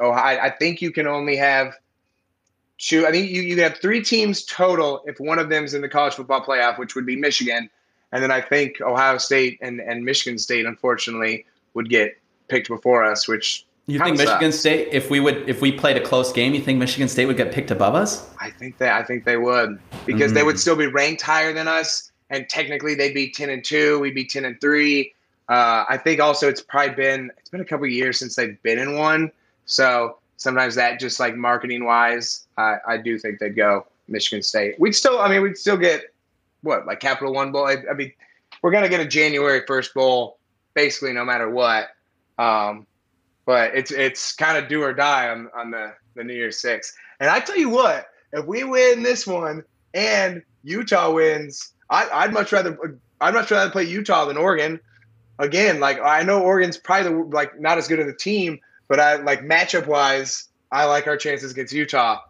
oh, 0.00 0.10
I, 0.10 0.46
I 0.46 0.50
think 0.50 0.82
you 0.82 0.90
can 0.90 1.06
only 1.06 1.36
have 1.36 1.74
two. 2.76 3.06
I 3.06 3.12
think 3.12 3.30
you 3.30 3.40
you 3.40 3.62
have 3.62 3.78
three 3.78 4.02
teams 4.02 4.44
total 4.44 5.02
if 5.06 5.18
one 5.18 5.38
of 5.38 5.48
them's 5.48 5.72
in 5.72 5.80
the 5.80 5.88
college 5.88 6.14
football 6.14 6.44
playoff, 6.44 6.78
which 6.78 6.94
would 6.94 7.06
be 7.06 7.16
Michigan, 7.16 7.70
and 8.12 8.22
then 8.22 8.30
I 8.30 8.40
think 8.40 8.80
Ohio 8.80 9.18
State 9.18 9.58
and 9.60 9.80
and 9.80 10.04
Michigan 10.04 10.38
State 10.38 10.66
unfortunately 10.66 11.46
would 11.74 11.88
get 11.88 12.18
picked 12.48 12.68
before 12.68 13.04
us, 13.04 13.28
which 13.28 13.66
you 13.86 13.98
think 13.98 14.18
Michigan 14.18 14.52
State, 14.52 14.88
if 14.92 15.08
we 15.08 15.18
would, 15.18 15.48
if 15.48 15.62
we 15.62 15.72
played 15.72 15.96
a 15.96 16.00
close 16.00 16.30
game, 16.30 16.52
you 16.52 16.60
think 16.60 16.78
Michigan 16.78 17.08
State 17.08 17.24
would 17.24 17.38
get 17.38 17.52
picked 17.52 17.70
above 17.70 17.94
us? 17.94 18.30
I 18.38 18.50
think 18.50 18.76
that 18.78 19.00
I 19.00 19.02
think 19.02 19.24
they 19.24 19.38
would 19.38 19.78
because 20.04 20.32
mm. 20.32 20.34
they 20.34 20.42
would 20.42 20.60
still 20.60 20.76
be 20.76 20.86
ranked 20.86 21.22
higher 21.22 21.54
than 21.54 21.68
us, 21.68 22.12
and 22.28 22.48
technically 22.48 22.94
they'd 22.94 23.14
be 23.14 23.30
ten 23.30 23.48
and 23.48 23.64
two, 23.64 23.98
we'd 24.00 24.14
be 24.14 24.26
ten 24.26 24.44
and 24.44 24.60
three. 24.60 25.14
Uh, 25.48 25.86
I 25.88 25.96
think 25.96 26.20
also 26.20 26.48
it's 26.48 26.60
probably 26.60 26.94
been 26.94 27.30
it's 27.38 27.48
been 27.48 27.62
a 27.62 27.64
couple 27.64 27.86
years 27.86 28.18
since 28.18 28.36
they've 28.36 28.62
been 28.62 28.78
in 28.78 28.98
one, 28.98 29.32
so 29.64 30.18
sometimes 30.36 30.74
that 30.76 30.98
just 30.98 31.20
like 31.20 31.36
marketing 31.36 31.84
wise, 31.84 32.46
I, 32.56 32.76
I 32.86 32.96
do 32.96 33.18
think 33.18 33.38
they'd 33.38 33.56
go 33.56 33.86
Michigan 34.08 34.42
State. 34.42 34.78
We'd 34.78 34.94
still, 34.94 35.18
I 35.18 35.28
mean, 35.28 35.42
we'd 35.42 35.58
still 35.58 35.76
get 35.76 36.14
what 36.68 36.86
like 36.86 37.00
Capital 37.00 37.32
One 37.32 37.50
Bowl. 37.50 37.66
I, 37.66 37.78
I 37.90 37.94
mean, 37.94 38.12
we're 38.62 38.70
gonna 38.70 38.88
get 38.88 39.00
a 39.00 39.06
January 39.06 39.62
first 39.66 39.94
bowl 39.94 40.38
basically 40.74 41.12
no 41.12 41.24
matter 41.24 41.50
what. 41.50 41.88
Um, 42.38 42.86
but 43.44 43.74
it's 43.74 43.90
it's 43.90 44.34
kind 44.34 44.56
of 44.56 44.68
do 44.68 44.82
or 44.82 44.92
die 44.92 45.30
on, 45.30 45.48
on 45.56 45.70
the, 45.70 45.94
the 46.14 46.22
New 46.22 46.34
Year's 46.34 46.60
Six. 46.60 46.94
And 47.18 47.28
I 47.28 47.40
tell 47.40 47.56
you 47.56 47.70
what, 47.70 48.06
if 48.32 48.44
we 48.44 48.62
win 48.62 49.02
this 49.02 49.26
one 49.26 49.64
and 49.94 50.42
Utah 50.62 51.10
wins, 51.10 51.72
I, 51.90 52.08
I'd 52.12 52.32
much 52.32 52.52
rather 52.52 53.00
I'd 53.20 53.34
much 53.34 53.50
rather 53.50 53.70
play 53.70 53.84
Utah 53.84 54.26
than 54.26 54.36
Oregon. 54.36 54.78
Again, 55.38 55.80
like 55.80 55.98
I 56.00 56.22
know 56.22 56.42
Oregon's 56.42 56.76
probably 56.76 57.10
the, 57.10 57.24
like 57.24 57.58
not 57.58 57.78
as 57.78 57.88
good 57.88 58.00
of 58.00 58.06
a 58.06 58.14
team, 58.14 58.60
but 58.86 59.00
I 59.00 59.16
like 59.16 59.40
matchup 59.40 59.86
wise, 59.86 60.48
I 60.70 60.84
like 60.84 61.06
our 61.06 61.16
chances 61.16 61.52
against 61.52 61.72
Utah 61.72 62.20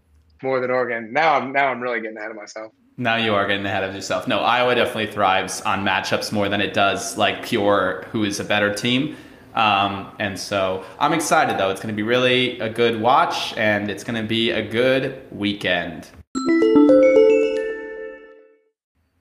more 0.42 0.60
than 0.60 0.70
Oregon. 0.70 1.12
Now 1.12 1.34
I'm 1.34 1.52
now 1.52 1.66
I'm 1.66 1.80
really 1.80 2.00
getting 2.00 2.16
ahead 2.16 2.30
of 2.30 2.36
myself. 2.36 2.72
Now 3.00 3.14
you 3.14 3.32
are 3.32 3.46
getting 3.46 3.64
ahead 3.64 3.84
of 3.84 3.94
yourself. 3.94 4.26
No, 4.26 4.40
Iowa 4.40 4.74
definitely 4.74 5.06
thrives 5.06 5.60
on 5.60 5.84
matchups 5.84 6.32
more 6.32 6.48
than 6.48 6.60
it 6.60 6.74
does 6.74 7.16
like 7.16 7.44
pure 7.44 8.04
who 8.10 8.24
is 8.24 8.40
a 8.40 8.44
better 8.44 8.74
team. 8.74 9.16
Um, 9.54 10.10
and 10.18 10.36
so 10.36 10.84
I'm 10.98 11.12
excited 11.12 11.58
though. 11.58 11.70
It's 11.70 11.80
going 11.80 11.94
to 11.94 11.96
be 11.96 12.02
really 12.02 12.58
a 12.58 12.68
good 12.68 13.00
watch 13.00 13.56
and 13.56 13.88
it's 13.88 14.02
going 14.02 14.20
to 14.20 14.26
be 14.26 14.50
a 14.50 14.68
good 14.68 15.22
weekend. 15.30 16.08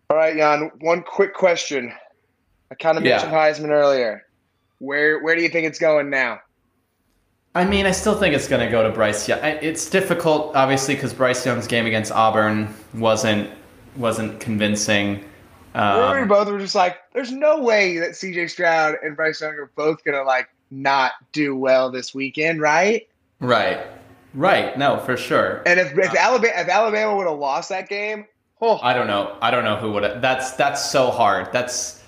All 0.10 0.18
right, 0.18 0.36
Jan, 0.36 0.72
one 0.80 1.04
quick 1.04 1.36
question. 1.36 1.94
I 2.72 2.76
kind 2.76 2.98
of 2.98 3.04
mentioned 3.04 3.32
yeah. 3.32 3.38
Heisman 3.38 3.70
earlier. 3.70 4.24
Where 4.80 5.22
where 5.22 5.36
do 5.36 5.44
you 5.44 5.50
think 5.50 5.68
it's 5.68 5.80
going 5.80 6.10
now? 6.10 6.40
I 7.54 7.64
mean, 7.64 7.86
I 7.86 7.92
still 7.92 8.18
think 8.18 8.34
it's 8.36 8.48
going 8.48 8.66
to 8.66 8.72
go 8.72 8.82
to 8.84 8.90
Bryce 8.90 9.28
Young. 9.28 9.40
It's 9.44 9.90
difficult, 9.90 10.56
obviously, 10.56 10.96
because 10.96 11.14
Bryce 11.14 11.46
Young's 11.46 11.66
game 11.66 11.86
against 11.88 12.12
Auburn 12.12 12.74
wasn't 12.94 13.50
wasn't 13.98 14.40
convincing. 14.40 15.24
Um, 15.74 16.20
we 16.20 16.26
both 16.26 16.48
were 16.48 16.60
just 16.60 16.76
like, 16.76 16.98
there's 17.14 17.32
no 17.32 17.60
way 17.60 17.98
that 18.00 18.12
CJ 18.12 18.50
Stroud 18.50 18.96
and 19.04 19.16
Bryce 19.16 19.42
Young 19.42 19.54
are 19.54 19.72
both 19.76 20.04
gonna 20.04 20.24
like 20.24 20.50
not 20.72 21.14
do 21.32 21.56
well 21.56 21.92
this 21.92 22.14
weekend, 22.14 22.62
right? 22.62 23.08
Right. 23.40 23.80
Right. 24.34 24.78
No, 24.78 25.00
for 25.00 25.18
sure. 25.18 25.64
And 25.66 25.80
if, 25.80 25.98
if 25.98 26.12
uh, 26.12 26.18
Alabama 26.18 26.54
if 26.56 26.68
Alabama 26.68 27.16
would 27.16 27.28
have 27.28 27.40
lost 27.40 27.70
that 27.70 27.90
game, 27.90 28.26
oh. 28.62 28.80
I 28.82 28.94
don't 28.94 29.08
know. 29.08 29.38
I 29.42 29.52
don't 29.52 29.64
know 29.64 29.78
who 29.78 29.92
would 29.94 30.04
have. 30.04 30.22
That's 30.22 30.52
that's 30.52 30.90
so 30.92 31.10
hard. 31.12 31.52
That's 31.52 32.04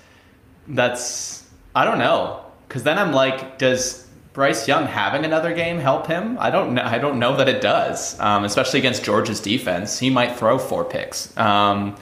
that's 0.68 1.48
I 1.74 1.84
don't 1.84 1.98
know. 1.98 2.44
Because 2.68 2.82
then 2.84 2.98
I'm 2.98 3.12
like, 3.12 3.58
does 3.58 4.06
Bryce 4.32 4.68
Young 4.68 4.86
having 4.86 5.24
another 5.24 5.52
game 5.52 5.78
help 5.78 6.06
him? 6.06 6.36
I 6.38 6.50
don't 6.50 6.74
know. 6.74 6.82
I 6.82 6.98
don't 6.98 7.18
know 7.18 7.36
that 7.36 7.48
it 7.48 7.60
does. 7.60 8.18
Um, 8.20 8.44
especially 8.44 8.78
against 8.78 9.02
Georgia's 9.02 9.40
defense, 9.40 9.98
he 9.98 10.08
might 10.08 10.36
throw 10.36 10.58
four 10.58 10.84
picks. 10.84 11.36
Um, 11.36 11.96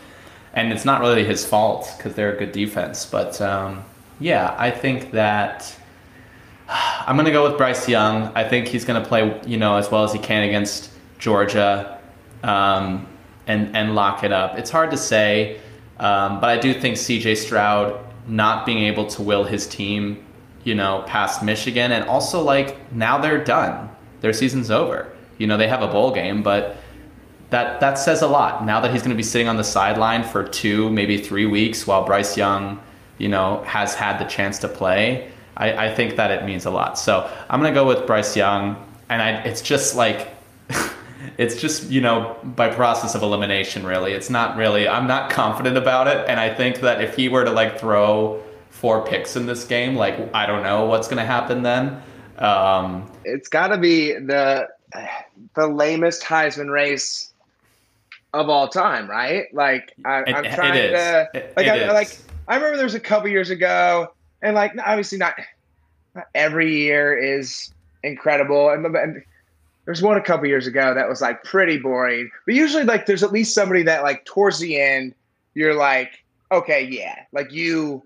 and 0.53 0.73
it's 0.73 0.85
not 0.85 1.01
really 1.01 1.25
his 1.25 1.47
fault 1.47 1.93
because 1.97 2.15
they're 2.15 2.35
a 2.35 2.39
good 2.39 2.53
defense. 2.53 3.07
But 3.07 3.41
um, 3.41 3.85
yeah, 4.21 4.55
I 4.59 4.71
think 4.71 5.13
that 5.13 5.75
I'm 6.69 7.17
going 7.17 7.27
to 7.27 7.33
go 7.33 7.49
with 7.49 7.57
Bryce 7.57 7.89
Young. 7.89 8.31
I 8.35 8.47
think 8.47 8.69
he's 8.69 8.85
going 8.85 9.03
to 9.03 9.09
play, 9.09 9.41
you 9.47 9.57
know, 9.57 9.77
as 9.77 9.91
well 9.91 10.05
as 10.05 10.13
he 10.13 10.19
can 10.19 10.43
against 10.43 10.91
Georgia, 11.19 11.99
um, 12.43 13.07
and 13.47 13.75
and 13.75 13.95
lock 13.95 14.23
it 14.25 14.33
up. 14.33 14.59
It's 14.59 14.71
hard 14.71 14.91
to 14.91 14.97
say, 14.97 15.61
um, 15.99 16.41
but 16.41 16.51
I 16.51 16.59
do 16.59 16.75
think 16.75 16.97
C.J. 16.97 17.37
Stroud 17.37 18.05
not 18.27 18.67
being 18.67 18.85
able 18.85 19.07
to 19.07 19.23
will 19.23 19.45
his 19.45 19.67
team, 19.67 20.23
you 20.69 20.75
know, 20.75 21.03
past 21.07 21.43
Michigan, 21.43 21.93
and 21.93 22.05
also 22.05 22.43
like 22.43 22.93
now 22.93 23.17
they're 23.17 23.43
done. 23.43 23.89
Their 24.21 24.35
season's 24.35 24.71
over. 24.71 25.11
You 25.39 25.47
know, 25.47 25.57
they 25.57 25.67
have 25.67 25.81
a 25.81 25.89
bowl 25.89 26.13
game, 26.13 26.43
but 26.43 26.77
that 27.49 27.81
that 27.81 27.95
says 27.95 28.21
a 28.21 28.27
lot. 28.27 28.67
Now 28.67 28.79
that 28.81 28.93
he's 28.93 29.01
going 29.01 29.13
to 29.13 29.17
be 29.17 29.23
sitting 29.23 29.49
on 29.49 29.57
the 29.57 29.65
sideline 29.65 30.23
for 30.23 30.47
two, 30.47 30.91
maybe 30.91 31.17
three 31.17 31.47
weeks, 31.47 31.87
while 31.87 32.05
Bryce 32.05 32.37
Young, 32.37 32.79
you 33.17 33.31
know, 33.31 33.63
has 33.63 33.95
had 33.95 34.19
the 34.19 34.27
chance 34.27 34.59
to 34.59 34.69
play, 34.69 35.33
I, 35.57 35.87
I 35.87 35.95
think 35.95 36.17
that 36.17 36.31
it 36.31 36.45
means 36.45 36.67
a 36.67 36.71
lot. 36.71 36.99
So 36.99 37.31
I'm 37.49 37.61
going 37.63 37.73
to 37.73 37.81
go 37.81 37.87
with 37.87 38.07
Bryce 38.07 38.37
Young, 38.37 38.77
and 39.09 39.23
I, 39.23 39.31
it's 39.45 39.63
just 39.63 39.97
like. 39.97 40.29
it's 41.37 41.61
just 41.61 41.91
you 41.91 42.01
know 42.01 42.37
by 42.45 42.69
process 42.69 43.17
of 43.17 43.23
elimination 43.23 43.85
really 43.85 44.13
it's 44.13 44.31
not 44.31 44.57
really 44.57 44.87
i'm 44.87 45.09
not 45.09 45.31
confident 45.31 45.77
about 45.77 46.07
it 46.07 46.25
and 46.29 46.39
i 46.39 46.53
think 46.53 46.81
that 46.81 47.03
if 47.03 47.17
he 47.17 47.29
were 47.29 47.45
to 47.45 47.51
like 47.51 47.79
throw 47.79 48.41
four 48.79 49.05
picks 49.05 49.37
in 49.37 49.47
this 49.47 49.65
game. 49.65 49.97
Like 49.97 50.35
i 50.35 50.47
don't 50.47 50.63
know 50.63 50.87
what's 50.87 51.09
going 51.09 51.19
to 51.19 51.27
happen 51.27 51.63
then. 51.63 52.01
Um, 52.39 53.11
it's 53.25 53.49
got 53.49 53.69
to 53.69 53.79
be 53.79 54.13
the 54.13 54.69
the 55.55 55.67
lamest 55.67 56.23
heisman 56.23 56.73
race 56.73 57.33
of 58.33 58.49
all 58.49 58.69
time, 58.69 59.11
right? 59.11 59.53
Like 59.53 59.95
I, 60.05 60.19
am 60.27 60.45
trying 60.45 60.75
to 60.75 61.29
like 61.57 61.67
it 61.67 61.89
I, 61.89 61.93
like 61.93 62.19
I 62.47 62.55
remember 62.55 62.77
there 62.77 62.87
was 62.87 62.95
a 62.95 63.01
couple 63.01 63.29
years 63.29 63.51
ago, 63.51 64.13
and 64.43 64.55
like 64.55 64.73
obviously 64.85 65.19
not, 65.19 65.35
not 66.15 66.27
every 66.35 66.77
year 66.77 67.17
is 67.17 67.73
incredible, 68.03 68.71
and, 68.71 68.87
and 68.87 69.23
there's 69.85 70.03
one 70.03 70.17
a 70.17 70.23
couple 70.23 70.47
years 70.47 70.67
ago 70.67 70.95
that 70.95 71.09
was 71.09 71.21
like 71.21 71.43
pretty 71.45 71.79
boring. 71.79 72.31
But 72.45 72.55
usually, 72.55 72.85
like, 72.85 73.07
there's 73.07 73.23
at 73.23 73.33
least 73.33 73.55
somebody 73.55 73.83
that 73.85 74.03
like 74.03 74.25
towards 74.27 74.59
the 74.59 74.79
end, 74.81 75.15
you're 75.55 75.75
like, 75.75 76.23
okay, 76.53 76.85
yeah, 76.85 77.25
like 77.33 77.51
you, 77.53 78.03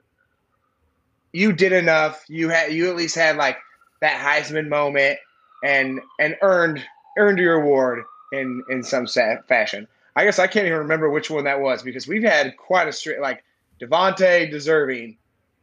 you 1.33 1.53
did 1.53 1.73
enough. 1.73 2.25
You 2.29 2.49
had 2.49 2.73
you 2.73 2.89
at 2.89 2.97
least 2.97 3.15
had 3.15 3.37
like 3.37 3.59
that 4.01 4.21
Heisman 4.21 4.69
moment 4.69 5.19
and 5.65 6.01
and 6.19 6.37
earned 6.43 6.83
earned 7.19 7.39
your 7.39 7.61
award 7.61 8.05
in 8.33 8.63
in 8.69 8.83
some 8.83 9.07
fashion. 9.07 9.87
I 10.15 10.25
guess 10.25 10.39
I 10.39 10.47
can't 10.47 10.67
even 10.67 10.79
remember 10.79 11.09
which 11.09 11.31
one 11.31 11.45
that 11.45 11.61
was 11.61 11.83
because 11.83 12.07
we've 12.07 12.23
had 12.23 12.57
quite 12.57 12.89
a 12.89 12.93
straight 12.93 13.21
like 13.21 13.43
Davante 13.81 14.51
deserving, 14.51 15.17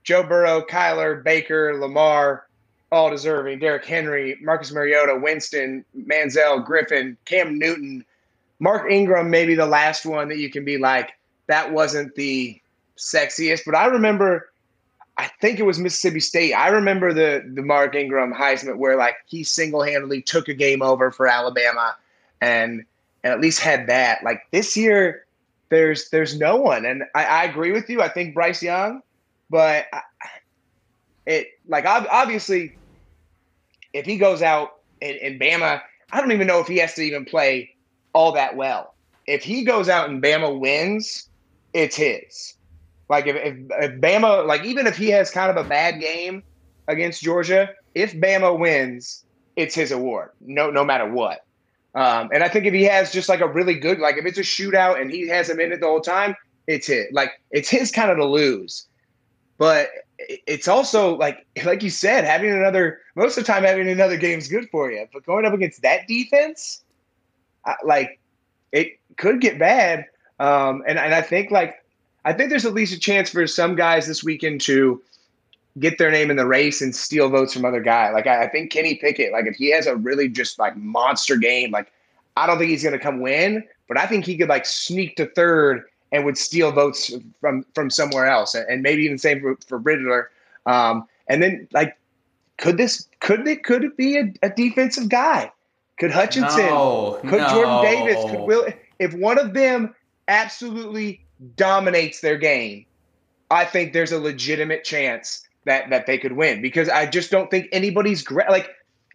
Joe 0.03 0.23
Burrow, 0.23 0.61
Kyler, 0.65 1.23
Baker, 1.23 1.77
Lamar, 1.79 2.47
all 2.91 3.09
deserving. 3.09 3.59
Derrick 3.59 3.85
Henry, 3.85 4.37
Marcus 4.41 4.71
Mariota, 4.71 5.19
Winston, 5.21 5.85
Manziel, 5.95 6.65
Griffin, 6.65 7.15
Cam 7.25 7.59
Newton, 7.59 8.03
Mark 8.59 8.91
Ingram, 8.91 9.29
maybe 9.29 9.55
the 9.55 9.65
last 9.65 10.05
one 10.05 10.27
that 10.29 10.37
you 10.37 10.49
can 10.49 10.65
be 10.65 10.77
like, 10.77 11.11
that 11.47 11.71
wasn't 11.71 12.13
the 12.15 12.59
sexiest. 12.97 13.61
But 13.65 13.75
I 13.75 13.85
remember, 13.85 14.49
I 15.19 15.29
think 15.41 15.59
it 15.59 15.63
was 15.63 15.77
Mississippi 15.77 16.21
State. 16.21 16.53
I 16.53 16.69
remember 16.69 17.11
the 17.13 17.43
the 17.53 17.61
Mark 17.61 17.93
Ingram 17.93 18.33
Heisman 18.33 18.77
where 18.77 18.95
like 18.95 19.15
he 19.25 19.43
single 19.43 19.83
handedly 19.83 20.21
took 20.21 20.47
a 20.47 20.53
game 20.53 20.81
over 20.81 21.11
for 21.11 21.27
Alabama, 21.27 21.93
and 22.39 22.85
and 23.25 23.33
at 23.33 23.41
least 23.41 23.59
had 23.59 23.87
that. 23.87 24.23
Like 24.23 24.43
this 24.51 24.77
year, 24.77 25.25
there's 25.67 26.09
there's 26.09 26.39
no 26.39 26.55
one, 26.55 26.85
and 26.85 27.03
I, 27.13 27.25
I 27.25 27.43
agree 27.43 27.73
with 27.73 27.89
you. 27.89 28.01
I 28.01 28.07
think 28.07 28.33
Bryce 28.33 28.63
Young, 28.63 29.01
but 29.49 29.87
I, 29.91 30.01
it 31.25 31.47
like 31.67 31.85
obviously 31.85 32.77
if 33.91 34.05
he 34.05 34.17
goes 34.17 34.41
out 34.41 34.79
in, 35.01 35.17
in 35.17 35.37
Bama, 35.37 35.81
I 36.13 36.21
don't 36.21 36.31
even 36.31 36.47
know 36.47 36.59
if 36.59 36.67
he 36.67 36.77
has 36.77 36.93
to 36.93 37.01
even 37.01 37.25
play 37.25 37.75
all 38.13 38.31
that 38.31 38.55
well. 38.55 38.93
If 39.27 39.43
he 39.43 39.65
goes 39.65 39.89
out 39.89 40.09
and 40.09 40.23
Bama 40.23 40.57
wins, 40.57 41.27
it's 41.73 41.97
his. 41.97 42.55
Like 43.09 43.25
if, 43.27 43.35
if, 43.35 43.55
if 43.71 44.01
Bama, 44.01 44.45
like 44.45 44.63
even 44.63 44.87
if 44.87 44.95
he 44.95 45.09
has 45.09 45.31
kind 45.31 45.49
of 45.49 45.63
a 45.63 45.67
bad 45.67 45.99
game 45.99 46.43
against 46.87 47.21
Georgia, 47.21 47.69
if 47.95 48.13
Bama 48.13 48.57
wins, 48.57 49.25
it's 49.55 49.75
his 49.75 49.91
award. 49.91 50.29
No, 50.41 50.69
no 50.69 50.85
matter 50.85 51.09
what. 51.11 51.45
Um, 51.95 52.29
and 52.31 52.43
I 52.43 52.49
think 52.49 52.65
if 52.65 52.73
he 52.73 52.83
has 52.83 53.11
just 53.11 53.27
like 53.27 53.41
a 53.41 53.47
really 53.47 53.73
good, 53.73 53.99
like 53.99 54.17
if 54.17 54.25
it's 54.25 54.37
a 54.37 54.41
shootout 54.41 55.01
and 55.01 55.11
he 55.11 55.27
has 55.27 55.49
him 55.49 55.59
in 55.59 55.71
it 55.71 55.81
the 55.81 55.87
whole 55.87 56.01
time, 56.01 56.35
it's 56.67 56.87
it. 56.87 57.11
Like 57.11 57.31
it's 57.51 57.69
his 57.69 57.91
kind 57.91 58.11
of 58.11 58.17
to 58.17 58.25
lose. 58.25 58.85
But 59.57 59.89
it's 60.19 60.67
also 60.67 61.17
like 61.17 61.45
like 61.65 61.81
you 61.81 61.89
said, 61.89 62.25
having 62.25 62.51
another 62.51 62.99
most 63.15 63.37
of 63.37 63.45
the 63.45 63.51
time 63.51 63.63
having 63.63 63.89
another 63.89 64.17
game 64.17 64.37
is 64.37 64.47
good 64.47 64.69
for 64.69 64.91
you. 64.91 65.07
But 65.11 65.25
going 65.25 65.45
up 65.45 65.53
against 65.53 65.81
that 65.81 66.07
defense, 66.07 66.83
like 67.83 68.19
it 68.71 68.99
could 69.17 69.41
get 69.41 69.57
bad. 69.57 70.05
Um, 70.39 70.83
and 70.87 70.99
and 70.99 71.13
I 71.13 71.21
think 71.21 71.49
like 71.49 71.83
I 72.25 72.33
think 72.33 72.49
there's 72.49 72.65
at 72.65 72.73
least 72.73 72.93
a 72.93 72.99
chance 72.99 73.29
for 73.29 73.45
some 73.47 73.75
guys 73.75 74.07
this 74.07 74.23
weekend 74.23 74.61
to 74.61 75.01
get 75.77 75.97
their 75.97 76.11
name 76.11 76.29
in 76.31 76.37
the 76.37 76.45
race 76.45 76.81
and 76.81 76.95
steal 76.95 77.29
votes 77.29 77.53
from 77.53 77.65
other 77.65 77.81
guy. 77.81 78.11
Like 78.11 78.27
I, 78.27 78.43
I 78.43 78.49
think 78.49 78.71
Kenny 78.71 78.95
Pickett, 78.95 79.31
like 79.31 79.45
if 79.45 79.55
he 79.55 79.71
has 79.71 79.87
a 79.87 79.95
really 79.95 80.27
just 80.27 80.59
like 80.59 80.75
monster 80.75 81.37
game, 81.37 81.71
like 81.71 81.91
I 82.35 82.47
don't 82.47 82.57
think 82.57 82.69
he's 82.69 82.83
gonna 82.83 82.99
come 82.99 83.21
win, 83.21 83.63
but 83.87 83.97
I 83.97 84.05
think 84.05 84.25
he 84.25 84.37
could 84.37 84.49
like 84.49 84.65
sneak 84.65 85.15
to 85.17 85.27
third 85.27 85.85
and 86.11 86.25
would 86.25 86.37
steal 86.37 86.71
votes 86.71 87.13
from 87.39 87.65
from 87.73 87.89
somewhere 87.89 88.25
else, 88.25 88.55
and 88.55 88.81
maybe 88.81 89.03
even 89.03 89.17
same 89.17 89.41
for, 89.41 89.57
for 89.67 89.79
Bridger. 89.79 90.31
Um, 90.65 91.07
and 91.27 91.41
then 91.41 91.67
like, 91.71 91.97
could 92.57 92.77
this 92.77 93.07
could 93.19 93.47
it 93.47 93.63
could 93.63 93.83
it 93.83 93.97
be 93.97 94.17
a, 94.17 94.33
a 94.41 94.49
defensive 94.49 95.09
guy? 95.09 95.51
Could 95.99 96.11
Hutchinson? 96.11 96.65
No, 96.65 97.19
could 97.21 97.41
no. 97.41 97.49
Jordan 97.49 97.83
Davis? 97.83 98.31
Could 98.31 98.41
Will? 98.41 98.67
If 98.99 99.13
one 99.13 99.37
of 99.37 99.53
them 99.53 99.93
absolutely 100.27 101.25
dominates 101.55 102.21
their 102.21 102.37
game, 102.37 102.85
I 103.51 103.65
think 103.65 103.93
there's 103.93 104.11
a 104.11 104.19
legitimate 104.19 104.83
chance 104.83 105.47
that 105.65 105.89
that 105.89 106.05
they 106.05 106.17
could 106.17 106.33
win 106.33 106.61
because 106.61 106.89
I 106.89 107.05
just 107.05 107.31
don't 107.31 107.49
think 107.51 107.67
anybody's 107.71 108.23
gra- 108.23 108.49
like 108.49 108.69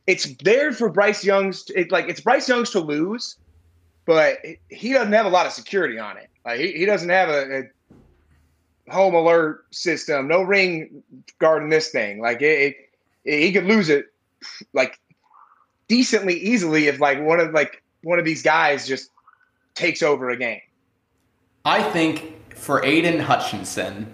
it's 0.07 0.35
there 0.43 0.73
for 0.73 0.91
Bryce 0.91 1.25
Young's 1.25 1.71
it, 1.75 1.91
like 1.91 2.09
it's 2.09 2.21
Bryce 2.21 2.49
Young's 2.49 2.71
to 2.71 2.81
lose, 2.81 3.37
but 4.05 4.39
he 4.69 4.93
doesn't 4.93 5.13
have 5.13 5.27
a 5.27 5.31
lot 5.31 5.47
of 5.47 5.53
security 5.53 5.99
on 5.99 6.17
it. 6.17 6.29
Like 6.45 6.61
he, 6.61 6.73
he 6.73 6.87
doesn't 6.87 7.09
have 7.09 7.29
a, 7.29 7.61
a 7.61 8.93
home 8.93 9.15
alert 9.15 9.65
system, 9.71 10.29
no 10.29 10.43
ring 10.43 11.03
guarding 11.39 11.71
this 11.71 11.91
thing. 11.91 12.21
Like 12.21 12.43
it, 12.43 12.77
it, 13.25 13.41
he 13.41 13.53
could 13.53 13.65
lose 13.65 13.89
it 13.89 14.07
like 14.73 14.99
decently 15.89 16.35
easily 16.35 16.87
if 16.87 17.01
like 17.01 17.23
one 17.23 17.41
of 17.41 17.53
like 17.53 17.83
one 18.03 18.19
of 18.19 18.25
these 18.25 18.43
guys 18.43 18.87
just 18.87 19.11
takes 19.75 20.03
over 20.03 20.31
a 20.31 20.37
game. 20.37 20.61
I 21.67 21.83
think 21.83 22.55
for 22.55 22.85
Aidan 22.85 23.21
Hutchinson 23.21 24.13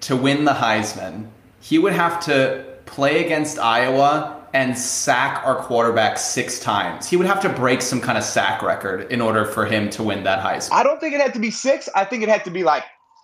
to 0.00 0.16
win 0.16 0.44
the 0.44 0.52
Heisman, 0.52 1.28
he 1.60 1.78
would 1.78 1.92
have 1.92 2.18
to 2.24 2.64
play 2.84 3.24
against 3.24 3.60
Iowa 3.60 4.44
and 4.52 4.76
sack 4.76 5.46
our 5.46 5.54
quarterback 5.54 6.18
six 6.18 6.58
times. 6.58 7.08
He 7.08 7.16
would 7.16 7.28
have 7.28 7.40
to 7.42 7.48
break 7.48 7.80
some 7.80 8.00
kind 8.00 8.18
of 8.18 8.24
sack 8.24 8.60
record 8.60 9.10
in 9.12 9.20
order 9.20 9.44
for 9.44 9.66
him 9.66 9.88
to 9.90 10.02
win 10.02 10.24
that 10.24 10.40
Heisman. 10.40 10.72
I 10.72 10.82
don't 10.82 10.98
think 11.00 11.14
it 11.14 11.20
had 11.20 11.32
to 11.34 11.38
be 11.40 11.52
six. 11.52 11.88
I 11.94 12.04
think 12.04 12.24
it 12.24 12.28
had 12.28 12.44
to 12.44 12.50
be 12.50 12.64
like 12.64 12.82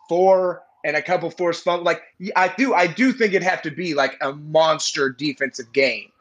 four 0.08 0.62
and 0.84 0.96
a 0.96 1.02
couple 1.02 1.28
forced 1.28 1.64
fumbles. 1.64 1.86
Like 1.86 2.02
I 2.36 2.54
do, 2.56 2.72
I 2.72 2.86
do 2.86 3.12
think 3.12 3.34
it 3.34 3.42
have 3.42 3.62
to 3.62 3.70
be 3.72 3.94
like 3.94 4.16
a 4.20 4.32
monster 4.32 5.10
defensive 5.10 5.72
game. 5.72 6.12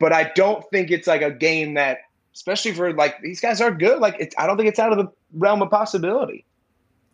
But 0.00 0.14
I 0.14 0.32
don't 0.34 0.64
think 0.70 0.90
it's 0.90 1.06
like 1.06 1.20
a 1.20 1.30
game 1.30 1.74
that, 1.74 1.98
especially 2.34 2.72
for 2.72 2.92
like 2.92 3.20
these 3.22 3.40
guys 3.40 3.60
are 3.60 3.70
good. 3.70 4.00
Like 4.00 4.16
it's, 4.18 4.34
I 4.38 4.46
don't 4.46 4.56
think 4.56 4.68
it's 4.68 4.78
out 4.78 4.92
of 4.92 4.98
the 4.98 5.10
realm 5.32 5.62
of 5.62 5.70
possibility. 5.70 6.44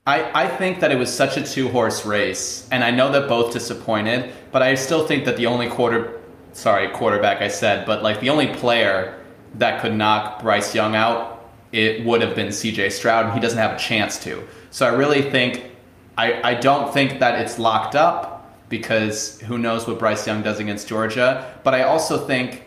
I, 0.07 0.45
I 0.45 0.49
think 0.49 0.81
that 0.81 0.91
it 0.91 0.97
was 0.97 1.13
such 1.13 1.37
a 1.37 1.43
two 1.43 1.69
horse 1.69 2.07
race, 2.07 2.69
and 2.73 2.83
I 2.83 2.91
know 2.91 3.13
that 3.13 3.29
both 3.29 3.53
disappointed, 3.53 4.33
but 4.51 4.63
I 4.63 4.75
still 4.75 5.07
think 5.07 5.25
that 5.27 5.37
the 5.37 5.47
only 5.47 5.69
quarter 5.69 6.21
sorry, 6.53 6.89
quarterback 6.89 7.43
I 7.43 7.49
said, 7.49 7.87
but 7.87 8.03
like 8.03 8.21
the 8.21 8.31
only 8.31 8.49
player 8.49 9.19
that 9.55 9.81
could 9.81 9.95
knock 9.95 10.43
Bryce 10.43 10.75
Young 10.75 10.95
out, 10.95 11.51
it 11.73 12.05
would 12.05 12.23
have 12.23 12.35
been 12.35 12.49
CJ 12.49 12.93
Stroud, 12.93 13.27
and 13.27 13.35
he 13.35 13.41
doesn't 13.41 13.59
have 13.59 13.77
a 13.77 13.79
chance 13.79 14.23
to. 14.25 14.47
So 14.71 14.87
I 14.87 14.91
really 14.91 15.23
think, 15.23 15.71
I, 16.17 16.51
I 16.51 16.55
don't 16.55 16.93
think 16.93 17.21
that 17.21 17.41
it's 17.41 17.59
locked 17.59 17.95
up 17.95 18.69
because 18.69 19.41
who 19.41 19.59
knows 19.59 19.87
what 19.87 19.99
Bryce 19.99 20.27
Young 20.27 20.43
does 20.43 20.61
against 20.61 20.89
Georgia. 20.89 21.55
But 21.65 21.75
I 21.75 21.83
also 21.83 22.27
think 22.27 22.65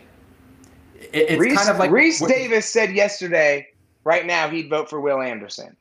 it, 1.14 1.30
it's 1.30 1.41
Rece, 1.41 1.55
kind 1.55 1.70
of 1.70 1.78
like. 1.78 1.91
Rece 1.91 2.28
Davis 2.28 2.68
said 2.68 2.91
yesterday, 2.91 3.68
right 4.03 4.26
now, 4.26 4.49
he'd 4.49 4.70
vote 4.70 4.89
for 4.89 4.99
Will 4.99 5.22
Anderson. 5.22 5.76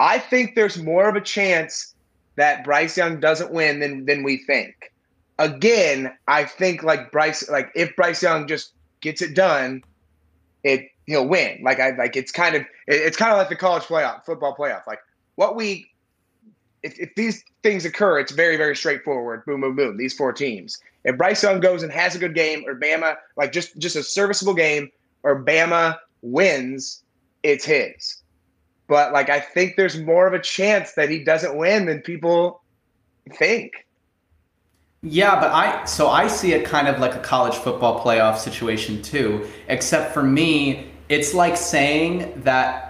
I 0.00 0.18
think 0.18 0.54
there's 0.54 0.80
more 0.82 1.08
of 1.08 1.16
a 1.16 1.20
chance 1.20 1.94
that 2.36 2.64
Bryce 2.64 2.96
Young 2.96 3.20
doesn't 3.20 3.52
win 3.52 3.80
than, 3.80 4.06
than 4.06 4.22
we 4.22 4.38
think 4.38 4.92
again, 5.38 6.12
I 6.26 6.44
think 6.44 6.82
like 6.82 7.12
Bryce, 7.12 7.48
like 7.48 7.70
if 7.74 7.94
Bryce 7.96 8.22
Young 8.22 8.46
just 8.46 8.72
gets 9.00 9.22
it 9.22 9.34
done, 9.34 9.82
it 10.64 10.90
he'll 11.06 11.26
win. 11.26 11.60
Like 11.62 11.80
I 11.80 11.90
like 11.90 12.16
it's 12.16 12.32
kind 12.32 12.54
of 12.56 12.64
it's 12.86 13.16
kind 13.16 13.32
of 13.32 13.38
like 13.38 13.48
the 13.48 13.56
college 13.56 13.84
playoff, 13.84 14.24
football 14.24 14.54
playoff. 14.56 14.86
Like 14.86 15.00
what 15.36 15.56
we 15.56 15.90
if, 16.82 16.98
if 16.98 17.14
these 17.14 17.44
things 17.62 17.84
occur, 17.84 18.18
it's 18.18 18.32
very 18.32 18.56
very 18.56 18.76
straightforward. 18.76 19.44
Boom 19.44 19.60
boom 19.60 19.76
boom. 19.76 19.96
These 19.96 20.14
four 20.14 20.32
teams. 20.32 20.78
If 21.04 21.16
Bryce 21.16 21.42
Young 21.42 21.60
goes 21.60 21.82
and 21.82 21.92
has 21.92 22.14
a 22.14 22.18
good 22.18 22.34
game, 22.34 22.64
or 22.66 22.74
Bama 22.74 23.16
like 23.36 23.52
just 23.52 23.76
just 23.78 23.96
a 23.96 24.02
serviceable 24.02 24.54
game, 24.54 24.90
or 25.22 25.44
Bama 25.44 25.98
wins, 26.22 27.02
it's 27.42 27.64
his. 27.64 28.22
But 28.86 29.12
like 29.12 29.28
I 29.28 29.40
think 29.40 29.76
there's 29.76 29.98
more 29.98 30.26
of 30.26 30.34
a 30.34 30.40
chance 30.40 30.92
that 30.92 31.10
he 31.10 31.22
doesn't 31.22 31.56
win 31.56 31.86
than 31.86 32.00
people 32.00 32.62
think. 33.34 33.86
Yeah, 35.02 35.38
but 35.38 35.52
I 35.52 35.84
so 35.84 36.08
I 36.08 36.26
see 36.26 36.52
it 36.52 36.64
kind 36.64 36.88
of 36.88 36.98
like 36.98 37.14
a 37.14 37.20
college 37.20 37.54
football 37.54 38.04
playoff 38.04 38.38
situation 38.38 39.00
too. 39.02 39.46
Except 39.68 40.12
for 40.12 40.22
me, 40.22 40.90
it's 41.08 41.34
like 41.34 41.56
saying 41.56 42.32
that 42.44 42.87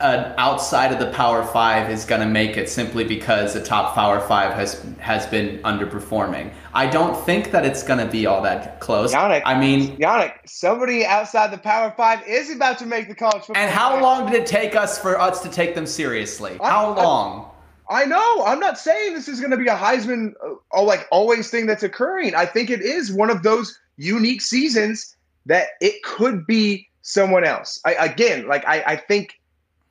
an 0.00 0.32
outside 0.38 0.92
of 0.92 0.98
the 0.98 1.10
Power 1.12 1.44
Five 1.44 1.90
is 1.90 2.04
going 2.04 2.20
to 2.20 2.26
make 2.26 2.56
it 2.56 2.68
simply 2.68 3.04
because 3.04 3.54
the 3.54 3.62
top 3.62 3.94
Power 3.94 4.20
Five 4.20 4.54
has 4.54 4.84
has 4.98 5.26
been 5.26 5.58
underperforming. 5.62 6.52
I 6.72 6.86
don't 6.86 7.20
think 7.26 7.50
that 7.50 7.64
it's 7.64 7.82
going 7.82 7.98
to 7.98 8.10
be 8.10 8.26
all 8.26 8.40
that 8.42 8.78
close. 8.80 9.12
Yannick, 9.12 9.42
I 9.44 9.58
mean, 9.58 9.96
Yannick, 9.96 10.34
somebody 10.46 11.04
outside 11.04 11.50
the 11.50 11.58
Power 11.58 11.92
Five 11.96 12.26
is 12.28 12.50
about 12.50 12.78
to 12.78 12.86
make 12.86 13.08
the 13.08 13.14
college 13.14 13.44
football. 13.44 13.62
And 13.62 13.70
how 13.70 14.00
long 14.00 14.30
did 14.30 14.40
it 14.40 14.46
take 14.46 14.76
us 14.76 14.98
for 14.98 15.20
us 15.20 15.42
to 15.42 15.48
take 15.48 15.74
them 15.74 15.86
seriously? 15.86 16.58
How 16.62 16.92
I, 16.92 17.02
long? 17.02 17.50
I, 17.90 18.02
I 18.02 18.04
know. 18.04 18.44
I'm 18.44 18.60
not 18.60 18.78
saying 18.78 19.14
this 19.14 19.28
is 19.28 19.40
going 19.40 19.50
to 19.50 19.56
be 19.56 19.66
a 19.66 19.76
Heisman, 19.76 20.34
uh, 20.74 20.82
like 20.82 21.08
always 21.10 21.50
thing 21.50 21.66
that's 21.66 21.82
occurring. 21.82 22.34
I 22.34 22.46
think 22.46 22.70
it 22.70 22.82
is 22.82 23.12
one 23.12 23.30
of 23.30 23.42
those 23.42 23.76
unique 23.96 24.42
seasons 24.42 25.16
that 25.46 25.68
it 25.80 26.02
could 26.04 26.46
be 26.46 26.86
someone 27.02 27.44
else. 27.44 27.80
I, 27.84 27.94
again, 27.94 28.46
like 28.46 28.64
I, 28.68 28.82
I 28.86 28.96
think 28.96 29.37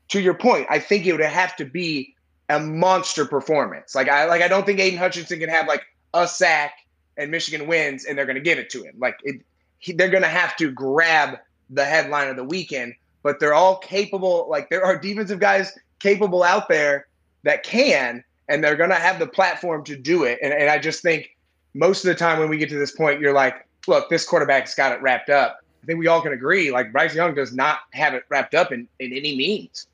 to 0.09 0.21
your 0.21 0.33
point, 0.33 0.67
I 0.69 0.79
think 0.79 1.05
it 1.05 1.11
would 1.11 1.21
have 1.21 1.55
to 1.57 1.65
be 1.65 2.15
a 2.49 2.59
monster 2.59 3.25
performance. 3.25 3.93
Like 3.95 4.09
I, 4.09 4.25
like 4.25 4.41
I 4.41 4.47
don't 4.47 4.65
think 4.65 4.79
Aidan 4.79 4.99
Hutchinson 4.99 5.39
can 5.39 5.49
have 5.49 5.67
like 5.67 5.83
a 6.13 6.27
sack 6.27 6.73
and 7.17 7.31
Michigan 7.31 7.67
wins 7.67 8.05
and 8.05 8.17
they're 8.17 8.25
going 8.25 8.35
to 8.35 8.41
give 8.41 8.57
it 8.57 8.69
to 8.71 8.83
him. 8.83 8.95
Like 8.97 9.19
it, 9.23 9.41
he, 9.79 9.93
they're 9.93 10.09
going 10.09 10.23
to 10.23 10.29
have 10.29 10.55
to 10.57 10.71
grab 10.71 11.37
the 11.69 11.83
headline 11.83 12.29
of 12.29 12.35
the 12.35 12.43
weekend, 12.43 12.95
but 13.23 13.39
they're 13.39 13.53
all 13.53 13.77
capable. 13.77 14.47
Like 14.49 14.69
there 14.69 14.85
are 14.85 14.97
defensive 14.97 15.39
guys 15.39 15.77
capable 15.99 16.43
out 16.43 16.69
there 16.69 17.07
that 17.43 17.63
can, 17.63 18.23
and 18.47 18.63
they're 18.63 18.75
going 18.75 18.89
to 18.89 18.95
have 18.95 19.19
the 19.19 19.27
platform 19.27 19.83
to 19.85 19.97
do 19.97 20.23
it. 20.23 20.39
And, 20.41 20.53
and 20.53 20.69
I 20.69 20.79
just 20.79 21.01
think 21.01 21.35
most 21.73 22.05
of 22.05 22.07
the 22.07 22.15
time 22.15 22.39
when 22.39 22.49
we 22.49 22.57
get 22.57 22.69
to 22.69 22.79
this 22.79 22.91
point, 22.91 23.19
you're 23.19 23.33
like, 23.33 23.67
look, 23.87 24.09
this 24.09 24.25
quarterback's 24.25 24.73
got 24.73 24.93
it 24.93 25.01
wrapped 25.01 25.29
up. 25.29 25.59
I 25.83 25.85
think 25.85 25.99
we 25.99 26.07
all 26.07 26.21
can 26.21 26.33
agree, 26.33 26.71
like 26.71 26.91
Bryce 26.91 27.15
Young 27.15 27.35
does 27.35 27.53
not 27.53 27.79
have 27.91 28.13
it 28.13 28.23
wrapped 28.29 28.55
up 28.55 28.71
in, 28.71 28.87
in 28.99 29.13
any 29.13 29.35
means. 29.35 29.87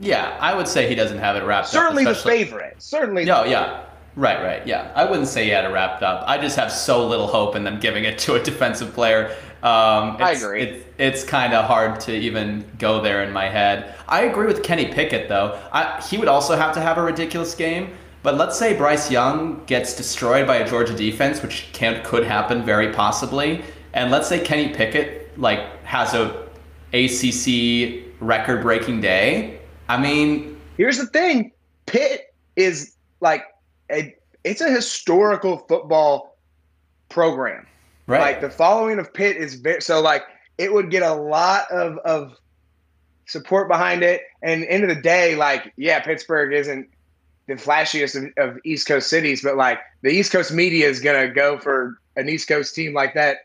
Yeah, 0.00 0.36
I 0.40 0.54
would 0.54 0.66
say 0.66 0.88
he 0.88 0.94
doesn't 0.94 1.18
have 1.18 1.36
it 1.36 1.44
wrapped 1.44 1.68
Certainly 1.68 2.06
up. 2.06 2.16
Certainly 2.16 2.38
the 2.38 2.44
favorite. 2.44 2.82
Certainly. 2.82 3.24
No, 3.26 3.44
yeah. 3.44 3.84
Right, 4.16 4.42
right, 4.42 4.66
yeah. 4.66 4.90
I 4.94 5.04
wouldn't 5.04 5.28
say 5.28 5.44
he 5.44 5.50
had 5.50 5.64
it 5.64 5.68
wrapped 5.68 6.02
up. 6.02 6.24
I 6.26 6.38
just 6.38 6.56
have 6.56 6.72
so 6.72 7.06
little 7.06 7.26
hope 7.26 7.54
in 7.54 7.64
them 7.64 7.78
giving 7.78 8.04
it 8.04 8.18
to 8.20 8.34
a 8.34 8.42
defensive 8.42 8.92
player. 8.92 9.36
Um, 9.62 10.16
I 10.18 10.32
agree. 10.36 10.62
It's, 10.62 10.86
it's 10.98 11.24
kind 11.24 11.52
of 11.52 11.66
hard 11.66 12.00
to 12.00 12.16
even 12.16 12.64
go 12.78 13.00
there 13.00 13.22
in 13.22 13.32
my 13.32 13.48
head. 13.48 13.94
I 14.08 14.22
agree 14.22 14.46
with 14.46 14.62
Kenny 14.62 14.92
Pickett, 14.92 15.28
though. 15.28 15.60
I, 15.70 16.00
he 16.00 16.18
would 16.18 16.28
also 16.28 16.56
have 16.56 16.74
to 16.74 16.80
have 16.80 16.98
a 16.98 17.02
ridiculous 17.02 17.54
game. 17.54 17.90
But 18.22 18.36
let's 18.36 18.58
say 18.58 18.76
Bryce 18.76 19.10
Young 19.10 19.64
gets 19.66 19.96
destroyed 19.96 20.46
by 20.46 20.56
a 20.56 20.68
Georgia 20.68 20.94
defense, 20.94 21.40
which 21.42 21.68
can 21.72 22.02
could 22.04 22.24
happen 22.24 22.64
very 22.64 22.92
possibly. 22.92 23.62
And 23.92 24.10
let's 24.10 24.28
say 24.28 24.40
Kenny 24.40 24.74
Pickett 24.74 25.38
like 25.38 25.84
has 25.84 26.14
a 26.14 26.46
ACC 26.92 28.04
record-breaking 28.20 29.00
day. 29.00 29.59
I 29.90 30.00
mean, 30.00 30.56
here's 30.76 30.98
the 30.98 31.06
thing: 31.06 31.50
Pitt 31.86 32.32
is 32.54 32.94
like 33.20 33.44
a 33.90 34.14
it's 34.44 34.60
a 34.60 34.70
historical 34.70 35.58
football 35.68 36.36
program. 37.08 37.66
Right. 38.06 38.20
Like 38.20 38.40
the 38.40 38.50
following 38.50 39.00
of 39.00 39.12
Pitt 39.12 39.36
is 39.36 39.54
very 39.54 39.80
so 39.80 40.00
like 40.00 40.22
it 40.58 40.72
would 40.72 40.92
get 40.92 41.02
a 41.02 41.14
lot 41.14 41.68
of 41.72 41.98
of 41.98 42.36
support 43.26 43.66
behind 43.66 44.04
it. 44.04 44.22
And 44.42 44.64
end 44.64 44.84
of 44.84 44.94
the 44.94 45.02
day, 45.02 45.34
like 45.34 45.72
yeah, 45.76 45.98
Pittsburgh 45.98 46.52
isn't 46.52 46.88
the 47.48 47.54
flashiest 47.54 48.14
of, 48.14 48.50
of 48.50 48.58
East 48.64 48.86
Coast 48.86 49.10
cities, 49.10 49.42
but 49.42 49.56
like 49.56 49.80
the 50.02 50.10
East 50.10 50.30
Coast 50.30 50.52
media 50.52 50.88
is 50.88 51.00
gonna 51.00 51.28
go 51.28 51.58
for 51.58 51.98
an 52.14 52.28
East 52.28 52.46
Coast 52.46 52.76
team 52.76 52.94
like 52.94 53.14
that 53.14 53.38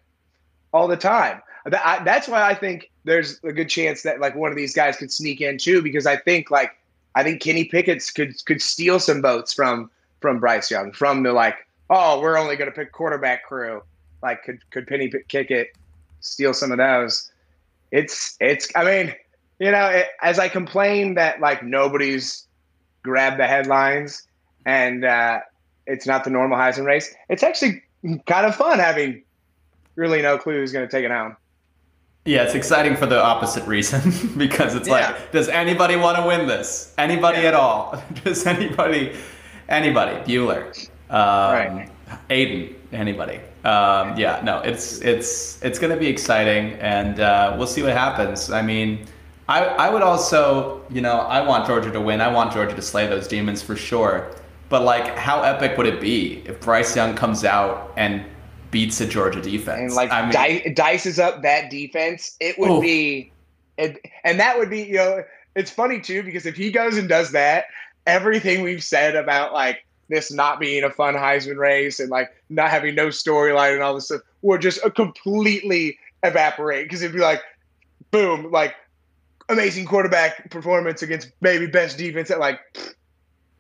all 0.72 0.88
the 0.88 0.96
time. 0.96 1.42
that's 1.66 2.28
why 2.28 2.48
I 2.48 2.54
think 2.54 2.92
there's 3.06 3.40
a 3.44 3.54
good 3.54 3.70
chance 3.70 4.04
that 4.04 4.20
like 4.20 4.36
one 4.36 4.52
of 4.52 4.58
these 4.58 4.74
guys 4.74 4.98
could 4.98 5.12
sneak 5.12 5.40
in 5.42 5.58
too, 5.58 5.82
because 5.82 6.06
I 6.06 6.18
think 6.18 6.52
like 6.52 6.72
I 7.16 7.24
think 7.24 7.42
Kenny 7.42 7.66
Pickett's 7.66 8.12
could 8.12 8.34
could 8.46 8.62
steal 8.62 9.00
some 9.00 9.22
votes 9.22 9.54
from 9.54 9.90
from 10.20 10.40
Bryce 10.40 10.70
Young, 10.70 10.92
from 10.92 11.24
the 11.24 11.32
like, 11.32 11.56
oh, 11.90 12.20
we're 12.20 12.38
only 12.38 12.56
going 12.56 12.70
to 12.70 12.76
pick 12.76 12.92
quarterback 12.92 13.46
crew. 13.46 13.82
Like, 14.22 14.44
could 14.44 14.60
could 14.72 14.88
Penny 14.88 15.12
kick 15.28 15.52
it, 15.52 15.70
steal 16.20 16.54
some 16.54 16.72
of 16.72 16.78
those? 16.78 17.32
It's 17.92 18.36
it's. 18.42 18.68
I 18.76 18.84
mean, 18.84 19.16
you 19.60 19.72
know, 19.72 19.88
it, 19.88 20.08
as 20.22 20.40
I 20.40 20.50
complain 20.50 21.14
that 21.14 21.40
like 21.40 21.64
nobody's 21.64 22.48
grabbed 23.04 23.40
the 23.40 23.46
headlines 23.46 24.28
and 24.66 25.06
uh, 25.06 25.40
it's 25.86 26.08
not 26.08 26.24
the 26.24 26.32
normal 26.32 26.58
Heisman 26.58 26.86
race. 26.86 27.14
It's 27.30 27.44
actually 27.44 27.84
kind 28.26 28.46
of 28.46 28.56
fun 28.56 28.80
having 28.80 29.24
really 29.96 30.22
no 30.22 30.38
clue 30.38 30.56
who's 30.56 30.72
going 30.72 30.88
to 30.88 30.92
take 30.92 31.06
it 31.06 31.12
home. 31.12 31.38
Yeah, 32.28 32.42
it's 32.42 32.56
exciting 32.56 32.96
for 32.96 33.06
the 33.06 33.22
opposite 33.22 33.68
reason 33.68 34.02
because 34.38 34.74
it's 34.74 34.88
yeah. 34.88 35.12
like, 35.12 35.32
does 35.32 35.48
anybody 35.48 35.96
want 35.96 36.18
to 36.18 36.26
win 36.26 36.48
this? 36.48 36.92
Anybody 36.98 37.42
yeah. 37.42 37.50
at 37.50 37.54
all? 37.54 38.04
Does 38.24 38.48
anybody 38.48 39.16
anybody, 39.70 40.16
Bueller, 40.26 40.90
um, 41.12 41.78
right. 41.78 41.90
Aidan, 42.32 42.76
anybody. 42.92 43.40
Um, 43.64 44.18
yeah, 44.18 44.42
no, 44.44 44.60
it's 44.62 45.02
it's 45.02 45.64
it's 45.64 45.78
going 45.78 45.94
to 45.94 46.00
be 46.00 46.08
exciting, 46.08 46.74
and 46.80 47.20
uh, 47.20 47.56
we'll 47.58 47.68
see 47.68 47.84
what 47.84 47.94
happens. 47.94 48.50
I 48.52 48.64
mean, 48.64 49.06
I 49.48 49.66
I 49.66 49.90
would 49.92 50.02
also, 50.02 50.82
you 50.90 51.02
know, 51.02 51.20
I 51.20 51.42
want 51.46 51.68
Georgia 51.68 51.92
to 51.92 52.02
win. 52.02 52.22
I 52.22 52.28
want 52.28 52.52
Georgia 52.54 52.76
to 52.76 52.82
slay 52.82 53.06
those 53.06 53.28
demons 53.28 53.62
for 53.62 53.76
sure. 53.76 54.32
But 54.70 54.82
like, 54.82 55.16
how 55.16 55.44
epic 55.44 55.78
would 55.78 55.86
it 55.86 56.02
be 56.02 56.42
if 56.46 56.60
Bryce 56.60 56.96
Young 56.96 57.16
comes 57.16 57.46
out 57.46 57.94
and 57.98 58.26
beats 58.76 59.00
a 59.00 59.08
Georgia 59.08 59.40
defense 59.40 59.80
and 59.80 59.94
like 59.94 60.12
I 60.12 60.24
mean, 60.24 60.32
di- 60.32 60.74
dices 60.74 61.18
up 61.18 61.44
that 61.44 61.70
defense? 61.70 62.36
It 62.42 62.60
would 62.60 62.70
oof. 62.70 62.82
be, 62.82 63.32
it, 63.78 64.06
and 64.26 64.38
that 64.42 64.58
would 64.58 64.70
be, 64.70 64.82
you 64.82 64.96
know, 64.96 65.24
it's 65.56 65.72
funny 65.72 66.02
too 66.02 66.24
because 66.24 66.46
if 66.46 66.58
he 66.58 66.72
goes 66.72 66.98
and 66.98 67.08
does 67.08 67.32
that, 67.32 67.68
everything 68.06 68.64
we've 68.64 68.84
said 68.84 69.16
about 69.16 69.54
like 69.54 69.86
this 70.10 70.30
not 70.30 70.60
being 70.60 70.84
a 70.84 70.90
fun 70.90 71.14
Heisman 71.14 71.56
race 71.56 72.02
and 72.02 72.10
like 72.10 72.36
not 72.50 72.70
having 72.70 72.96
no 72.96 73.08
storyline 73.08 73.76
and 73.76 73.82
all 73.82 73.96
this 73.96 74.08
stuff 74.08 74.20
would 74.42 74.60
just 74.60 74.84
uh, 74.84 74.90
completely 74.90 75.98
evaporate 76.24 76.84
because 76.84 77.02
it'd 77.02 77.16
be 77.16 77.22
like, 77.22 77.42
boom, 78.12 78.52
like 78.52 78.76
amazing 79.48 79.86
quarterback 79.86 80.52
performance 80.52 81.02
against 81.02 81.32
maybe 81.40 81.66
best 81.66 81.98
defense 81.98 82.30
at 82.30 82.40
like, 82.40 82.60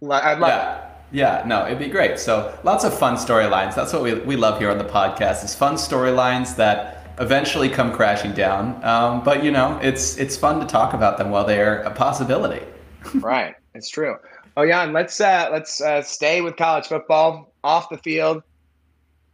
I'd 0.02 0.40
love 0.40 0.50
yeah. 0.50 0.90
it. 0.90 0.95
Yeah, 1.16 1.44
no, 1.46 1.66
it'd 1.66 1.80
be 1.80 1.88
great. 1.88 2.20
So 2.20 2.54
lots 2.64 2.84
of 2.84 2.94
fun 2.94 3.16
storylines. 3.16 3.74
That's 3.74 3.94
what 3.94 4.02
we, 4.02 4.16
we 4.16 4.36
love 4.36 4.60
here 4.60 4.70
on 4.70 4.78
the 4.78 4.84
podcast 4.84 5.46
is 5.46 5.56
fun 5.56 5.76
storylines 5.76 6.58
that 6.58 7.08
eventually 7.20 7.70
come 7.70 7.94
crashing 7.94 8.34
down. 8.34 8.84
Um, 8.84 9.24
but 9.24 9.42
you 9.42 9.50
know, 9.50 9.80
it's 9.82 10.18
it's 10.18 10.36
fun 10.36 10.60
to 10.60 10.66
talk 10.66 10.94
about 10.94 11.18
them 11.18 11.30
while 11.30 11.46
they're 11.46 11.84
a 11.84 11.92
possibility. 11.92 12.66
right. 13.14 13.56
It's 13.74 13.90
true. 13.90 14.18
Oh, 14.58 14.68
Jan, 14.68 14.92
let's 14.92 15.22
uh, 15.22 15.48
let's 15.54 15.80
uh, 15.80 16.02
stay 16.02 16.42
with 16.42 16.58
college 16.58 16.88
football 16.88 17.54
off 17.64 17.88
the 17.88 17.98
field. 18.00 18.44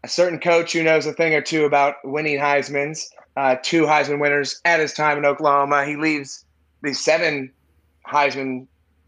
A 0.04 0.08
certain 0.08 0.40
coach 0.40 0.74
who 0.74 0.84
knows 0.84 1.08
a 1.08 1.14
thing 1.14 1.34
or 1.34 1.42
two 1.42 1.66
about 1.66 1.96
winning 2.04 2.38
Heisman's, 2.38 3.10
uh, 3.38 3.56
two 3.64 3.86
Heisman 3.88 4.20
winners 4.20 4.62
at 4.66 4.80
his 4.80 4.94
time 4.94 5.18
in 5.18 5.26
Oklahoma. 5.26 5.84
He 5.86 5.96
leaves 5.96 6.46
the 6.84 6.94
seven 6.94 7.52
Heisman 8.06 8.68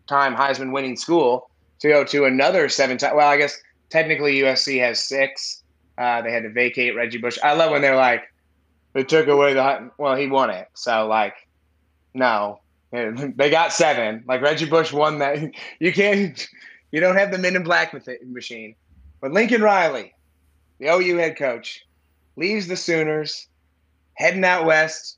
time 0.09 0.35
Heisman 0.35 0.73
winning 0.73 0.97
school 0.97 1.51
to 1.83 1.89
go 1.89 2.03
to 2.05 2.23
another 2.23 2.69
seven 2.69 2.97
time. 2.97 3.15
Well, 3.15 3.27
I 3.27 3.37
guess 3.37 3.61
technically 3.89 4.35
USC 4.39 4.79
has 4.79 5.03
six. 5.03 5.61
Uh, 5.97 6.21
they 6.21 6.31
had 6.31 6.43
to 6.43 6.49
vacate 6.49 6.95
Reggie 6.95 7.19
Bush. 7.19 7.37
I 7.43 7.53
love 7.53 7.71
when 7.71 7.81
they're 7.81 7.97
like, 7.97 8.23
they 8.93 9.03
took 9.03 9.27
away 9.27 9.53
the 9.53 9.91
well, 9.97 10.15
he 10.15 10.27
won 10.27 10.49
it. 10.49 10.69
So 10.73 11.07
like, 11.07 11.35
no, 12.13 12.61
they 12.91 13.49
got 13.49 13.73
seven. 13.73 14.23
Like 14.25 14.41
Reggie 14.41 14.65
Bush 14.65 14.93
won 14.93 15.19
that. 15.19 15.37
You 15.79 15.91
can't. 15.91 16.47
You 16.91 17.01
don't 17.01 17.17
have 17.17 17.31
the 17.31 17.37
Men 17.37 17.55
in 17.55 17.63
Black 17.63 17.93
machine. 18.25 18.75
But 19.19 19.31
Lincoln 19.31 19.61
Riley, 19.61 20.13
the 20.79 20.87
OU 20.87 21.17
head 21.17 21.37
coach, 21.37 21.85
leaves 22.37 22.67
the 22.67 22.77
Sooners, 22.77 23.47
heading 24.13 24.45
out 24.45 24.65
west, 24.65 25.17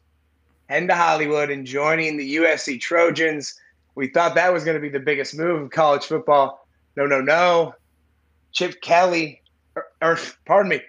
heading 0.68 0.88
to 0.88 0.96
Hollywood, 0.96 1.52
and 1.52 1.66
joining 1.66 2.18
the 2.18 2.38
USC 2.38 2.80
Trojans. 2.80 3.60
We 3.96 4.08
thought 4.08 4.36
that 4.36 4.54
was 4.54 4.64
going 4.64 4.76
to 4.76 4.82
be 4.82 4.90
the 4.90 5.00
biggest 5.00 5.38
move 5.38 5.64
of 5.64 5.72
college 5.72 6.06
football. 6.06 6.68
No, 6.96 7.06
no, 7.06 7.22
no. 7.22 7.76
Chip 8.52 8.82
Kelly, 8.82 9.42
or, 9.76 9.86
or 10.02 10.20
pardon 10.46 10.70
me, 10.70 10.82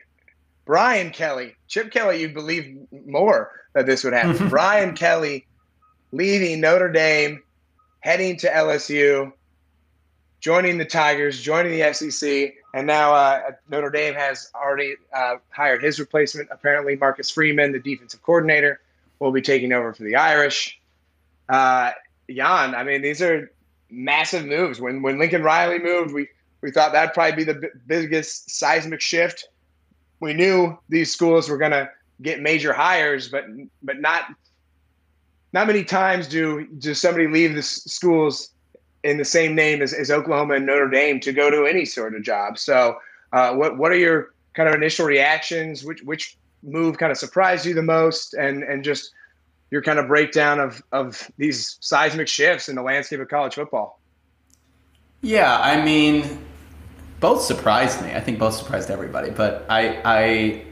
Brian 0.64 1.10
Kelly. 1.10 1.54
Chip 1.68 1.90
Kelly, 1.90 2.20
you'd 2.20 2.34
believe 2.34 2.78
more 3.06 3.52
that 3.74 3.86
this 3.86 4.04
would 4.04 4.12
happen. 4.12 4.48
Brian 4.50 4.94
Kelly 4.94 5.46
leaving 6.12 6.60
Notre 6.60 6.90
Dame, 6.90 7.42
heading 8.00 8.36
to 8.38 8.48
LSU, 8.48 9.32
joining 10.40 10.78
the 10.78 10.84
Tigers, 10.84 11.40
joining 11.40 11.78
the 11.78 11.92
SEC, 11.92 12.54
and 12.74 12.86
now 12.86 13.14
uh, 13.14 13.52
Notre 13.68 13.90
Dame 13.90 14.14
has 14.14 14.50
already 14.54 14.96
uh, 15.12 15.36
hired 15.50 15.82
his 15.82 15.98
replacement. 15.98 16.48
Apparently, 16.52 16.96
Marcus 16.96 17.30
Freeman, 17.30 17.72
the 17.72 17.78
defensive 17.78 18.22
coordinator, 18.22 18.80
will 19.18 19.32
be 19.32 19.42
taking 19.42 19.72
over 19.72 19.94
for 19.94 20.04
the 20.04 20.16
Irish. 20.16 20.78
Uh, 21.48 21.92
Jan, 22.30 22.74
I 22.74 22.82
mean, 22.82 23.02
these 23.02 23.22
are 23.22 23.50
massive 23.90 24.46
moves. 24.46 24.80
When 24.80 25.02
when 25.02 25.18
Lincoln 25.18 25.42
Riley 25.42 25.78
moved, 25.78 26.12
we 26.12 26.28
we 26.60 26.70
thought 26.70 26.92
that'd 26.92 27.14
probably 27.14 27.44
be 27.44 27.52
the 27.52 27.70
biggest 27.86 28.50
seismic 28.50 29.00
shift. 29.00 29.48
We 30.20 30.32
knew 30.32 30.78
these 30.88 31.12
schools 31.12 31.48
were 31.48 31.58
to 31.58 31.90
get 32.22 32.40
major 32.40 32.72
hires, 32.72 33.28
but 33.28 33.44
but 33.82 34.00
not 34.00 34.24
not 35.52 35.66
many 35.66 35.84
times 35.84 36.26
do 36.26 36.66
does 36.78 37.00
somebody 37.00 37.26
leave 37.28 37.54
the 37.54 37.62
schools 37.62 38.50
in 39.04 39.18
the 39.18 39.24
same 39.24 39.54
name 39.54 39.82
as, 39.82 39.92
as 39.92 40.10
Oklahoma 40.10 40.54
and 40.54 40.66
Notre 40.66 40.88
Dame 40.88 41.20
to 41.20 41.32
go 41.32 41.50
to 41.50 41.64
any 41.64 41.84
sort 41.84 42.14
of 42.14 42.22
job. 42.22 42.58
So, 42.58 42.98
uh, 43.32 43.54
what 43.54 43.76
what 43.78 43.92
are 43.92 43.96
your 43.96 44.34
kind 44.54 44.68
of 44.68 44.74
initial 44.74 45.06
reactions? 45.06 45.84
Which 45.84 46.02
which 46.02 46.36
move 46.62 46.98
kind 46.98 47.12
of 47.12 47.18
surprised 47.18 47.64
you 47.64 47.74
the 47.74 47.82
most, 47.82 48.34
and 48.34 48.62
and 48.62 48.82
just 48.82 49.12
your 49.70 49.82
kind 49.82 49.98
of 49.98 50.06
breakdown 50.08 50.60
of 50.60 50.82
of 50.92 51.30
these 51.38 51.78
seismic 51.80 52.28
shifts 52.28 52.68
in 52.68 52.76
the 52.76 52.82
landscape 52.82 53.20
of 53.20 53.28
college 53.28 53.54
football? 53.54 54.00
Yeah, 55.22 55.58
I 55.60 55.82
mean, 55.82 56.44
both 57.20 57.42
surprised 57.42 58.02
me. 58.02 58.12
I 58.12 58.20
think 58.20 58.38
both 58.38 58.54
surprised 58.54 58.90
everybody, 58.90 59.30
but 59.30 59.66
I 59.68 60.00
I 60.04 60.64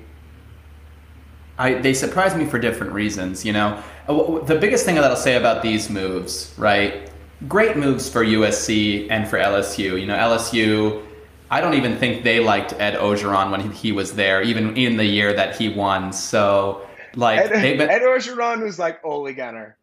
I, 1.58 1.74
they 1.74 1.94
surprised 1.94 2.36
me 2.36 2.46
for 2.46 2.58
different 2.58 2.92
reasons. 2.92 3.44
You 3.44 3.52
know, 3.52 3.82
uh, 4.08 4.40
the 4.40 4.56
biggest 4.56 4.84
thing 4.84 4.96
that 4.96 5.04
I'll 5.04 5.16
say 5.16 5.36
about 5.36 5.62
these 5.62 5.88
moves, 5.88 6.52
right? 6.56 7.10
Great 7.48 7.76
moves 7.76 8.08
for 8.08 8.24
USC 8.24 9.08
and 9.10 9.28
for 9.28 9.38
LSU. 9.38 10.00
You 10.00 10.06
know, 10.06 10.16
LSU. 10.16 11.04
I 11.50 11.60
don't 11.60 11.74
even 11.74 11.98
think 11.98 12.24
they 12.24 12.40
liked 12.40 12.72
Ed 12.74 12.94
Orgeron 12.94 13.50
when 13.50 13.70
he 13.70 13.92
was 13.92 14.14
there, 14.14 14.42
even 14.42 14.76
in 14.76 14.96
the 14.96 15.04
year 15.04 15.32
that 15.34 15.56
he 15.56 15.68
won. 15.68 16.12
So 16.12 16.86
Like 17.16 17.38
Ed, 17.38 17.78
been, 17.78 17.90
Ed 17.90 18.02
Orgeron 18.02 18.62
was 18.62 18.78
like 18.78 19.04
Ole 19.04 19.32
Gunner. 19.32 19.76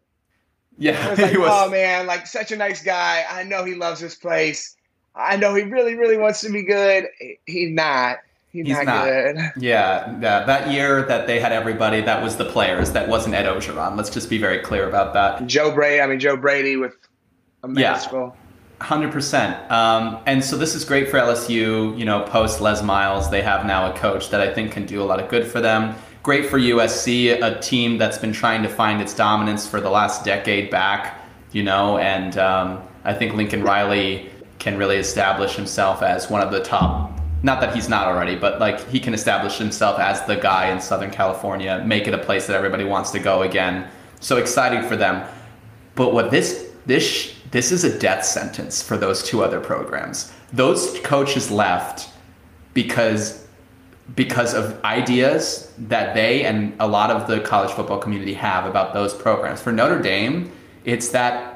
Yeah, 0.77 1.09
was 1.09 1.19
like, 1.19 1.37
was, 1.37 1.49
oh 1.51 1.69
man, 1.69 2.07
like 2.07 2.27
such 2.27 2.51
a 2.51 2.57
nice 2.57 2.83
guy. 2.83 3.25
I 3.29 3.43
know 3.43 3.63
he 3.63 3.75
loves 3.75 4.01
this 4.01 4.15
place. 4.15 4.75
I 5.15 5.35
know 5.35 5.53
he 5.53 5.63
really, 5.63 5.95
really 5.95 6.17
wants 6.17 6.41
to 6.41 6.51
be 6.51 6.63
good. 6.63 7.07
He's 7.45 7.71
not. 7.71 8.19
He's, 8.51 8.67
he's 8.67 8.75
not, 8.77 8.85
not, 8.85 9.05
good. 9.05 9.37
Yeah, 9.57 10.19
yeah, 10.19 10.43
that 10.43 10.71
year 10.71 11.03
that 11.03 11.25
they 11.25 11.39
had 11.39 11.53
everybody, 11.53 12.01
that 12.01 12.21
was 12.21 12.35
the 12.35 12.45
players. 12.45 12.91
That 12.91 13.07
wasn't 13.07 13.35
Ed 13.35 13.45
Orgeron. 13.45 13.95
Let's 13.95 14.09
just 14.09 14.29
be 14.29 14.37
very 14.37 14.59
clear 14.59 14.89
about 14.89 15.13
that. 15.13 15.47
Joe 15.47 15.73
Brady. 15.73 16.01
I 16.01 16.07
mean, 16.07 16.19
Joe 16.19 16.35
Brady 16.35 16.75
with 16.75 16.95
a 17.63 17.67
masterful. 17.67 18.35
Yeah. 18.35 18.85
Hundred 18.85 19.11
percent. 19.11 19.71
Um, 19.71 20.19
and 20.25 20.43
so 20.43 20.57
this 20.57 20.73
is 20.73 20.83
great 20.83 21.09
for 21.09 21.17
LSU. 21.17 21.97
You 21.97 22.03
know, 22.03 22.23
post 22.23 22.59
Les 22.59 22.81
Miles, 22.81 23.29
they 23.29 23.41
have 23.41 23.65
now 23.65 23.93
a 23.93 23.97
coach 23.97 24.31
that 24.31 24.41
I 24.41 24.53
think 24.53 24.71
can 24.71 24.85
do 24.85 25.01
a 25.01 25.05
lot 25.05 25.21
of 25.21 25.29
good 25.29 25.45
for 25.45 25.61
them. 25.61 25.95
Great 26.23 26.45
for 26.45 26.59
USC, 26.59 27.41
a 27.41 27.59
team 27.59 27.97
that's 27.97 28.17
been 28.17 28.33
trying 28.33 28.61
to 28.63 28.69
find 28.69 29.01
its 29.01 29.13
dominance 29.13 29.67
for 29.67 29.81
the 29.81 29.89
last 29.89 30.23
decade 30.23 30.69
back. 30.69 31.19
You 31.51 31.63
know, 31.63 31.97
and 31.97 32.37
um, 32.37 32.81
I 33.03 33.13
think 33.13 33.33
Lincoln 33.33 33.63
Riley 33.63 34.29
can 34.59 34.77
really 34.77 34.97
establish 34.97 35.55
himself 35.55 36.01
as 36.01 36.29
one 36.29 36.41
of 36.41 36.51
the 36.51 36.63
top 36.63 37.21
not 37.43 37.59
that 37.61 37.73
he's 37.73 37.89
not 37.89 38.07
already, 38.07 38.35
but 38.35 38.59
like 38.59 38.87
he 38.89 38.99
can 38.99 39.13
establish 39.13 39.57
himself 39.57 39.99
as 39.99 40.23
the 40.25 40.35
guy 40.35 40.71
in 40.71 40.79
Southern 40.79 41.09
California, 41.09 41.83
make 41.85 42.07
it 42.07 42.13
a 42.13 42.17
place 42.17 42.47
that 42.47 42.55
everybody 42.55 42.83
wants 42.83 43.11
to 43.11 43.19
go 43.19 43.41
again. 43.41 43.87
So 44.19 44.37
exciting 44.37 44.87
for 44.87 44.95
them. 44.95 45.27
But 45.95 46.13
what 46.13 46.31
this 46.31 46.71
this 46.85 47.35
this 47.49 47.71
is 47.71 47.83
a 47.83 47.99
death 47.99 48.23
sentence 48.23 48.81
for 48.81 48.95
those 48.95 49.23
two 49.23 49.43
other 49.43 49.59
programs. 49.59 50.31
Those 50.53 50.99
coaches 50.99 51.49
left 51.49 52.09
because 52.73 53.40
because 54.15 54.53
of 54.53 54.83
ideas 54.83 55.71
that 55.77 56.13
they 56.13 56.43
and 56.43 56.73
a 56.79 56.87
lot 56.87 57.11
of 57.11 57.27
the 57.27 57.39
college 57.39 57.71
football 57.71 57.99
community 57.99 58.33
have 58.33 58.65
about 58.65 58.93
those 58.93 59.13
programs. 59.13 59.61
For 59.61 59.71
Notre 59.71 60.01
Dame, 60.01 60.51
it's 60.85 61.09
that 61.09 61.51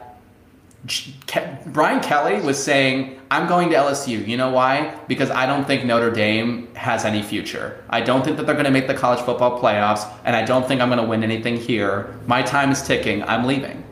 Brian 1.65 2.01
Kelly 2.01 2.39
was 2.41 2.61
saying, 2.63 3.19
I'm 3.31 3.47
going 3.47 3.69
to 3.71 3.75
LSU. 3.75 4.25
You 4.25 4.37
know 4.37 4.51
why? 4.51 4.95
Because 5.07 5.31
I 5.31 5.47
don't 5.47 5.65
think 5.65 5.83
Notre 5.83 6.11
Dame 6.11 6.73
has 6.75 7.05
any 7.05 7.23
future. 7.23 7.83
I 7.89 8.01
don't 8.01 8.23
think 8.23 8.37
that 8.37 8.45
they're 8.45 8.55
going 8.55 8.65
to 8.65 8.71
make 8.71 8.87
the 8.87 8.93
college 8.93 9.19
football 9.25 9.59
playoffs, 9.59 10.07
and 10.25 10.35
I 10.35 10.45
don't 10.45 10.67
think 10.67 10.81
I'm 10.81 10.89
going 10.89 11.01
to 11.01 11.07
win 11.07 11.23
anything 11.23 11.57
here. 11.57 12.15
My 12.27 12.43
time 12.43 12.71
is 12.71 12.83
ticking. 12.83 13.23
I'm 13.23 13.45
leaving. 13.45 13.83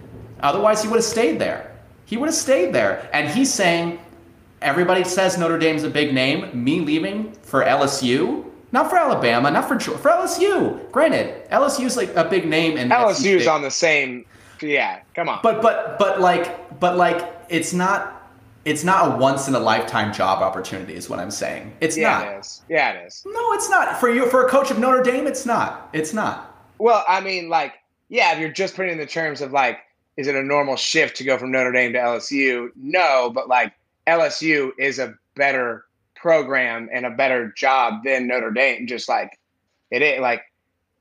Otherwise, 0.41 0.84
he 0.84 0.88
would 0.88 0.98
have 0.98 1.06
stayed 1.06 1.40
there. 1.40 1.76
He 2.06 2.15
would 2.18 2.27
have 2.27 2.35
stayed 2.35 2.73
there. 2.73 3.10
And 3.11 3.27
he's 3.27 3.52
saying, 3.52 3.99
everybody 4.61 5.03
says 5.03 5.38
Notre 5.38 5.57
Dame's 5.57 5.84
a 5.84 5.90
big 5.90 6.14
name. 6.14 6.64
Me 6.64 6.80
leaving 6.81 7.31
for 7.41 7.64
LSU? 7.64 8.45
Not 8.74 8.90
for 8.90 8.98
Alabama, 8.98 9.50
not 9.50 9.70
for 9.70 9.80
for 9.80 10.10
LSU. 10.10 10.91
Granted, 10.91 11.50
LSU's 11.50 11.95
like 11.95 12.14
a 12.16 12.26
big 12.26 12.45
name, 12.45 12.78
and 12.78 12.91
LSU's 12.91 13.48
on 13.48 13.62
the 13.62 13.72
same 13.72 14.26
yeah, 14.64 15.02
come 15.16 15.30
on. 15.30 15.40
But 15.44 15.62
but 15.62 15.98
but 16.00 16.20
like 16.20 16.80
but 16.80 16.98
like 16.98 17.30
it's 17.50 17.74
not 17.74 18.32
it's 18.66 18.84
not 18.84 19.14
a 19.14 19.18
once 19.18 19.48
in 19.48 19.56
a 19.56 19.60
lifetime 19.60 20.14
job 20.14 20.41
opportunity 20.41 20.94
is 20.94 21.10
what 21.10 21.20
I'm 21.20 21.32
saying. 21.32 21.74
It's 21.82 21.98
yeah, 21.98 22.10
not. 22.10 22.28
It 22.28 22.40
is. 22.40 22.62
Yeah, 22.70 22.91
it 22.91 23.08
is. 23.08 23.24
No, 23.26 23.54
it's 23.54 23.70
not. 23.70 24.00
For 24.00 24.10
you 24.10 24.30
for 24.30 24.45
a 24.45 24.50
coach 24.50 24.72
of 24.72 24.80
Notre 24.80 25.04
Dame, 25.04 25.28
it's 25.28 25.45
not. 25.45 25.90
It's 25.94 26.14
not. 26.14 26.50
Well, 26.78 27.04
I 27.08 27.22
mean, 27.22 27.50
like, 27.50 27.74
yeah, 28.10 28.34
if 28.34 28.40
you're 28.40 28.52
just 28.52 28.76
putting 28.76 28.94
in 28.94 28.98
the 28.98 29.06
terms 29.06 29.41
of 29.41 29.52
like, 29.52 29.80
is 30.18 30.28
it 30.28 30.36
a 30.36 30.44
normal 30.44 30.76
shift 30.76 31.18
to 31.18 31.24
go 31.24 31.38
from 31.38 31.52
Notre 31.52 31.72
Dame 31.72 31.94
to 31.94 32.00
LSU? 32.00 32.70
No, 32.76 33.32
but 33.34 33.50
like 33.50 33.74
LSU 34.08 34.72
is 34.78 35.00
a 35.00 35.14
better 35.36 35.86
program 36.24 36.90
and 36.91 37.06
a 37.06 37.12
better 37.12 37.54
job 37.56 38.04
than 38.06 38.28
Notre 38.28 38.50
Dame. 38.50 38.88
Just 38.88 39.08
like 39.08 39.38
it 39.91 40.02
is 40.02 40.22
like 40.22 40.41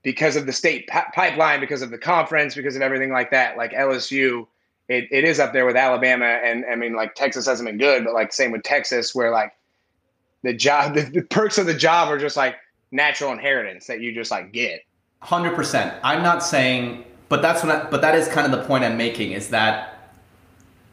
because 0.03 0.35
of 0.35 0.45
the 0.45 0.53
state 0.53 0.89
p- 0.89 0.99
pipeline, 1.15 1.61
because 1.61 1.81
of 1.81 1.91
the 1.91 1.97
conference, 1.97 2.55
because 2.55 2.77
of 2.77 2.83
everything 2.83 3.13
like 3.13 3.31
that. 3.31 3.57
Like 3.57 3.73
LSU, 3.73 4.47
it, 4.89 5.09
it 5.11 5.25
is 5.25 5.39
up 5.39 5.53
there 5.53 5.65
with 5.65 5.77
Alabama, 5.77 6.27
and 6.27 6.65
I 6.71 6.75
mean, 6.75 6.95
like 6.95 7.15
Texas 7.15 7.47
hasn't 7.47 7.67
been 7.67 7.79
good, 7.79 8.05
but 8.05 8.13
like 8.13 8.33
same 8.33 8.51
with 8.51 8.65
Texas, 8.65 9.15
where 9.15 9.31
like 9.31 9.55
the 10.43 10.53
job, 10.53 10.95
the, 10.95 11.03
the 11.03 11.23
perks 11.23 11.57
of 11.57 11.67
the 11.67 11.75
job 11.75 12.09
are 12.09 12.19
just 12.19 12.37
like 12.37 12.57
natural 12.91 13.33
inheritance 13.33 13.87
that 13.87 14.01
you 14.01 14.13
just 14.13 14.31
like 14.31 14.53
get. 14.53 14.83
Hundred 15.21 15.55
percent. 15.55 15.95
I'm 16.03 16.23
not 16.23 16.43
saying, 16.43 17.05
but 17.29 17.41
that's 17.41 17.63
what. 17.63 17.75
I, 17.75 17.89
but 17.89 18.03
that 18.03 18.17
is 18.17 18.27
kind 18.27 18.53
of 18.53 18.61
the 18.61 18.67
point 18.67 18.83
I'm 18.83 18.97
making 18.97 19.33
is 19.33 19.51
that 19.51 19.92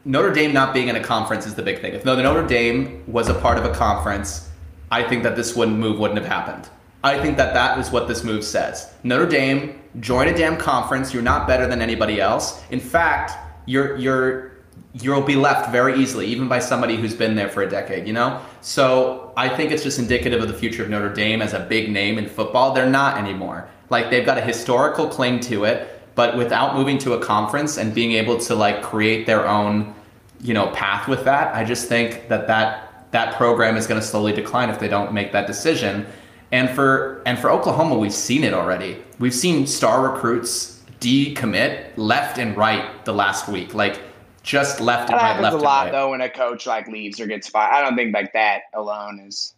Notre 0.04 0.32
Dame 0.32 0.52
not 0.52 0.72
being 0.72 0.88
in 0.88 0.96
a 0.96 1.02
conference 1.02 1.46
is 1.46 1.54
the 1.54 1.62
big 1.62 1.80
thing. 1.80 1.92
If 1.92 2.04
Notre 2.04 2.46
Dame 2.46 3.04
was 3.06 3.28
a 3.28 3.34
part 3.34 3.58
of 3.58 3.64
a 3.64 3.74
conference, 3.74 4.48
I 4.90 5.02
think 5.02 5.22
that 5.24 5.36
this 5.36 5.54
wouldn't 5.54 5.76
move 5.76 5.98
wouldn't 5.98 6.18
have 6.18 6.28
happened. 6.28 6.70
I 7.04 7.18
think 7.20 7.36
that 7.36 7.54
that 7.54 7.78
is 7.78 7.90
what 7.90 8.08
this 8.08 8.24
move 8.24 8.44
says. 8.44 8.92
Notre 9.04 9.26
Dame, 9.26 9.80
join 10.00 10.28
a 10.28 10.36
damn 10.36 10.56
conference. 10.56 11.12
You're 11.12 11.22
not 11.22 11.46
better 11.46 11.66
than 11.66 11.82
anybody 11.82 12.20
else. 12.20 12.62
In 12.70 12.80
fact, 12.80 13.32
you're 13.66 13.96
you're 13.96 14.52
you'll 14.94 15.22
be 15.22 15.36
left 15.36 15.70
very 15.70 15.98
easily, 16.00 16.26
even 16.26 16.48
by 16.48 16.58
somebody 16.58 16.96
who's 16.96 17.14
been 17.14 17.34
there 17.34 17.48
for 17.48 17.62
a 17.62 17.68
decade. 17.68 18.06
You 18.06 18.14
know, 18.14 18.40
so 18.62 19.32
I 19.36 19.48
think 19.48 19.70
it's 19.70 19.82
just 19.82 19.98
indicative 19.98 20.42
of 20.42 20.48
the 20.48 20.54
future 20.54 20.82
of 20.82 20.88
Notre 20.88 21.12
Dame 21.12 21.42
as 21.42 21.52
a 21.52 21.60
big 21.60 21.90
name 21.90 22.18
in 22.18 22.26
football. 22.26 22.72
They're 22.72 22.88
not 22.88 23.18
anymore. 23.18 23.68
Like 23.90 24.10
they've 24.10 24.26
got 24.26 24.38
a 24.38 24.42
historical 24.42 25.08
claim 25.08 25.40
to 25.40 25.64
it, 25.64 25.99
but 26.14 26.36
without 26.36 26.76
moving 26.76 26.98
to 26.98 27.14
a 27.14 27.20
conference 27.20 27.78
and 27.78 27.94
being 27.94 28.12
able 28.12 28.38
to 28.38 28.54
like 28.54 28.82
create 28.82 29.26
their 29.26 29.46
own, 29.46 29.94
you 30.40 30.54
know, 30.54 30.68
path 30.68 31.08
with 31.08 31.24
that, 31.24 31.54
I 31.54 31.64
just 31.64 31.88
think 31.88 32.28
that 32.28 32.46
that 32.46 33.10
that 33.10 33.34
program 33.34 33.76
is 33.76 33.86
going 33.86 34.00
to 34.00 34.06
slowly 34.06 34.32
decline 34.32 34.70
if 34.70 34.78
they 34.78 34.88
don't 34.88 35.12
make 35.12 35.32
that 35.32 35.46
decision. 35.46 36.06
And 36.52 36.70
for 36.70 37.22
and 37.26 37.38
for 37.38 37.50
Oklahoma, 37.50 37.98
we've 37.98 38.12
seen 38.12 38.44
it 38.44 38.52
already. 38.52 39.02
We've 39.18 39.34
seen 39.34 39.66
star 39.66 40.12
recruits 40.12 40.82
decommit 41.00 41.86
left 41.96 42.38
and 42.38 42.56
right 42.56 43.04
the 43.04 43.12
last 43.12 43.48
week, 43.48 43.74
like 43.74 44.00
just 44.42 44.80
left 44.80 45.10
and 45.10 45.18
that 45.18 45.22
right. 45.22 45.36
Happens 45.36 45.44
left 45.44 45.56
a 45.56 45.58
lot 45.58 45.84
right. 45.84 45.92
though 45.92 46.10
when 46.10 46.20
a 46.20 46.28
coach 46.28 46.66
like 46.66 46.88
leaves 46.88 47.20
or 47.20 47.26
gets 47.26 47.48
fired. 47.48 47.72
I 47.72 47.80
don't 47.80 47.96
think 47.96 48.14
like 48.14 48.32
that 48.32 48.62
alone 48.74 49.20
is. 49.20 49.54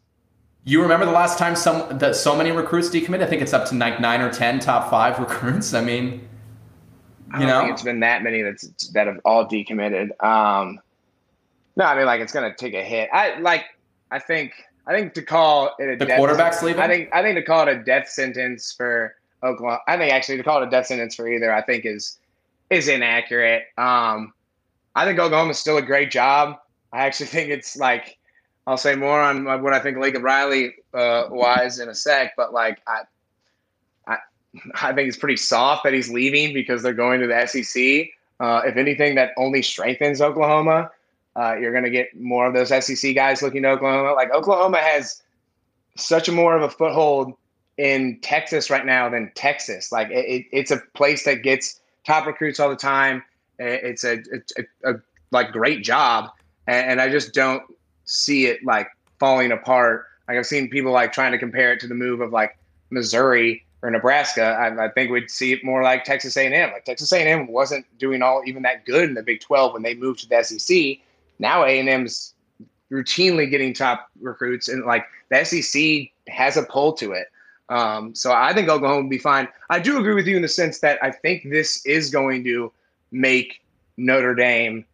You 0.64 0.80
remember 0.80 1.06
the 1.06 1.12
last 1.12 1.38
time 1.38 1.56
some 1.56 1.98
that 1.98 2.14
so 2.14 2.36
many 2.36 2.52
recruits 2.52 2.88
decommit? 2.88 3.22
I 3.22 3.26
think 3.26 3.42
it's 3.42 3.52
up 3.52 3.66
to 3.68 3.74
like 3.74 4.00
nine 4.00 4.20
or 4.20 4.32
ten 4.32 4.60
top 4.60 4.90
five 4.90 5.18
recruits. 5.18 5.74
I 5.74 5.80
mean, 5.80 6.28
you 7.38 7.46
I 7.46 7.46
know, 7.46 7.66
it's 7.66 7.82
been 7.82 8.00
that 8.00 8.22
many 8.22 8.42
that's 8.42 8.66
that 8.88 9.06
have 9.06 9.20
all 9.24 9.46
decommitted. 9.46 10.10
Um, 10.22 10.80
no, 11.76 11.84
I 11.84 11.96
mean 11.96 12.06
like 12.06 12.20
it's 12.20 12.32
gonna 12.32 12.54
take 12.54 12.74
a 12.74 12.82
hit. 12.82 13.08
I 13.12 13.38
like. 13.38 13.64
I 14.10 14.18
think 14.18 14.52
I 14.86 14.92
think 14.92 15.14
to 15.14 15.22
call 15.22 15.74
it 15.78 15.88
a 15.88 15.96
the 15.96 16.06
death, 16.06 16.18
quarterback's 16.18 16.62
leaving. 16.62 16.82
I 16.82 16.88
think 16.88 17.08
I 17.12 17.22
think 17.22 17.36
to 17.36 17.42
call 17.42 17.66
it 17.66 17.76
a 17.76 17.82
death 17.82 18.08
sentence 18.08 18.72
for 18.72 19.14
Oklahoma. 19.42 19.80
I 19.86 19.96
think 19.96 20.12
actually 20.12 20.36
to 20.38 20.42
call 20.42 20.62
it 20.62 20.66
a 20.66 20.70
death 20.70 20.86
sentence 20.86 21.14
for 21.14 21.28
either. 21.28 21.52
I 21.52 21.62
think 21.62 21.86
is 21.86 22.18
is 22.68 22.88
inaccurate. 22.88 23.64
Um, 23.78 24.32
I 24.94 25.06
think 25.06 25.18
Oklahoma's 25.18 25.58
still 25.58 25.78
a 25.78 25.82
great 25.82 26.10
job. 26.10 26.58
I 26.92 27.06
actually 27.06 27.26
think 27.28 27.50
it's 27.50 27.76
like 27.76 28.18
I'll 28.66 28.76
say 28.76 28.94
more 28.94 29.20
on 29.20 29.44
what 29.62 29.72
I 29.72 29.80
think 29.80 29.98
Lincoln 29.98 30.22
Riley 30.22 30.74
uh, 30.94 31.24
wise 31.30 31.78
in 31.78 31.88
a 31.88 31.94
sec, 31.94 32.34
but 32.36 32.52
like 32.52 32.80
I, 32.86 33.02
I, 34.74 34.92
think 34.92 35.08
it's 35.08 35.16
pretty 35.16 35.36
soft 35.36 35.84
that 35.84 35.92
he's 35.92 36.10
leaving 36.10 36.52
because 36.52 36.82
they're 36.82 36.92
going 36.92 37.20
to 37.20 37.26
the 37.26 37.46
SEC. 37.46 38.10
Uh, 38.40 38.62
if 38.66 38.76
anything, 38.76 39.14
that 39.14 39.30
only 39.36 39.62
strengthens 39.62 40.20
Oklahoma. 40.20 40.90
Uh, 41.34 41.56
you're 41.56 41.72
going 41.72 41.84
to 41.84 41.90
get 41.90 42.14
more 42.18 42.46
of 42.46 42.54
those 42.54 42.68
SEC 42.84 43.14
guys 43.14 43.40
looking 43.40 43.62
to 43.62 43.68
Oklahoma. 43.70 44.12
Like 44.12 44.32
Oklahoma 44.32 44.78
has 44.78 45.22
such 45.96 46.28
a 46.28 46.32
more 46.32 46.56
of 46.56 46.62
a 46.62 46.68
foothold 46.68 47.34
in 47.78 48.18
Texas 48.20 48.68
right 48.68 48.84
now 48.84 49.08
than 49.08 49.30
Texas. 49.34 49.90
Like 49.90 50.10
it, 50.10 50.46
it's 50.52 50.70
a 50.70 50.78
place 50.94 51.24
that 51.24 51.42
gets 51.42 51.80
top 52.04 52.26
recruits 52.26 52.60
all 52.60 52.68
the 52.68 52.76
time. 52.76 53.22
It's 53.58 54.04
a, 54.04 54.18
a, 54.18 54.62
a, 54.84 54.94
a 54.94 55.00
like 55.30 55.52
great 55.52 55.84
job, 55.84 56.30
and, 56.66 56.92
and 56.92 57.00
I 57.00 57.08
just 57.08 57.32
don't 57.32 57.62
see 58.04 58.46
it 58.46 58.64
like 58.64 58.88
falling 59.18 59.52
apart. 59.52 60.06
Like 60.28 60.36
I've 60.36 60.46
seen 60.46 60.68
people 60.68 60.92
like 60.92 61.12
trying 61.12 61.32
to 61.32 61.38
compare 61.38 61.72
it 61.72 61.80
to 61.80 61.86
the 61.86 61.94
move 61.94 62.20
of 62.20 62.32
like 62.32 62.58
Missouri 62.90 63.64
or 63.82 63.90
Nebraska. 63.90 64.42
I, 64.42 64.86
I 64.86 64.88
think 64.88 65.10
we'd 65.10 65.30
see 65.30 65.52
it 65.52 65.64
more 65.64 65.82
like 65.82 66.04
Texas 66.04 66.36
A&M. 66.36 66.72
Like 66.72 66.84
Texas 66.84 67.12
A&M 67.12 67.48
wasn't 67.48 67.84
doing 67.98 68.22
all 68.22 68.42
even 68.46 68.62
that 68.62 68.84
good 68.86 69.08
in 69.08 69.14
the 69.14 69.22
Big 69.22 69.40
12 69.40 69.74
when 69.74 69.82
they 69.82 69.94
moved 69.94 70.20
to 70.20 70.28
the 70.28 70.42
SEC 70.42 70.98
now 71.42 71.64
A&M's 71.64 72.34
routinely 72.90 73.50
getting 73.50 73.74
top 73.74 74.08
recruits, 74.20 74.68
and 74.68 74.84
like 74.84 75.06
the 75.30 75.44
SEC 75.44 76.10
has 76.28 76.56
a 76.56 76.62
pull 76.62 76.92
to 76.94 77.12
it. 77.12 77.26
Um, 77.68 78.14
so 78.14 78.32
I 78.32 78.52
think 78.52 78.68
Oklahoma 78.68 79.02
will 79.02 79.08
be 79.08 79.18
fine. 79.18 79.48
I 79.70 79.78
do 79.80 79.98
agree 79.98 80.14
with 80.14 80.26
you 80.26 80.36
in 80.36 80.42
the 80.42 80.48
sense 80.48 80.80
that 80.80 80.98
I 81.02 81.10
think 81.10 81.50
this 81.50 81.84
is 81.84 82.10
going 82.10 82.44
to 82.44 82.72
make 83.10 83.62
Notre 83.96 84.34
Dame 84.34 84.84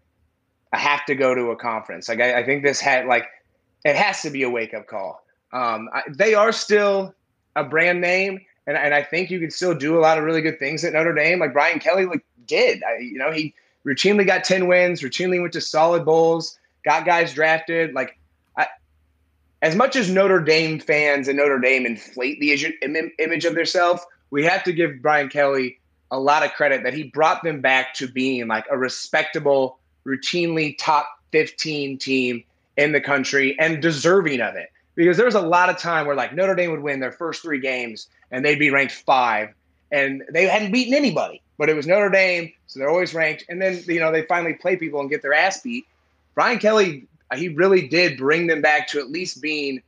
have 0.72 1.04
to 1.06 1.14
go 1.14 1.34
to 1.34 1.50
a 1.50 1.56
conference. 1.56 2.08
Like 2.08 2.20
I, 2.20 2.40
I 2.40 2.44
think 2.44 2.62
this 2.62 2.80
had 2.80 3.06
like 3.06 3.26
it 3.84 3.96
has 3.96 4.22
to 4.22 4.30
be 4.30 4.42
a 4.42 4.50
wake 4.50 4.74
up 4.74 4.86
call. 4.86 5.24
Um, 5.52 5.88
I, 5.92 6.02
they 6.08 6.34
are 6.34 6.52
still 6.52 7.14
a 7.56 7.64
brand 7.64 8.00
name, 8.00 8.40
and, 8.68 8.76
and 8.76 8.94
I 8.94 9.02
think 9.02 9.30
you 9.30 9.40
can 9.40 9.50
still 9.50 9.74
do 9.74 9.98
a 9.98 10.00
lot 10.00 10.18
of 10.18 10.24
really 10.24 10.42
good 10.42 10.58
things 10.58 10.84
at 10.84 10.92
Notre 10.92 11.14
Dame. 11.14 11.38
Like 11.38 11.54
Brian 11.54 11.80
Kelly 11.80 12.04
like, 12.04 12.22
did. 12.46 12.82
I, 12.84 12.98
you 12.98 13.16
know, 13.16 13.32
he 13.32 13.54
routinely 13.86 14.26
got 14.26 14.44
10 14.44 14.68
wins, 14.68 15.00
routinely 15.00 15.40
went 15.40 15.54
to 15.54 15.60
solid 15.62 16.04
bowls, 16.04 16.58
got 16.84 17.06
guys 17.06 17.32
drafted. 17.32 17.94
Like, 17.94 18.18
I, 18.58 18.66
as 19.62 19.74
much 19.74 19.96
as 19.96 20.10
Notre 20.10 20.40
Dame 20.40 20.78
fans 20.80 21.28
and 21.28 21.38
Notre 21.38 21.58
Dame 21.58 21.86
inflate 21.86 22.40
the 22.40 22.52
image 23.18 23.46
of 23.46 23.54
themselves, 23.54 24.02
we 24.30 24.44
have 24.44 24.62
to 24.64 24.72
give 24.74 25.00
Brian 25.00 25.30
Kelly 25.30 25.78
a 26.10 26.20
lot 26.20 26.44
of 26.44 26.52
credit 26.52 26.82
that 26.82 26.92
he 26.92 27.04
brought 27.04 27.42
them 27.42 27.62
back 27.62 27.94
to 27.94 28.06
being 28.06 28.48
like 28.48 28.66
a 28.70 28.76
respectable, 28.76 29.78
routinely 30.06 30.76
top 30.78 31.08
15 31.32 31.96
team 31.96 32.44
in 32.76 32.92
the 32.92 33.00
country 33.00 33.58
and 33.58 33.80
deserving 33.80 34.42
of 34.42 34.56
it. 34.56 34.68
Because 34.98 35.16
there 35.16 35.26
was 35.26 35.36
a 35.36 35.40
lot 35.40 35.70
of 35.70 35.78
time 35.78 36.06
where 36.06 36.16
like 36.16 36.34
Notre 36.34 36.56
Dame 36.56 36.72
would 36.72 36.82
win 36.82 36.98
their 36.98 37.12
first 37.12 37.40
three 37.40 37.60
games 37.60 38.08
and 38.32 38.44
they'd 38.44 38.58
be 38.58 38.70
ranked 38.70 38.92
five 38.92 39.54
and 39.92 40.24
they 40.32 40.48
hadn't 40.48 40.72
beaten 40.72 40.92
anybody, 40.92 41.40
but 41.56 41.68
it 41.68 41.76
was 41.76 41.86
Notre 41.86 42.10
Dame, 42.10 42.52
so 42.66 42.80
they're 42.80 42.90
always 42.90 43.14
ranked. 43.14 43.44
And 43.48 43.62
then 43.62 43.80
you 43.86 44.00
know 44.00 44.10
they 44.10 44.22
finally 44.22 44.54
play 44.54 44.74
people 44.74 45.00
and 45.00 45.08
get 45.08 45.22
their 45.22 45.32
ass 45.32 45.62
beat. 45.62 45.86
Brian 46.34 46.58
Kelly, 46.58 47.06
he 47.36 47.48
really 47.48 47.86
did 47.86 48.18
bring 48.18 48.48
them 48.48 48.60
back 48.60 48.88
to 48.88 48.98
at 48.98 49.08
least 49.08 49.40
being 49.40 49.80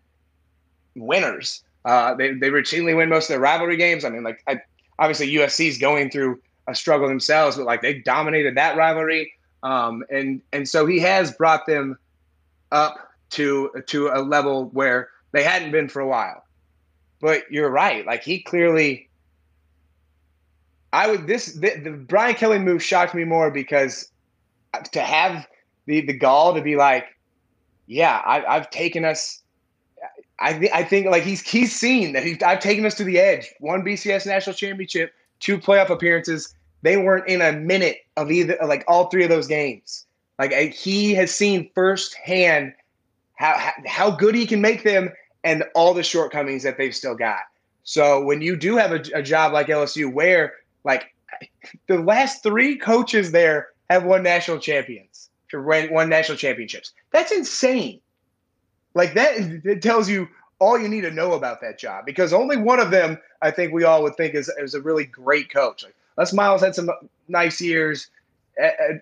winners. 0.94 1.64
Uh, 1.84 2.14
they 2.14 2.34
they 2.34 2.50
routinely 2.50 2.96
win 2.96 3.08
most 3.08 3.24
of 3.24 3.30
their 3.30 3.40
rivalry 3.40 3.76
games. 3.76 4.04
I 4.04 4.10
mean, 4.10 4.22
like 4.22 4.44
I, 4.46 4.60
obviously 5.00 5.28
USC's 5.34 5.76
going 5.76 6.12
through 6.12 6.40
a 6.68 6.74
struggle 6.76 7.08
themselves, 7.08 7.56
but 7.56 7.66
like 7.66 7.82
they 7.82 7.94
dominated 7.94 8.56
that 8.56 8.76
rivalry. 8.76 9.32
Um, 9.64 10.04
and 10.08 10.40
and 10.52 10.68
so 10.68 10.86
he 10.86 11.00
has 11.00 11.32
brought 11.32 11.66
them 11.66 11.98
up 12.70 13.09
to 13.30 13.70
to 13.86 14.08
a 14.08 14.20
level 14.20 14.66
where 14.70 15.08
they 15.32 15.42
hadn't 15.42 15.72
been 15.72 15.88
for 15.88 16.00
a 16.00 16.06
while. 16.08 16.44
But 17.20 17.44
you're 17.50 17.70
right. 17.70 18.06
Like 18.06 18.22
he 18.22 18.42
clearly 18.42 19.10
I 20.92 21.10
would 21.10 21.26
this 21.26 21.54
the, 21.54 21.78
the 21.82 21.90
Brian 21.90 22.34
Kelly 22.34 22.58
move 22.58 22.82
shocked 22.82 23.14
me 23.14 23.24
more 23.24 23.50
because 23.50 24.10
to 24.92 25.00
have 25.00 25.46
the 25.86 26.00
the 26.00 26.12
gall 26.12 26.54
to 26.54 26.62
be 26.62 26.76
like, 26.76 27.06
yeah, 27.86 28.22
I, 28.24 28.44
I've 28.44 28.70
taken 28.70 29.04
us. 29.04 29.42
I 30.38 30.54
th- 30.54 30.72
I 30.72 30.84
think 30.84 31.06
like 31.06 31.22
he's 31.22 31.42
he's 31.42 31.74
seen 31.74 32.12
that 32.14 32.24
he's 32.24 32.42
I've 32.42 32.60
taken 32.60 32.84
us 32.86 32.94
to 32.96 33.04
the 33.04 33.18
edge. 33.18 33.52
One 33.60 33.82
BCS 33.82 34.26
national 34.26 34.54
championship, 34.54 35.12
two 35.38 35.58
playoff 35.58 35.90
appearances. 35.90 36.54
They 36.82 36.96
weren't 36.96 37.28
in 37.28 37.42
a 37.42 37.52
minute 37.52 37.98
of 38.16 38.30
either 38.30 38.56
like 38.64 38.84
all 38.88 39.10
three 39.10 39.22
of 39.22 39.30
those 39.30 39.46
games. 39.46 40.06
Like 40.38 40.72
he 40.72 41.14
has 41.14 41.30
seen 41.30 41.70
firsthand 41.74 42.72
how 43.40 43.72
how 43.86 44.10
good 44.10 44.34
he 44.34 44.46
can 44.46 44.60
make 44.60 44.84
them 44.84 45.10
and 45.44 45.64
all 45.74 45.94
the 45.94 46.02
shortcomings 46.02 46.62
that 46.62 46.76
they've 46.76 46.94
still 46.94 47.14
got. 47.14 47.40
So 47.84 48.22
when 48.22 48.42
you 48.42 48.54
do 48.54 48.76
have 48.76 48.92
a, 48.92 49.02
a 49.14 49.22
job 49.22 49.54
like 49.54 49.68
LSU 49.68 50.12
where 50.12 50.52
like 50.84 51.14
the 51.86 51.98
last 51.98 52.42
three 52.42 52.76
coaches 52.76 53.32
there 53.32 53.68
have 53.88 54.04
won 54.04 54.22
national 54.22 54.58
champions, 54.58 55.30
won 55.54 56.10
national 56.10 56.36
championships. 56.36 56.92
That's 57.12 57.32
insane. 57.32 58.00
Like 58.92 59.14
that 59.14 59.36
it 59.64 59.80
tells 59.80 60.10
you 60.10 60.28
all 60.58 60.78
you 60.78 60.88
need 60.88 61.00
to 61.00 61.10
know 61.10 61.32
about 61.32 61.62
that 61.62 61.78
job 61.78 62.04
because 62.04 62.34
only 62.34 62.58
one 62.58 62.78
of 62.78 62.90
them 62.90 63.16
I 63.40 63.50
think 63.50 63.72
we 63.72 63.84
all 63.84 64.02
would 64.02 64.16
think 64.16 64.34
is, 64.34 64.52
is 64.58 64.74
a 64.74 64.82
really 64.82 65.06
great 65.06 65.50
coach. 65.50 65.82
Like 65.82 65.94
Les 66.18 66.34
Miles 66.34 66.60
had 66.60 66.74
some 66.74 66.90
nice 67.26 67.58
years. 67.58 68.10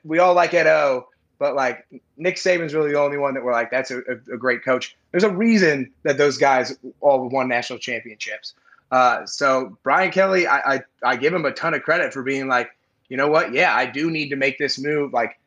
We 0.04 0.20
all 0.20 0.34
like 0.34 0.54
Ed 0.54 0.68
O, 0.68 1.08
but 1.38 1.54
like 1.54 1.86
Nick 2.16 2.36
Saban's 2.36 2.74
really 2.74 2.92
the 2.92 2.98
only 2.98 3.16
one 3.16 3.34
that 3.34 3.44
we're 3.44 3.52
like 3.52 3.70
that's 3.70 3.90
a, 3.90 3.98
a, 3.98 4.36
great 4.36 4.64
coach. 4.64 4.96
There's 5.12 5.24
a 5.24 5.30
reason 5.30 5.92
that 6.02 6.18
those 6.18 6.36
guys 6.36 6.76
all 7.00 7.28
won 7.28 7.48
national 7.48 7.78
championships. 7.78 8.54
Uh, 8.90 9.24
so 9.26 9.76
Brian 9.82 10.10
Kelly, 10.10 10.46
I, 10.46 10.74
I 10.74 10.80
I 11.04 11.16
give 11.16 11.32
him 11.32 11.44
a 11.44 11.52
ton 11.52 11.74
of 11.74 11.82
credit 11.82 12.12
for 12.12 12.22
being 12.22 12.48
like, 12.48 12.70
you 13.08 13.16
know 13.16 13.28
what? 13.28 13.52
Yeah, 13.52 13.74
I 13.74 13.86
do 13.86 14.10
need 14.10 14.30
to 14.30 14.36
make 14.36 14.58
this 14.58 14.78
move. 14.78 15.12
Like, 15.12 15.38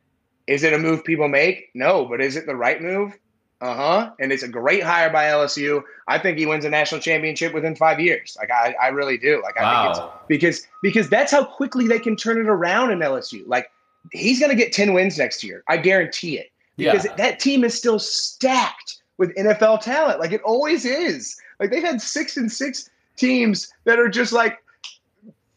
is 0.47 0.63
it 0.63 0.73
a 0.73 0.77
move 0.77 1.03
people 1.03 1.27
make? 1.27 1.69
No, 1.73 2.05
but 2.05 2.21
is 2.21 2.35
it 2.35 2.45
the 2.45 2.55
right 2.55 2.81
move? 2.81 3.13
Uh 3.61 3.75
huh. 3.75 4.11
And 4.19 4.31
it's 4.31 4.41
a 4.41 4.47
great 4.47 4.81
hire 4.81 5.11
by 5.11 5.25
LSU. 5.25 5.83
I 6.07 6.17
think 6.17 6.39
he 6.39 6.47
wins 6.47 6.65
a 6.65 6.69
national 6.69 6.99
championship 6.99 7.53
within 7.53 7.75
five 7.75 7.99
years. 7.99 8.35
Like 8.39 8.49
I, 8.49 8.75
I 8.81 8.87
really 8.87 9.19
do. 9.19 9.39
Like 9.43 9.55
I 9.57 9.63
wow. 9.63 9.93
think 9.93 9.97
it's 9.97 10.17
because 10.27 10.67
because 10.81 11.09
that's 11.09 11.31
how 11.31 11.45
quickly 11.45 11.87
they 11.87 11.99
can 11.99 12.15
turn 12.15 12.39
it 12.39 12.47
around 12.47 12.91
in 12.91 12.99
LSU. 12.99 13.43
Like 13.47 13.70
he's 14.11 14.39
gonna 14.39 14.55
get 14.55 14.71
ten 14.73 14.93
wins 14.93 15.17
next 15.17 15.43
year. 15.43 15.63
I 15.67 15.77
guarantee 15.77 16.37
it. 16.37 16.51
Because 16.77 17.05
yeah. 17.05 17.15
that 17.15 17.39
team 17.39 17.63
is 17.63 17.75
still 17.75 17.99
stacked 17.99 19.01
with 19.17 19.35
NFL 19.35 19.81
talent. 19.81 20.19
Like 20.19 20.31
it 20.31 20.41
always 20.41 20.85
is. 20.85 21.37
Like 21.59 21.69
they've 21.69 21.83
had 21.83 22.01
six 22.01 22.37
and 22.37 22.51
six 22.51 22.89
teams 23.17 23.71
that 23.83 23.99
are 23.99 24.09
just 24.09 24.33
like 24.33 24.57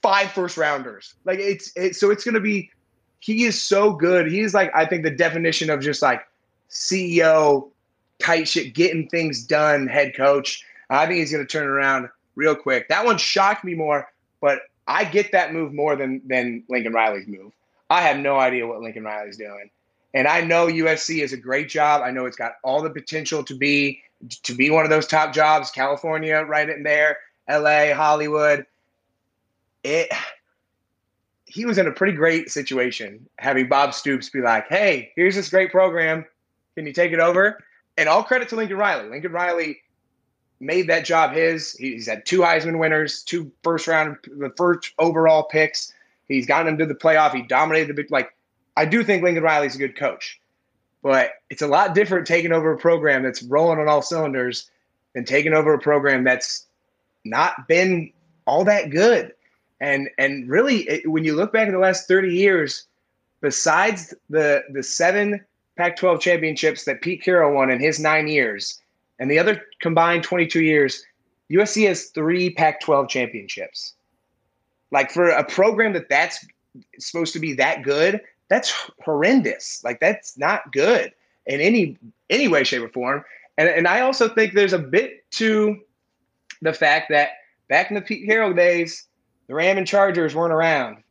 five 0.02 0.30
first 0.32 0.58
rounders. 0.58 1.14
Like 1.24 1.38
it's 1.38 1.72
it, 1.76 1.96
so 1.96 2.10
it's 2.10 2.24
going 2.24 2.34
to 2.34 2.40
be. 2.40 2.70
He 3.20 3.44
is 3.44 3.60
so 3.60 3.94
good. 3.94 4.30
He's 4.30 4.52
like 4.52 4.70
I 4.74 4.84
think 4.84 5.02
the 5.02 5.10
definition 5.10 5.70
of 5.70 5.80
just 5.80 6.02
like 6.02 6.26
CEO 6.68 7.70
tight 8.18 8.46
shit, 8.46 8.74
getting 8.74 9.08
things 9.08 9.42
done, 9.42 9.86
head 9.86 10.14
coach. 10.14 10.62
I 10.90 11.06
think 11.06 11.20
he's 11.20 11.32
going 11.32 11.44
to 11.44 11.50
turn 11.50 11.66
around 11.66 12.10
real 12.34 12.54
quick. 12.54 12.88
That 12.88 13.06
one 13.06 13.16
shocked 13.16 13.64
me 13.64 13.74
more, 13.74 14.12
but 14.42 14.60
I 14.86 15.04
get 15.04 15.32
that 15.32 15.54
move 15.54 15.72
more 15.72 15.96
than 15.96 16.20
than 16.26 16.64
Lincoln 16.68 16.92
Riley's 16.92 17.26
move. 17.26 17.52
I 17.90 18.02
have 18.02 18.18
no 18.18 18.38
idea 18.38 18.66
what 18.66 18.80
Lincoln 18.80 19.04
Riley's 19.04 19.36
doing. 19.36 19.70
And 20.14 20.28
I 20.28 20.42
know 20.42 20.66
USC 20.66 21.22
is 21.22 21.32
a 21.32 21.36
great 21.36 21.68
job. 21.68 22.02
I 22.02 22.10
know 22.10 22.26
it's 22.26 22.36
got 22.36 22.54
all 22.62 22.82
the 22.82 22.90
potential 22.90 23.42
to 23.44 23.54
be 23.54 24.00
to 24.44 24.54
be 24.54 24.70
one 24.70 24.84
of 24.84 24.90
those 24.90 25.06
top 25.06 25.34
jobs. 25.34 25.70
California, 25.70 26.42
right 26.42 26.68
in 26.68 26.82
there. 26.82 27.18
LA, 27.48 27.92
Hollywood. 27.94 28.66
It 29.82 30.10
he 31.54 31.64
was 31.66 31.78
in 31.78 31.86
a 31.86 31.92
pretty 31.92 32.14
great 32.14 32.50
situation 32.50 33.28
having 33.38 33.68
Bob 33.68 33.94
Stoops 33.94 34.28
be 34.28 34.40
like, 34.40 34.68
"Hey, 34.68 35.12
here's 35.14 35.36
this 35.36 35.50
great 35.50 35.70
program. 35.70 36.24
Can 36.74 36.86
you 36.86 36.92
take 36.92 37.12
it 37.12 37.20
over?" 37.20 37.62
And 37.96 38.08
all 38.08 38.24
credit 38.24 38.48
to 38.48 38.56
Lincoln 38.56 38.76
Riley. 38.76 39.08
Lincoln 39.08 39.32
Riley 39.32 39.80
made 40.58 40.88
that 40.88 41.04
job 41.04 41.32
his. 41.32 41.72
He's 41.74 42.06
had 42.06 42.26
two 42.26 42.40
Heisman 42.40 42.78
winners, 42.78 43.22
two 43.22 43.52
first 43.62 43.86
round, 43.86 44.16
the 44.26 44.52
first 44.56 44.92
overall 44.98 45.44
picks. 45.44 45.92
He's 46.28 46.46
gotten 46.46 46.66
them 46.66 46.78
to 46.78 46.86
the 46.86 46.98
playoff. 46.98 47.34
He 47.34 47.42
dominated 47.42 47.88
the 47.88 47.94
big. 47.94 48.10
Like, 48.10 48.34
I 48.76 48.84
do 48.84 49.04
think 49.04 49.22
Lincoln 49.22 49.42
Riley's 49.42 49.74
a 49.74 49.78
good 49.78 49.96
coach, 49.96 50.40
but 51.02 51.32
it's 51.50 51.62
a 51.62 51.66
lot 51.66 51.94
different 51.94 52.26
taking 52.26 52.52
over 52.52 52.72
a 52.72 52.78
program 52.78 53.22
that's 53.22 53.42
rolling 53.42 53.78
on 53.78 53.88
all 53.88 54.02
cylinders 54.02 54.70
than 55.14 55.24
taking 55.24 55.52
over 55.52 55.74
a 55.74 55.78
program 55.78 56.24
that's 56.24 56.66
not 57.24 57.68
been 57.68 58.12
all 58.46 58.64
that 58.64 58.90
good. 58.90 59.32
And 59.80 60.08
and 60.18 60.48
really, 60.48 60.88
it, 60.88 61.10
when 61.10 61.24
you 61.24 61.34
look 61.34 61.52
back 61.52 61.68
at 61.68 61.72
the 61.72 61.78
last 61.78 62.08
30 62.08 62.34
years, 62.34 62.86
besides 63.40 64.14
the 64.30 64.62
the 64.70 64.82
seven 64.82 65.44
Pac-12 65.76 66.20
championships 66.20 66.84
that 66.84 67.00
Pete 67.00 67.22
Carroll 67.22 67.54
won 67.54 67.70
in 67.70 67.80
his 67.80 67.98
nine 67.98 68.28
years, 68.28 68.80
and 69.18 69.30
the 69.30 69.38
other 69.38 69.60
combined 69.80 70.22
22 70.22 70.62
years, 70.62 71.04
USC 71.50 71.86
has 71.88 72.06
three 72.06 72.50
Pac-12 72.50 73.08
championships. 73.08 73.94
Like 74.94 75.10
for 75.10 75.28
a 75.28 75.42
program 75.42 75.92
that 75.94 76.08
that's 76.08 76.46
supposed 77.00 77.32
to 77.32 77.40
be 77.40 77.52
that 77.54 77.82
good, 77.82 78.20
that's 78.48 78.72
horrendous. 79.04 79.82
Like 79.82 79.98
that's 79.98 80.38
not 80.38 80.72
good 80.72 81.12
in 81.46 81.60
any 81.60 81.98
any 82.30 82.46
way, 82.46 82.62
shape, 82.62 82.84
or 82.84 82.88
form. 82.88 83.24
And 83.58 83.68
and 83.68 83.88
I 83.88 84.02
also 84.02 84.28
think 84.28 84.54
there's 84.54 84.72
a 84.72 84.78
bit 84.78 85.28
to 85.32 85.80
the 86.62 86.72
fact 86.72 87.08
that 87.10 87.30
back 87.68 87.90
in 87.90 87.96
the 87.96 88.02
Pete 88.02 88.24
Carroll 88.24 88.54
days, 88.54 89.08
the 89.48 89.54
Ram 89.54 89.78
and 89.78 89.86
Chargers 89.86 90.32
weren't 90.32 90.52
around. 90.52 91.02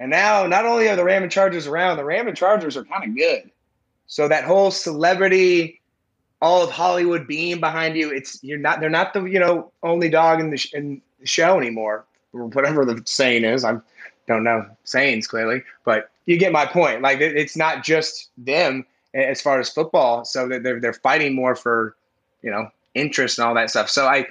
And 0.00 0.10
now, 0.10 0.46
not 0.46 0.64
only 0.64 0.88
are 0.88 0.96
the 0.96 1.04
Ram 1.04 1.22
and 1.22 1.30
Chargers 1.30 1.66
around, 1.66 1.98
the 1.98 2.04
Ram 2.04 2.26
and 2.26 2.36
Chargers 2.36 2.74
are 2.74 2.84
kind 2.84 3.04
of 3.04 3.14
good. 3.14 3.50
So 4.06 4.28
that 4.28 4.44
whole 4.44 4.70
celebrity, 4.70 5.82
all 6.40 6.62
of 6.62 6.70
Hollywood 6.70 7.26
being 7.26 7.60
behind 7.60 7.96
you, 7.96 8.10
it's 8.10 8.42
you're 8.42 8.58
not 8.58 8.80
they're 8.80 8.88
not 8.88 9.12
the 9.12 9.24
you 9.24 9.38
know 9.38 9.72
only 9.82 10.08
dog 10.08 10.40
in 10.40 10.48
the, 10.48 10.56
sh- 10.56 10.72
in 10.72 11.02
the 11.20 11.26
show 11.26 11.58
anymore, 11.58 12.06
or 12.06 12.06
whatever 12.34 12.84
the 12.84 13.02
saying 13.04 13.44
is. 13.44 13.64
I 13.64 13.78
don't 14.26 14.44
know 14.44 14.66
sayings 14.84 15.26
clearly, 15.26 15.62
but 15.84 16.10
you 16.26 16.38
get 16.38 16.52
my 16.52 16.66
point. 16.66 17.02
Like 17.02 17.20
it's 17.20 17.56
not 17.56 17.84
just 17.84 18.30
them 18.36 18.86
as 19.14 19.40
far 19.40 19.60
as 19.60 19.70
football, 19.70 20.24
so 20.24 20.48
they're 20.48 20.80
they're 20.80 20.92
fighting 20.92 21.34
more 21.34 21.54
for 21.54 21.96
you 22.42 22.50
know 22.50 22.68
interest 22.94 23.38
and 23.38 23.46
all 23.46 23.54
that 23.54 23.70
stuff. 23.70 23.88
So 23.88 24.06
I 24.06 24.26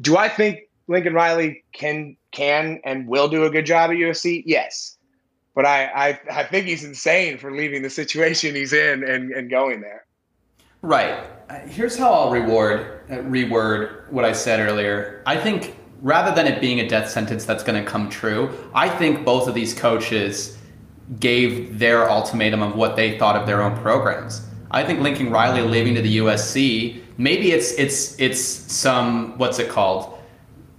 do 0.00 0.16
I 0.16 0.28
think 0.28 0.68
Lincoln 0.88 1.14
Riley 1.14 1.64
can 1.72 2.16
can 2.30 2.80
and 2.84 3.08
will 3.08 3.28
do 3.28 3.44
a 3.44 3.50
good 3.50 3.66
job 3.66 3.90
at 3.90 3.96
USC? 3.96 4.42
Yes. 4.46 4.96
But 5.54 5.64
I, 5.64 5.86
I, 5.86 6.20
I 6.30 6.44
think 6.44 6.66
he's 6.66 6.84
insane 6.84 7.38
for 7.38 7.50
leaving 7.50 7.80
the 7.80 7.88
situation 7.88 8.54
he's 8.54 8.74
in 8.74 9.02
and, 9.02 9.32
and 9.32 9.48
going 9.48 9.80
there. 9.80 10.04
Right. 10.82 11.24
Here's 11.66 11.96
how 11.96 12.12
I'll 12.12 12.30
reward 12.30 13.00
uh, 13.10 13.14
reword 13.14 14.10
what 14.10 14.26
I 14.26 14.32
said 14.32 14.60
earlier. 14.60 15.22
I 15.24 15.36
think 15.36 15.74
rather 16.06 16.32
than 16.32 16.46
it 16.46 16.60
being 16.60 16.78
a 16.78 16.88
death 16.88 17.10
sentence 17.10 17.44
that's 17.44 17.64
going 17.64 17.82
to 17.82 17.90
come 17.90 18.08
true, 18.08 18.48
I 18.72 18.88
think 18.88 19.24
both 19.24 19.48
of 19.48 19.54
these 19.54 19.74
coaches 19.74 20.56
gave 21.18 21.78
their 21.80 22.08
ultimatum 22.08 22.62
of 22.62 22.76
what 22.76 22.94
they 22.94 23.18
thought 23.18 23.34
of 23.34 23.46
their 23.46 23.60
own 23.60 23.76
programs. 23.78 24.46
I 24.70 24.84
think 24.84 25.00
Lincoln 25.00 25.30
Riley 25.30 25.62
leaving 25.62 25.94
to 25.96 26.02
the 26.02 26.18
USC 26.18 27.02
maybe 27.18 27.52
it's 27.52 27.72
it's 27.72 28.18
it's 28.20 28.40
some 28.40 29.36
what's 29.38 29.58
it 29.58 29.68
called? 29.68 30.18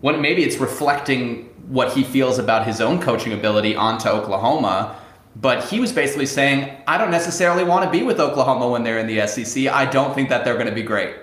When 0.02 0.22
maybe 0.22 0.44
it's 0.44 0.58
reflecting 0.58 1.46
what 1.68 1.92
he 1.92 2.04
feels 2.04 2.40
about 2.40 2.66
his 2.66 2.80
own 2.80 3.02
coaching 3.02 3.34
ability 3.34 3.76
onto 3.76 4.08
Oklahoma. 4.08 4.96
But 5.36 5.66
he 5.66 5.80
was 5.80 5.92
basically 5.92 6.26
saying, 6.26 6.82
I 6.88 6.98
don't 6.98 7.12
necessarily 7.12 7.64
want 7.64 7.86
to 7.86 7.92
be 7.92 8.04
with 8.04 8.20
Oklahoma 8.20 8.70
when 8.70 8.84
they're 8.84 8.98
in 8.98 9.06
the 9.06 9.28
SEC. 9.28 9.68
I 9.68 9.86
don't 9.86 10.16
think 10.16 10.30
that 10.30 10.44
they're 10.44 10.56
going 10.56 10.68
to 10.68 10.74
be 10.74 10.82
great. 10.82 11.16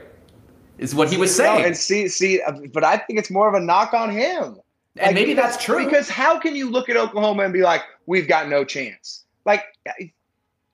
Is 0.78 0.94
what 0.94 1.10
he 1.10 1.16
was 1.16 1.34
saying. 1.34 1.60
No, 1.60 1.66
and 1.66 1.76
see, 1.76 2.09
see, 2.09 2.42
uh, 2.42 2.52
but 2.72 2.84
I 2.84 2.98
think 2.98 3.18
it's 3.18 3.30
more 3.30 3.48
of 3.48 3.55
a 3.55 3.60
knock 3.60 3.94
on 3.94 4.10
him. 4.10 4.56
And 4.96 5.06
like, 5.06 5.14
maybe 5.14 5.34
that's 5.34 5.62
true. 5.62 5.84
Because 5.84 6.09
how 6.09 6.38
can 6.38 6.56
you 6.56 6.70
look 6.70 6.88
at 6.88 6.96
Oklahoma 6.96 7.44
and 7.44 7.52
be 7.52 7.62
like, 7.62 7.82
we've 8.06 8.28
got 8.28 8.48
no 8.48 8.64
chance? 8.64 9.24
Like, 9.44 9.64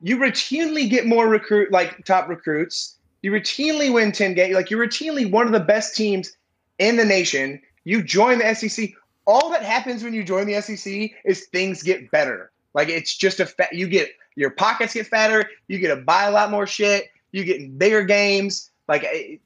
you 0.00 0.16
routinely 0.16 0.88
get 0.88 1.06
more 1.06 1.28
recruit, 1.28 1.70
like 1.70 2.04
top 2.04 2.28
recruits. 2.28 2.96
You 3.22 3.32
routinely 3.32 3.92
win 3.92 4.12
10 4.12 4.34
games. 4.34 4.54
Like, 4.54 4.70
you're 4.70 4.84
routinely 4.84 5.30
one 5.30 5.46
of 5.46 5.52
the 5.52 5.60
best 5.60 5.94
teams 5.94 6.34
in 6.78 6.96
the 6.96 7.04
nation. 7.04 7.60
You 7.84 8.02
join 8.02 8.38
the 8.38 8.54
SEC. 8.54 8.90
All 9.26 9.50
that 9.50 9.62
happens 9.62 10.02
when 10.02 10.14
you 10.14 10.24
join 10.24 10.46
the 10.46 10.60
SEC 10.60 11.10
is 11.24 11.46
things 11.46 11.82
get 11.82 12.10
better. 12.10 12.50
Like, 12.72 12.88
it's 12.88 13.14
just 13.14 13.40
a 13.40 13.46
fat, 13.46 13.74
you 13.74 13.86
get 13.88 14.10
your 14.36 14.50
pockets 14.50 14.94
get 14.94 15.06
fatter. 15.06 15.50
You 15.68 15.78
get 15.78 15.88
to 15.94 15.96
buy 15.96 16.24
a 16.24 16.30
lot 16.30 16.50
more 16.50 16.66
shit. 16.66 17.10
You 17.32 17.44
get 17.44 17.78
bigger 17.78 18.02
games. 18.04 18.70
Like, 18.88 19.40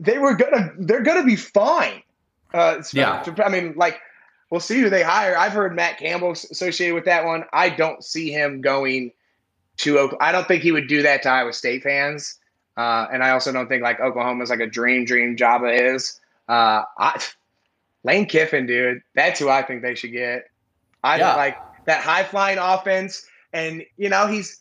they 0.00 0.18
were 0.18 0.34
gonna, 0.34 0.72
they're 0.78 1.02
gonna 1.02 1.24
be 1.24 1.36
fine. 1.36 2.02
Uh, 2.52 2.82
yeah. 2.92 3.24
I 3.44 3.48
mean, 3.48 3.74
like, 3.76 3.98
we'll 4.50 4.60
see 4.60 4.80
who 4.80 4.88
they 4.88 5.02
hire. 5.02 5.36
I've 5.36 5.52
heard 5.52 5.74
Matt 5.74 5.98
Campbell 5.98 6.32
associated 6.32 6.94
with 6.94 7.04
that 7.04 7.24
one. 7.24 7.44
I 7.52 7.68
don't 7.68 8.04
see 8.04 8.30
him 8.30 8.60
going 8.60 9.12
to 9.78 9.98
Oklahoma. 9.98 10.22
I 10.22 10.32
don't 10.32 10.48
think 10.48 10.62
he 10.62 10.72
would 10.72 10.88
do 10.88 11.02
that 11.02 11.22
to 11.22 11.28
Iowa 11.28 11.52
State 11.52 11.82
fans. 11.82 12.38
Uh, 12.76 13.06
and 13.12 13.22
I 13.22 13.30
also 13.30 13.52
don't 13.52 13.68
think 13.68 13.82
like 13.82 14.00
Oklahoma 14.00 14.42
is 14.42 14.50
like 14.50 14.60
a 14.60 14.66
dream, 14.66 15.04
dream 15.04 15.36
job 15.36 15.64
of 15.64 15.70
his. 15.70 16.20
Uh, 16.48 16.82
I, 16.98 17.22
Lane 18.04 18.26
Kiffin, 18.26 18.66
dude, 18.66 19.02
that's 19.14 19.40
who 19.40 19.48
I 19.48 19.62
think 19.62 19.82
they 19.82 19.94
should 19.94 20.12
get. 20.12 20.50
I 21.02 21.18
yeah. 21.18 21.34
like 21.34 21.56
that 21.86 22.02
high 22.02 22.24
flying 22.24 22.58
offense, 22.58 23.26
and 23.52 23.82
you 23.96 24.08
know 24.08 24.26
he's 24.26 24.60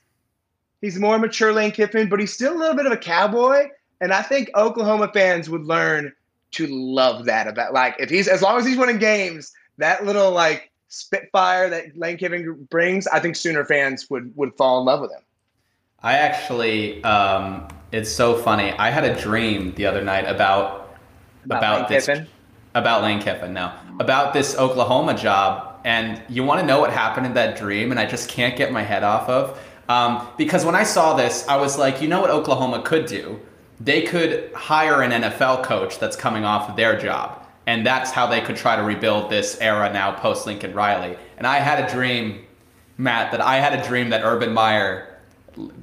he's 0.81 0.97
more 0.97 1.19
mature 1.19 1.53
Lane 1.53 1.71
Kiffin, 1.71 2.09
but 2.09 2.19
he's 2.19 2.33
still 2.33 2.55
a 2.55 2.57
little 2.57 2.75
bit 2.75 2.85
of 2.85 2.91
a 2.91 2.97
cowboy. 2.97 3.67
And 4.01 4.11
I 4.11 4.21
think 4.21 4.49
Oklahoma 4.55 5.09
fans 5.13 5.49
would 5.49 5.65
learn 5.65 6.13
to 6.51 6.67
love 6.67 7.25
that 7.25 7.47
about 7.47 7.73
like 7.73 7.95
if 7.99 8.09
he's 8.09 8.27
as 8.27 8.41
long 8.41 8.57
as 8.57 8.65
he's 8.65 8.77
winning 8.77 8.97
games, 8.97 9.51
that 9.77 10.05
little 10.05 10.31
like 10.31 10.71
spitfire 10.87 11.69
that 11.69 11.97
Lane 11.97 12.17
Kiffin 12.17 12.67
brings, 12.69 13.07
I 13.07 13.19
think 13.19 13.35
Sooner 13.35 13.65
fans 13.65 14.09
would 14.09 14.35
would 14.35 14.55
fall 14.55 14.79
in 14.79 14.85
love 14.85 15.01
with 15.01 15.11
him. 15.11 15.21
I 16.01 16.13
actually, 16.13 17.03
um, 17.03 17.67
it's 17.91 18.11
so 18.11 18.35
funny. 18.35 18.71
I 18.71 18.91
had 18.91 19.03
a 19.03 19.19
dream 19.19 19.73
the 19.73 19.87
other 19.87 20.03
night 20.03 20.25
about 20.25 20.97
about, 21.45 21.57
about 21.57 21.89
this 21.89 22.05
Kiffin? 22.05 22.27
about 22.73 23.01
Lane 23.01 23.21
Kiffin. 23.21 23.53
No, 23.53 23.73
about 23.99 24.33
this 24.33 24.57
Oklahoma 24.57 25.17
job, 25.17 25.79
and 25.83 26.21
you 26.29 26.43
want 26.43 26.61
to 26.61 26.65
know 26.65 26.79
what 26.79 26.91
happened 26.91 27.25
in 27.25 27.33
that 27.33 27.57
dream, 27.57 27.91
and 27.91 27.99
I 27.99 28.05
just 28.05 28.29
can't 28.29 28.55
get 28.55 28.71
my 28.71 28.83
head 28.83 29.03
off 29.03 29.27
of. 29.29 29.59
Um, 29.87 30.27
because 30.37 30.65
when 30.65 30.75
I 30.75 30.83
saw 30.83 31.15
this, 31.15 31.47
I 31.47 31.57
was 31.57 31.77
like, 31.77 32.01
you 32.01 32.07
know 32.07 32.21
what 32.21 32.31
Oklahoma 32.31 32.81
could 32.81 33.05
do? 33.05 33.39
They 33.79 34.03
could 34.03 34.51
hire 34.53 35.01
an 35.01 35.11
NFL 35.11 35.63
coach 35.63 35.99
that's 35.99 36.15
coming 36.15 36.45
off 36.45 36.69
of 36.69 36.75
their 36.75 36.97
job. 36.97 37.45
And 37.67 37.85
that's 37.85 38.11
how 38.11 38.27
they 38.27 38.41
could 38.41 38.55
try 38.55 38.75
to 38.75 38.83
rebuild 38.83 39.29
this 39.29 39.59
era 39.59 39.91
now 39.91 40.13
post 40.13 40.45
Lincoln 40.45 40.73
Riley. 40.73 41.17
And 41.37 41.47
I 41.47 41.57
had 41.57 41.83
a 41.83 41.91
dream, 41.91 42.45
Matt, 42.97 43.31
that 43.31 43.41
I 43.41 43.57
had 43.57 43.77
a 43.77 43.87
dream 43.87 44.09
that 44.11 44.21
Urban 44.23 44.53
Meyer 44.53 45.17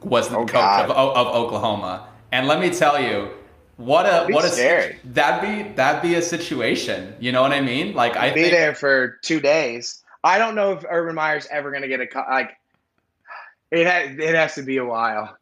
was 0.03 0.29
the 0.29 0.37
oh, 0.37 0.47
coach 0.47 0.85
of, 0.85 0.91
of, 0.91 1.27
Oklahoma. 1.27 2.07
And 2.31 2.47
let 2.47 2.61
me 2.61 2.71
tell 2.71 3.03
you, 3.03 3.31
what 3.77 4.07
a 4.07 4.33
what 4.33 4.45
scary. 4.45 4.93
a 5.03 5.09
that'd 5.09 5.43
be 5.43 5.73
that'd 5.75 6.03
be 6.03 6.15
a 6.15 6.23
situation. 6.23 7.15
You 7.19 7.33
know 7.33 7.43
what 7.43 7.53
I 7.53 7.61
mean? 7.61 7.95
Like 7.95 8.17
I'd 8.17 8.35
be 8.35 8.43
think, 8.43 8.53
there 8.53 8.75
for 8.75 9.19
two 9.23 9.41
days. 9.41 10.05
I 10.23 10.39
don't 10.39 10.55
know 10.55 10.73
if 10.73 10.85
Urban 10.89 11.15
Meyer's 11.15 11.49
ever 11.51 11.71
going 11.71 11.83
to 11.83 11.89
get 11.89 12.01
a 12.01 12.07
like. 12.31 12.53
It 13.71 13.87
has 13.87 14.19
it 14.19 14.35
has 14.35 14.55
to 14.55 14.63
be 14.63 14.77
a 14.77 14.85
while. 14.85 15.37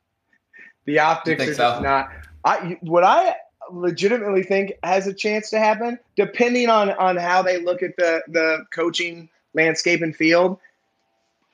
The 0.87 1.01
optics 1.01 1.43
are 1.43 1.55
so? 1.55 1.71
just 1.71 1.83
not. 1.83 2.11
I 2.45 2.79
what 2.81 3.05
I 3.05 3.35
legitimately 3.71 4.43
think 4.43 4.73
has 4.83 5.07
a 5.07 5.15
chance 5.15 5.51
to 5.51 5.59
happen, 5.59 5.99
depending 6.17 6.69
on 6.69 6.91
on 6.93 7.17
how 7.17 7.43
they 7.43 7.63
look 7.63 7.83
at 7.83 7.97
the 7.97 8.23
the 8.29 8.65
coaching 8.73 9.29
landscape 9.55 10.03
and 10.03 10.15
field. 10.15 10.59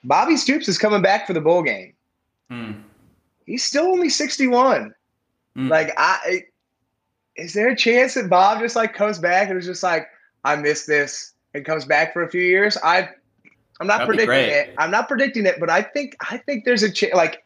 Bobby 0.04 0.36
Stoops 0.36 0.68
is 0.68 0.78
coming 0.78 1.02
back 1.02 1.26
for 1.26 1.32
the 1.32 1.40
bowl 1.40 1.62
game. 1.62 1.92
Mm. 2.50 2.82
He's 3.44 3.64
still 3.64 3.86
only 3.86 4.08
sixty 4.08 4.46
one. 4.46 4.94
Mm. 5.56 5.70
Like 5.70 5.92
I, 5.96 6.44
is 7.36 7.54
there 7.54 7.68
a 7.68 7.76
chance 7.76 8.14
that 8.14 8.28
Bob 8.28 8.60
just 8.60 8.76
like 8.76 8.94
comes 8.94 9.18
back 9.18 9.48
and 9.48 9.58
is 9.58 9.66
just 9.66 9.82
like 9.82 10.08
I 10.44 10.56
missed 10.56 10.86
this 10.86 11.32
and 11.54 11.64
comes 11.64 11.84
back 11.84 12.12
for 12.12 12.22
a 12.22 12.30
few 12.30 12.42
years? 12.42 12.76
I, 12.82 13.08
I'm 13.80 13.86
not 13.86 14.00
That'd 14.00 14.08
predicting 14.08 14.54
it. 14.54 14.74
I'm 14.78 14.90
not 14.90 15.08
predicting 15.08 15.46
it, 15.46 15.58
but 15.58 15.70
I 15.70 15.82
think 15.82 16.16
I 16.20 16.38
think 16.38 16.64
there's 16.64 16.82
a 16.82 16.90
chance. 16.90 17.14
Like 17.14 17.42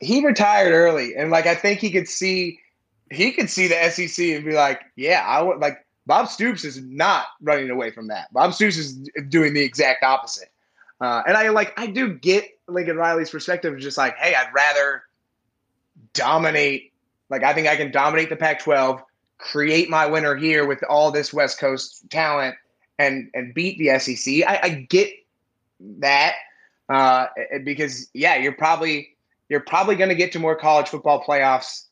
he 0.00 0.24
retired 0.24 0.72
early, 0.72 1.14
and 1.14 1.30
like 1.30 1.46
I 1.46 1.54
think 1.54 1.80
he 1.80 1.90
could 1.90 2.08
see 2.08 2.58
he 3.10 3.32
could 3.32 3.50
see 3.50 3.68
the 3.68 3.90
SEC 3.90 4.24
and 4.26 4.44
be 4.44 4.52
like, 4.52 4.82
yeah, 4.96 5.24
I 5.26 5.42
would 5.42 5.58
like 5.58 5.84
Bob 6.06 6.28
Stoops 6.28 6.64
is 6.64 6.80
not 6.80 7.26
running 7.40 7.70
away 7.70 7.90
from 7.90 8.08
that. 8.08 8.32
Bob 8.32 8.54
Stoops 8.54 8.76
is 8.76 8.94
doing 9.28 9.54
the 9.54 9.62
exact 9.62 10.02
opposite. 10.02 10.50
Uh, 11.00 11.22
and 11.26 11.36
I 11.36 11.48
like 11.50 11.78
I 11.78 11.86
do 11.86 12.14
get 12.14 12.48
Lincoln 12.66 12.96
Riley's 12.96 13.30
perspective 13.30 13.74
of 13.74 13.80
just 13.80 13.98
like, 13.98 14.16
hey, 14.16 14.34
I'd 14.34 14.52
rather 14.54 15.02
dominate. 16.14 16.92
Like 17.28 17.44
I 17.44 17.52
think 17.52 17.68
I 17.68 17.76
can 17.76 17.90
dominate 17.90 18.28
the 18.28 18.36
Pac-12, 18.36 19.02
create 19.38 19.88
my 19.88 20.06
winner 20.06 20.34
here 20.34 20.66
with 20.66 20.82
all 20.88 21.10
this 21.10 21.32
West 21.32 21.58
Coast 21.58 22.08
talent, 22.10 22.56
and 22.98 23.30
and 23.34 23.54
beat 23.54 23.78
the 23.78 23.98
SEC. 23.98 24.46
I, 24.46 24.60
I 24.62 24.68
get 24.88 25.10
that 25.98 26.34
uh, 26.88 27.26
because 27.64 28.08
yeah, 28.14 28.36
you're 28.36 28.52
probably 28.52 29.16
you're 29.50 29.60
probably 29.60 29.96
going 29.96 30.08
to 30.08 30.14
get 30.14 30.32
to 30.32 30.38
more 30.38 30.54
college 30.54 30.88
football 30.88 31.22
playoffs 31.22 31.86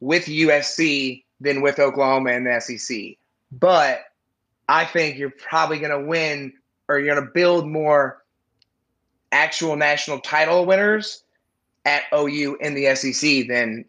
with 0.00 0.26
USC 0.26 1.24
than 1.40 1.60
with 1.60 1.78
Oklahoma 1.78 2.30
and 2.30 2.46
the 2.46 2.60
SEC. 2.60 3.16
But 3.52 4.04
I 4.68 4.86
think 4.86 5.18
you're 5.18 5.34
probably 5.36 5.78
going 5.78 5.90
to 5.90 6.08
win 6.08 6.54
or 6.88 6.98
you're 6.98 7.14
going 7.14 7.26
to 7.26 7.32
build 7.34 7.66
more 7.66 8.22
actual 9.32 9.76
national 9.76 10.20
title 10.20 10.64
winners 10.64 11.24
at 11.84 12.04
OU 12.14 12.56
in 12.60 12.74
the 12.74 12.94
SEC 12.94 13.48
than 13.48 13.84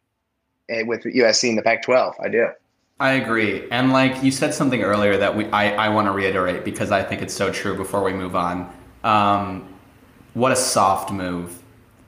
eh, 0.70 0.82
with 0.82 1.04
USC 1.04 1.50
in 1.50 1.56
the 1.56 1.62
Pac-12. 1.62 2.16
I 2.20 2.28
do. 2.28 2.48
I 3.00 3.12
agree. 3.12 3.70
And 3.70 3.94
like 3.94 4.24
you 4.24 4.32
said 4.32 4.54
something 4.54 4.82
earlier 4.82 5.18
that 5.18 5.36
we 5.36 5.46
I, 5.48 5.88
I 5.88 5.90
want 5.90 6.08
to 6.08 6.12
reiterate 6.12 6.64
because 6.64 6.92
I 6.92 7.04
think 7.04 7.22
it's 7.22 7.34
so 7.34 7.52
true 7.52 7.76
before 7.76 8.04
we 8.04 8.14
move 8.14 8.36
on. 8.36 8.74
Um, 9.04 9.68
what 10.34 10.52
a 10.52 10.56
soft 10.56 11.12
move 11.12 11.62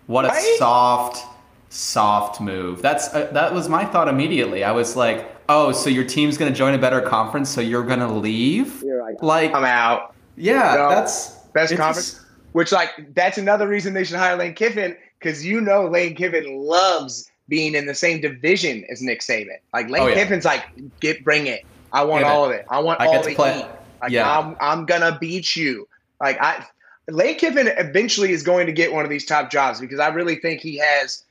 what 0.08 0.26
a 0.26 0.30
right? 0.30 0.56
soft, 0.58 1.26
soft 1.70 2.42
move. 2.42 2.82
That's 2.82 3.14
uh, 3.14 3.30
that 3.34 3.54
was 3.54 3.70
my 3.70 3.86
thought 3.86 4.08
immediately. 4.08 4.64
I 4.64 4.72
was 4.72 4.96
like, 4.96 5.36
oh, 5.50 5.72
so 5.72 5.90
your 5.90 6.04
team's 6.04 6.38
gonna 6.38 6.52
join 6.52 6.74
a 6.74 6.78
better 6.78 7.02
conference, 7.02 7.50
so 7.50 7.62
you're 7.62 7.84
gonna 7.84 8.18
leave? 8.18 8.82
You're 8.84 9.02
like, 9.02 9.22
like 9.22 9.54
I'm 9.54 9.66
out. 9.66 10.16
Yeah, 10.36 10.76
no, 10.76 10.90
that's 10.90 11.36
best 11.54 11.76
conference. 11.76 12.24
Which 12.54 12.72
like 12.72 13.14
that's 13.14 13.38
another 13.38 13.68
reason 13.68 13.94
they 13.94 14.04
should 14.04 14.18
hire 14.18 14.36
Lane 14.36 14.54
Kiffin 14.54 14.96
because 15.20 15.46
you 15.46 15.62
know 15.62 15.88
Lane 15.88 16.16
Kiffin 16.16 16.58
loves 16.58 17.30
being 17.50 17.76
in 17.76 17.86
the 17.86 17.96
same 17.96 18.22
division 18.22 18.86
as 18.90 19.02
Nick 19.02 19.22
Saban. 19.22 19.58
Like 19.74 19.90
Lane 19.90 20.04
oh, 20.04 20.08
yeah. 20.08 20.16
Kiffin's 20.16 20.46
like, 20.46 20.64
get 21.00 21.24
bring 21.24 21.48
it. 21.48 21.66
I 21.94 22.04
want 22.04 22.26
all 22.26 22.46
of 22.46 22.52
it. 22.52 22.66
I 22.70 22.80
want 22.80 23.02
I 23.02 23.08
all 23.08 23.24
the 23.24 23.36
play. 23.36 23.54
heat. 23.58 23.66
Like, 24.02 24.12
yeah. 24.12 24.40
I'm 24.40 24.56
I'm 24.60 24.86
gonna 24.86 25.18
beat 25.20 25.56
you. 25.56 25.88
Like 26.20 26.40
I 26.42 26.66
Lane 27.10 27.38
Kiffin 27.38 27.70
eventually 27.78 28.32
is 28.32 28.44
going 28.44 28.66
to 28.66 28.74
get 28.74 28.92
one 28.92 29.06
of 29.06 29.10
these 29.10 29.26
top 29.26 29.50
jobs 29.50 29.80
because 29.80 30.00
I 30.00 30.10
really 30.10 30.36
think 30.36 30.62
he 30.62 30.78
has 30.78 31.24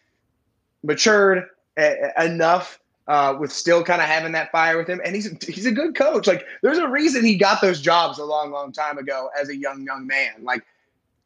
matured 0.82 1.46
a- 1.76 2.24
enough 2.24 2.78
uh, 3.08 3.36
with 3.38 3.52
still 3.52 3.84
kind 3.84 4.00
of 4.00 4.08
having 4.08 4.32
that 4.32 4.50
fire 4.50 4.76
with 4.76 4.88
him, 4.88 5.00
and 5.04 5.14
he's 5.14 5.30
he's 5.44 5.66
a 5.66 5.72
good 5.72 5.94
coach. 5.94 6.26
Like 6.26 6.44
there's 6.62 6.78
a 6.78 6.88
reason 6.88 7.24
he 7.24 7.36
got 7.36 7.60
those 7.60 7.80
jobs 7.80 8.18
a 8.18 8.24
long, 8.24 8.50
long 8.50 8.72
time 8.72 8.98
ago 8.98 9.30
as 9.38 9.48
a 9.48 9.56
young, 9.56 9.84
young 9.84 10.06
man. 10.06 10.32
Like 10.42 10.64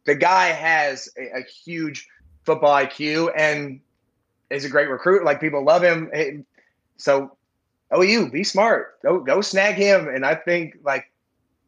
the 0.05 0.15
guy 0.15 0.47
has 0.49 1.09
a, 1.17 1.39
a 1.39 1.43
huge 1.43 2.07
football 2.45 2.75
IQ 2.75 3.33
and 3.37 3.81
is 4.51 4.65
a 4.65 4.69
great 4.69 4.91
recruit. 4.91 5.25
Like 5.25 5.41
people 5.41 5.65
love 5.65 5.83
him. 5.83 6.45
So 6.97 7.37
OU, 7.97 8.31
be 8.31 8.45
smart. 8.45 9.01
Go 9.03 9.21
go 9.21 9.41
snag 9.41 9.77
him, 9.77 10.09
and 10.09 10.27
I 10.27 10.35
think 10.35 10.79
like 10.85 11.11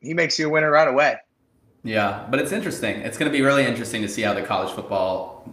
he 0.01 0.13
makes 0.15 0.39
you 0.39 0.49
a 0.49 0.51
winner 0.51 0.71
right 0.71 0.89
away. 0.89 1.17
Yeah, 1.85 2.27
but 2.31 2.39
it's 2.39 2.53
interesting. 2.53 3.01
It's 3.01 3.19
going 3.19 3.31
to 3.31 3.37
be 3.37 3.43
really 3.43 3.65
interesting 3.65 4.03
to 4.03 4.09
see 4.09 4.23
how 4.23 4.35
the 4.35 4.43
college 4.43 4.73
football 4.73 5.53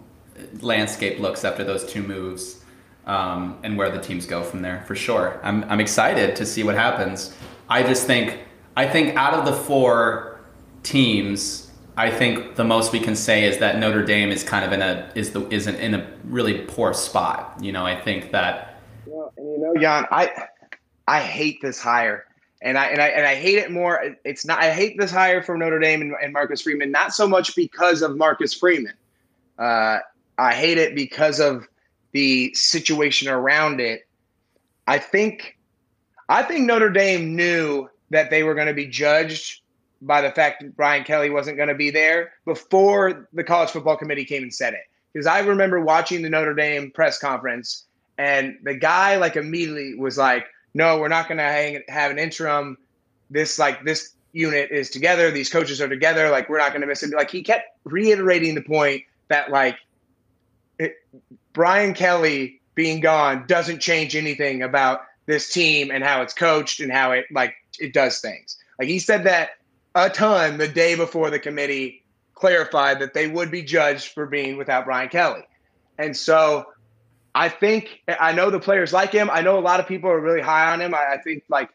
landscape 0.62 1.20
looks 1.20 1.44
after 1.44 1.64
those 1.64 1.86
two 1.86 2.04
moves 2.04 2.64
um, 3.06 3.58
and 3.64 3.78
where 3.78 3.90
the 3.90 4.00
teams 4.00 4.26
go 4.26 4.44
from 4.44 4.62
there 4.62 4.84
for 4.86 4.96
sure. 4.96 5.40
I'm, 5.44 5.64
I'm 5.66 5.80
excited 5.80 6.36
to 6.36 6.46
see 6.46 6.64
what 6.64 6.76
happens. 6.76 7.36
I 7.68 7.84
just 7.84 8.06
think 8.06 8.40
I 8.78 8.88
think 8.88 9.16
out 9.16 9.34
of 9.34 9.46
the 9.46 9.54
four 9.54 10.40
teams, 10.84 11.70
I 11.98 12.10
think 12.10 12.56
the 12.56 12.64
most 12.64 12.94
we 12.94 13.00
can 13.00 13.16
say 13.16 13.44
is 13.44 13.58
that 13.58 13.78
Notre 13.78 14.06
Dame 14.06 14.30
is 14.32 14.44
kind 14.44 14.64
of 14.64 14.72
in 14.72 14.82
a 14.82 15.12
is 15.16 15.32
the 15.32 15.48
isn't 15.50 15.76
in 15.76 15.96
a 15.96 16.08
really 16.24 16.60
poor 16.60 16.94
spot. 16.94 17.58
You 17.62 17.72
know, 17.72 17.86
I 17.86 18.00
think 18.00 18.32
that. 18.32 18.80
Well, 19.06 19.34
and 19.36 19.52
you 19.52 19.58
know, 19.60 19.74
Jan, 19.82 20.06
I 20.12 20.46
I 21.08 21.20
hate 21.20 21.62
this 21.62 21.80
hire 21.80 22.26
and 22.62 22.78
I 22.78 22.88
and 22.88 23.02
I 23.02 23.08
and 23.08 23.26
I 23.26 23.36
hate 23.36 23.58
it 23.58 23.72
more. 23.72 24.16
It's 24.26 24.46
not. 24.46 24.60
I 24.60 24.72
hate 24.72 24.98
this 24.98 25.12
hire 25.12 25.42
from 25.42 25.60
Notre 25.60 25.80
Dame 25.80 26.02
and, 26.02 26.14
and 26.22 26.34
Marcus 26.34 26.62
Freeman, 26.62 26.92
not 26.92 27.14
so 27.14 27.28
much 27.28 27.56
because 27.56 28.02
of 28.02 28.18
Marcus 28.18 28.54
Freeman. 28.54 28.94
Uh, 29.58 30.00
I 30.38 30.54
hate 30.54 30.78
it 30.78 30.96
because 30.96 31.40
of 31.40 31.68
the 32.12 32.54
situation 32.54 33.28
around 33.28 33.80
it. 33.80 34.08
I 34.88 34.98
think, 34.98 35.58
I 36.30 36.44
think 36.44 36.66
Notre 36.66 36.90
Dame 36.90 37.36
knew 37.36 37.90
that 38.10 38.30
they 38.30 38.44
were 38.44 38.56
going 38.56 38.68
to 38.68 38.74
be 38.74 38.88
judged 38.88 39.62
by 40.02 40.22
the 40.22 40.32
fact 40.32 40.62
that 40.62 40.76
Brian 40.76 41.04
Kelly 41.04 41.30
wasn't 41.30 41.58
going 41.58 41.70
to 41.70 41.76
be 41.76 41.92
there 41.92 42.32
before 42.46 43.28
the 43.34 43.44
college 43.44 43.70
football 43.70 43.98
committee 43.98 44.26
came 44.26 44.44
and 44.44 44.54
said 44.54 44.74
it. 44.74 44.82
Because 45.14 45.28
I 45.28 45.40
remember 45.40 45.82
watching 45.82 46.22
the 46.22 46.30
Notre 46.30 46.54
Dame 46.54 46.92
press 46.92 47.20
conference, 47.20 47.86
and 48.18 48.58
the 48.64 48.76
guy 48.76 49.18
like 49.18 49.36
immediately 49.36 49.96
was 49.96 50.18
like, 50.18 50.46
"No, 50.74 51.00
we're 51.00 51.08
not 51.08 51.28
going 51.28 51.38
to 51.38 51.92
have 51.92 52.12
an 52.12 52.20
interim. 52.20 52.78
This 53.30 53.60
like 53.60 53.86
this 53.86 54.14
unit 54.34 54.72
is 54.72 54.90
together. 54.90 55.32
These 55.32 55.50
coaches 55.50 55.82
are 55.82 55.90
together. 55.90 56.30
Like 56.30 56.50
we're 56.50 56.58
not 56.58 56.70
going 56.70 56.82
to 56.82 56.88
miss 56.88 57.04
it." 57.04 57.12
Like 57.12 57.32
he 57.32 57.42
kept 57.42 57.78
reiterating 57.84 58.56
the 58.56 58.62
point 58.62 59.04
that 59.28 59.52
like 59.52 59.78
it, 60.78 60.96
Brian 61.54 61.94
Kelly 61.94 62.62
being 62.76 63.00
gone 63.00 63.46
doesn't 63.48 63.80
change 63.80 64.16
anything 64.16 64.64
about 64.64 65.02
this 65.26 65.52
team 65.52 65.92
and 65.92 66.04
how 66.04 66.22
it's 66.22 66.34
coached 66.34 66.80
and 66.80 66.92
how 66.92 67.12
it 67.12 67.26
like 67.32 67.54
it 67.80 67.94
does 67.94 68.20
things. 68.20 68.58
Like 68.80 68.88
he 68.88 69.00
said 69.00 69.26
that 69.26 69.52
a 69.96 70.10
ton 70.10 70.58
the 70.58 70.68
day 70.68 70.96
before 70.96 71.30
the 71.30 71.40
committee 71.40 72.04
clarified 72.36 73.00
that 73.00 73.14
they 73.14 73.28
would 73.28 73.52
be 73.52 73.62
judged 73.62 74.14
for 74.14 74.26
being 74.26 74.58
without 74.58 74.86
Brian 74.86 75.10
Kelly. 75.10 75.44
And 75.98 76.16
so 76.16 76.68
I 77.40 77.48
think 77.48 78.02
I 78.20 78.34
know 78.34 78.50
the 78.50 78.60
players 78.60 78.92
like 78.92 79.14
him. 79.14 79.30
I 79.32 79.40
know 79.40 79.58
a 79.58 79.62
lot 79.62 79.80
of 79.80 79.88
people 79.88 80.10
are 80.10 80.20
really 80.20 80.42
high 80.42 80.74
on 80.74 80.82
him. 80.82 80.94
I, 80.94 81.14
I 81.14 81.18
think 81.20 81.46
like 81.48 81.70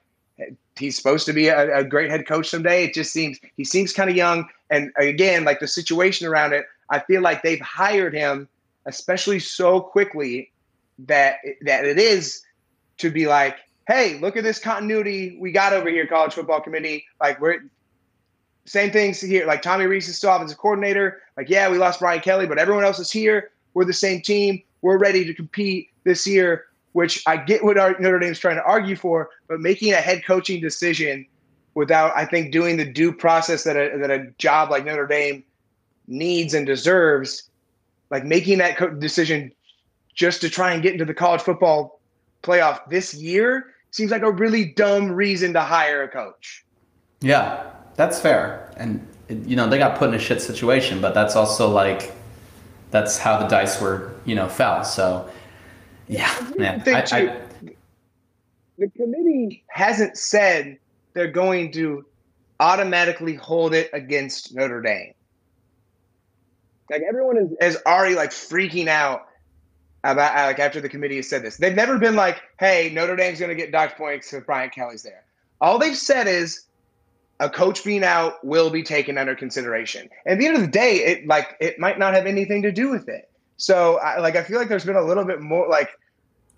he's 0.79 0.95
supposed 0.95 1.25
to 1.25 1.33
be 1.33 1.49
a, 1.49 1.79
a, 1.79 1.83
great 1.83 2.11
head 2.11 2.29
coach 2.29 2.51
someday. 2.51 2.85
It 2.85 2.93
just 2.93 3.15
seems 3.15 3.39
he 3.57 3.65
seems 3.65 3.95
kind 3.95 4.11
of 4.11 4.15
young. 4.15 4.47
And 4.69 4.93
again, 4.99 5.45
like 5.45 5.61
the 5.61 5.67
situation 5.67 6.27
around 6.27 6.53
it, 6.53 6.67
I 6.91 6.99
feel 6.99 7.23
like 7.23 7.43
they've 7.43 7.63
hired 7.63 8.13
him, 8.13 8.47
especially 8.85 9.39
so 9.39 9.81
quickly 9.81 10.53
that 10.99 11.37
that 11.63 11.87
it 11.87 11.99
is 11.99 12.43
to 12.99 13.11
be 13.11 13.27
like, 13.27 13.57
hey, 13.89 14.19
look 14.19 14.37
at 14.37 14.45
this 14.45 14.59
continuity 14.59 15.39
we 15.41 15.51
got 15.51 15.73
over 15.73 15.89
here, 15.89 16.07
college 16.07 16.35
football 16.35 16.61
committee. 16.61 17.07
Like 17.23 17.41
we're 17.41 17.63
same 18.67 18.91
things 18.91 19.19
here. 19.19 19.47
Like 19.47 19.63
Tommy 19.63 19.87
Rees 19.87 20.09
is 20.09 20.19
still 20.19 20.35
offensive 20.35 20.59
coordinator. 20.59 21.23
Like, 21.39 21.49
yeah, 21.49 21.71
we 21.71 21.79
lost 21.79 22.01
Brian 22.01 22.21
Kelly, 22.21 22.47
but 22.47 22.59
everyone 22.59 22.85
else 22.85 22.99
is 22.99 23.11
here. 23.11 23.53
We're 23.73 23.87
the 23.87 23.95
same 23.95 24.21
team. 24.21 24.63
We're 24.85 24.99
ready 24.99 25.25
to 25.25 25.33
compete 25.33 25.89
this 26.05 26.27
year, 26.27 26.67
which 26.93 27.23
I 27.27 27.39
get 27.39 27.65
what 27.65 27.77
Notre 27.77 28.19
Dame's 28.19 28.39
trying 28.39 28.57
to 28.57 28.65
argue 28.65 28.97
for, 28.97 29.31
but 29.49 29.59
making 29.59 29.95
a 29.95 29.97
head 29.97 30.27
coaching 30.27 30.61
decision 30.61 31.25
without, 31.73 32.15
I 32.15 32.27
think, 32.27 32.53
doing 32.53 32.77
the 32.77 32.85
due 32.85 33.11
process 33.11 33.65
that 33.65 33.77
a, 33.77 33.97
that 33.97 34.11
a 34.11 34.31
job 34.37 34.71
like 34.71 34.85
Notre 34.85 35.07
Dame 35.07 35.43
needs 36.07 36.53
and 36.53 36.67
deserves, 36.67 37.49
like 38.11 38.27
making 38.27 38.59
that 38.59 38.77
co- 38.77 38.91
decision 38.91 39.53
just 40.15 40.43
to 40.43 40.51
try 40.51 40.75
and 40.75 40.83
get 40.83 40.93
into 40.93 41.07
the 41.07 41.15
college 41.15 41.41
football 41.41 41.99
playoff 42.43 42.87
this 42.91 43.15
year 43.15 43.73
seems 43.91 44.11
like 44.11 44.21
a 44.21 44.31
really 44.31 44.67
dumb 44.67 45.11
reason 45.11 45.55
to 45.55 45.63
hire 45.63 46.03
a 46.03 46.09
coach. 46.09 46.63
Yeah, 47.23 47.71
that's 47.95 48.21
fair. 48.21 48.71
And, 48.77 49.09
you 49.31 49.57
know, 49.57 49.67
they 49.67 49.79
got 49.79 49.97
put 49.97 50.11
in 50.11 50.15
a 50.15 50.19
shit 50.19 50.43
situation, 50.43 51.01
but 51.01 51.15
that's 51.15 51.37
also 51.37 51.71
like, 51.71 52.13
that's 52.95 53.19
how 53.19 53.37
the 53.37 53.49
dice 53.49 53.81
were, 53.81 54.13
you 54.25 54.37
know, 54.37 54.49
fell. 54.49 54.85
So, 54.85 55.29
yeah, 56.07 56.33
man. 56.57 56.81
I, 56.87 57.03
I, 57.11 57.41
the 58.79 58.89
committee 58.91 59.65
hasn't 59.67 60.17
said 60.17 60.79
they're 61.13 61.27
going 61.27 61.73
to 61.73 62.07
automatically 62.61 63.35
hold 63.35 63.75
it 63.75 63.91
against 63.93 64.55
Notre 64.55 64.81
Dame. 64.81 65.13
Like 66.89 67.03
everyone 67.03 67.37
is, 67.37 67.75
is 67.75 67.83
already 67.85 68.15
like 68.15 68.31
freaking 68.31 68.87
out 68.87 69.27
about 70.05 70.39
uh, 70.39 70.47
like 70.47 70.61
after 70.61 70.81
the 70.81 70.89
committee 70.89 71.17
has 71.17 71.29
said 71.29 71.43
this. 71.43 71.57
They've 71.57 71.75
never 71.75 71.99
been 71.99 72.15
like, 72.15 72.43
"Hey, 72.61 72.93
Notre 72.95 73.17
Dame's 73.17 73.41
going 73.41 73.49
to 73.49 73.57
get 73.57 73.73
docked 73.73 73.99
points 73.99 74.33
if 74.33 74.47
Brian 74.47 74.71
Kelly's 74.71 75.03
there." 75.03 75.25
All 75.61 75.81
they've 75.81 75.97
said 75.97 76.29
is 76.29 76.67
a 77.41 77.51
coach 77.51 77.85
being 77.85 78.05
out 78.05 78.45
will 78.45 78.71
be 78.71 78.83
taken 78.83 79.19
under 79.19 79.35
consideration. 79.35 80.09
And 80.25 80.35
at 80.35 80.39
the 80.39 80.47
end 80.47 80.57
of 80.57 80.63
the 80.63 80.69
day, 80.69 80.97
it 80.97 81.27
like 81.27 81.57
it 81.61 81.79
might 81.79 81.99
not 81.99 82.15
have 82.15 82.27
anything 82.27 82.63
to 82.63 82.73
do 82.73 82.91
with 82.91 83.09
it. 83.09 83.31
So, 83.57 83.99
I, 83.99 84.19
like, 84.19 84.37
I 84.37 84.43
feel 84.43 84.59
like 84.59 84.69
there's 84.69 84.85
been 84.85 84.97
a 84.97 85.03
little 85.03 85.25
bit 85.25 85.41
more 85.41 85.69
like 85.69 85.91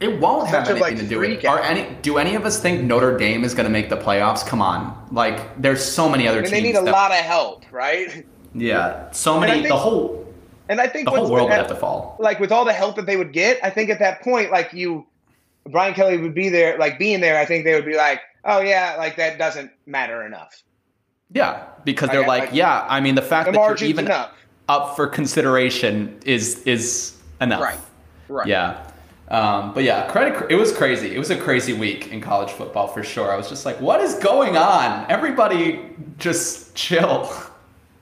it 0.01 0.21
won't 0.21 0.49
have 0.49 0.69
anything 0.69 0.81
like 0.81 0.97
to 0.97 1.07
do 1.07 1.19
with 1.19 1.31
it. 1.31 1.45
Are 1.47 1.61
any 1.61 1.95
do 2.03 2.19
any 2.19 2.35
of 2.35 2.45
us 2.45 2.61
think 2.61 2.83
Notre 2.83 3.17
Dame 3.17 3.45
is 3.45 3.55
going 3.55 3.65
to 3.65 3.71
make 3.71 3.89
the 3.89 3.97
playoffs? 3.97 4.47
Come 4.47 4.61
on, 4.61 5.09
like 5.11 5.61
there's 5.61 5.83
so 5.83 6.09
many 6.09 6.29
other 6.29 6.39
and 6.39 6.49
teams. 6.49 6.63
They 6.63 6.67
need 6.73 6.77
a 6.77 6.85
that, 6.85 6.93
lot 6.93 7.11
of 7.11 7.19
help, 7.19 7.65
right? 7.73 8.27
Yeah, 8.55 9.11
so 9.11 9.41
many. 9.41 9.53
Think, 9.53 9.69
the 9.69 9.77
whole 9.77 10.27
and 10.69 10.81
I 10.81 10.89
think 10.89 11.07
the 11.07 11.13
whole 11.13 11.31
world 11.31 11.49
would 11.49 11.57
have 11.57 11.69
to 11.69 11.77
fall. 11.77 12.17
Like 12.19 12.41
with 12.41 12.53
all 12.53 12.65
the 12.65 12.73
help 12.73 12.97
that 12.97 13.07
they 13.07 13.17
would 13.17 13.33
get, 13.33 13.59
I 13.63 13.71
think 13.71 13.91
at 13.91 13.99
that 14.01 14.23
point, 14.23 14.51
like 14.51 14.73
you, 14.73 15.07
Brian 15.71 15.95
Kelly 15.95 16.19
would 16.19 16.35
be 16.35 16.49
there, 16.49 16.79
like 16.79 16.99
being 16.99 17.21
there. 17.21 17.39
I 17.39 17.45
think 17.45 17.65
they 17.65 17.75
would 17.75 17.87
be 17.87 17.97
like, 17.97 18.21
oh 18.47 18.61
yeah, 18.61 18.95
like 18.97 19.17
that 19.17 19.39
doesn't 19.39 19.71
matter 19.85 20.25
enough. 20.25 20.63
Yeah, 21.33 21.67
because 21.85 22.09
they're 22.11 22.27
like, 22.27 22.45
like, 22.45 22.55
yeah. 22.55 22.87
I 22.89 23.01
mean, 23.01 23.15
the 23.15 23.23
fact 23.23 23.47
the 23.47 23.53
that 23.53 23.81
you're 23.81 23.89
even 23.89 24.07
enough. 24.07 24.33
up 24.69 24.97
for 24.97 25.07
consideration 25.07 26.19
is 26.25 26.63
is 26.63 27.17
enough. 27.41 27.63
Right. 27.63 27.79
Right. 28.29 28.47
Yeah. 28.47 28.91
Um, 29.29 29.75
but 29.75 29.83
yeah, 29.83 30.09
credit. 30.09 30.51
It 30.51 30.55
was 30.55 30.73
crazy. 30.73 31.15
It 31.15 31.19
was 31.19 31.31
a 31.31 31.37
crazy 31.37 31.73
week 31.73 32.13
in 32.13 32.21
college 32.21 32.51
football 32.51 32.87
for 32.87 33.03
sure. 33.03 33.31
I 33.31 33.37
was 33.37 33.49
just 33.49 33.67
like, 33.67 33.81
what 33.81 34.01
is 34.01 34.15
going 34.15 34.57
on? 34.57 35.05
Everybody, 35.11 35.95
just 36.19 36.75
chill. 36.75 37.31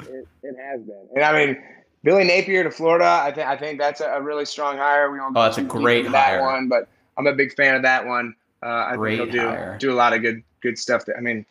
It, 0.01 0.29
it 0.43 0.57
has 0.61 0.81
been, 0.83 1.09
and 1.15 1.25
I 1.25 1.47
mean 1.47 1.63
Billy 2.05 2.25
Napier 2.25 2.63
to 2.63 2.71
Florida. 2.71 3.21
I 3.23 3.33
think 3.33 3.49
I 3.49 3.57
think 3.57 3.79
that's 3.79 4.01
a 4.03 4.21
really 4.21 4.45
strong 4.45 4.77
hire. 4.77 5.11
We 5.11 5.19
oh, 5.19 5.33
that's 5.33 5.57
a 5.57 5.63
great 5.63 6.07
hire. 6.07 6.43
one, 6.43 6.69
but 6.69 6.87
I'm 7.17 7.27
a 7.27 7.33
big 7.33 7.55
fan 7.55 7.75
of 7.75 7.83
that 7.83 8.07
one. 8.07 8.35
Uh, 8.65 8.89
I 8.91 8.97
great 8.97 9.19
think 9.19 9.33
he'll 9.33 9.43
do 9.43 9.49
hire. 9.49 9.77
do 9.79 9.93
a 9.93 9.95
lot 9.95 10.13
of 10.15 10.23
good 10.23 10.43
good 10.61 10.79
stuff. 10.79 11.05
That 11.07 11.17
I 11.17 11.21
mean, 11.21 11.45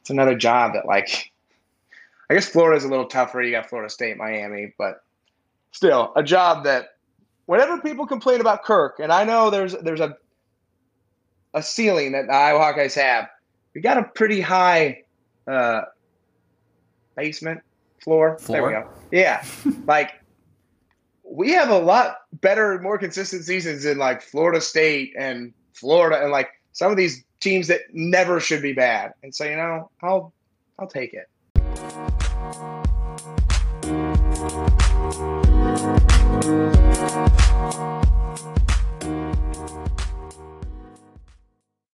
it's 0.00 0.10
another 0.10 0.34
job 0.34 0.72
that 0.74 0.86
like 0.86 1.30
I 2.28 2.34
guess 2.34 2.48
Florida's 2.48 2.84
a 2.84 2.88
little 2.88 3.06
tougher. 3.06 3.40
You 3.40 3.52
got 3.52 3.68
Florida 3.68 3.88
State, 3.88 4.16
Miami, 4.16 4.74
but 4.76 5.04
still 5.70 6.12
a 6.16 6.22
job 6.22 6.64
that 6.64 6.96
whenever 7.46 7.78
people 7.78 8.06
complain 8.06 8.40
about 8.40 8.64
Kirk, 8.64 8.98
and 8.98 9.12
I 9.12 9.24
know 9.24 9.50
there's 9.50 9.74
there's 9.74 10.00
a 10.00 10.16
a 11.54 11.62
ceiling 11.62 12.12
that 12.12 12.26
the 12.26 12.32
Iowa 12.32 12.60
Hawkeyes 12.60 12.94
have. 12.94 13.28
We 13.74 13.80
got 13.80 13.98
a 13.98 14.04
pretty 14.04 14.40
high 14.40 15.04
uh, 15.46 15.82
basement 17.16 17.62
floor. 18.02 18.38
floor. 18.38 18.58
There 18.58 18.66
we 18.66 18.72
go. 18.72 18.88
Yeah. 19.10 19.44
like 19.86 20.12
we 21.24 21.50
have 21.52 21.70
a 21.70 21.78
lot 21.78 22.18
better, 22.40 22.78
more 22.80 22.98
consistent 22.98 23.44
seasons 23.44 23.84
in 23.84 23.98
like 23.98 24.22
Florida 24.22 24.60
State 24.60 25.14
and 25.18 25.52
Florida 25.72 26.22
and 26.22 26.30
like 26.30 26.50
some 26.76 26.90
of 26.90 26.98
these 26.98 27.24
teams 27.40 27.68
that 27.68 27.80
never 27.94 28.38
should 28.38 28.60
be 28.60 28.74
bad. 28.74 29.14
And 29.22 29.34
so, 29.34 29.44
you 29.44 29.56
know, 29.56 29.90
I'll 30.02 30.34
I'll 30.78 30.86
take 30.86 31.14
it. 31.14 31.26